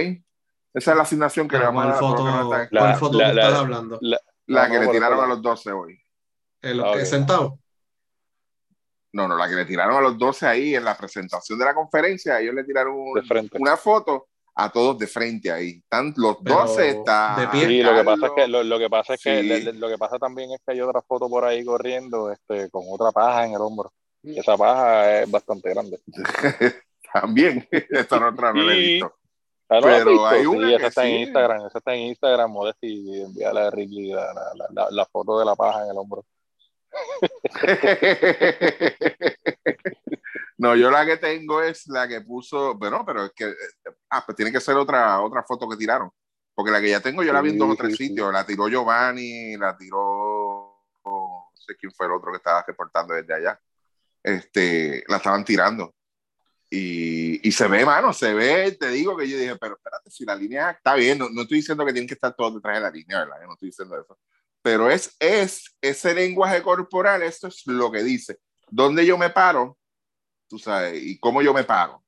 Esa 0.73 0.91
es 0.91 0.97
la 0.97 1.03
asignación 1.03 1.47
que 1.47 1.57
le 1.57 1.65
vamos 1.65 1.81
a 1.83 1.85
¿Cuál 1.85 1.93
dar 1.93 2.01
no 2.03 2.09
foto, 2.09 2.23
La- 2.53 2.69
cuál 2.69 2.95
foto 2.97 3.17
la- 3.17 3.29
tú 3.29 3.35
la- 3.35 3.41
estás 3.43 3.59
hablando? 3.59 3.97
La, 4.01 4.19
La 4.45 4.67
No, 4.67 4.73
que 4.73 4.79
le 4.79 4.87
tiraron 4.91 5.17
a 5.19 5.21
la- 5.23 5.27
los 5.29 5.41
12 5.41 5.71
hoy. 5.71 5.99
El, 6.61 6.79
ok. 6.79 6.95
eh, 6.97 7.05
sentado. 7.05 7.59
No, 9.17 9.27
no, 9.27 9.35
la 9.35 9.49
que 9.49 9.55
le 9.55 9.65
tiraron 9.65 9.95
a 9.95 10.01
los 10.01 10.15
12 10.15 10.45
ahí 10.45 10.75
en 10.75 10.85
la 10.85 10.95
presentación 10.95 11.57
de 11.57 11.65
la 11.65 11.73
conferencia, 11.73 12.39
ellos 12.39 12.53
le 12.53 12.63
tiraron 12.63 12.93
un- 12.95 13.49
una 13.59 13.75
foto 13.75 14.27
a 14.55 14.69
todos 14.71 14.97
de 14.99 15.07
frente 15.07 15.51
ahí. 15.51 15.79
Están 15.83 16.13
los 16.17 16.37
Pero 16.43 16.57
12 16.67 16.89
está 16.89 17.35
de 17.39 17.47
pie. 17.47 17.65
Sí, 17.67 17.81
lo 17.81 17.95
que 17.95 18.03
pasa 18.03 18.25
es 18.27 18.31
que 18.35 18.47
lo, 18.47 18.63
lo 18.63 18.77
que 18.77 18.89
pasa 18.91 19.13
es 19.15 19.23
que 19.23 19.41
Sí. 19.41 19.47
le- 19.47 19.59
le- 19.61 19.73
lo 19.73 19.87
que 19.89 19.97
pasa 19.97 20.19
también 20.19 20.51
es 20.51 20.59
que 20.63 20.73
hay 20.73 20.81
otra 20.81 21.01
foto 21.01 21.27
por 21.27 21.45
ahí 21.45 21.65
corriendo, 21.65 22.31
este, 22.31 22.69
con 22.69 22.83
otra 22.91 23.11
paja 23.11 23.45
en 23.47 23.53
el 23.53 23.61
hombro. 23.61 23.91
Y 24.21 24.37
esa 24.39 24.55
paja 24.55 25.21
es 25.21 25.31
bastante 25.31 25.69
grande. 25.71 25.99
también. 27.13 27.67
Esta 27.71 28.19
no, 28.19 28.29
otra 28.29 28.53
no 28.53 28.61
la 28.61 28.73
he 28.73 28.77
visto. 28.77 29.15
Ah, 29.69 29.79
¿no 29.81 29.87
la 29.87 29.97
has 29.97 30.03
Pero 30.03 30.27
hay 30.27 30.41
Sí, 30.41 30.47
una 30.47 30.69
esa 30.69 30.77
que 30.79 30.85
está 30.87 31.07
en 31.07 31.15
sí. 31.15 31.21
Instagram, 31.23 31.65
esa 31.65 31.77
está 31.79 31.93
en 31.95 32.01
Instagram, 32.01 32.51
Modesti, 32.51 32.87
y 32.87 33.21
envíale 33.23 33.59
a 33.61 33.71
Ricky 33.71 34.11
la, 34.11 34.33
la, 34.33 34.43
la, 34.55 34.65
la- 34.71 34.87
la 34.91 35.05
foto 35.05 35.39
de 35.39 35.45
la 35.45 35.55
paja 35.55 35.83
en 35.85 35.89
el 35.91 35.97
hombro. 35.97 36.23
no, 40.57 40.75
yo 40.75 40.89
la 40.89 41.05
que 41.05 41.17
tengo 41.17 41.61
es 41.61 41.87
la 41.87 42.07
que 42.07 42.21
puso, 42.21 42.73
bueno, 42.75 43.03
pero 43.05 43.25
es 43.25 43.31
que, 43.35 43.53
ah, 44.09 44.23
pues 44.25 44.35
tiene 44.35 44.51
que 44.51 44.59
ser 44.59 44.75
otra, 44.75 45.21
otra 45.21 45.43
foto 45.43 45.69
que 45.69 45.77
tiraron. 45.77 46.11
Porque 46.57 46.71
la 46.71 46.81
que 46.81 46.89
ya 46.89 46.99
tengo 46.99 47.23
yo 47.23 47.31
la 47.31 47.41
vi 47.41 47.51
en 47.51 47.59
dos 47.59 47.69
o 47.69 47.75
tres 47.75 47.95
sitios. 47.95 48.33
La 48.33 48.43
tiró 48.43 48.67
Giovanni, 48.67 49.55
la 49.57 49.77
tiró, 49.77 50.87
no 51.05 51.51
sé 51.53 51.75
quién 51.75 51.91
fue 51.91 52.07
el 52.07 52.13
otro 52.13 52.31
que 52.31 52.37
estaba 52.37 52.63
reportando 52.65 53.13
desde 53.13 53.35
allá. 53.35 53.61
Este, 54.23 55.03
la 55.07 55.17
estaban 55.17 55.45
tirando. 55.45 55.93
Y, 56.69 57.47
y 57.47 57.51
se 57.51 57.67
ve, 57.67 57.85
mano, 57.85 58.11
se 58.11 58.33
ve, 58.33 58.71
te 58.71 58.89
digo 58.89 59.15
que 59.15 59.29
yo 59.29 59.37
dije, 59.37 59.55
pero 59.55 59.75
espérate, 59.75 60.09
si 60.09 60.25
la 60.25 60.35
línea 60.35 60.71
está 60.71 60.95
bien, 60.95 61.19
no, 61.19 61.29
no 61.29 61.43
estoy 61.43 61.57
diciendo 61.57 61.85
que 61.85 61.93
tienen 61.93 62.07
que 62.07 62.15
estar 62.15 62.35
todos 62.35 62.55
detrás 62.55 62.77
de 62.77 62.81
la 62.81 62.91
línea, 62.91 63.19
¿verdad? 63.19 63.37
Yo 63.39 63.47
no 63.47 63.53
estoy 63.53 63.69
diciendo 63.69 64.01
eso. 64.01 64.17
Pero 64.67 64.91
es, 64.91 65.15
es 65.21 65.77
ese 65.79 66.13
lenguaje 66.13 66.61
corporal, 66.61 67.23
esto 67.23 67.47
es 67.47 67.65
lo 67.67 67.89
que 67.89 68.03
dice. 68.03 68.37
¿Dónde 68.69 69.05
yo 69.05 69.17
me 69.17 69.29
paro? 69.29 69.77
Tú 70.49 70.59
sabes, 70.59 71.01
y 71.01 71.17
cómo 71.19 71.41
yo 71.41 71.53
me 71.53 71.63
paro. 71.63 72.03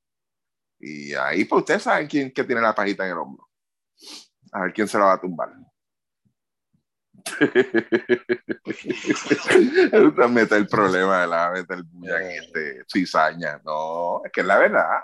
Y 0.77 1.13
ahí, 1.13 1.45
pues 1.45 1.61
ustedes 1.61 1.83
saben 1.83 2.09
quién 2.09 2.33
que 2.33 2.43
tiene 2.43 2.59
la 2.59 2.75
pajita 2.75 3.05
en 3.05 3.13
el 3.13 3.17
hombro. 3.17 3.47
A 4.51 4.63
ver 4.63 4.73
quién 4.73 4.89
se 4.89 4.99
la 4.99 5.05
va 5.05 5.13
a 5.13 5.21
tumbar. 5.21 5.53
mete 10.29 10.57
el 10.57 10.67
problema 10.67 11.21
de 11.21 11.27
la 11.27 11.51
mete 11.51 11.75
el 11.75 11.83
bulla 11.83 12.17
aquí, 12.17 12.39
este, 12.39 12.83
cizaña. 12.91 13.61
No, 13.63 14.21
es 14.25 14.33
que 14.33 14.41
es 14.41 14.47
la 14.47 14.57
verdad. 14.57 14.99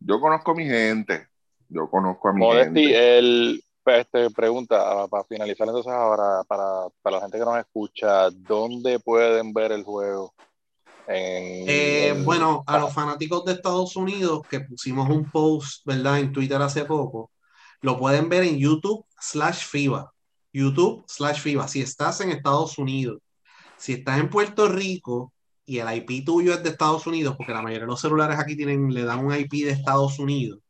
Yo 0.00 0.18
conozco 0.18 0.50
a 0.50 0.54
mi 0.56 0.66
gente. 0.66 1.28
Yo 1.68 1.88
conozco 1.88 2.30
a 2.30 2.32
mi 2.32 2.40
Modesti, 2.40 2.82
gente. 2.82 3.18
él 3.18 3.64
este, 3.86 4.30
pregunta, 4.30 5.06
para 5.08 5.24
finalizar 5.24 5.66
entonces 5.66 5.92
ahora, 5.92 6.42
para, 6.48 6.88
para 7.02 7.16
la 7.16 7.22
gente 7.22 7.38
que 7.38 7.44
nos 7.44 7.58
escucha, 7.58 8.30
¿dónde 8.30 8.98
pueden 8.98 9.52
ver 9.52 9.72
el 9.72 9.82
juego? 9.84 10.34
En, 11.06 11.68
Eh, 11.68 12.08
en- 12.08 12.24
bueno, 12.24 12.64
a 12.66 12.78
los 12.78 12.92
fanáticos 12.92 13.44
de 13.44 13.52
Estados 13.52 13.94
Unidos 13.96 14.40
que 14.48 14.60
pusimos 14.60 15.08
un 15.10 15.30
post, 15.30 15.84
¿verdad? 15.84 16.18
En 16.18 16.32
Twitter 16.32 16.60
hace 16.62 16.84
poco, 16.84 17.30
lo 17.82 17.98
pueden 17.98 18.28
ver 18.28 18.44
en 18.44 18.58
YouTube 18.58 19.04
slash 19.20 19.66
FIBA. 19.66 20.10
YouTube 20.52 21.04
slash 21.06 21.40
FIBA. 21.40 21.68
Si 21.68 21.82
estás 21.82 22.20
en 22.20 22.30
Estados 22.30 22.78
Unidos, 22.78 23.18
si 23.76 23.92
estás 23.92 24.18
en 24.18 24.30
Puerto 24.30 24.68
Rico 24.68 25.32
y 25.66 25.78
el 25.78 25.94
IP 25.94 26.24
tuyo 26.24 26.54
es 26.54 26.62
de 26.62 26.70
Estados 26.70 27.06
Unidos, 27.06 27.34
porque 27.36 27.52
la 27.52 27.60
mayoría 27.60 27.84
de 27.84 27.90
los 27.90 28.00
celulares 28.00 28.38
aquí 28.38 28.56
tienen, 28.56 28.92
le 28.94 29.04
dan 29.04 29.24
un 29.24 29.34
IP 29.34 29.64
de 29.64 29.70
Estados 29.72 30.18
Unidos, 30.18 30.60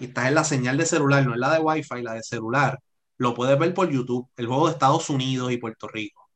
y 0.00 0.06
estás 0.06 0.28
en 0.28 0.34
la 0.34 0.44
señal 0.44 0.76
de 0.76 0.86
celular, 0.86 1.24
no 1.24 1.34
es 1.34 1.40
la 1.40 1.52
de 1.54 1.60
Wi-Fi, 1.60 2.02
la 2.02 2.14
de 2.14 2.22
celular, 2.22 2.78
lo 3.16 3.34
puedes 3.34 3.58
ver 3.58 3.72
por 3.74 3.90
YouTube, 3.90 4.28
el 4.36 4.46
juego 4.46 4.66
de 4.66 4.72
Estados 4.72 5.08
Unidos 5.10 5.52
y 5.52 5.58
Puerto 5.58 5.88
Rico. 5.88 6.28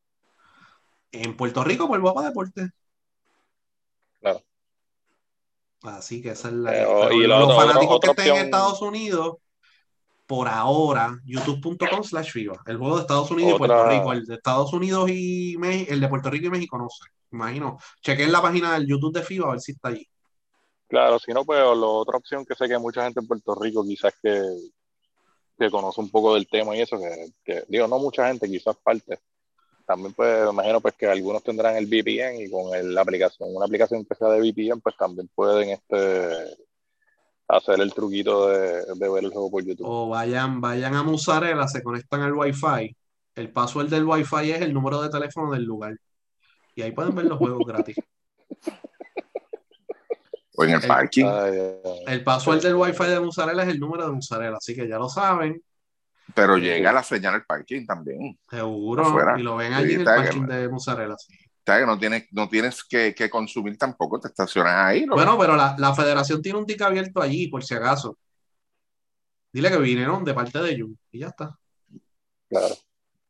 En 1.10 1.36
Puerto 1.36 1.64
Rico, 1.64 1.89
por 1.89 2.01
Guapa 2.01 2.22
Deporte. 2.22 2.70
Claro. 4.20 4.43
Así 5.82 6.20
que 6.20 6.30
esa 6.30 6.48
es 6.48 6.55
la. 6.55 6.70
Pero, 6.70 7.12
y 7.12 7.26
los 7.26 7.56
fanáticos 7.56 8.01
que 8.01 8.10
estén 8.10 8.36
en 8.36 8.44
Estados 8.44 8.82
Unidos, 8.82 9.36
por 10.26 10.48
ahora, 10.48 11.18
youtube.com 11.24 12.05
slash 12.05 12.30
FIBA. 12.30 12.62
El 12.66 12.76
juego 12.76 12.97
de 12.97 13.01
Estados 13.02 13.30
Unidos 13.30 13.55
y 13.55 13.59
Puerto 13.59 13.89
Rico. 13.89 14.12
El 14.12 14.26
de 14.26 14.35
Estados 14.35 14.72
Unidos 14.72 15.10
y 15.10 15.56
México, 15.59 15.93
el 15.93 16.01
de 16.01 16.09
Puerto 16.09 16.30
Rico 16.30 16.47
y 16.47 16.51
México, 16.51 16.78
no 16.78 16.89
sé. 16.90 17.09
Imagino. 17.32 17.78
Chequen 18.02 18.30
la 18.30 18.43
página 18.43 18.74
del 18.74 18.86
YouTube 18.86 19.14
de 19.14 19.22
FIBA 19.22 19.48
a 19.48 19.51
ver 19.52 19.60
si 19.60 19.72
está 19.72 19.89
allí. 19.89 20.06
Claro, 20.89 21.19
si 21.19 21.32
no, 21.32 21.44
pues 21.44 21.59
la 21.60 21.66
otra 21.86 22.16
opción 22.16 22.44
que 22.47 22.55
sé 22.55 22.66
que 22.66 22.74
hay 22.74 22.81
mucha 22.81 23.05
gente 23.05 23.20
en 23.20 23.27
Puerto 23.27 23.55
Rico 23.55 23.85
quizás 23.85 24.15
que, 24.23 24.40
que 25.59 25.70
conoce 25.70 26.01
un 26.01 26.10
poco 26.10 26.35
del 26.35 26.48
tema 26.48 26.77
y 26.77 26.81
eso, 26.81 26.98
que, 26.98 27.28
que, 27.44 27.65
digo, 27.69 27.89
no 27.89 27.98
mucha 27.98 28.28
gente, 28.28 28.48
quizás 28.48 28.77
parte. 28.82 29.19
También 29.86 30.15
pues 30.15 30.44
me 30.44 30.51
imagino 30.51 30.81
pues 30.81 30.94
que 30.94 31.06
algunos 31.06 31.43
tendrán 31.43 31.77
el 31.77 31.86
VPN 31.86 32.44
y 32.44 32.51
con 32.51 32.74
el- 32.74 32.94
la 32.94 33.02
aplicación, 33.02 33.55
una 33.55 33.66
aplicación 33.66 34.05
que 34.05 34.15
sea 34.15 34.28
de 34.28 34.40
VPN, 34.40 34.81
pues 34.81 34.97
también 34.97 35.28
pueden 35.35 35.70
este 35.70 36.56
hacer 37.48 37.81
el 37.81 37.93
truquito 37.94 38.48
de, 38.48 38.85
de 38.94 39.09
ver 39.10 39.24
el 39.24 39.31
juego 39.31 39.51
por 39.51 39.65
YouTube. 39.65 39.86
O 39.89 40.09
vayan, 40.10 40.60
vayan 40.60 40.94
a 40.94 41.02
Musarela, 41.02 41.66
se 41.66 41.82
conectan 41.82 42.23
al 42.23 42.35
Wi-Fi. 42.35 42.94
El 43.35 43.52
password 43.52 43.89
del 43.89 44.05
Wi-Fi 44.05 44.52
es 44.52 44.60
el 44.62 44.74
número 44.74 45.01
de 45.01 45.09
teléfono 45.09 45.52
del 45.52 45.65
lugar. 45.65 45.97
Y 46.74 46.82
ahí 46.82 46.93
pueden 46.93 47.15
ver 47.15 47.24
los 47.27 47.39
juegos 47.39 47.66
gratis. 47.66 47.97
O 50.60 50.64
en 50.64 50.70
el 50.70 50.82
el- 50.82 50.89
parking. 50.89 51.24
Ay, 51.26 51.52
ay, 51.59 51.72
ay. 51.85 52.14
El 52.14 52.24
password 52.24 52.60
del 52.62 52.74
Wi-Fi 52.74 53.05
de 53.05 53.20
Musarela 53.20 53.62
es 53.62 53.68
el 53.68 53.78
número 53.78 54.06
de 54.06 54.12
Musarela. 54.12 54.56
Así 54.56 54.74
que 54.74 54.89
ya 54.89 54.98
lo 54.98 55.09
saben. 55.09 55.62
pero 56.35 56.59
llega 56.59 56.93
la 56.93 57.02
señal 57.02 57.35
al 57.35 57.44
parking 57.44 57.86
también. 57.86 58.39
Seguro. 58.51 59.06
Afuera. 59.06 59.39
Y 59.39 59.43
lo 59.43 59.56
ven 59.56 59.68
Sí, 59.72 59.78
allí 59.78 59.93
en 59.94 60.01
el 60.01 60.05
parking 60.05 60.47
que- 60.47 60.55
de 60.55 60.68
Musarela. 60.68 61.16
sí. 61.16 61.35
Que 61.64 61.85
no 61.86 61.98
tienes, 61.98 62.24
no 62.32 62.48
tienes 62.48 62.82
que, 62.82 63.14
que 63.14 63.28
consumir 63.30 63.76
tampoco, 63.78 64.18
te 64.18 64.28
estacionas 64.28 64.74
ahí. 64.74 65.06
Bueno, 65.06 65.36
pero 65.39 65.55
la, 65.55 65.74
la 65.78 65.94
federación 65.94 66.40
tiene 66.43 66.59
un 66.59 66.64
tic 66.66 66.80
abierto 66.82 67.20
allí, 67.22 67.48
por 67.48 67.62
si 67.62 67.74
acaso. 67.74 68.16
Dile 69.52 69.70
que 69.70 69.76
vinieron 69.78 70.24
de 70.24 70.35
parte 70.35 70.59
de 70.60 70.80
Jun. 70.80 70.98
Y 71.12 71.20
ya 71.20 71.28
está. 71.28 71.56
Claro. 72.48 72.74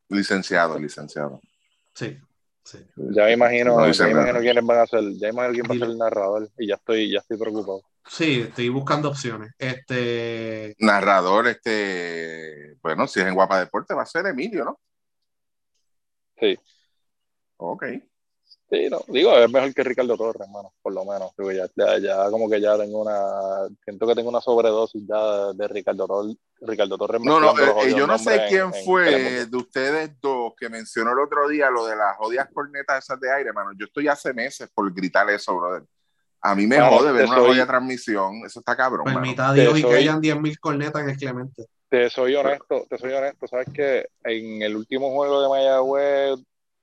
Licenciado, 0.08 0.78
licenciado. 0.78 1.40
Sí. 1.94 2.16
Sí. 2.68 2.86
Ya 2.96 3.24
me 3.24 3.32
imagino, 3.32 3.76
No 3.76 3.90
ya 3.90 4.04
me 4.04 4.10
imagino 4.10 4.40
quiénes 4.40 4.64
van 4.64 4.78
a 4.78 4.86
ser, 4.86 5.02
ya 5.14 5.28
imagino 5.28 5.52
quién 5.52 5.66
va 5.70 5.74
a 5.74 5.78
ser 5.78 5.88
el 5.88 5.98
narrador 5.98 6.50
y 6.58 6.68
ya 6.68 6.74
estoy, 6.74 7.10
ya 7.10 7.18
estoy 7.20 7.38
preocupado. 7.38 7.82
Sí, 8.06 8.40
estoy 8.48 8.68
buscando 8.68 9.08
opciones. 9.08 9.52
Este, 9.58 10.74
Narrador, 10.78 11.48
este, 11.48 12.76
bueno, 12.82 13.06
si 13.06 13.20
es 13.20 13.26
en 13.26 13.34
Guapa 13.34 13.58
Deporte, 13.60 13.94
va 13.94 14.02
a 14.02 14.06
ser 14.06 14.26
Emilio, 14.26 14.64
¿no? 14.64 14.80
Sí. 16.38 16.58
Ok. 17.56 17.84
Sí, 18.70 18.86
no, 18.90 19.00
digo, 19.08 19.34
es 19.34 19.50
mejor 19.50 19.72
que 19.72 19.82
Ricardo 19.82 20.14
Torres, 20.18 20.42
hermano, 20.46 20.74
por 20.82 20.92
lo 20.92 21.02
menos. 21.06 21.32
Digo, 21.38 21.52
ya, 21.52 21.66
ya, 21.74 21.98
ya 21.98 22.30
como 22.30 22.50
que 22.50 22.60
ya 22.60 22.76
tengo 22.76 23.00
una, 23.00 23.66
siento 23.82 24.06
que 24.06 24.14
tengo 24.14 24.28
una 24.28 24.42
sobredosis 24.42 25.02
ya 25.08 25.52
de 25.54 25.68
Ricardo 25.68 26.06
Torres. 26.06 26.36
Ricardo 26.60 26.98
Torres 26.98 27.22
No, 27.22 27.40
no, 27.40 27.58
eh, 27.58 27.72
eh, 27.84 27.94
yo 27.96 28.06
no 28.06 28.18
sé 28.18 28.44
quién 28.48 28.66
en- 28.66 28.74
en 28.74 28.84
fue 28.84 29.04
Telemundo. 29.06 29.50
de 29.50 29.56
ustedes 29.56 30.20
dos 30.20 30.52
que 30.58 30.68
mencionó 30.68 31.12
el 31.12 31.18
otro 31.20 31.48
día 31.48 31.70
lo 31.70 31.86
de 31.86 31.96
las 31.96 32.16
jodidas 32.18 32.48
cornetas 32.52 33.02
esas 33.04 33.18
de 33.20 33.32
aire, 33.32 33.52
mano. 33.54 33.70
Yo 33.78 33.86
estoy 33.86 34.06
hace 34.08 34.34
meses 34.34 34.68
por 34.74 34.92
gritar 34.92 35.30
eso, 35.30 35.56
brother. 35.56 35.84
A 36.42 36.54
mí 36.54 36.66
me 36.66 36.78
Mano, 36.78 36.98
jode 36.98 37.12
ver 37.12 37.24
una 37.26 37.38
jodida 37.38 37.66
transmisión. 37.66 38.42
Eso 38.44 38.60
está 38.60 38.76
cabrón, 38.76 39.04
mano. 39.06 39.18
permita 39.20 39.54
Te 39.54 39.62
Dios 39.62 39.78
y 39.78 39.82
que 39.82 39.88
soy- 39.88 39.96
hayan 39.96 40.20
10.000 40.20 40.58
cornetas 40.60 41.02
en 41.02 41.08
el 41.10 41.16
Clemente. 41.16 41.64
Te 41.88 42.10
soy 42.10 42.34
honesto, 42.34 42.84
te 42.90 42.98
soy 42.98 43.12
honesto, 43.14 43.48
sabes 43.48 43.68
que 43.72 44.06
en 44.24 44.60
el 44.60 44.76
último 44.76 45.10
juego 45.10 45.40
de 45.42 45.48
Mayagüez 45.48 46.38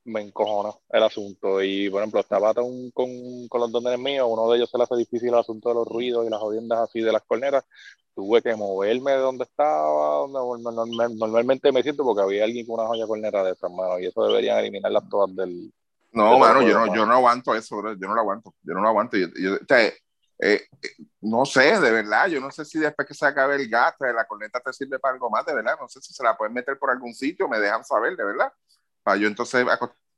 me 0.06 0.22
encojonó 0.22 0.82
el 0.90 1.04
asunto 1.04 1.62
y 1.62 1.90
por 1.90 2.02
ejemplo 2.02 2.20
estaba 2.22 2.54
con, 2.54 2.92
con, 2.92 3.48
con 3.48 3.62
los 3.62 3.72
dones 3.72 4.00
míos, 4.00 4.28
uno 4.30 4.50
de 4.50 4.58
ellos 4.58 4.70
se 4.70 4.78
le 4.78 4.84
hace 4.84 4.96
difícil 4.96 5.30
el 5.30 5.36
asunto 5.40 5.70
de 5.70 5.76
los 5.76 5.88
ruidos 5.88 6.26
y 6.26 6.30
las 6.30 6.40
jodiendas 6.40 6.80
así 6.80 7.02
de 7.02 7.12
las 7.12 7.24
cornetas, 7.24 7.66
tuve 8.16 8.42
que 8.42 8.56
moverme 8.56 9.12
de 9.12 9.18
donde 9.18 9.44
estaba, 9.44 10.28
donde 10.28 10.64
normal- 10.72 11.18
normalmente 11.18 11.72
me 11.72 11.84
siento 11.84 12.04
porque 12.04 12.22
había 12.22 12.44
alguien 12.46 12.66
con 12.66 12.80
una 12.80 12.88
joya 12.88 13.06
corneta 13.08 13.44
de 13.44 13.52
estas 13.52 13.72
manos 13.72 14.00
y 14.00 14.06
eso 14.06 14.26
deberían 14.26 14.60
eliminarlas 14.60 15.10
todas 15.10 15.36
del... 15.36 15.74
No, 16.14 16.40
mano, 16.40 16.62
no 16.62 16.68
yo 16.68 16.74
no, 16.76 16.80
mano. 16.82 16.96
yo 16.96 17.06
no 17.06 17.14
aguanto 17.14 17.54
eso, 17.56 17.76
bro. 17.76 17.92
Yo 17.94 18.08
no 18.08 18.16
lo 18.16 18.22
aguanto. 18.22 18.54
Yo 18.64 18.74
no 18.74 18.80
lo 18.80 18.88
aguanto. 18.88 19.18
Yo, 19.18 19.28
yo- 19.38 19.56
o 19.56 19.66
sea, 19.68 19.86
eh, 19.86 19.94
eh, 20.40 20.62
no 21.20 21.46
sé, 21.46 21.78
de 21.78 21.92
verdad. 21.92 22.28
Yo 22.28 22.40
no 22.40 22.52
sé 22.52 22.64
si 22.64 22.80
después 22.80 23.06
que 23.06 23.14
se 23.14 23.26
acabe 23.26 23.56
el 23.58 23.68
gas, 23.68 23.96
eh, 24.00 24.14
la 24.14 24.26
corneta 24.26 24.62
te 24.62 24.72
sirve 24.72 24.98
para 24.98 25.14
algo 25.16 25.30
más, 25.30 25.46
de 25.46 25.54
verdad. 25.54 25.76
No 25.78 25.90
sé 25.90 26.00
si 26.02 26.14
se 26.14 26.24
la 26.24 26.38
pueden 26.38 26.54
meter 26.54 26.80
por 26.80 26.90
algún 26.90 27.14
sitio, 27.14 27.50
me 27.50 27.60
dejan 27.60 27.84
saber, 27.84 28.16
de 28.16 28.24
verdad. 28.24 28.50
Para 29.06 29.18
yo 29.18 29.28
entonces 29.28 29.64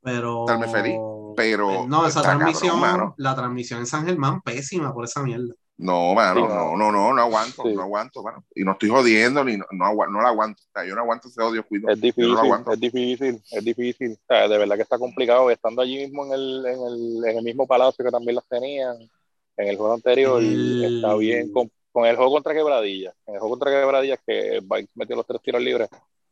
Pero. 0.02 0.40
Estarme 0.48 0.66
feliz, 0.68 0.96
pero 1.36 1.70
Eh, 1.70 1.86
No, 1.86 2.06
esa 2.06 2.22
cabrón, 2.22 2.38
transmisión, 2.40 2.80
mano. 2.80 3.14
la 3.18 3.34
transmisión 3.36 3.80
en 3.80 3.86
San 3.86 4.06
Germán, 4.06 4.40
pésima 4.40 4.92
por 4.94 5.04
esa 5.04 5.22
mierda. 5.22 5.52
No, 5.76 6.14
mano, 6.14 6.40
Sí, 6.40 6.46
no, 6.48 6.76
no, 6.76 6.90
no, 6.90 7.12
no 7.12 7.22
aguanto, 7.22 7.62
Sí. 7.62 7.74
no 7.74 7.82
aguanto, 7.82 8.22
mano. 8.22 8.42
Y 8.54 8.64
no 8.64 8.72
estoy 8.72 8.88
jodiendo, 8.88 9.44
ni 9.44 9.58
no, 9.58 9.64
no, 9.70 9.92
no 10.10 10.20
la 10.22 10.28
aguanto. 10.30 10.60
O 10.66 10.70
sea, 10.72 10.84
yo 10.88 10.94
no 10.96 11.02
aguanto 11.02 11.28
ese 11.28 11.40
odio, 11.42 11.64
cuido. 11.64 11.88
Es 11.90 12.00
difícil, 12.00 12.32
no 12.32 12.72
es 12.72 12.80
difícil, 12.80 13.42
es 13.50 13.64
difícil. 13.64 14.12
O 14.12 14.24
sea, 14.26 14.48
de 14.48 14.58
verdad 14.58 14.74
que 14.76 14.82
está 14.82 14.98
complicado. 14.98 15.50
Estando 15.50 15.82
allí 15.82 15.98
mismo 15.98 16.24
en 16.26 16.32
el, 16.32 16.66
en 16.66 16.80
el, 16.82 17.24
en 17.30 17.38
el 17.38 17.44
mismo 17.44 17.66
palacio 17.66 18.04
que 18.04 18.10
también 18.10 18.36
las 18.36 18.48
tenían 18.48 18.96
en 19.58 19.68
el 19.68 19.76
juego 19.76 19.94
anterior, 19.94 20.40
El- 20.42 20.96
está 20.96 21.14
bien. 21.14 21.52
Con, 21.52 21.70
con 21.92 22.06
el 22.06 22.16
juego 22.16 22.32
contra 22.32 22.54
Quebradilla, 22.54 23.12
en 23.26 23.34
el 23.34 23.40
juego 23.40 23.50
contra 23.58 23.70
Quebradilla, 23.70 24.16
que 24.16 24.60
Vikes 24.62 24.96
metió 24.96 25.14
los 25.16 25.26
tres 25.26 25.42
tiros 25.42 25.60
libres, 25.62 25.88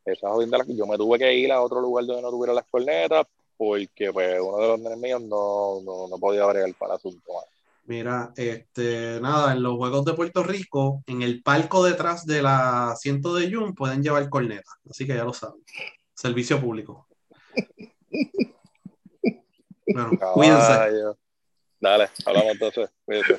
esa 0.07 0.29
jodienda, 0.29 0.59
yo 0.67 0.85
me 0.87 0.97
tuve 0.97 1.19
que 1.19 1.33
ir 1.33 1.51
a 1.51 1.61
otro 1.61 1.81
lugar 1.81 2.05
donde 2.05 2.21
no 2.21 2.29
tuviera 2.29 2.53
las 2.53 2.65
cornetas, 2.65 3.25
porque 3.57 4.11
pues 4.11 4.39
uno 4.41 4.57
de 4.57 4.67
los 4.67 4.79
nenes 4.79 4.97
míos 4.97 5.21
no, 5.21 5.81
no, 5.81 6.07
no 6.07 6.17
podía 6.17 6.45
bregar 6.45 6.73
para 6.75 6.93
el 6.93 6.97
asunto. 6.97 7.31
Mira, 7.85 8.33
este, 8.35 9.19
nada, 9.21 9.53
en 9.53 9.63
los 9.63 9.77
Juegos 9.77 10.03
de 10.03 10.13
Puerto 10.13 10.43
Rico, 10.43 11.03
en 11.07 11.21
el 11.21 11.41
palco 11.41 11.83
detrás 11.83 12.25
del 12.25 12.45
asiento 12.45 13.33
de 13.33 13.51
Jun 13.51 13.73
pueden 13.73 14.03
llevar 14.03 14.29
cornetas, 14.29 14.75
así 14.89 15.07
que 15.07 15.15
ya 15.15 15.23
lo 15.23 15.33
saben. 15.33 15.61
Servicio 16.13 16.59
público. 16.59 17.07
Bueno, 19.87 20.11
cuídense. 20.33 21.15
Dale, 21.79 22.09
hablamos 22.25 22.51
entonces. 22.53 22.89
Cuídate. 23.05 23.33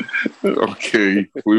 Ok, 0.62 1.42
fuimos. 1.42 1.56